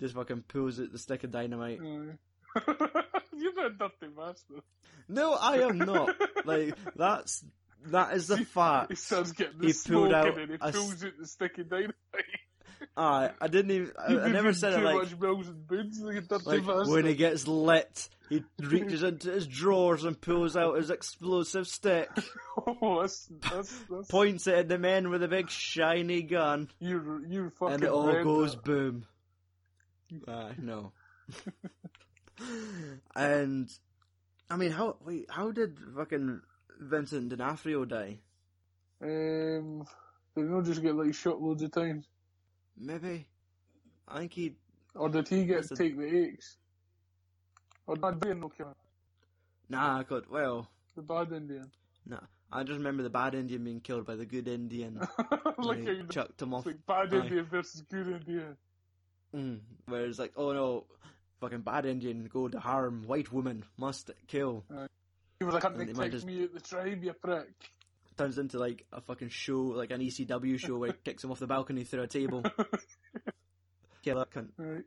just 0.00 0.14
fucking 0.16 0.42
pulls 0.48 0.80
it, 0.80 0.90
the 0.90 0.98
stick 0.98 1.22
of 1.22 1.30
dynamite. 1.30 1.78
Aye. 1.80 3.02
You're 3.36 3.66
a 3.66 3.70
dirty 3.70 4.08
bastard. 4.16 4.62
No, 5.08 5.34
I 5.34 5.58
am 5.58 5.78
not. 5.78 6.14
like 6.44 6.74
that's 6.96 7.44
that 7.86 8.14
is 8.14 8.26
the 8.28 8.38
He 8.38 8.44
fact. 8.44 8.96
starts 8.98 9.32
getting 9.32 9.58
the 9.58 9.68
He 9.68 9.74
pulled 9.86 10.12
out 10.12 10.38
and 10.38 10.50
he 10.50 10.56
a 10.60 10.72
pulls 10.72 11.04
out 11.04 11.12
the 11.18 11.26
sticky 11.26 11.64
dynamite. 11.64 11.94
Aye, 12.96 13.30
I 13.40 13.48
didn't 13.48 13.70
even. 13.70 13.92
I, 13.98 14.18
I 14.20 14.28
never 14.30 14.52
said 14.52 14.72
it 14.72 14.82
like 14.82 14.94
much 14.96 15.18
bells 15.18 15.48
and 15.48 15.66
boons, 15.66 15.98
you 15.98 16.06
like 16.44 16.66
when 16.86 17.04
he 17.04 17.14
gets 17.14 17.46
lit. 17.46 18.08
He 18.30 18.42
reaches 18.58 19.02
into 19.02 19.30
his 19.32 19.46
drawers 19.46 20.04
and 20.04 20.18
pulls 20.20 20.56
out 20.56 20.76
his 20.76 20.90
explosive 20.90 21.66
stick, 21.66 22.08
Oh, 22.56 23.00
that's, 23.02 23.28
that's, 23.50 23.76
that's, 23.90 24.08
points 24.08 24.46
it 24.46 24.54
at 24.54 24.68
the 24.68 24.78
men 24.78 25.10
with 25.10 25.22
a 25.22 25.28
big 25.28 25.50
shiny 25.50 26.22
gun, 26.22 26.68
you, 26.78 27.24
you 27.28 27.50
fucking 27.58 27.74
and 27.74 27.82
it 27.84 27.90
all 27.90 28.22
goes 28.22 28.52
that. 28.52 28.64
boom. 28.64 29.04
Aye, 30.28 30.52
no. 30.58 30.92
And 33.14 33.68
I 34.50 34.56
mean, 34.56 34.70
how 34.70 34.96
wait, 35.04 35.26
how 35.30 35.50
did 35.50 35.78
fucking 35.96 36.40
Vincent 36.80 37.28
D'Onofrio 37.30 37.84
die? 37.84 38.18
Um, 39.02 39.84
did 40.34 40.44
he 40.44 40.50
not 40.50 40.64
just 40.64 40.82
get 40.82 40.94
like 40.94 41.14
shot 41.14 41.40
loads 41.40 41.62
of 41.62 41.72
times? 41.72 42.06
Maybe. 42.78 43.26
I 44.08 44.18
think 44.18 44.32
he. 44.32 44.54
Or 44.94 45.08
did 45.08 45.28
he 45.28 45.44
get 45.44 45.68
to 45.68 45.76
take 45.76 45.96
the 45.96 46.26
aches? 46.28 46.56
Or 47.86 47.96
did 47.96 48.04
Indian 48.14 48.40
no? 48.40 48.52
Nah, 49.68 49.98
I 50.00 50.02
could. 50.02 50.28
Well, 50.30 50.68
The 50.96 51.02
bad 51.02 51.32
Indian. 51.32 51.70
nah. 52.06 52.20
I 52.52 52.64
just 52.64 52.78
remember 52.78 53.04
the 53.04 53.10
bad 53.10 53.36
Indian 53.36 53.62
being 53.62 53.80
killed 53.80 54.04
by 54.04 54.16
the 54.16 54.26
good 54.26 54.48
Indian. 54.48 55.06
like 55.58 55.86
how 55.86 56.06
chucked 56.08 56.42
him 56.42 56.52
off. 56.52 56.66
it's 56.66 56.76
like 56.76 56.86
bad 56.86 57.14
Aye. 57.14 57.22
Indian 57.24 57.44
versus 57.46 57.82
good 57.82 58.08
Indian. 58.08 58.56
Mm. 59.32 59.60
Whereas, 59.86 60.18
like, 60.18 60.32
oh 60.36 60.52
no, 60.52 60.86
fucking 61.40 61.60
bad 61.62 61.86
Indian 61.86 62.28
go 62.32 62.48
to 62.48 62.60
harm, 62.60 63.04
white 63.06 63.32
woman 63.32 63.64
must 63.76 64.10
kill. 64.28 64.64
He 65.38 65.44
was 65.44 65.54
like, 65.54 65.62
can't 65.62 65.76
And 65.76 65.88
they 65.88 65.92
they 65.92 66.08
just- 66.10 66.26
me 66.26 66.42
out 66.44 66.52
the 66.54 66.60
tribe, 66.60 67.02
you 67.02 67.12
prick. 67.14 67.48
Turns 68.18 68.36
into 68.38 68.58
like 68.58 68.84
a 68.92 69.00
fucking 69.00 69.30
show, 69.30 69.60
like 69.62 69.90
an 69.90 70.00
ECW 70.02 70.58
show 70.58 70.76
where 70.78 70.90
he 70.92 70.96
kicks 71.04 71.24
him 71.24 71.30
off 71.30 71.38
the 71.38 71.46
balcony 71.46 71.84
through 71.84 72.02
a 72.02 72.06
table. 72.06 72.42
Kill 74.04 74.18
that 74.18 74.30
cunt. 74.30 74.48
Right. 74.58 74.84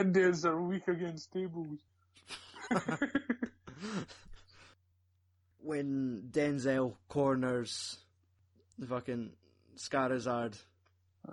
Indians 0.00 0.44
are 0.44 0.60
weak 0.60 0.88
against 0.88 1.32
tables. 1.32 1.78
when 5.62 6.22
Denzel 6.30 6.94
corners 7.08 7.98
the 8.78 8.86
fucking 8.86 9.30
Scarizard. 9.76 10.56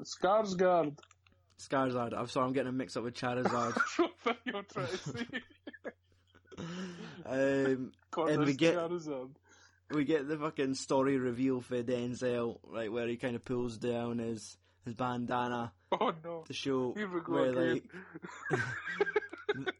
Skarsgård. 0.03 0.97
Scarizard. 1.67 2.13
I'm 2.17 2.27
sorry, 2.27 2.47
I'm 2.47 2.53
getting 2.53 2.69
a 2.69 2.73
mix 2.73 2.95
up 2.97 3.03
with 3.03 3.15
Charizard. 3.15 3.77
what 4.23 4.37
you're 4.45 4.63
trying 4.63 4.87
to 4.87 4.97
say. 4.97 5.25
um, 7.25 7.91
Corners 8.11 8.45
we 8.47 8.53
get- 8.53 8.75
Charizard. 8.75 9.29
we 9.91 10.03
get 10.05 10.27
the 10.27 10.37
fucking 10.37 10.75
story 10.75 11.17
reveal 11.17 11.61
for 11.61 11.81
Denzel, 11.83 12.59
right, 12.67 12.91
where 12.91 13.07
he 13.07 13.17
kind 13.17 13.35
of 13.35 13.43
pulls 13.45 13.77
down 13.77 14.19
his 14.19 14.57
his 14.85 14.95
bandana 14.95 15.71
Oh 15.93 16.11
no. 16.25 16.43
to 16.47 16.53
show 16.53 16.93
Here 16.97 17.07
we 17.09 17.21
go 17.21 17.31
where 17.33 17.49
again. 17.51 17.81
like 18.51 18.59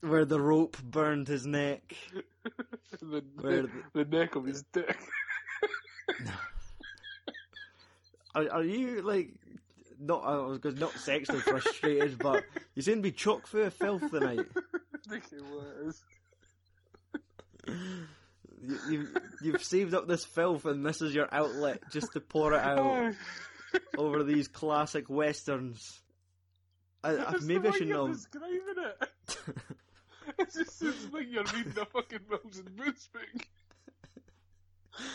where 0.00 0.24
the 0.24 0.40
rope 0.40 0.76
burned 0.82 1.28
his 1.28 1.46
neck. 1.46 1.94
the, 3.00 3.22
Where 3.40 3.62
the- 3.62 3.70
the 3.92 4.04
neck 4.04 4.34
of 4.34 4.44
his 4.44 4.62
dick. 4.72 4.96
Are, 8.34 8.48
are 8.50 8.62
you 8.64 9.02
like 9.02 9.30
not? 9.98 10.24
I 10.24 10.36
was 10.36 10.58
going 10.58 10.76
not 10.76 10.92
sexually 10.92 11.40
frustrated, 11.40 12.18
but 12.22 12.44
you 12.74 12.82
seem 12.82 12.96
to 12.96 13.02
be 13.02 13.12
chock 13.12 13.46
full 13.46 13.64
of 13.64 13.74
filth 13.74 14.10
tonight. 14.10 14.46
Think 15.08 15.24
it 15.32 15.42
was. 15.44 16.02
You, 17.66 18.78
you've 18.90 19.16
you've 19.42 19.64
saved 19.64 19.94
up 19.94 20.08
this 20.08 20.24
filth, 20.24 20.64
and 20.64 20.84
this 20.84 21.00
is 21.02 21.14
your 21.14 21.32
outlet 21.32 21.80
just 21.92 22.12
to 22.14 22.20
pour 22.20 22.54
it 22.54 22.60
out 22.60 23.14
over 23.98 24.24
these 24.24 24.48
classic 24.48 25.08
westerns. 25.08 26.00
I, 27.04 27.16
I, 27.16 27.34
maybe 27.42 27.68
I 27.68 27.70
should 27.72 27.88
know. 27.88 28.08
describing 28.08 28.60
it. 28.76 29.38
It 30.38 30.52
just 30.52 30.78
seems 30.78 31.10
like 31.12 31.26
you're 31.30 31.42
reading 31.54 31.72
a 31.80 31.86
fucking 31.86 32.20
Mills 32.28 32.58
and 32.58 32.76
Boons 32.76 33.08
book. 33.12 33.48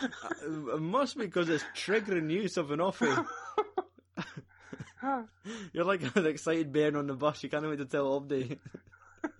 Uh, 0.03 0.75
it 0.75 0.81
must 0.81 1.17
be 1.17 1.25
because 1.25 1.49
it's 1.49 1.63
triggering 1.75 2.31
you 2.31 2.47
something 2.47 2.77
offy. 2.77 3.25
You're 5.73 5.85
like 5.85 6.15
an 6.15 6.25
excited 6.25 6.71
bairn 6.71 6.95
on 6.95 7.07
the 7.07 7.13
bus. 7.13 7.43
You 7.43 7.49
can't 7.49 7.67
wait 7.67 7.79
to 7.79 7.85
tell 7.85 8.19
Obdi. 8.19 8.57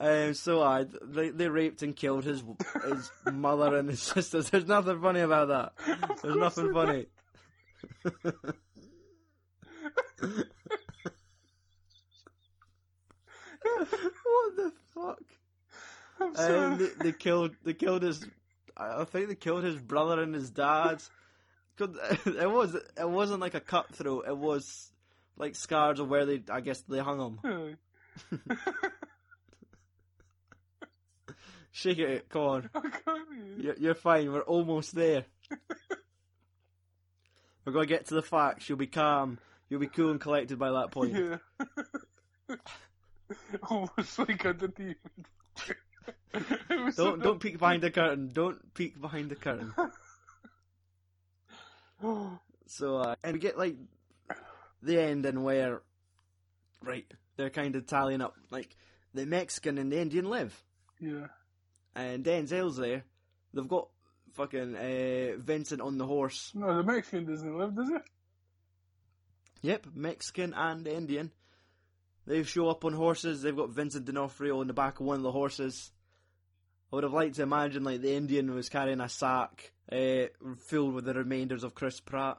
um, 0.00 0.34
so 0.34 0.62
I 0.62 0.86
they, 1.02 1.30
they 1.30 1.48
raped 1.48 1.82
and 1.82 1.96
killed 1.96 2.24
his 2.24 2.42
his 2.84 3.10
mother 3.32 3.76
and 3.76 3.88
his 3.88 4.02
sisters. 4.02 4.50
There's 4.50 4.66
nothing 4.66 5.00
funny 5.00 5.20
about 5.20 5.48
that. 5.48 5.72
There's 6.22 6.36
nothing 6.36 6.72
funny. 6.72 7.06
what 13.62 14.56
the 14.56 14.72
fuck? 14.94 15.22
I'm 16.20 16.36
Um, 16.36 16.78
they, 16.78 16.88
they 17.04 17.12
killed 17.12 17.52
they 17.64 17.74
killed 17.74 18.02
his. 18.02 18.24
I 18.76 19.00
I 19.00 19.04
think 19.04 19.28
they 19.28 19.34
killed 19.34 19.64
his 19.64 19.76
brother 19.76 20.22
and 20.22 20.34
his 20.34 20.50
dad. 20.50 21.02
'Cause 21.76 21.96
It 22.26 22.50
was 22.50 22.74
it 22.74 23.08
wasn't 23.08 23.40
like 23.40 23.54
a 23.54 23.60
cutthroat. 23.60 24.26
It 24.28 24.36
was 24.36 24.90
like 25.36 25.54
scars 25.54 25.98
of 26.00 26.08
where 26.08 26.26
they 26.26 26.42
I 26.50 26.60
guess 26.60 26.80
they 26.82 26.98
hung 26.98 27.20
him. 27.20 27.76
Aye. 28.50 28.56
Shake 31.74 31.98
it, 31.98 32.28
come 32.28 32.42
on. 32.42 32.70
You're, 33.58 33.76
you're 33.76 33.94
fine. 33.94 34.30
We're 34.30 34.42
almost 34.42 34.94
there. 34.94 35.24
We're 37.64 37.72
going 37.72 37.86
to 37.86 37.94
get 37.94 38.06
to 38.08 38.14
the 38.14 38.22
facts. 38.22 38.68
You'll 38.68 38.76
be 38.76 38.86
calm. 38.88 39.38
You'll 39.70 39.80
be 39.80 39.86
cool 39.86 40.10
and 40.10 40.20
collected 40.20 40.58
by 40.58 40.70
that 40.72 40.90
point. 40.90 41.14
Yeah. 41.14 42.56
Almost 43.70 44.18
like 44.18 44.44
I 44.44 44.52
didn't 44.52 44.80
even. 44.80 44.96
Don't 46.96 47.22
don't 47.22 47.40
peek 47.40 47.58
behind 47.58 47.82
the 47.82 47.90
curtain. 47.90 48.28
Don't 48.32 48.74
peek 48.74 49.00
behind 49.00 49.30
the 49.30 49.36
curtain. 49.36 49.72
So 52.66 52.96
uh, 52.96 53.14
and 53.22 53.34
we 53.34 53.38
get 53.38 53.58
like 53.58 53.76
the 54.82 55.00
ending 55.00 55.42
where, 55.42 55.82
right, 56.82 57.06
they're 57.36 57.50
kind 57.50 57.76
of 57.76 57.86
tallying 57.86 58.20
up 58.20 58.34
like 58.50 58.76
the 59.14 59.26
Mexican 59.26 59.78
and 59.78 59.92
the 59.92 60.00
Indian 60.00 60.24
live, 60.24 60.62
yeah. 61.00 61.26
and 61.94 62.24
Denzel's 62.24 62.76
there. 62.76 63.04
They've 63.54 63.68
got 63.68 63.88
fucking 64.32 64.74
uh, 64.74 65.36
Vincent 65.38 65.80
on 65.80 65.98
the 65.98 66.06
horse. 66.06 66.52
No, 66.54 66.76
the 66.76 66.82
Mexican 66.82 67.26
doesn't 67.26 67.58
live, 67.58 67.76
does 67.76 67.90
it? 67.90 68.02
Yep, 69.62 69.86
Mexican 69.94 70.54
and 70.54 70.86
Indian. 70.88 71.30
They 72.26 72.42
show 72.44 72.68
up 72.68 72.84
on 72.84 72.92
horses. 72.92 73.42
They've 73.42 73.56
got 73.56 73.70
Vincent 73.70 74.06
D'Onofrio 74.06 74.60
on 74.60 74.66
the 74.66 74.72
back 74.72 75.00
of 75.00 75.06
one 75.06 75.16
of 75.16 75.22
the 75.22 75.32
horses. 75.32 75.90
I 76.92 76.96
would 76.96 77.04
have 77.04 77.12
liked 77.12 77.36
to 77.36 77.42
imagine 77.42 77.84
like 77.84 78.02
the 78.02 78.14
Indian 78.14 78.54
was 78.54 78.68
carrying 78.68 79.00
a 79.00 79.08
sack 79.08 79.72
uh, 79.90 80.24
filled 80.66 80.94
with 80.94 81.04
the 81.06 81.14
remainders 81.14 81.64
of 81.64 81.74
Chris 81.74 82.00
Pratt. 82.00 82.36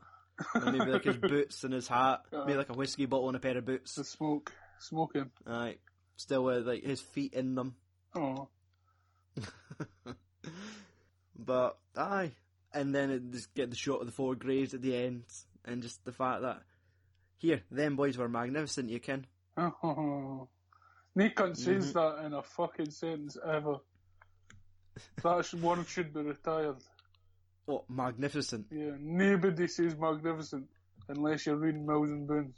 And 0.54 0.78
maybe 0.78 0.92
like 0.92 1.04
his 1.06 1.18
boots 1.22 1.64
and 1.64 1.74
his 1.74 1.88
hat, 1.88 2.22
maybe 2.32 2.56
like 2.56 2.70
a 2.70 2.74
whiskey 2.74 3.06
bottle 3.06 3.28
and 3.30 3.36
a 3.36 3.40
pair 3.40 3.58
of 3.58 3.66
boots. 3.66 3.96
The 3.96 4.04
smoke. 4.04 4.52
Smoking. 4.80 5.32
Aye, 5.48 5.78
still 6.18 6.44
with 6.44 6.68
like 6.68 6.84
his 6.84 7.02
feet 7.02 7.34
in 7.34 7.56
them. 7.56 7.76
Oh. 8.16 8.48
but 11.38 11.78
aye, 11.96 12.32
and 12.74 12.94
then 12.94 13.10
it 13.12 13.32
just 13.32 13.54
get 13.54 13.70
the 13.70 13.76
shot 13.76 14.02
of 14.02 14.06
the 14.08 14.12
four 14.12 14.36
graves 14.36 14.74
at 14.74 14.82
the 14.82 14.96
end, 14.96 15.24
and 15.66 15.82
just 15.82 16.04
the 16.06 16.12
fact 16.12 16.42
that 16.42 16.62
here, 17.38 17.62
them 17.72 17.96
boys 17.96 18.18
were 18.18 18.30
magnificent. 18.30 18.90
You 18.90 19.00
can. 19.00 19.26
Oh. 19.58 20.48
Nikon 21.16 21.54
says 21.56 21.94
Mm-hmm. 21.94 22.00
that 22.00 22.26
in 22.26 22.34
a 22.34 22.42
fucking 22.42 22.90
sentence 22.90 23.38
ever. 23.46 23.78
That 25.24 25.54
one 25.62 25.86
should 25.86 26.14
be 26.14 26.22
retired. 26.22 26.78
What 27.66 27.90
magnificent? 27.90 28.68
Yeah, 28.72 28.92
nobody 29.00 29.68
says 29.68 29.96
magnificent 29.98 30.68
unless 31.08 31.46
you're 31.46 31.56
reading 31.56 31.86
Mills 31.86 32.10
and 32.10 32.28
Boons. 32.28 32.56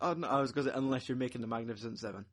Oh, 0.00 0.14
no, 0.14 0.26
I 0.28 0.40
was 0.40 0.50
going 0.52 0.66
to 0.66 0.72
say 0.72 0.76
unless 0.78 1.08
you're 1.08 1.16
making 1.18 1.42
the 1.42 1.46
Magnificent 1.46 1.98
Seven 1.98 2.24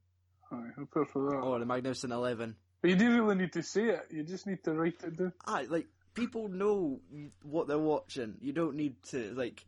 Aye, 0.51 0.69
fair 0.93 1.05
for 1.05 1.29
that. 1.29 1.37
or 1.37 1.59
the 1.59 1.65
Magnificent 1.65 2.11
Eleven. 2.11 2.55
But 2.81 2.89
you 2.91 2.95
do 2.95 3.11
really 3.11 3.35
need 3.35 3.53
to 3.53 3.61
say 3.63 3.89
it. 3.89 4.07
You 4.09 4.23
just 4.23 4.47
need 4.47 4.63
to 4.63 4.73
write 4.73 4.95
it 5.03 5.17
down. 5.17 5.33
Aye, 5.45 5.67
like 5.69 5.87
people 6.15 6.47
know 6.47 6.99
what 7.43 7.67
they're 7.67 7.77
watching. 7.77 8.35
You 8.41 8.53
don't 8.53 8.75
need 8.75 8.95
to 9.09 9.33
like. 9.35 9.63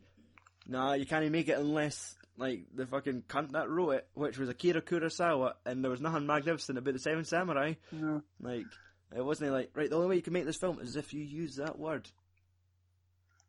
Nah, 0.66 0.94
you 0.94 1.04
can't 1.06 1.22
even 1.22 1.32
make 1.32 1.48
it 1.48 1.58
unless 1.58 2.14
like 2.38 2.64
the 2.74 2.86
fucking 2.86 3.24
cunt 3.28 3.52
that 3.52 3.68
wrote 3.68 3.90
it, 3.92 4.08
which 4.14 4.38
was 4.38 4.48
Akira 4.48 4.80
Kurosawa, 4.80 5.52
and 5.66 5.84
there 5.84 5.90
was 5.90 6.00
nothing 6.00 6.26
magnificent 6.26 6.78
about 6.78 6.94
the 6.94 7.00
Seven 7.00 7.24
Samurai. 7.24 7.74
Yeah. 7.92 8.18
Like 8.40 8.66
it 9.16 9.24
wasn't 9.24 9.52
like 9.52 9.70
right. 9.74 9.88
The 9.88 9.96
only 9.96 10.08
way 10.08 10.16
you 10.16 10.22
can 10.22 10.32
make 10.32 10.46
this 10.46 10.56
film 10.56 10.80
is 10.80 10.96
if 10.96 11.12
you 11.12 11.22
use 11.22 11.56
that 11.56 11.78
word. 11.78 12.08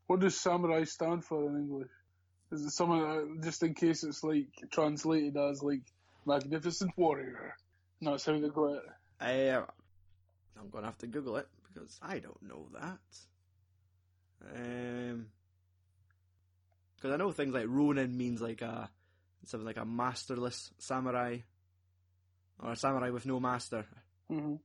What 0.07 0.19
does 0.19 0.39
samurai 0.39 0.83
stand 0.83 1.23
for 1.23 1.47
in 1.47 1.55
English? 1.55 1.91
Is 2.51 2.65
it 2.65 2.71
someone 2.71 3.01
uh, 3.01 3.43
just 3.43 3.63
in 3.63 3.73
case 3.73 4.03
it's 4.03 4.23
like 4.23 4.47
translated 4.71 5.37
as 5.37 5.63
like 5.63 5.81
magnificent 6.25 6.91
warrior? 6.97 7.55
No, 8.01 8.11
that's 8.11 8.25
how 8.25 8.33
they 8.33 8.49
got 8.49 8.75
it. 8.75 8.83
Uh, 9.21 9.65
I'm 10.59 10.69
gonna 10.69 10.87
have 10.87 10.97
to 10.99 11.07
Google 11.07 11.37
it 11.37 11.47
because 11.73 11.97
I 12.01 12.19
don't 12.19 12.41
know 12.43 12.67
that. 12.73 12.99
Um, 14.55 15.27
because 16.95 17.11
I 17.11 17.17
know 17.17 17.31
things 17.31 17.53
like 17.53 17.65
Ronin 17.67 18.17
means 18.17 18.41
like 18.41 18.61
a 18.61 18.89
something 19.45 19.65
like 19.65 19.77
a 19.77 19.85
masterless 19.85 20.71
samurai, 20.77 21.37
or 22.59 22.71
a 22.71 22.75
samurai 22.75 23.09
with 23.09 23.25
no 23.25 23.39
master. 23.39 23.85
Mm-hmm. 24.31 24.55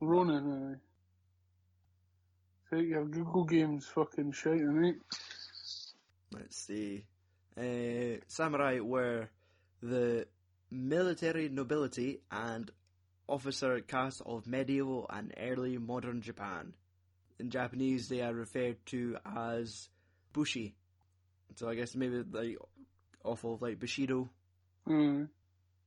Ronin, 0.00 0.76
aye. 2.72 2.76
Take 2.76 2.88
your 2.88 3.06
Google 3.06 3.44
games 3.44 3.86
fucking 3.94 4.32
shite, 4.32 4.60
right? 4.64 4.94
Let's 6.32 6.56
see. 6.66 7.04
Uh, 7.56 8.20
samurai 8.28 8.80
were 8.80 9.28
the 9.82 10.26
military 10.70 11.48
nobility 11.48 12.20
and 12.30 12.70
officer 13.26 13.80
caste 13.80 14.22
of 14.24 14.46
medieval 14.46 15.06
and 15.10 15.32
early 15.38 15.78
modern 15.78 16.20
Japan. 16.20 16.74
In 17.38 17.50
Japanese, 17.50 18.08
they 18.08 18.20
are 18.20 18.34
referred 18.34 18.76
to 18.86 19.16
as 19.24 19.88
bushi. 20.32 20.74
So 21.56 21.68
I 21.68 21.74
guess 21.74 21.94
maybe 21.94 22.22
like 22.30 22.56
off 23.24 23.44
of 23.44 23.62
like 23.62 23.78
bushido. 23.80 24.28
Aye. 24.88 25.24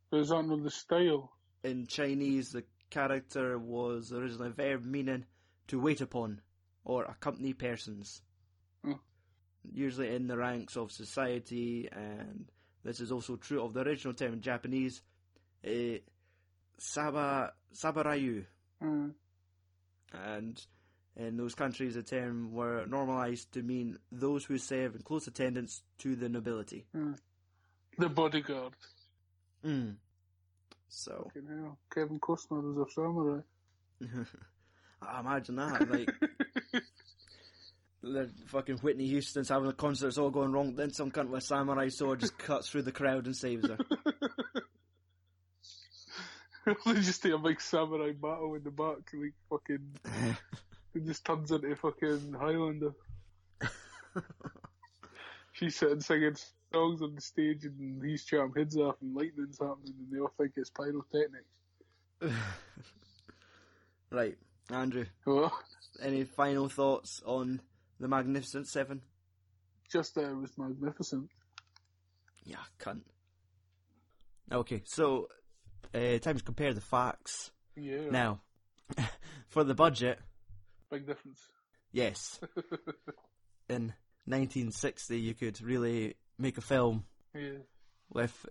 But 0.09 0.19
is 0.21 0.29
that 0.29 0.43
not 0.43 0.63
the 0.63 0.71
style? 0.71 1.31
In 1.63 1.85
Chinese, 1.85 2.51
the 2.51 2.63
character 2.91 3.57
was 3.57 4.13
originally 4.13 4.49
a 4.49 4.51
verb 4.51 4.85
meaning 4.85 5.25
to 5.67 5.79
wait 5.79 6.01
upon 6.01 6.41
or 6.83 7.05
accompany 7.05 7.53
persons. 7.53 8.21
Oh. 8.85 8.99
Usually 9.73 10.13
in 10.15 10.27
the 10.27 10.37
ranks 10.37 10.75
of 10.75 10.91
society, 10.91 11.89
and 11.91 12.51
this 12.83 12.99
is 12.99 13.11
also 13.11 13.35
true 13.35 13.63
of 13.63 13.73
the 13.73 13.81
original 13.81 14.13
term 14.13 14.33
in 14.33 14.41
Japanese, 14.41 15.01
uh, 15.65 15.97
saba, 16.77 17.53
sabarayu. 17.73 18.45
Aye. 18.81 19.09
And 20.13 20.65
in 21.15 21.37
those 21.37 21.55
countries, 21.55 21.95
the 21.95 22.03
term 22.03 22.51
were 22.51 22.85
normalized 22.85 23.51
to 23.53 23.61
mean 23.61 23.97
those 24.11 24.45
who 24.45 24.57
serve 24.57 24.95
in 24.95 25.01
close 25.01 25.27
attendance 25.27 25.83
to 25.99 26.15
the 26.15 26.29
nobility. 26.29 26.85
The 27.97 28.09
bodyguard. 28.09 28.73
Mm. 29.65 29.95
So, 30.93 31.31
hell. 31.33 31.79
Kevin 31.93 32.19
Costner 32.19 32.61
was 32.61 32.85
a 32.85 32.91
samurai. 32.91 33.39
I 35.01 35.21
imagine 35.21 35.55
that, 35.55 35.89
like. 35.89 36.13
the 38.03 38.29
fucking 38.47 38.77
Whitney 38.79 39.07
Houston's 39.07 39.47
having 39.47 39.69
a 39.69 39.73
concert, 39.73 40.09
it's 40.09 40.17
all 40.17 40.29
going 40.29 40.51
wrong. 40.51 40.75
Then 40.75 40.91
some 40.91 41.09
cunt 41.09 41.29
with 41.29 41.43
a 41.43 41.45
samurai 41.45 41.87
sword 41.87 42.19
just 42.19 42.37
cuts 42.37 42.69
through 42.69 42.81
the 42.81 42.91
crowd 42.91 43.25
and 43.25 43.35
saves 43.35 43.69
her. 43.69 43.77
they 46.85 46.93
just 46.95 47.23
take 47.23 47.31
a 47.33 47.37
big 47.37 47.61
samurai 47.61 48.11
battle 48.11 48.55
in 48.55 48.63
the 48.63 48.71
back, 48.71 48.97
like 49.13 49.33
fucking. 49.49 49.95
It 50.93 51.05
just 51.05 51.23
turns 51.23 51.51
into 51.51 51.73
fucking 51.77 52.35
Highlander. 52.37 52.91
She's 55.53 55.77
sitting 55.77 56.01
singing 56.01 56.35
songs 56.73 57.01
on 57.01 57.15
the 57.15 57.21
stage 57.21 57.65
and 57.65 58.03
he's 58.03 58.23
chopping 58.25 58.53
heads 58.55 58.77
off 58.77 58.95
and 59.01 59.15
lightning's 59.15 59.59
happening 59.59 59.93
and 59.99 60.07
they 60.11 60.19
all 60.19 60.31
think 60.37 60.51
it's 60.55 60.69
pyrotechnics. 60.69 61.45
right, 64.11 64.37
Andrew. 64.69 65.05
Well, 65.25 65.57
Any 66.01 66.23
final 66.23 66.69
thoughts 66.69 67.21
on 67.25 67.61
the 67.99 68.07
Magnificent 68.07 68.67
Seven? 68.67 69.01
just 69.89 70.15
that 70.15 70.23
it 70.29 70.35
was 70.37 70.57
magnificent. 70.57 71.29
Yeah, 72.45 72.55
cunt. 72.79 73.01
Okay, 74.49 74.81
so 74.85 75.27
uh, 75.93 76.17
time 76.19 76.37
to 76.37 76.43
compare 76.45 76.73
the 76.73 76.79
facts. 76.79 77.51
Yeah. 77.75 78.09
Now, 78.09 78.39
for 79.49 79.65
the 79.65 79.75
budget, 79.75 80.17
Big 80.89 81.05
difference. 81.05 81.41
yes, 81.91 82.39
in 83.69 83.93
1960 84.25 85.19
you 85.19 85.33
could 85.33 85.61
really 85.61 86.15
make 86.41 86.57
a 86.57 86.61
film 86.61 87.05
Yeah. 87.33 87.59
with 88.11 88.45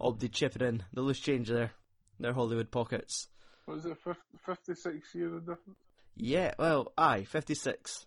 Obdi 0.00 0.30
chipping 0.30 0.66
in 0.66 0.82
the 0.92 1.02
loose 1.02 1.20
change 1.20 1.48
there, 1.48 1.72
their 2.18 2.32
Hollywood 2.32 2.70
pockets. 2.70 3.28
What 3.64 3.74
was 3.76 3.86
it, 3.86 3.96
56 4.44 5.14
years 5.14 5.32
of 5.32 5.40
difference? 5.46 5.78
Yeah, 6.16 6.54
well, 6.58 6.92
aye, 6.98 7.24
56. 7.24 8.06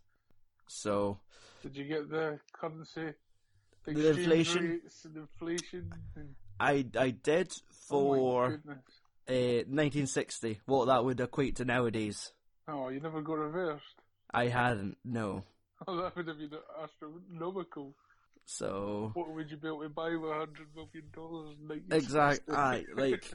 So, 0.67 1.19
Did 1.63 1.75
you 1.77 1.85
get 1.85 2.09
the 2.09 2.39
currency? 2.53 3.13
The 3.85 4.09
inflation? 4.09 4.63
Rates 4.69 5.05
and 5.05 5.15
inflation? 5.17 5.91
And, 6.15 6.35
I 6.59 6.85
I 6.97 7.09
did 7.11 7.51
oh 7.91 8.13
for 8.15 8.49
goodness. 8.51 8.77
uh, 9.29 9.67
1960 9.69 10.61
what 10.65 10.85
that 10.85 11.03
would 11.05 11.19
equate 11.19 11.57
to 11.57 11.65
nowadays. 11.65 12.31
Oh, 12.67 12.89
you 12.89 12.99
never 12.99 13.21
got 13.21 13.33
reversed. 13.37 14.01
I 14.33 14.47
hadn't, 14.47 14.97
no. 15.03 15.43
Oh, 15.87 15.97
that 15.97 16.15
would 16.15 16.27
have 16.29 16.37
been 16.37 16.51
astronomical. 16.81 17.93
So, 18.45 19.11
What 19.15 19.31
would 19.33 19.49
you 19.49 19.57
be 19.57 19.67
able 19.67 19.81
to 19.81 19.89
buy 19.89 20.09
with 20.15 20.29
a 20.29 20.33
hundred 20.35 20.67
million 20.75 21.05
dollars? 21.13 21.55
Exactly. 21.91 22.55
aye, 22.55 22.85
like, 22.95 23.25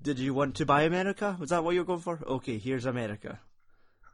did 0.00 0.18
you 0.20 0.34
want 0.34 0.54
to 0.56 0.66
buy 0.66 0.82
America? 0.82 1.36
Was 1.40 1.50
that 1.50 1.64
what 1.64 1.74
you 1.74 1.80
were 1.80 1.86
going 1.86 2.00
for? 2.00 2.20
Okay, 2.26 2.58
here's 2.58 2.86
America. 2.86 3.40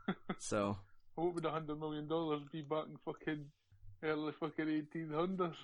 So, 0.39 0.79
What 1.15 1.35
would 1.35 1.45
hundred 1.45 1.79
million 1.79 2.09
dollars 2.09 2.43
be 2.51 2.63
back 2.63 2.87
in 2.87 2.97
fucking 3.05 3.45
early 4.03 4.33
fucking 4.41 4.69
eighteen 4.69 5.11
hundreds? 5.15 5.57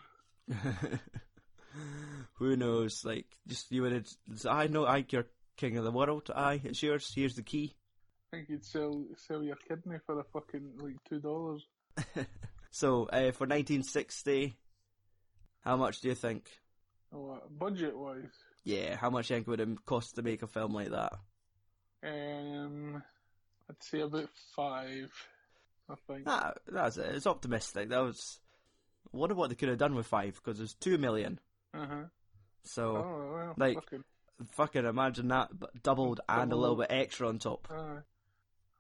who 2.35 2.57
knows? 2.57 3.05
Like, 3.05 3.27
just 3.47 3.73
you 3.73 3.82
would. 3.82 4.07
I 4.49 4.66
know, 4.69 4.85
I 4.86 5.05
you're 5.09 5.27
king 5.57 5.77
of 5.77 5.85
the 5.85 5.90
world. 5.90 6.31
Aye, 6.35 6.61
it's 6.65 6.82
yours. 6.82 7.11
Here's 7.15 7.35
the 7.35 7.43
key. 7.43 7.74
I 8.32 8.36
think 8.36 8.49
you'd 8.51 8.65
sell 8.65 9.05
sell 9.16 9.43
your 9.43 9.57
kidney 9.57 9.97
for 10.07 10.20
a 10.20 10.24
fucking 10.32 10.73
like 10.78 10.97
two 11.09 11.19
dollars. 11.20 11.66
So, 12.79 13.07
uh, 13.07 13.33
for 13.33 13.45
1960, 13.49 14.57
how 15.65 15.77
much 15.77 16.01
do 16.01 16.11
you 16.11 16.15
think? 16.15 16.49
Oh, 17.13 17.33
uh, 17.33 17.39
budget 17.51 17.99
wise, 17.99 18.31
Yeah, 18.63 18.95
how 18.95 19.11
much 19.11 19.27
do 19.27 19.35
you 19.35 19.39
think 19.39 19.49
would 19.49 19.59
it 19.59 19.85
cost 19.85 20.15
to 20.15 20.23
make 20.23 20.43
a 20.43 20.47
film 20.47 20.75
like 20.75 20.91
that? 20.91 21.15
um, 22.05 23.03
I'd 23.69 23.83
say 23.83 23.99
about 24.03 24.29
five. 24.55 25.11
I 25.91 25.95
think. 26.07 26.23
Ah, 26.29 26.53
that's 26.69 26.99
it. 26.99 27.17
It's 27.17 27.27
optimistic. 27.27 27.89
That 27.89 27.99
was. 27.99 28.39
I 29.13 29.17
wonder 29.17 29.35
what 29.35 29.49
they 29.49 29.57
could 29.57 29.71
have 29.71 29.79
done 29.79 29.97
with 29.97 30.07
five, 30.07 30.35
because 30.37 30.59
there's 30.59 30.75
two 30.75 30.99
million. 30.99 31.41
Uh 31.75 31.85
huh. 31.87 32.05
So, 32.63 32.97
Oh, 32.97 33.33
well, 33.35 33.55
like- 33.57 33.75
fucking, 33.75 34.05
fucking 34.53 34.85
imagine 34.85 35.27
that, 35.29 35.49
but 35.59 35.83
doubled 35.83 36.21
and 36.29 36.53
a 36.53 36.57
little 36.57 36.77
bit 36.77 36.93
extra 36.93 37.27
on 37.27 37.41
top. 37.41 37.67
uh, 37.73 38.03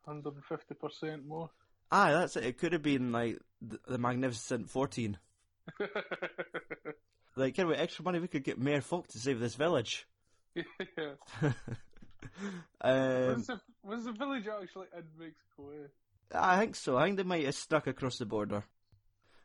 150% 0.06 1.26
more. 1.26 1.50
Ah, 1.90 2.10
that's 2.10 2.36
it. 2.36 2.44
It 2.44 2.58
could 2.58 2.72
have 2.72 2.82
been 2.82 3.12
like 3.12 3.38
the, 3.60 3.78
the 3.86 3.98
Magnificent 3.98 4.68
14. 4.70 5.18
Like, 7.38 7.54
can 7.54 7.68
we 7.68 7.76
extra 7.76 8.04
money? 8.04 8.18
We 8.18 8.26
could 8.26 8.42
get 8.42 8.58
Mayor 8.58 8.80
Folk 8.80 9.06
to 9.08 9.18
save 9.18 9.38
this 9.38 9.54
village. 9.54 10.08
yeah. 10.54 10.64
um, 12.80 13.36
was, 13.36 13.46
the, 13.46 13.60
was 13.84 14.04
the 14.04 14.12
village 14.12 14.48
actually 14.48 14.86
in 14.92 15.04
Mexico? 15.16 15.70
Eh? 15.70 15.86
I 16.36 16.58
think 16.58 16.74
so. 16.74 16.96
I 16.96 17.04
think 17.04 17.16
they 17.16 17.22
might 17.22 17.44
have 17.44 17.54
stuck 17.54 17.86
across 17.86 18.18
the 18.18 18.26
border. 18.26 18.64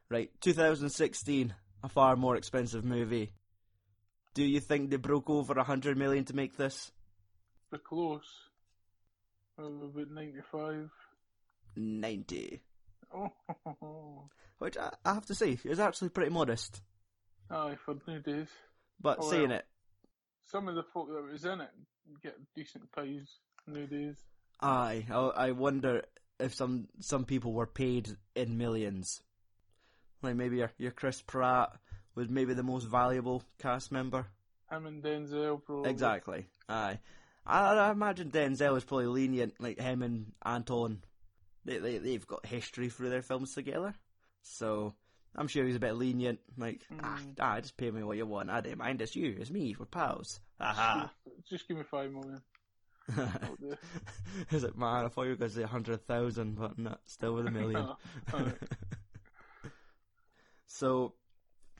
Right, 0.10 0.32
2016, 0.42 1.54
a 1.84 1.90
far 1.90 2.16
more 2.16 2.36
expensive 2.36 2.84
movie. 2.84 3.32
Do 4.34 4.44
you 4.44 4.60
think 4.60 4.90
they 4.90 4.98
broke 4.98 5.30
over 5.30 5.54
a 5.54 5.64
hundred 5.64 5.96
million 5.96 6.26
to 6.26 6.36
make 6.36 6.58
this? 6.58 6.92
We're 7.72 7.78
close. 7.78 8.26
About 9.58 10.10
95. 10.10 10.90
90. 11.76 12.62
Oh, 13.16 14.30
Which 14.60 14.78
I, 14.78 14.92
I 15.06 15.14
have 15.14 15.26
to 15.28 15.36
say 15.36 15.58
is 15.64 15.80
actually 15.80 16.10
pretty 16.10 16.32
modest. 16.32 16.82
aye, 17.50 17.76
for 17.86 17.96
new 18.08 18.20
days. 18.20 18.48
But 19.02 19.18
Oh, 19.22 19.30
saying 19.30 19.50
well. 19.50 19.60
it, 19.60 19.66
Some 20.48 20.68
of 20.68 20.76
the 20.76 20.84
folk 20.84 21.10
that 21.10 21.24
was 21.32 21.46
in 21.46 21.62
it 21.62 21.70
get 22.22 22.36
decent 22.56 22.92
pies 22.92 23.28
nowadays. 23.68 24.18
aye, 24.62 25.06
I, 25.10 25.16
I 25.48 25.52
wonder 25.52 26.04
if 26.40 26.54
some 26.54 26.88
some 27.00 27.26
people 27.26 27.54
were 27.54 27.68
paid 27.68 28.10
in 28.36 28.58
millions. 28.58 29.22
Like 30.22 30.36
maybe 30.36 30.58
your 30.58 30.72
your 30.78 30.92
Chris 30.92 31.22
Pratt 31.22 31.74
was 32.16 32.30
maybe 32.30 32.54
the 32.54 32.64
most 32.64 32.86
valuable 32.86 33.44
cast 33.60 33.92
member. 33.92 34.28
Him 34.72 34.86
and 34.86 35.04
Denzel 35.04 35.64
probably. 35.64 35.90
Exactly. 35.90 36.48
Aye. 36.70 37.00
I, 37.46 37.74
I 37.76 37.92
imagine 37.92 38.32
Denzel 38.32 38.74
was 38.74 38.86
probably 38.86 39.08
lenient, 39.08 39.56
like 39.60 39.80
him 39.80 40.02
and 40.02 40.32
Anton. 40.46 41.04
They, 41.66 41.78
they 41.78 41.98
they've 41.98 42.28
got 42.28 42.46
history 42.46 42.90
through 42.90 43.10
their 43.10 43.22
films 43.22 43.54
together, 43.54 43.94
so 44.42 44.94
I'm 45.36 45.48
sure 45.48 45.66
he's 45.66 45.76
a 45.78 45.80
bit 45.80 45.96
lenient. 45.96 46.40
Like, 46.58 46.82
ah, 47.02 47.20
Mm. 47.22 47.36
ah, 47.40 47.60
just 47.62 47.78
pay 47.78 47.90
me 47.92 48.04
what 48.04 48.18
you 48.18 48.26
want. 48.26 48.50
I 48.50 48.62
don't 48.62 48.78
mind. 48.78 49.02
It's 49.02 49.16
you. 49.16 49.38
It's 49.40 49.50
me. 49.50 49.76
We're 49.80 49.86
pals. 49.86 50.40
Aha. 50.60 51.12
Just 51.50 51.68
give 51.68 51.78
me 51.78 51.84
five 51.84 52.12
million. 52.12 52.42
I'll 53.18 53.58
is 54.52 54.64
it 54.64 54.78
man? 54.78 55.06
I 55.06 55.08
thought 55.10 55.24
you 55.24 55.30
were 55.32 55.36
going 55.36 55.52
to 55.52 55.56
say 55.58 55.64
a 55.64 55.68
hundred 55.68 56.06
thousand, 56.08 56.56
but 56.58 56.78
not 56.80 57.02
still 57.06 57.34
with 57.36 57.48
a 57.48 57.52
million. 57.52 57.88
No, 58.34 58.52
so, 60.68 61.14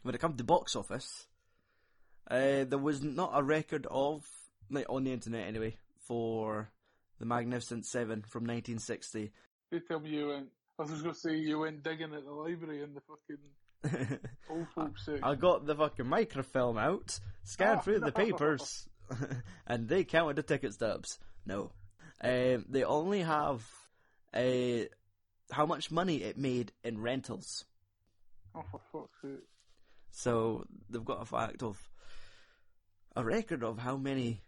when 0.04 0.16
it 0.16 0.22
comes 0.22 0.38
to 0.38 0.44
box 0.44 0.76
office, 0.76 1.28
uh, 2.30 2.64
there 2.66 2.78
was 2.78 3.02
not 3.02 3.32
a 3.34 3.44
record 3.44 3.88
of, 3.90 4.26
like 4.70 4.86
on 4.90 5.04
the 5.04 5.12
internet 5.14 5.48
anyway, 5.48 5.78
for 6.08 6.70
the 7.20 7.26
Magnificent 7.26 7.86
Seven 7.86 8.22
from 8.22 8.44
1960. 8.44 9.32
They 9.74 9.80
tell 9.80 10.00
me 10.00 10.12
you 10.12 10.28
went. 10.28 10.50
I 10.78 10.84
was 10.84 10.92
just 10.92 11.02
going 11.02 11.16
to 11.16 11.20
say 11.20 11.36
you 11.36 11.58
went 11.58 11.82
digging 11.82 12.14
at 12.14 12.24
the 12.26 12.32
library 12.32 12.84
in 12.84 12.94
the 12.94 13.02
fucking 13.02 14.20
old 14.52 14.68
folks 14.76 15.04
section. 15.04 15.24
I 15.24 15.34
got 15.34 15.66
the 15.66 15.74
fucking 15.74 16.06
microfilm 16.06 16.78
out, 16.78 17.20
scanned 17.44 17.80
Oh, 17.80 17.82
through 17.82 18.00
the 18.02 18.12
papers, 18.12 18.88
and 19.68 19.90
they 19.90 20.04
counted 20.04 20.36
the 20.36 20.44
ticket 20.44 20.76
stubs. 20.76 21.18
No, 21.44 21.72
um, 22.22 22.66
they 22.70 22.84
only 22.84 23.22
have 23.22 23.68
uh, 24.32 24.86
how 25.52 25.66
much 25.66 25.90
money 25.90 26.18
it 26.18 26.38
made 26.38 26.72
in 26.84 27.02
rentals. 27.02 27.66
Oh, 28.54 28.64
for 28.70 28.80
fuck's 28.92 29.22
sake. 29.24 29.48
So 30.12 30.68
they've 30.88 31.04
got 31.04 31.24
a 31.24 31.26
fact 31.26 31.64
of 31.64 31.82
a 33.16 33.24
record 33.24 33.64
of 33.64 33.80
how 33.80 33.98
many 33.98 34.42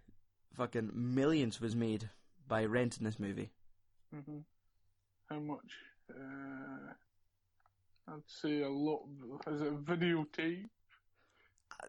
fucking 0.53 0.91
millions 0.93 1.59
was 1.59 1.75
made 1.75 2.11
by 2.47 2.65
renting 2.65 3.05
this 3.05 3.19
movie. 3.19 3.49
hmm 4.13 4.41
How 5.29 5.39
much? 5.39 5.71
Uh, 6.09 6.93
I'd 8.07 8.21
say 8.27 8.61
a 8.61 8.69
lot. 8.69 9.01
Is 9.47 9.61
it 9.61 9.67
a 9.67 9.71
videotape? 9.71 10.65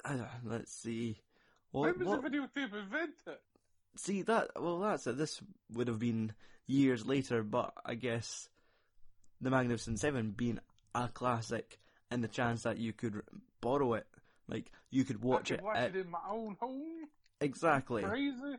I, 0.05 0.13
I, 0.15 0.29
let's 0.45 0.73
see. 0.73 1.21
When 1.73 1.99
was 1.99 2.09
what, 2.09 2.23
the 2.23 2.29
videotape 2.31 2.75
invented? 2.75 3.39
see 3.97 4.23
that? 4.23 4.51
Well, 4.61 4.81
that's 4.81 5.07
it. 5.07 5.19
This 5.19 5.41
would 5.73 5.89
have 5.89 5.99
been 5.99 6.33
years 6.67 7.05
later, 7.07 7.43
but 7.43 7.73
I 7.85 7.95
guess 7.95 8.49
the 9.41 9.51
Magnificent 9.51 9.99
Seven 10.01 10.31
being 10.31 10.59
a 10.95 11.09
classic, 11.09 11.79
and 12.11 12.25
the 12.25 12.29
chance 12.29 12.63
that 12.63 12.79
you 12.79 12.93
could 12.93 13.21
borrow 13.61 13.95
it, 13.95 14.07
like 14.49 14.71
you 14.91 15.05
could 15.05 15.23
watch 15.23 15.53
I 15.53 15.57
it. 15.57 15.63
watch 15.63 15.77
at- 15.77 15.97
it 15.97 16.07
in 16.07 16.11
my 16.11 16.19
own 16.31 16.57
home. 16.61 17.09
exactly. 17.41 18.03
Crazy. 18.03 18.57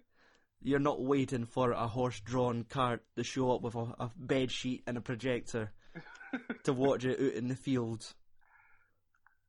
You're 0.62 0.80
not 0.80 1.02
waiting 1.02 1.46
for 1.46 1.72
a 1.72 1.88
horse-drawn 1.88 2.66
cart 2.68 3.04
to 3.16 3.24
show 3.24 3.52
up 3.52 3.62
with 3.62 3.76
a, 3.76 3.94
a 4.00 4.12
bed 4.18 4.52
sheet 4.52 4.84
and 4.88 4.98
a 4.98 5.02
projector 5.02 5.72
to 6.64 6.74
watch 6.74 7.06
it 7.06 7.20
out 7.20 7.34
in 7.34 7.48
the 7.48 7.56
field. 7.56 8.06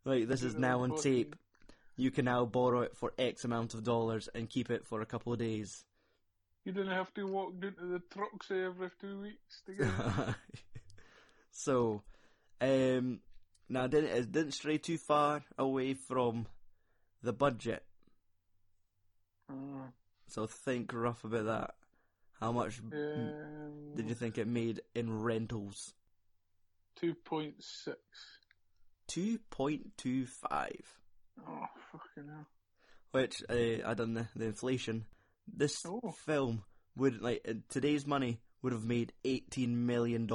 Like 0.05 0.29
this 0.29 0.43
is 0.43 0.55
now 0.55 0.83
on 0.83 0.97
tape. 0.97 1.35
You 1.97 2.11
can 2.11 2.27
now 2.27 2.45
borrow 2.45 2.83
it 2.83 2.97
for 2.97 3.13
X 3.19 3.45
amount 3.45 3.75
of 3.75 3.83
dollars 3.83 4.29
and 4.35 4.49
keep 4.49 4.71
it 4.71 4.87
for 4.87 5.01
a 5.01 5.07
couple 5.07 5.33
of 5.33 5.39
days. 5.39 5.85
You 6.65 6.73
didn't 6.73 6.93
have 6.93 7.13
to 7.15 7.27
walk 7.27 7.61
down 7.61 7.75
to 7.75 7.87
the 7.87 8.03
trucks 8.13 8.51
every 8.51 8.91
two 9.01 9.21
weeks 9.21 9.63
to 9.67 9.73
get 9.73 9.89
it. 9.89 10.35
so, 11.51 12.03
um, 12.61 13.21
now 13.69 13.85
it 13.85 13.91
didn't, 13.91 14.11
it 14.11 14.33
didn't 14.33 14.53
stray 14.53 14.79
too 14.79 14.99
far 14.99 15.43
away 15.57 15.95
from 15.95 16.47
the 17.23 17.33
budget. 17.33 17.83
Uh, 19.51 19.89
So 20.29 20.47
think 20.47 20.93
rough 20.93 21.25
about 21.25 21.47
that. 21.47 21.75
How 22.41 22.53
much 22.53 22.81
um, 22.93 23.33
did 23.97 24.09
you 24.09 24.15
think 24.15 24.39
it 24.39 24.47
made 24.47 24.83
in 24.95 25.21
rentals? 25.23 25.95
2.6. 27.03 27.95
2.25. 29.09 30.71
Oh, 31.47 31.65
fucking 31.93 32.29
hell. 32.31 32.47
Which, 33.13 33.43
uh, 33.49 33.87
I 33.89 33.95
done 33.95 34.15
the, 34.15 34.29
the 34.37 34.47
inflation. 34.47 35.07
This 35.47 35.85
Oh. 35.87 36.11
film 36.27 36.65
would, 36.97 37.23
like, 37.23 37.41
in 37.45 37.63
today's 37.69 38.07
money, 38.07 38.41
would 38.63 38.73
have 38.73 38.85
made 38.85 39.13
$18 39.25 39.69
million 39.69 40.29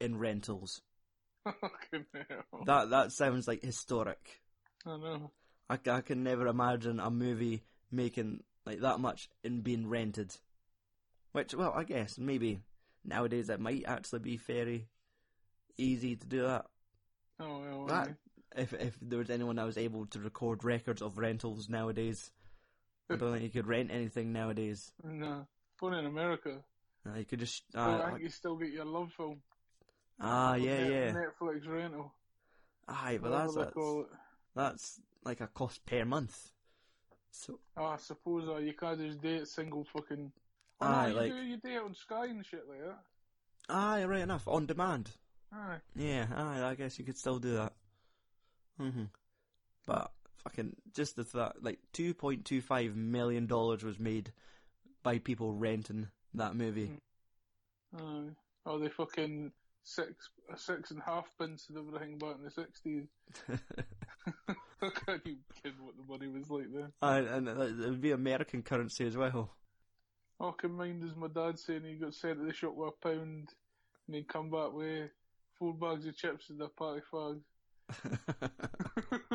in 0.00 0.18
rentals. 0.18 0.80
Fucking 1.44 2.06
hell. 2.28 2.62
That, 2.64 2.90
that 2.90 3.12
sounds 3.12 3.46
like 3.46 3.62
historic. 3.62 4.40
I 4.86 4.96
know. 4.96 5.30
I, 5.68 5.78
I 5.90 6.00
can 6.00 6.22
never 6.22 6.46
imagine 6.46 7.00
a 7.00 7.10
movie 7.10 7.64
making 7.90 8.42
like 8.66 8.80
that 8.80 9.00
much 9.00 9.28
in 9.44 9.62
being 9.62 9.88
rented. 9.88 10.36
Which, 11.32 11.54
well, 11.54 11.72
I 11.74 11.84
guess 11.84 12.18
maybe 12.18 12.60
nowadays 13.04 13.48
it 13.48 13.60
might 13.60 13.84
actually 13.86 14.18
be 14.20 14.36
very 14.36 14.88
easy 15.78 16.16
to 16.16 16.26
do 16.26 16.42
that. 16.42 16.66
Oh, 17.40 17.60
well, 17.60 17.86
That- 17.86 18.16
If 18.56 18.72
if 18.72 18.96
there 19.02 19.18
was 19.18 19.28
anyone 19.28 19.56
that 19.56 19.64
was 19.66 19.76
able 19.76 20.06
to 20.06 20.18
record 20.18 20.64
records 20.64 21.02
of 21.02 21.18
rentals 21.18 21.68
nowadays, 21.68 22.30
I 23.10 23.16
don't 23.16 23.32
think 23.32 23.42
you 23.44 23.50
could 23.50 23.66
rent 23.66 23.90
anything 23.90 24.32
nowadays. 24.32 24.92
No. 25.04 25.46
Only 25.82 25.98
in 25.98 26.06
America. 26.06 26.64
Uh, 27.06 27.18
you 27.18 27.24
could 27.26 27.40
just 27.40 27.64
uh, 27.74 28.00
I 28.02 28.10
think 28.10 28.22
you 28.22 28.30
still 28.30 28.56
get 28.56 28.70
your 28.72 28.86
LoveFilm. 28.86 29.38
ah 30.20 30.54
yeah 30.54 30.78
Net- 30.78 30.90
yeah 30.90 31.12
Netflix 31.12 31.68
rental. 31.68 32.12
aye, 32.88 33.18
but 33.20 33.30
that's 33.30 33.54
that's, 33.54 33.76
that's 34.54 35.00
like 35.24 35.40
a 35.42 35.48
cost 35.48 35.84
per 35.84 36.04
month. 36.06 36.50
So 37.38 37.58
Oh, 37.76 37.84
I 37.84 37.96
suppose 37.98 38.48
uh, 38.48 38.56
you 38.56 38.72
can't 38.72 38.98
just 38.98 39.20
date 39.20 39.46
single 39.46 39.84
fucking. 39.92 40.32
Oh, 40.80 40.86
Aye, 40.86 41.02
no, 41.02 41.08
you 41.08 41.14
like- 41.14 41.32
do, 41.32 41.42
you 41.42 41.56
date 41.58 41.76
on 41.78 41.94
Sky 41.94 42.26
and 42.26 42.44
shit 42.44 42.64
like 42.68 42.80
that. 42.80 42.98
aye, 43.68 44.04
right 44.04 44.20
enough 44.22 44.46
on 44.48 44.66
demand. 44.66 45.10
Aye. 45.52 45.78
Yeah, 45.94 46.26
aye, 46.34 46.62
I 46.62 46.74
guess 46.74 46.98
you 46.98 47.04
could 47.04 47.18
still 47.18 47.38
do 47.38 47.54
that. 47.54 47.72
hmm 48.78 49.04
But 49.86 50.12
fucking 50.38 50.76
just 50.94 51.16
the 51.16 51.24
that 51.34 51.62
like 51.62 51.78
two 51.92 52.14
point 52.14 52.44
two 52.44 52.60
five 52.62 52.94
million 52.96 53.46
dollars 53.46 53.82
was 53.84 53.98
made 53.98 54.32
by 55.02 55.18
people 55.18 55.52
renting 55.52 56.08
that 56.34 56.56
movie. 56.56 56.90
Aye. 57.98 58.30
Oh, 58.64 58.78
they 58.78 58.88
fucking 58.88 59.52
six, 59.84 60.28
a 60.52 60.58
six 60.58 60.90
and 60.90 61.00
a 61.00 61.04
half 61.04 61.26
pence 61.38 61.66
and 61.68 61.78
everything 61.78 62.18
back 62.18 62.36
in 62.38 62.44
the 62.44 62.50
sixties. 62.50 63.06
I 64.82 64.90
can't 65.06 65.22
even 65.24 65.38
kid 65.62 65.72
what 65.80 65.94
the 65.96 66.04
money 66.08 66.28
was 66.28 66.50
like 66.50 66.66
then. 66.72 66.92
and 67.02 67.48
and 67.48 67.48
it 67.48 67.88
would 67.90 68.00
be 68.00 68.12
American 68.12 68.62
currency 68.62 69.06
as 69.06 69.16
well. 69.16 69.50
All 70.38 70.50
I 70.50 70.60
can 70.60 70.72
mind 70.72 71.02
is 71.02 71.16
my 71.16 71.28
dad 71.28 71.58
saying 71.58 71.82
he 71.84 71.94
got 71.94 72.14
sent 72.14 72.38
to 72.38 72.44
the 72.44 72.52
shop 72.52 72.74
with 72.74 72.90
a 72.90 73.08
pound 73.08 73.48
and 74.06 74.14
he'd 74.14 74.28
come 74.28 74.50
back 74.50 74.72
with 74.72 75.10
four 75.58 75.72
bags 75.72 76.06
of 76.06 76.16
chips 76.16 76.50
and 76.50 76.60
a 76.60 76.68
party 76.68 77.00
fag. 77.12 77.40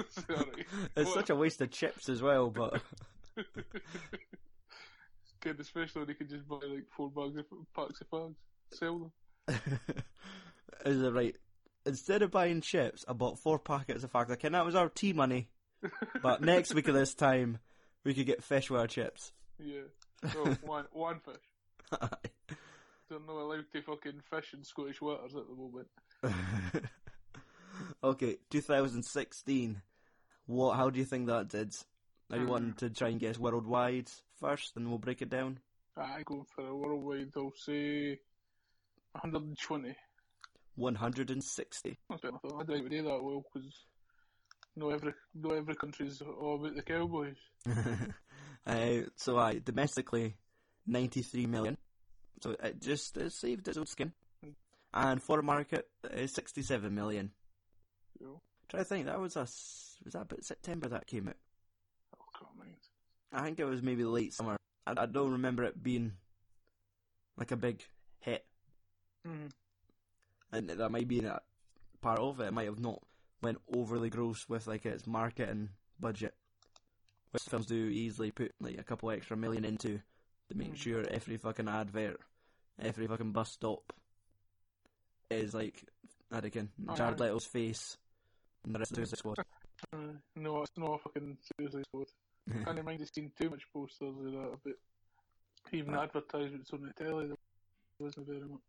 Sorry. 0.09 0.65
it's 0.95 1.07
What? 1.07 1.13
such 1.15 1.29
a 1.31 1.35
waste 1.35 1.61
of 1.61 1.71
chips 1.71 2.07
as 2.09 2.21
well, 2.21 2.49
but 2.51 2.81
It's 3.35 5.33
good, 5.39 5.59
especially 5.59 6.01
when 6.01 6.09
you 6.09 6.15
can 6.15 6.29
just 6.29 6.47
buy 6.47 6.57
like 6.67 6.85
four 6.95 7.09
bags 7.09 7.37
of 7.37 7.45
packs 7.75 8.01
of 8.01 8.09
fags, 8.09 8.35
sell 8.71 9.11
them. 9.47 9.63
Is 10.85 11.01
it 11.01 11.11
right? 11.11 11.35
Instead 11.85 12.21
of 12.21 12.31
buying 12.31 12.61
chips, 12.61 13.03
I 13.07 13.13
bought 13.13 13.39
four 13.39 13.57
packets 13.59 14.03
of 14.03 14.11
fags. 14.11 14.29
Okay, 14.31 14.49
that 14.49 14.65
was 14.65 14.75
our 14.75 14.89
tea 14.89 15.13
money. 15.13 15.49
But 16.21 16.41
next 16.41 16.75
week 16.75 16.87
at 16.87 16.93
this 16.93 17.15
time, 17.15 17.57
we 18.03 18.13
could 18.13 18.27
get 18.27 18.43
fish 18.43 18.69
with 18.69 18.79
our 18.79 18.87
chips. 18.87 19.31
Yeah. 19.57 19.81
Oh, 20.35 20.57
one 20.61 20.85
one 20.91 21.19
fish. 21.19 21.99
They're 23.09 23.19
not 23.19 23.29
allowed 23.29 23.65
to 23.73 23.81
fucking 23.81 24.21
fish 24.29 24.53
in 24.53 24.63
Scottish 24.63 25.01
waters 25.01 25.35
at 25.35 25.47
the 25.47 25.55
moment. 25.55 25.87
okay, 28.03 28.37
2016. 28.49 29.81
What? 30.45 30.75
How 30.75 30.89
do 30.89 30.99
you 30.99 31.05
think 31.05 31.27
that 31.27 31.49
did? 31.49 31.75
Are 32.31 32.37
you 32.37 32.43
hmm. 32.43 32.49
wanting 32.49 32.73
to 32.73 32.89
try 32.89 33.09
and 33.09 33.19
guess 33.19 33.37
worldwide 33.37 34.09
first, 34.39 34.73
and 34.75 34.87
we'll 34.87 34.99
break 34.99 35.21
it 35.21 35.29
down? 35.29 35.59
I 35.97 36.23
go 36.23 36.45
for 36.55 36.67
a 36.67 36.75
worldwide. 36.75 37.31
I'll 37.35 37.51
say 37.57 38.19
120. 39.13 39.95
160. 40.75 41.97
That's 42.09 42.21
better. 42.21 42.35
I 42.45 42.63
don't 42.63 42.77
even 42.77 43.05
know 43.05 43.11
that 43.11 43.23
well 43.23 43.43
because 43.53 43.69
no 44.75 44.89
every 44.89 45.13
no 45.33 45.51
every 45.51 45.75
country's 45.75 46.21
all 46.21 46.55
about 46.55 46.75
the 46.75 46.81
cowboys. 46.81 47.35
uh, 48.65 49.07
so, 49.15 49.37
I 49.37 49.59
domestically, 49.63 50.37
93 50.87 51.45
million. 51.45 51.77
So 52.41 52.55
it 52.63 52.81
just 52.81 53.17
it 53.17 53.31
saved 53.33 53.67
its 53.67 53.77
own 53.77 53.85
skin. 53.85 54.13
And 54.93 55.23
foreign 55.23 55.45
market, 55.45 55.87
uh, 56.03 56.27
67 56.27 56.93
million. 56.93 57.31
Know? 58.19 58.41
Try 58.67 58.79
to 58.81 58.83
think, 58.83 59.05
that 59.05 59.21
was 59.21 59.37
us. 59.37 59.95
was 60.03 60.13
that 60.13 60.23
about 60.23 60.43
September 60.43 60.89
that 60.89 61.07
came 61.07 61.29
out? 61.29 61.37
Oh, 62.19 62.25
can't 62.37 62.57
mind. 62.57 62.75
I 63.31 63.41
think 63.43 63.59
it 63.59 63.65
was 63.65 63.81
maybe 63.81 64.03
late 64.03 64.33
summer. 64.33 64.57
I, 64.85 64.93
I 64.97 65.05
don't 65.05 65.31
remember 65.31 65.63
it 65.63 65.81
being 65.81 66.11
like 67.37 67.51
a 67.51 67.57
big 67.57 67.83
hit, 68.19 68.45
Mm. 69.27 69.51
And 70.51 70.69
that 70.69 70.91
might 70.91 71.07
be 71.07 71.19
a 71.19 71.41
part 72.01 72.19
of 72.19 72.39
it. 72.39 72.47
It 72.47 72.53
might 72.53 72.65
have 72.65 72.79
not 72.79 73.01
went 73.41 73.59
overly 73.73 74.09
gross 74.09 74.47
with 74.49 74.67
like 74.67 74.85
its 74.85 75.07
marketing 75.07 75.69
budget, 75.99 76.33
which 77.31 77.43
films 77.43 77.65
do 77.65 77.75
easily 77.75 78.31
put 78.31 78.53
like 78.59 78.77
a 78.77 78.83
couple 78.83 79.09
extra 79.11 79.37
million 79.37 79.65
into 79.65 79.99
to 80.49 80.57
make 80.57 80.73
Mm. 80.73 80.77
sure 80.77 81.03
every 81.09 81.37
fucking 81.37 81.67
advert, 81.67 82.19
every 82.79 83.07
fucking 83.07 83.31
bus 83.31 83.51
stop 83.51 83.93
is 85.29 85.53
like 85.53 85.83
I 86.31 86.39
reckon 86.39 86.69
Jared. 86.95 87.19
Leto's 87.19 87.45
face 87.45 87.97
and 88.63 88.75
the 88.75 88.79
rest 88.79 88.91
of 88.91 88.97
the 88.97 89.01
Suicide 89.05 89.19
Squad. 89.19 89.37
Uh, 89.93 89.97
no, 90.35 90.61
it's 90.61 90.71
not 90.77 90.95
a 90.95 90.97
fucking 90.99 91.37
seriously 91.57 91.83
squad. 91.87 92.07
I 92.67 92.73
can't 92.73 92.85
mind 92.85 93.09
seen 93.13 93.31
too 93.39 93.49
much 93.49 93.63
posters 93.73 94.09
of 94.09 94.23
that, 94.31 94.57
but 94.63 94.73
even 95.71 95.93
Right. 95.93 96.03
advertisements 96.03 96.71
on 96.73 96.81
the 96.83 97.03
telly, 97.03 97.27
there 97.27 97.35
wasn't 97.99 98.27
very 98.27 98.41
much. 98.41 98.61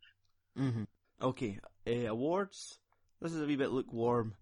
hmm 0.56 0.82
Okay, 1.22 1.58
uh, 1.86 2.08
awards. 2.08 2.78
This 3.20 3.32
is 3.32 3.40
a 3.40 3.46
wee 3.46 3.56
bit 3.56 3.70
lukewarm. 3.70 4.34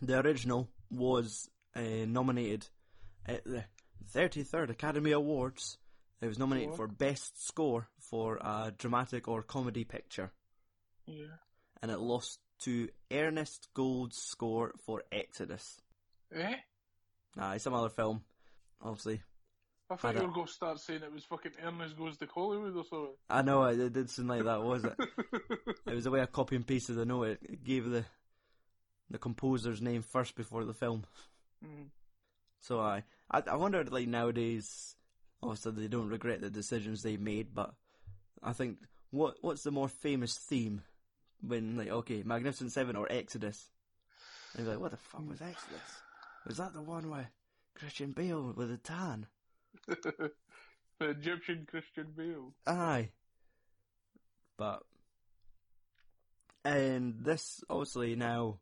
The 0.00 0.18
original 0.20 0.68
was 0.90 1.50
uh, 1.76 2.06
nominated 2.06 2.66
at 3.26 3.44
the 3.44 3.64
33rd 4.14 4.70
Academy 4.70 5.12
Awards. 5.12 5.78
It 6.20 6.26
was 6.28 6.38
nominated 6.38 6.74
for 6.76 6.86
Best 6.86 7.44
Score 7.46 7.88
for 7.98 8.36
a 8.36 8.72
dramatic 8.76 9.28
or 9.28 9.42
comedy 9.42 9.84
picture, 9.84 10.32
Yeah. 11.06 11.36
and 11.82 11.90
it 11.90 11.98
lost 11.98 12.38
to 12.60 12.88
Ernest 13.10 13.68
Gold's 13.74 14.16
score 14.18 14.72
for 14.86 15.02
Exodus. 15.10 15.80
Eh? 16.32 16.54
Nah, 17.36 17.56
some 17.58 17.74
other 17.74 17.88
film, 17.88 18.22
obviously. 18.80 19.20
I 19.92 19.96
thought 19.96 20.14
you 20.14 20.22
were 20.22 20.34
going 20.34 20.46
to 20.46 20.52
start 20.52 20.80
saying 20.80 21.02
it 21.02 21.12
was 21.12 21.24
fucking 21.24 21.52
Ernest 21.64 21.96
Goes 21.96 22.16
to 22.18 22.26
Hollywood 22.26 22.76
or 22.76 22.84
something. 22.84 23.14
I 23.28 23.42
know 23.42 23.64
it, 23.64 23.78
it 23.78 23.92
did 23.92 24.10
seem 24.10 24.28
like 24.28 24.44
that, 24.44 24.62
was 24.62 24.84
it? 24.84 24.94
It 25.86 25.94
was 25.94 26.04
the 26.04 26.10
way 26.10 26.22
I 26.22 26.26
copy 26.26 26.56
and 26.56 26.66
pasted 26.66 26.96
the 26.96 27.04
note. 27.04 27.24
It, 27.24 27.38
it 27.42 27.64
gave 27.64 27.84
the 27.88 28.04
the 29.10 29.18
composer's 29.18 29.82
name 29.82 30.02
first 30.02 30.34
before 30.34 30.64
the 30.64 30.72
film. 30.72 31.04
mm. 31.64 31.88
So 32.60 32.80
I, 32.80 33.02
I, 33.30 33.42
I 33.46 33.56
wonder, 33.56 33.84
like 33.84 34.08
nowadays, 34.08 34.96
obviously 35.42 35.72
they 35.72 35.88
don't 35.88 36.08
regret 36.08 36.40
the 36.40 36.48
decisions 36.50 37.02
they 37.02 37.16
made, 37.16 37.54
but 37.54 37.74
I 38.42 38.52
think 38.52 38.78
what 39.10 39.34
what's 39.42 39.62
the 39.62 39.70
more 39.70 39.88
famous 39.88 40.34
theme 40.34 40.82
when 41.46 41.76
like 41.76 41.90
okay, 41.90 42.22
Magnificent 42.24 42.72
Seven 42.72 42.96
or 42.96 43.06
Exodus? 43.10 43.68
And 44.54 44.64
you're 44.64 44.74
like, 44.74 44.82
what 44.82 44.90
the 44.92 44.96
fuck 44.96 45.28
was 45.28 45.42
Exodus? 45.42 45.80
Was 46.46 46.56
that 46.58 46.72
the 46.72 46.82
one 46.82 47.10
where 47.10 47.30
Christian 47.74 48.12
Bale 48.12 48.52
with 48.56 48.70
a 48.70 48.76
tan? 48.78 49.26
the 49.86 50.30
Egyptian 51.00 51.66
Christian 51.68 52.08
Bale. 52.16 52.52
Aye. 52.66 53.10
But 54.56 54.82
and 56.64 57.16
this 57.24 57.62
obviously 57.68 58.14
now 58.14 58.58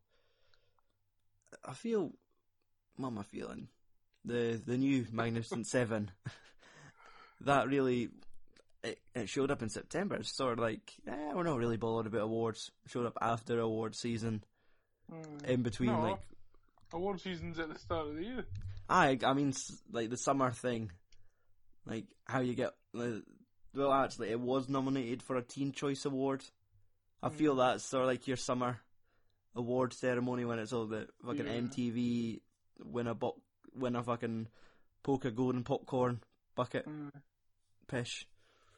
I 1.64 1.74
feel 1.74 2.12
what 2.96 3.08
am 3.08 3.18
I 3.18 3.22
feeling? 3.22 3.68
The 4.24 4.60
the 4.64 4.76
new 4.78 5.06
Magnificent 5.12 5.66
Seven 5.68 6.10
that 7.42 7.68
really 7.68 8.10
it, 8.82 8.98
it 9.14 9.28
showed 9.28 9.50
up 9.50 9.62
in 9.62 9.68
September. 9.68 10.14
It's 10.16 10.34
sort 10.34 10.54
of 10.54 10.58
like 10.58 10.92
eh, 11.06 11.32
we're 11.34 11.42
not 11.42 11.58
really 11.58 11.76
bothered 11.76 12.06
about 12.06 12.22
awards. 12.22 12.70
It 12.84 12.90
showed 12.90 13.06
up 13.06 13.18
after 13.20 13.58
award 13.60 13.94
season, 13.94 14.44
Mm. 15.12 15.44
in 15.44 15.62
between 15.62 15.90
No. 15.90 16.00
like 16.02 16.20
Award 16.92 17.20
season's 17.20 17.58
at 17.58 17.68
the 17.68 17.78
start 17.78 18.06
of 18.06 18.14
the 18.16 18.22
year. 18.22 18.46
I 18.88 19.18
I 19.24 19.32
mean 19.32 19.52
like 19.90 20.08
the 20.08 20.16
summer 20.16 20.52
thing, 20.52 20.92
like 21.86 22.06
how 22.26 22.40
you 22.40 22.54
get. 22.54 22.70
Well, 22.92 23.92
actually, 23.92 24.30
it 24.30 24.40
was 24.40 24.68
nominated 24.68 25.22
for 25.22 25.36
a 25.36 25.42
Teen 25.42 25.72
Choice 25.72 26.04
Award. 26.04 26.42
I 27.22 27.28
feel 27.28 27.56
that's 27.56 27.84
sort 27.84 28.02
of 28.04 28.08
like 28.08 28.26
your 28.26 28.36
summer 28.36 28.80
award 29.54 29.92
ceremony 29.92 30.44
when 30.44 30.58
it's 30.58 30.72
all 30.72 30.86
the 30.86 31.08
fucking 31.24 31.46
Yeah. 31.46 31.52
MTV 31.60 32.40
win 32.84 33.06
a 33.06 33.14
bo- 33.14 33.40
win 33.74 33.94
a 33.96 34.02
fucking 34.02 34.48
poker 35.02 35.30
golden 35.30 35.62
popcorn 35.64 36.20
bucket 36.54 36.86
Mm. 36.86 37.10
pish. 37.88 38.26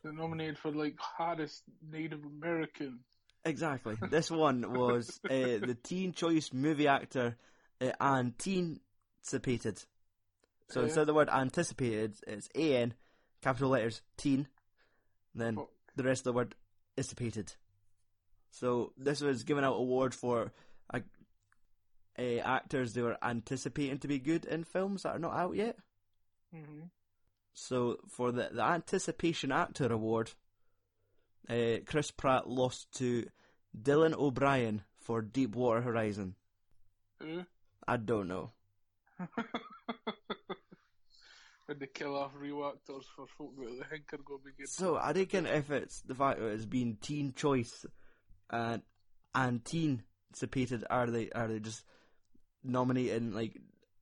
They're 0.02 0.12
nominated 0.12 0.58
for 0.58 0.72
like 0.72 0.98
hottest 0.98 1.62
Native 1.82 2.24
American. 2.24 3.00
Exactly. 3.44 3.96
this 4.10 4.30
one 4.30 4.72
was 4.74 5.20
uh, 5.24 5.28
the 5.28 5.76
Teen 5.82 6.12
Choice 6.12 6.52
Movie 6.52 6.88
Actor 6.88 7.36
uh, 7.80 7.92
anticipated. 8.00 9.84
So 10.72 10.80
Yeah. 10.80 10.84
instead 10.86 11.02
of 11.02 11.06
the 11.06 11.14
word 11.14 11.28
anticipated, 11.28 12.16
it's 12.26 12.48
A 12.54 12.76
N, 12.76 12.94
capital 13.42 13.70
letters, 13.70 14.00
teen, 14.16 14.48
then 15.34 15.56
Fuck. 15.56 15.68
the 15.96 16.02
rest 16.04 16.20
of 16.20 16.24
the 16.24 16.32
word 16.32 16.54
anticipated. 16.96 17.54
So 18.50 18.92
this 18.96 19.20
was 19.20 19.44
given 19.44 19.64
out 19.64 19.74
award 19.76 20.14
for 20.14 20.52
uh, 20.92 21.00
uh, 22.18 22.22
actors 22.38 22.92
they 22.94 23.02
were 23.02 23.16
anticipating 23.22 23.98
to 23.98 24.08
be 24.08 24.18
good 24.18 24.44
in 24.44 24.64
films 24.64 25.02
that 25.02 25.16
are 25.16 25.18
not 25.18 25.34
out 25.34 25.56
yet. 25.56 25.76
hmm 26.52 26.84
So 27.54 27.98
for 28.08 28.32
the, 28.32 28.48
the 28.52 28.62
Anticipation 28.62 29.52
Actor 29.52 29.92
Award, 29.92 30.32
uh, 31.50 31.78
Chris 31.86 32.10
Pratt 32.10 32.48
lost 32.48 32.90
to 32.98 33.26
Dylan 33.78 34.14
O'Brien 34.14 34.82
for 34.98 35.20
Deepwater 35.22 35.82
Horizon. 35.82 36.34
Who? 37.20 37.44
I 37.86 37.96
don't 37.98 38.28
know. 38.28 38.52
When 41.72 41.78
they 41.78 41.86
kill 41.86 42.16
off 42.16 42.32
real 42.38 42.64
actors 42.66 43.06
for 43.16 43.26
folk 43.38 43.56
that 43.56 43.64
they 43.80 43.96
think 43.96 44.12
are 44.12 44.18
going 44.18 44.40
to 44.40 44.44
be 44.44 44.52
good. 44.58 44.68
So 44.68 44.96
I 44.96 45.12
reckon 45.12 45.46
if 45.46 45.70
it's 45.70 46.02
the 46.02 46.14
fact 46.14 46.38
that 46.38 46.48
it's 46.48 46.66
been 46.66 46.98
teen 47.00 47.32
choice 47.34 47.86
and 48.50 48.82
and 49.34 49.64
teen 49.64 50.02
anticipated, 50.30 50.84
are 50.90 51.06
they 51.10 51.30
are 51.30 51.48
they 51.48 51.60
just 51.60 51.84
nominating 52.62 53.32
like 53.32 53.56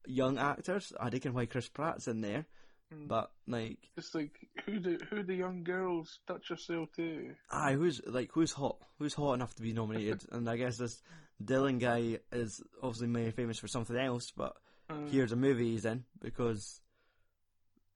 young 0.06 0.38
actors? 0.38 0.92
I 0.98 1.08
reckon 1.10 1.32
why 1.34 1.46
Chris 1.46 1.68
Pratt's 1.68 2.08
in 2.08 2.20
there, 2.20 2.46
Mm. 2.92 3.06
but 3.06 3.30
like, 3.46 3.78
It's 3.96 4.12
like 4.16 4.32
who 4.66 4.80
the 4.80 4.98
who 5.08 5.22
the 5.22 5.36
young 5.36 5.62
girls 5.62 6.18
touch 6.26 6.50
yourself 6.50 6.88
to? 6.96 7.36
aye, 7.52 7.74
who's 7.74 8.00
like 8.04 8.30
who's 8.32 8.50
hot? 8.52 8.78
Who's 8.98 9.14
hot 9.14 9.34
enough 9.34 9.54
to 9.54 9.62
be 9.62 9.72
nominated? 9.72 10.24
and 10.32 10.50
I 10.50 10.56
guess 10.56 10.76
this 10.76 11.00
Dylan 11.40 11.78
guy 11.78 12.18
is 12.32 12.60
obviously 12.82 13.06
mainly 13.06 13.30
famous 13.30 13.60
for 13.60 13.68
something 13.68 13.96
else, 13.96 14.32
but 14.36 14.56
Uh, 14.90 15.06
here's 15.06 15.30
a 15.30 15.36
movie 15.36 15.70
he's 15.70 15.84
in 15.84 16.04
because 16.20 16.80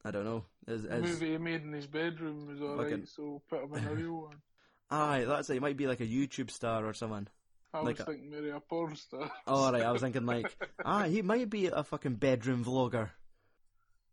I 0.04 0.10
don't 0.10 0.24
know. 0.24 0.44
Is, 0.66 0.82
the 0.82 0.96
is, 0.96 1.02
movie 1.02 1.30
he 1.32 1.38
made 1.38 1.62
in 1.62 1.72
his 1.72 1.86
bedroom 1.86 2.46
was 2.46 2.60
alright, 2.60 2.90
Fucking- 2.90 3.06
so 3.06 3.42
put 3.48 3.62
him 3.64 3.74
in 3.74 3.84
a 3.86 3.94
real 3.94 4.22
one. 4.22 4.36
aye, 4.90 5.24
that's 5.26 5.48
it. 5.50 5.54
He 5.54 5.60
might 5.60 5.76
be 5.76 5.86
like 5.86 6.00
a 6.00 6.06
YouTube 6.06 6.50
star 6.50 6.86
or 6.86 6.92
someone. 6.94 7.28
I 7.72 7.78
Like 7.80 7.98
was 7.98 8.00
a- 8.00 8.04
thinking 8.10 8.30
maybe 8.30 8.50
a 8.50 8.60
porn 8.60 8.96
star. 8.96 9.30
Oh, 9.46 9.72
right, 9.72 9.82
I 9.82 9.90
was 9.92 10.02
thinking 10.02 10.26
like, 10.26 10.54
ah, 10.84 11.04
he 11.04 11.22
might 11.22 11.48
be 11.50 11.66
a 11.66 11.82
fucking 11.82 12.16
bedroom 12.16 12.64
vlogger. 12.64 13.10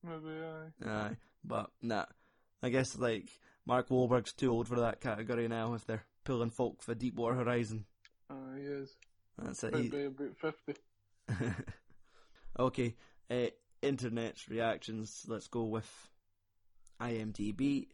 maybe 0.04 0.40
aye. 0.86 0.90
Aye, 0.90 1.18
but 1.44 1.70
nah. 1.82 2.06
I 2.64 2.70
guess 2.70 2.98
like 2.98 3.28
Mark 3.66 3.90
Wahlberg's 3.90 4.34
too 4.34 4.52
old 4.52 4.68
for 4.68 4.80
that 4.80 5.02
category 5.02 5.48
now. 5.48 5.74
If 5.74 5.86
they're 5.86 6.06
pulling 6.24 6.52
folk 6.52 6.82
for 6.82 6.94
Deepwater 6.96 7.36
Horizon, 7.36 7.86
Uh, 8.30 8.56
he 8.56 8.64
is. 8.64 8.96
That's 9.38 9.64
it. 9.64 9.74
Might 9.74 9.84
He, 9.84 9.90
be 9.90 10.06
about 10.06 10.38
50. 10.38 10.74
okay, 12.60 12.96
uh, 13.30 13.48
internet 13.82 14.48
reactions. 14.50 15.24
Let's 15.28 15.48
go 15.48 15.64
with 15.64 16.10
IMDb. 17.00 17.88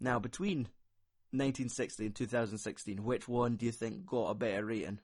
Now, 0.00 0.18
between 0.18 0.68
1960 1.30 2.06
and 2.06 2.14
2016, 2.14 3.04
which 3.04 3.28
one 3.28 3.56
do 3.56 3.66
you 3.66 3.72
think 3.72 4.06
got 4.06 4.30
a 4.30 4.34
better 4.34 4.64
rating? 4.64 5.00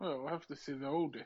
Well, 0.00 0.26
I 0.28 0.32
have 0.32 0.46
to 0.46 0.56
say 0.56 0.72
the 0.72 0.86
oldie. 0.86 1.24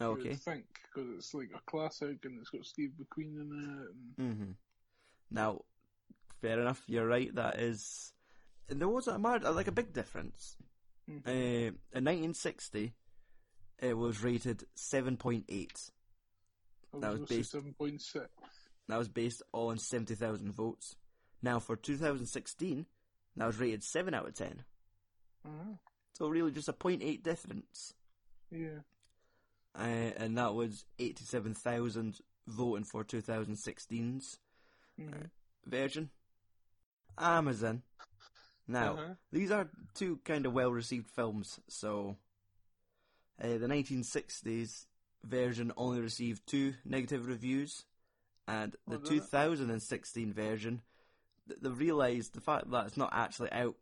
I 0.00 0.04
Okay. 0.04 0.34
think, 0.34 0.64
because 0.82 1.10
it's 1.16 1.34
like 1.34 1.50
a 1.54 1.60
classic 1.70 2.24
and 2.24 2.38
it's 2.40 2.50
got 2.50 2.64
Steve 2.64 2.92
McQueen 2.98 3.40
in 3.40 3.86
it. 4.18 4.22
And... 4.22 4.36
hmm 4.38 4.50
Now, 5.30 5.62
fair 6.40 6.58
enough. 6.60 6.82
You're 6.86 7.06
right. 7.06 7.34
That 7.34 7.58
is. 7.60 8.12
And 8.68 8.80
there 8.80 8.88
wasn't 8.88 9.24
a 9.24 9.50
like 9.50 9.66
a 9.68 9.72
big 9.72 9.92
difference. 9.92 10.56
Mhm. 11.08 11.26
Uh, 11.26 11.72
in 11.92 12.04
1960, 12.04 12.94
it 13.80 13.94
was 13.96 14.22
rated 14.22 14.64
7.8. 14.76 15.90
That 16.94 17.12
was 17.18 17.28
based- 17.28 17.52
7.6. 17.52 18.28
That 18.88 18.96
was 18.98 19.08
based 19.08 19.42
on 19.52 19.78
70,000 19.78 20.50
votes. 20.52 20.96
Now, 21.42 21.60
for 21.60 21.76
2016, 21.76 22.86
that 23.36 23.46
was 23.46 23.58
rated 23.58 23.84
7 23.84 24.12
out 24.14 24.26
of 24.26 24.34
10. 24.34 24.64
Uh-huh. 25.44 25.74
So, 26.14 26.28
really, 26.28 26.50
just 26.50 26.68
a 26.68 26.72
0.8 26.72 27.22
difference. 27.22 27.94
Yeah. 28.50 28.80
Uh, 29.74 30.12
and 30.16 30.36
that 30.36 30.54
was 30.54 30.84
87,000 30.98 32.20
voting 32.46 32.84
for 32.84 33.04
2016's 33.04 34.38
Mhm. 34.98 35.30
version. 35.64 36.10
Amazon. 37.16 37.82
Now, 38.66 38.94
Uh-huh. 38.94 39.14
these 39.30 39.50
are 39.50 39.70
two 39.94 40.18
kind 40.18 40.46
of 40.46 40.52
well 40.52 40.72
received 40.72 41.08
films, 41.10 41.60
so 41.68 42.16
uh, 43.38 43.56
the 43.58 43.66
1960s 43.68 44.86
version 45.24 45.72
only 45.76 46.00
received 46.00 46.46
two 46.46 46.74
negative 46.84 47.26
reviews, 47.26 47.84
and 48.46 48.76
the 48.86 48.96
Oh, 48.96 48.98
did 48.98 49.12
it? 49.12 49.20
2016 49.20 50.32
version, 50.32 50.82
th- 51.48 51.60
they've 51.60 51.78
realised 51.78 52.34
the 52.34 52.40
fact 52.40 52.70
that 52.70 52.86
it's 52.86 52.96
not 52.96 53.10
actually 53.12 53.52
out 53.52 53.76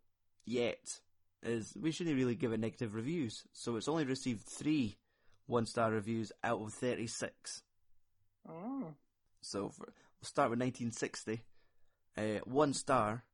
yet 0.45 1.01
is 1.43 1.77
we 1.81 1.93
shouldn't 1.93 2.17
really 2.17 2.35
give 2.35 2.53
it 2.53 2.61
negative 2.61 2.95
reviews, 2.95 3.45
so 3.53 3.77
it's 3.77 3.89
only 3.89 4.05
received 4.05 4.45
three 4.45 4.97
one 5.47 5.67
star 5.67 5.91
reviews 5.91 6.31
out 6.45 6.61
of 6.61 6.73
36. 6.75 7.63
Oh. 8.49 8.95
So 9.41 9.71
for, 9.71 9.87
we'll 9.87 10.25
start 10.27 10.51
with 10.51 10.61
1960. 10.61 11.43
Uh, 12.17 12.41
one 12.45 12.75
star 12.75 13.25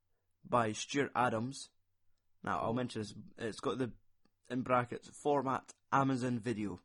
by 0.49 0.73
Stuart 0.73 1.11
Adams. 1.15 1.71
Now 2.43 2.61
I'll 2.63 2.73
mention 2.73 3.03
this. 3.03 3.15
It's 3.39 3.61
got 3.61 3.79
the 3.79 3.91
in 4.49 4.63
brackets 4.63 5.09
format 5.13 5.73
Amazon 5.93 6.39
Video. 6.39 6.81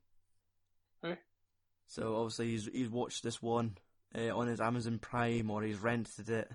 So 1.90 2.16
obviously 2.18 2.52
he's 2.52 2.70
he's 2.72 2.90
watched 2.90 3.24
this 3.24 3.42
one 3.42 3.76
uh, 4.16 4.30
on 4.38 4.48
his 4.48 4.62
Amazon 4.62 5.00
Prime 5.00 5.50
or 5.50 5.64
he's 5.64 5.80
rented 5.80 6.30
it. 6.30 6.50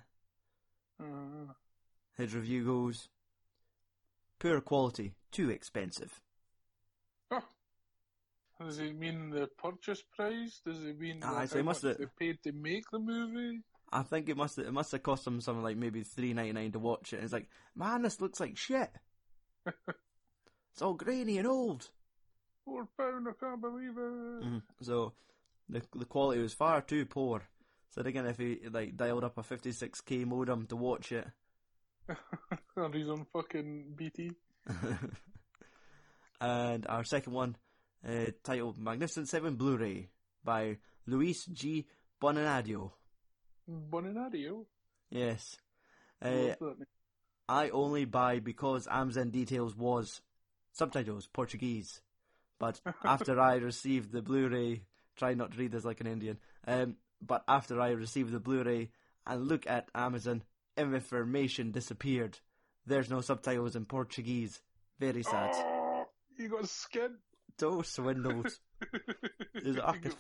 Uh, 1.01 1.52
His 2.16 2.35
review 2.35 2.65
goes: 2.65 3.09
poor 4.39 4.61
quality, 4.61 5.15
too 5.32 5.51
expensive. 5.51 6.20
does 8.61 8.78
it 8.78 8.97
mean 8.97 9.31
the 9.31 9.48
purchase 9.59 10.02
price? 10.16 10.61
Does 10.65 10.85
it 10.85 10.98
mean 10.98 11.20
Ah, 11.24 11.44
so 11.47 11.59
how 11.59 11.65
must 11.65 11.82
much 11.82 11.98
have- 11.98 11.98
they 11.98 12.27
paid 12.27 12.39
to 12.44 12.52
make 12.52 12.85
the 12.93 13.01
movie? 13.01 13.61
I 13.93 14.02
think 14.02 14.28
it 14.28 14.36
must 14.36 14.59
it 14.59 14.73
must 14.73 14.93
have 14.93 15.02
cost 15.02 15.27
him 15.27 15.40
something 15.40 15.62
like 15.65 15.77
maybe 15.77 16.02
three 16.02 16.32
ninety 16.32 16.52
nine 16.52 16.73
to 16.73 16.78
watch 16.78 17.12
it. 17.12 17.16
And 17.16 17.24
it's 17.24 17.32
like, 17.32 17.48
man, 17.77 18.02
this 18.02 18.20
looks 18.20 18.40
like 18.40 18.56
shit. 18.56 18.90
it's 19.66 20.82
all 20.82 20.94
grainy 20.94 21.39
and 21.39 21.47
old. 21.47 21.90
Four 22.65 22.89
pound, 22.97 23.27
I 23.28 23.32
can't 23.39 23.61
believe 23.61 23.97
it. 23.97 24.45
Mhm. 24.45 24.62
So 24.81 25.12
the 25.69 25.82
the 25.95 26.05
quality 26.07 26.41
was 26.41 26.55
far 26.55 26.81
too 26.82 27.05
poor. 27.07 27.43
So 27.91 28.03
again, 28.03 28.27
if 28.27 28.39
he 28.39 28.61
like 28.70 28.97
dialed 28.97 29.24
up 29.24 29.39
a 29.39 29.43
56k 29.43 30.24
modem 30.27 30.66
to 30.66 30.77
watch 30.77 31.12
it, 31.12 31.27
and 32.77 32.95
he's 32.95 33.09
on 33.09 33.27
fucking 33.32 33.93
BT. 33.97 34.32
and 36.41 36.86
our 36.86 37.05
second 37.05 37.32
one, 37.32 37.57
uh, 38.07 38.27
titled 38.43 38.78
"Magnificent 38.78 39.28
Seven 39.28 39.57
Blu-ray" 39.57 40.09
by 40.43 40.78
Luis 41.07 41.45
G. 41.47 41.86
Boninadio. 42.20 42.93
Boninario. 43.69 44.66
Yes, 45.11 45.57
uh, 46.23 46.31
What's 46.31 46.59
that 46.61 46.78
mean? 46.78 46.86
I 47.49 47.69
only 47.70 48.05
buy 48.07 48.41
because 48.41 48.89
Amazon 48.91 49.31
Details 49.31 49.77
was 49.77 50.20
subtitles 50.73 51.27
Portuguese, 51.27 52.01
but 52.59 52.81
after 53.05 53.40
I 53.40 53.56
received 53.56 54.12
the 54.12 54.22
Blu-ray, 54.22 54.82
try 55.16 55.35
not 55.35 55.52
to 55.52 55.59
read 55.59 55.72
this 55.72 55.85
like 55.85 56.01
an 56.01 56.06
Indian. 56.06 56.39
Um, 56.66 56.97
but 57.20 57.44
after 57.48 57.81
I 57.81 57.90
received 57.90 58.32
the 58.32 58.40
Blu-ray 58.40 58.90
and 59.26 59.48
look 59.48 59.66
at 59.66 59.89
Amazon, 59.94 60.43
information 60.76 61.70
disappeared. 61.70 62.39
There's 62.86 63.09
no 63.10 63.20
subtitles 63.20 63.76
in 63.76 63.85
Portuguese. 63.86 64.60
Very 65.01 65.22
sad. 65.22 65.51
Oh, 65.55 66.05
you 66.36 66.48
got 66.48 66.68
skin. 66.68 67.16
So 67.59 67.82
swindled. 67.82 68.48
Is 69.55 69.78
I 69.78 69.97
could, 69.98 70.14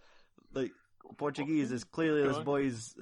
like 0.52 0.72
Portuguese 1.16 1.70
is 1.72 1.84
clearly 1.84 2.26
this 2.26 2.38
boy's 2.38 2.94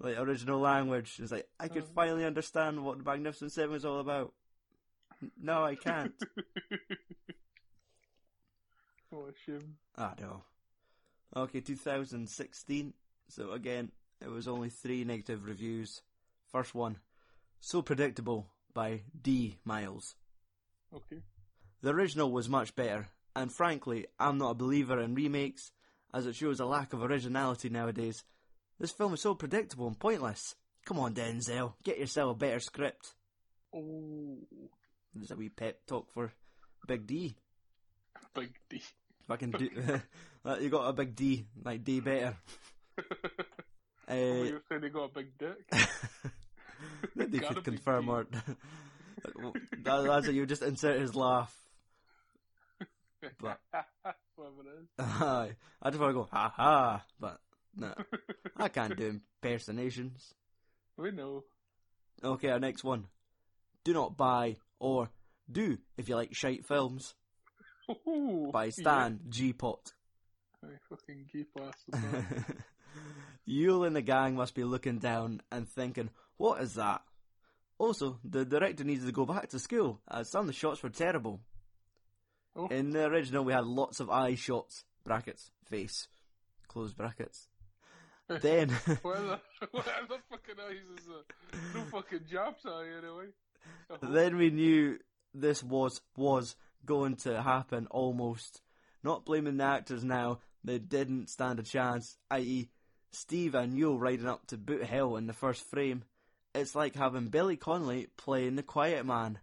like 0.00 0.18
original 0.18 0.58
language. 0.60 1.18
It's 1.22 1.30
like 1.30 1.46
I 1.60 1.68
could 1.68 1.82
Uh. 1.84 1.94
finally 1.94 2.24
understand 2.24 2.82
what 2.84 2.98
the 2.98 3.04
Magnificent 3.04 3.52
Seven 3.52 3.76
is 3.76 3.84
all 3.84 4.00
about. 4.00 4.32
No, 5.40 5.62
I 5.62 5.74
can't. 5.76 6.14
oh, 9.14 9.30
shame. 9.44 9.76
I 9.96 10.12
know. 10.20 10.42
Okay, 11.36 11.60
2016. 11.60 12.92
So 13.28 13.52
again, 13.52 13.90
it 14.20 14.30
was 14.30 14.46
only 14.48 14.68
three 14.70 15.04
negative 15.04 15.44
reviews. 15.44 16.02
First 16.52 16.74
one, 16.74 16.98
so 17.60 17.82
predictable 17.82 18.46
by 18.72 19.02
D 19.20 19.58
Miles. 19.64 20.14
Okay. 20.94 21.22
The 21.82 21.90
original 21.90 22.30
was 22.30 22.48
much 22.48 22.74
better, 22.76 23.08
and 23.34 23.52
frankly, 23.52 24.06
I'm 24.18 24.38
not 24.38 24.52
a 24.52 24.54
believer 24.54 25.00
in 25.00 25.14
remakes, 25.14 25.72
as 26.12 26.26
it 26.26 26.36
shows 26.36 26.60
a 26.60 26.66
lack 26.66 26.92
of 26.92 27.02
originality 27.02 27.68
nowadays. 27.68 28.22
This 28.78 28.92
film 28.92 29.14
is 29.14 29.20
so 29.20 29.34
predictable 29.34 29.86
and 29.88 29.98
pointless. 29.98 30.54
Come 30.84 30.98
on, 30.98 31.14
Denzel, 31.14 31.74
get 31.82 31.98
yourself 31.98 32.36
a 32.36 32.38
better 32.38 32.60
script. 32.60 33.14
Oh, 33.74 34.38
There's 35.14 35.30
a 35.30 35.36
wee 35.36 35.48
pep 35.48 35.80
talk 35.86 36.12
for 36.12 36.32
Big 36.86 37.06
D. 37.06 37.34
big 38.34 38.54
D. 38.68 38.82
Fucking 39.28 39.50
do. 39.52 39.68
Uh, 40.46 40.58
you 40.60 40.68
got 40.68 40.86
a 40.86 40.92
big 40.92 41.16
D, 41.16 41.46
like 41.64 41.82
D 41.84 42.00
better. 42.00 42.36
Uh, 44.06 44.14
you 44.14 44.60
said 44.68 44.82
he 44.82 44.90
got 44.90 45.04
a 45.04 45.08
big 45.14 45.38
dick. 45.38 45.56
Got 47.40 47.54
could 47.54 47.64
confirm 47.64 48.10
or 48.10 48.26
that, 48.34 50.04
that's 50.04 50.26
it. 50.28 50.34
You 50.34 50.44
just 50.44 50.60
insert 50.60 51.00
his 51.00 51.14
laugh. 51.14 51.56
But- 53.40 53.58
Whatever 54.36 54.60
it 54.60 54.80
is. 54.82 54.88
Aye. 54.98 55.56
I 55.80 55.88
just 55.88 55.98
want 56.00 56.10
to 56.10 56.14
go 56.14 56.28
ha 56.30 56.52
ha, 56.54 57.04
but 57.18 57.40
no, 57.76 57.94
I 58.58 58.68
can't 58.68 58.94
do 58.94 59.20
impersonations. 59.42 60.34
We 60.98 61.10
know. 61.10 61.44
Okay, 62.22 62.50
our 62.50 62.60
next 62.60 62.84
one. 62.84 63.06
Do 63.84 63.94
not 63.94 64.18
buy 64.18 64.56
or 64.78 65.08
do 65.50 65.78
if 65.96 66.10
you 66.10 66.16
like 66.16 66.34
shite 66.34 66.66
films 66.66 67.14
Ooh, 68.08 68.50
by 68.52 68.70
Stan 68.70 69.20
G 69.28 69.52
Pot. 69.52 69.92
Yeah. 70.62 70.70
I 70.70 70.72
fucking 70.88 71.26
bastard. 71.54 72.56
Yul 73.48 73.86
and 73.86 73.94
the 73.94 74.02
gang 74.02 74.36
must 74.36 74.54
be 74.54 74.64
looking 74.64 74.98
down 74.98 75.42
and 75.52 75.68
thinking, 75.68 76.10
what 76.36 76.60
is 76.62 76.74
that? 76.74 77.02
Also, 77.78 78.18
the 78.24 78.44
director 78.44 78.84
needs 78.84 79.04
to 79.04 79.12
go 79.12 79.26
back 79.26 79.48
to 79.50 79.58
school, 79.58 80.00
as 80.10 80.30
some 80.30 80.42
of 80.42 80.46
the 80.46 80.52
shots 80.52 80.82
were 80.82 80.90
terrible. 80.90 81.40
Oh. 82.56 82.68
In 82.68 82.90
the 82.90 83.04
original, 83.04 83.44
we 83.44 83.52
had 83.52 83.64
lots 83.64 84.00
of 84.00 84.10
eye 84.10 84.36
shots, 84.36 84.84
brackets, 85.04 85.50
face, 85.68 86.08
close 86.68 86.92
brackets. 86.92 87.48
then, 88.28 88.70
what 89.02 89.16
the, 89.16 89.40
the 89.72 90.18
fucking 90.30 90.54
eyes 90.66 90.98
is? 90.98 91.08
No 91.74 91.82
fucking 91.90 92.20
jobs 92.30 92.64
eye 92.64 92.86
anyway. 92.96 93.26
Oh, 93.90 93.96
then 94.02 94.36
we 94.36 94.50
knew 94.50 94.98
this 95.34 95.62
was 95.62 96.00
was 96.16 96.56
going 96.86 97.16
to 97.16 97.42
happen 97.42 97.86
almost. 97.90 98.60
Not 99.02 99.24
blaming 99.24 99.58
the 99.58 99.64
actors 99.64 100.02
now, 100.04 100.38
they 100.62 100.78
didn't 100.78 101.28
stand 101.28 101.58
a 101.58 101.62
chance, 101.62 102.16
i.e., 102.30 102.70
Steve 103.12 103.54
and 103.54 103.74
Yul 103.74 104.00
riding 104.00 104.26
up 104.26 104.46
to 104.48 104.56
Boot 104.56 104.84
Hill 104.84 105.16
in 105.16 105.26
the 105.26 105.32
first 105.32 105.62
frame. 105.70 106.04
It's 106.54 106.74
like 106.74 106.94
having 106.96 107.28
Billy 107.28 107.56
Connolly 107.56 108.08
playing 108.16 108.56
the 108.56 108.62
quiet 108.62 109.04
man. 109.06 109.38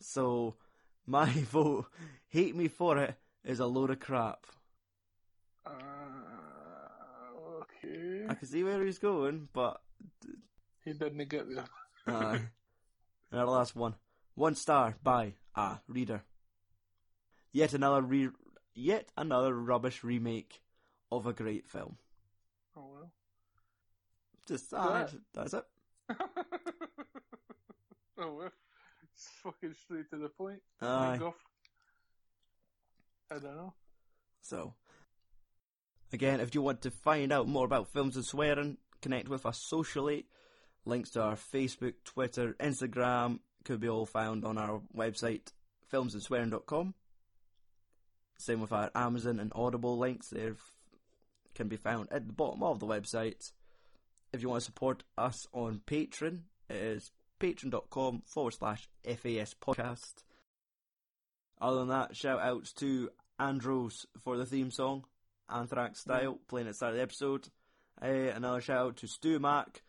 So, 0.00 0.56
my 1.06 1.26
vote, 1.50 1.86
hate 2.28 2.54
me 2.56 2.68
for 2.68 2.98
it, 2.98 3.14
is 3.44 3.60
a 3.60 3.66
load 3.66 3.90
of 3.90 4.00
crap. 4.00 4.46
Uh, 5.66 5.72
okay. 7.60 8.26
I 8.28 8.34
can 8.34 8.46
see 8.48 8.62
where 8.64 8.84
he's 8.84 8.98
going, 8.98 9.48
but 9.52 9.80
He 10.84 10.92
didn't 10.92 11.28
get 11.28 11.46
there. 11.54 11.64
uh, 12.06 12.38
and 13.30 13.40
our 13.40 13.46
last 13.46 13.76
one, 13.76 13.94
one 14.34 14.54
star 14.54 14.94
by 15.02 15.34
a 15.54 15.78
reader. 15.88 16.22
Yet 17.52 17.74
another 17.74 18.02
re- 18.02 18.30
yet 18.74 19.10
another 19.16 19.54
rubbish 19.54 20.02
remake 20.04 20.62
of 21.10 21.26
a 21.26 21.32
great 21.32 21.68
film. 21.68 21.96
Oh 22.76 22.88
well. 22.92 23.12
Just 24.46 24.72
ah, 24.74 25.06
that's 25.34 25.54
it. 25.54 25.64
oh 28.18 28.34
well. 28.34 28.50
It's 29.14 29.28
fucking 29.42 29.74
straight 29.74 30.10
to 30.10 30.16
the 30.16 30.28
point. 30.28 30.62
Aye. 30.80 31.18
I 33.30 33.34
don't 33.38 33.56
know. 33.56 33.74
So, 34.40 34.74
again, 36.12 36.40
if 36.40 36.54
you 36.54 36.62
want 36.62 36.82
to 36.82 36.90
find 36.90 37.32
out 37.32 37.46
more 37.46 37.64
about 37.64 37.92
films 37.92 38.16
and 38.16 38.24
swearing, 38.24 38.78
connect 39.02 39.28
with 39.28 39.46
us 39.46 39.58
socially. 39.58 40.26
Links 40.84 41.10
to 41.10 41.22
our 41.22 41.36
Facebook, 41.36 41.94
Twitter, 42.04 42.56
Instagram 42.58 43.40
could 43.64 43.80
be 43.80 43.88
all 43.88 44.06
found 44.06 44.44
on 44.44 44.56
our 44.56 44.80
website, 44.96 45.52
filmsandswearing.com. 45.92 46.94
Same 48.40 48.60
with 48.62 48.72
our 48.72 48.90
Amazon 48.94 49.38
and 49.38 49.52
Audible 49.54 49.98
links. 49.98 50.28
They 50.28 50.50
can 51.54 51.68
be 51.68 51.76
found 51.76 52.08
at 52.10 52.26
the 52.26 52.32
bottom 52.32 52.62
of 52.62 52.78
the 52.80 52.86
website. 52.86 53.52
If 54.32 54.40
you 54.40 54.48
want 54.48 54.62
to 54.62 54.64
support 54.64 55.04
us 55.18 55.46
on 55.52 55.82
Patreon, 55.86 56.40
it 56.70 56.76
is 56.76 57.10
patreon.com 57.38 58.22
forward 58.24 58.52
slash 58.52 58.88
FAS 59.04 59.54
podcast. 59.60 60.24
Other 61.60 61.80
than 61.80 61.88
that, 61.88 62.16
shout 62.16 62.40
outs 62.40 62.72
to 62.74 63.10
Andros 63.38 64.06
for 64.18 64.38
the 64.38 64.46
theme 64.46 64.70
song, 64.70 65.04
Anthrax 65.50 66.00
style, 66.00 66.38
playing 66.48 66.66
at 66.66 66.70
the 66.70 66.76
start 66.76 66.92
of 66.92 66.96
the 66.96 67.02
episode. 67.02 67.48
Uh, 68.00 68.06
another 68.06 68.62
shout 68.62 68.86
out 68.86 68.96
to 68.98 69.06
Stu 69.06 69.38
Mac 69.38 69.82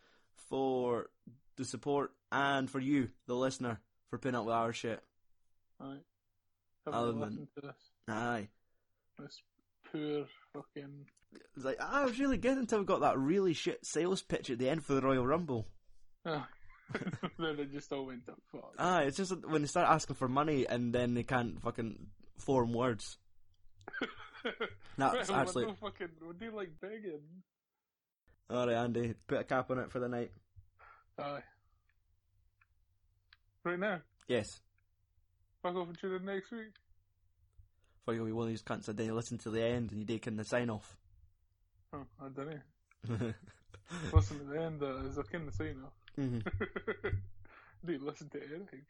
for 0.50 1.08
the 1.56 1.64
support 1.64 2.12
and 2.30 2.68
for 2.70 2.80
you, 2.80 3.08
the 3.26 3.34
listener, 3.34 3.80
for 4.10 4.18
putting 4.18 4.34
up 4.34 4.44
with 4.44 4.54
our 4.54 4.74
shit. 4.74 5.02
Aye. 5.80 6.00
Other 6.86 7.12
than- 7.12 7.48
to 7.54 7.60
this. 7.62 7.91
Aye. 8.12 8.48
This 9.18 9.40
poor 9.90 10.24
fucking. 10.52 11.06
It's 11.56 11.64
like, 11.64 11.80
I 11.80 12.04
was 12.04 12.18
really 12.18 12.36
good 12.36 12.58
until 12.58 12.80
we 12.80 12.84
got 12.84 13.00
that 13.00 13.18
really 13.18 13.54
shit 13.54 13.78
sales 13.84 14.22
pitch 14.22 14.50
at 14.50 14.58
the 14.58 14.68
end 14.68 14.84
for 14.84 14.94
the 14.94 15.00
Royal 15.00 15.26
Rumble. 15.26 15.66
Ah. 16.26 16.46
then 17.38 17.58
it 17.58 17.72
just 17.72 17.92
all 17.92 18.06
went 18.06 18.26
to 18.26 18.34
fuck. 18.50 18.74
Aye, 18.78 19.04
it's 19.04 19.16
just 19.16 19.32
when 19.46 19.62
they 19.62 19.68
start 19.68 19.88
asking 19.88 20.16
for 20.16 20.28
money 20.28 20.66
and 20.66 20.92
then 20.92 21.14
they 21.14 21.22
can't 21.22 21.60
fucking 21.62 22.06
form 22.38 22.72
words. 22.72 23.16
That's 24.98 25.30
well, 25.30 25.40
actually. 25.40 25.66
No 25.66 25.74
fucking. 25.74 26.08
Would 26.26 26.38
they 26.38 26.50
like 26.50 26.70
begging? 26.80 27.20
Alright, 28.50 28.76
Andy, 28.76 29.14
put 29.26 29.40
a 29.40 29.44
cap 29.44 29.70
on 29.70 29.78
it 29.78 29.90
for 29.90 30.00
the 30.00 30.08
night. 30.08 30.32
Aye. 31.18 31.42
Right 33.64 33.78
now. 33.78 34.00
Yes. 34.28 34.60
Fuck 35.62 35.76
off 35.76 35.88
and 35.88 35.98
tune 35.98 36.16
in 36.16 36.24
next 36.24 36.50
week. 36.50 36.74
For 38.04 38.14
you'll 38.14 38.26
be 38.26 38.32
one 38.32 38.44
of 38.44 38.48
these 38.50 38.62
cunts 38.62 38.86
that 38.86 38.96
then 38.96 39.06
you 39.06 39.14
listen 39.14 39.38
to 39.38 39.50
the 39.50 39.62
end 39.62 39.92
and 39.92 40.00
you 40.00 40.06
taking 40.06 40.36
the 40.36 40.44
sign 40.44 40.70
off. 40.70 40.96
Oh, 41.92 42.04
I 42.20 42.28
don't 42.28 42.48
know. 42.48 43.34
Listen 44.12 44.38
to 44.38 44.44
the 44.44 44.60
end, 44.62 44.82
uh, 44.82 44.96
is 45.06 45.18
I 45.18 45.22
can 45.22 45.44
the 45.46 45.52
sign 45.52 45.76
off. 45.84 45.92
Mhm. 46.18 46.42
You 47.86 47.98
listen 47.98 48.28
to 48.30 48.38
anything? 48.38 48.82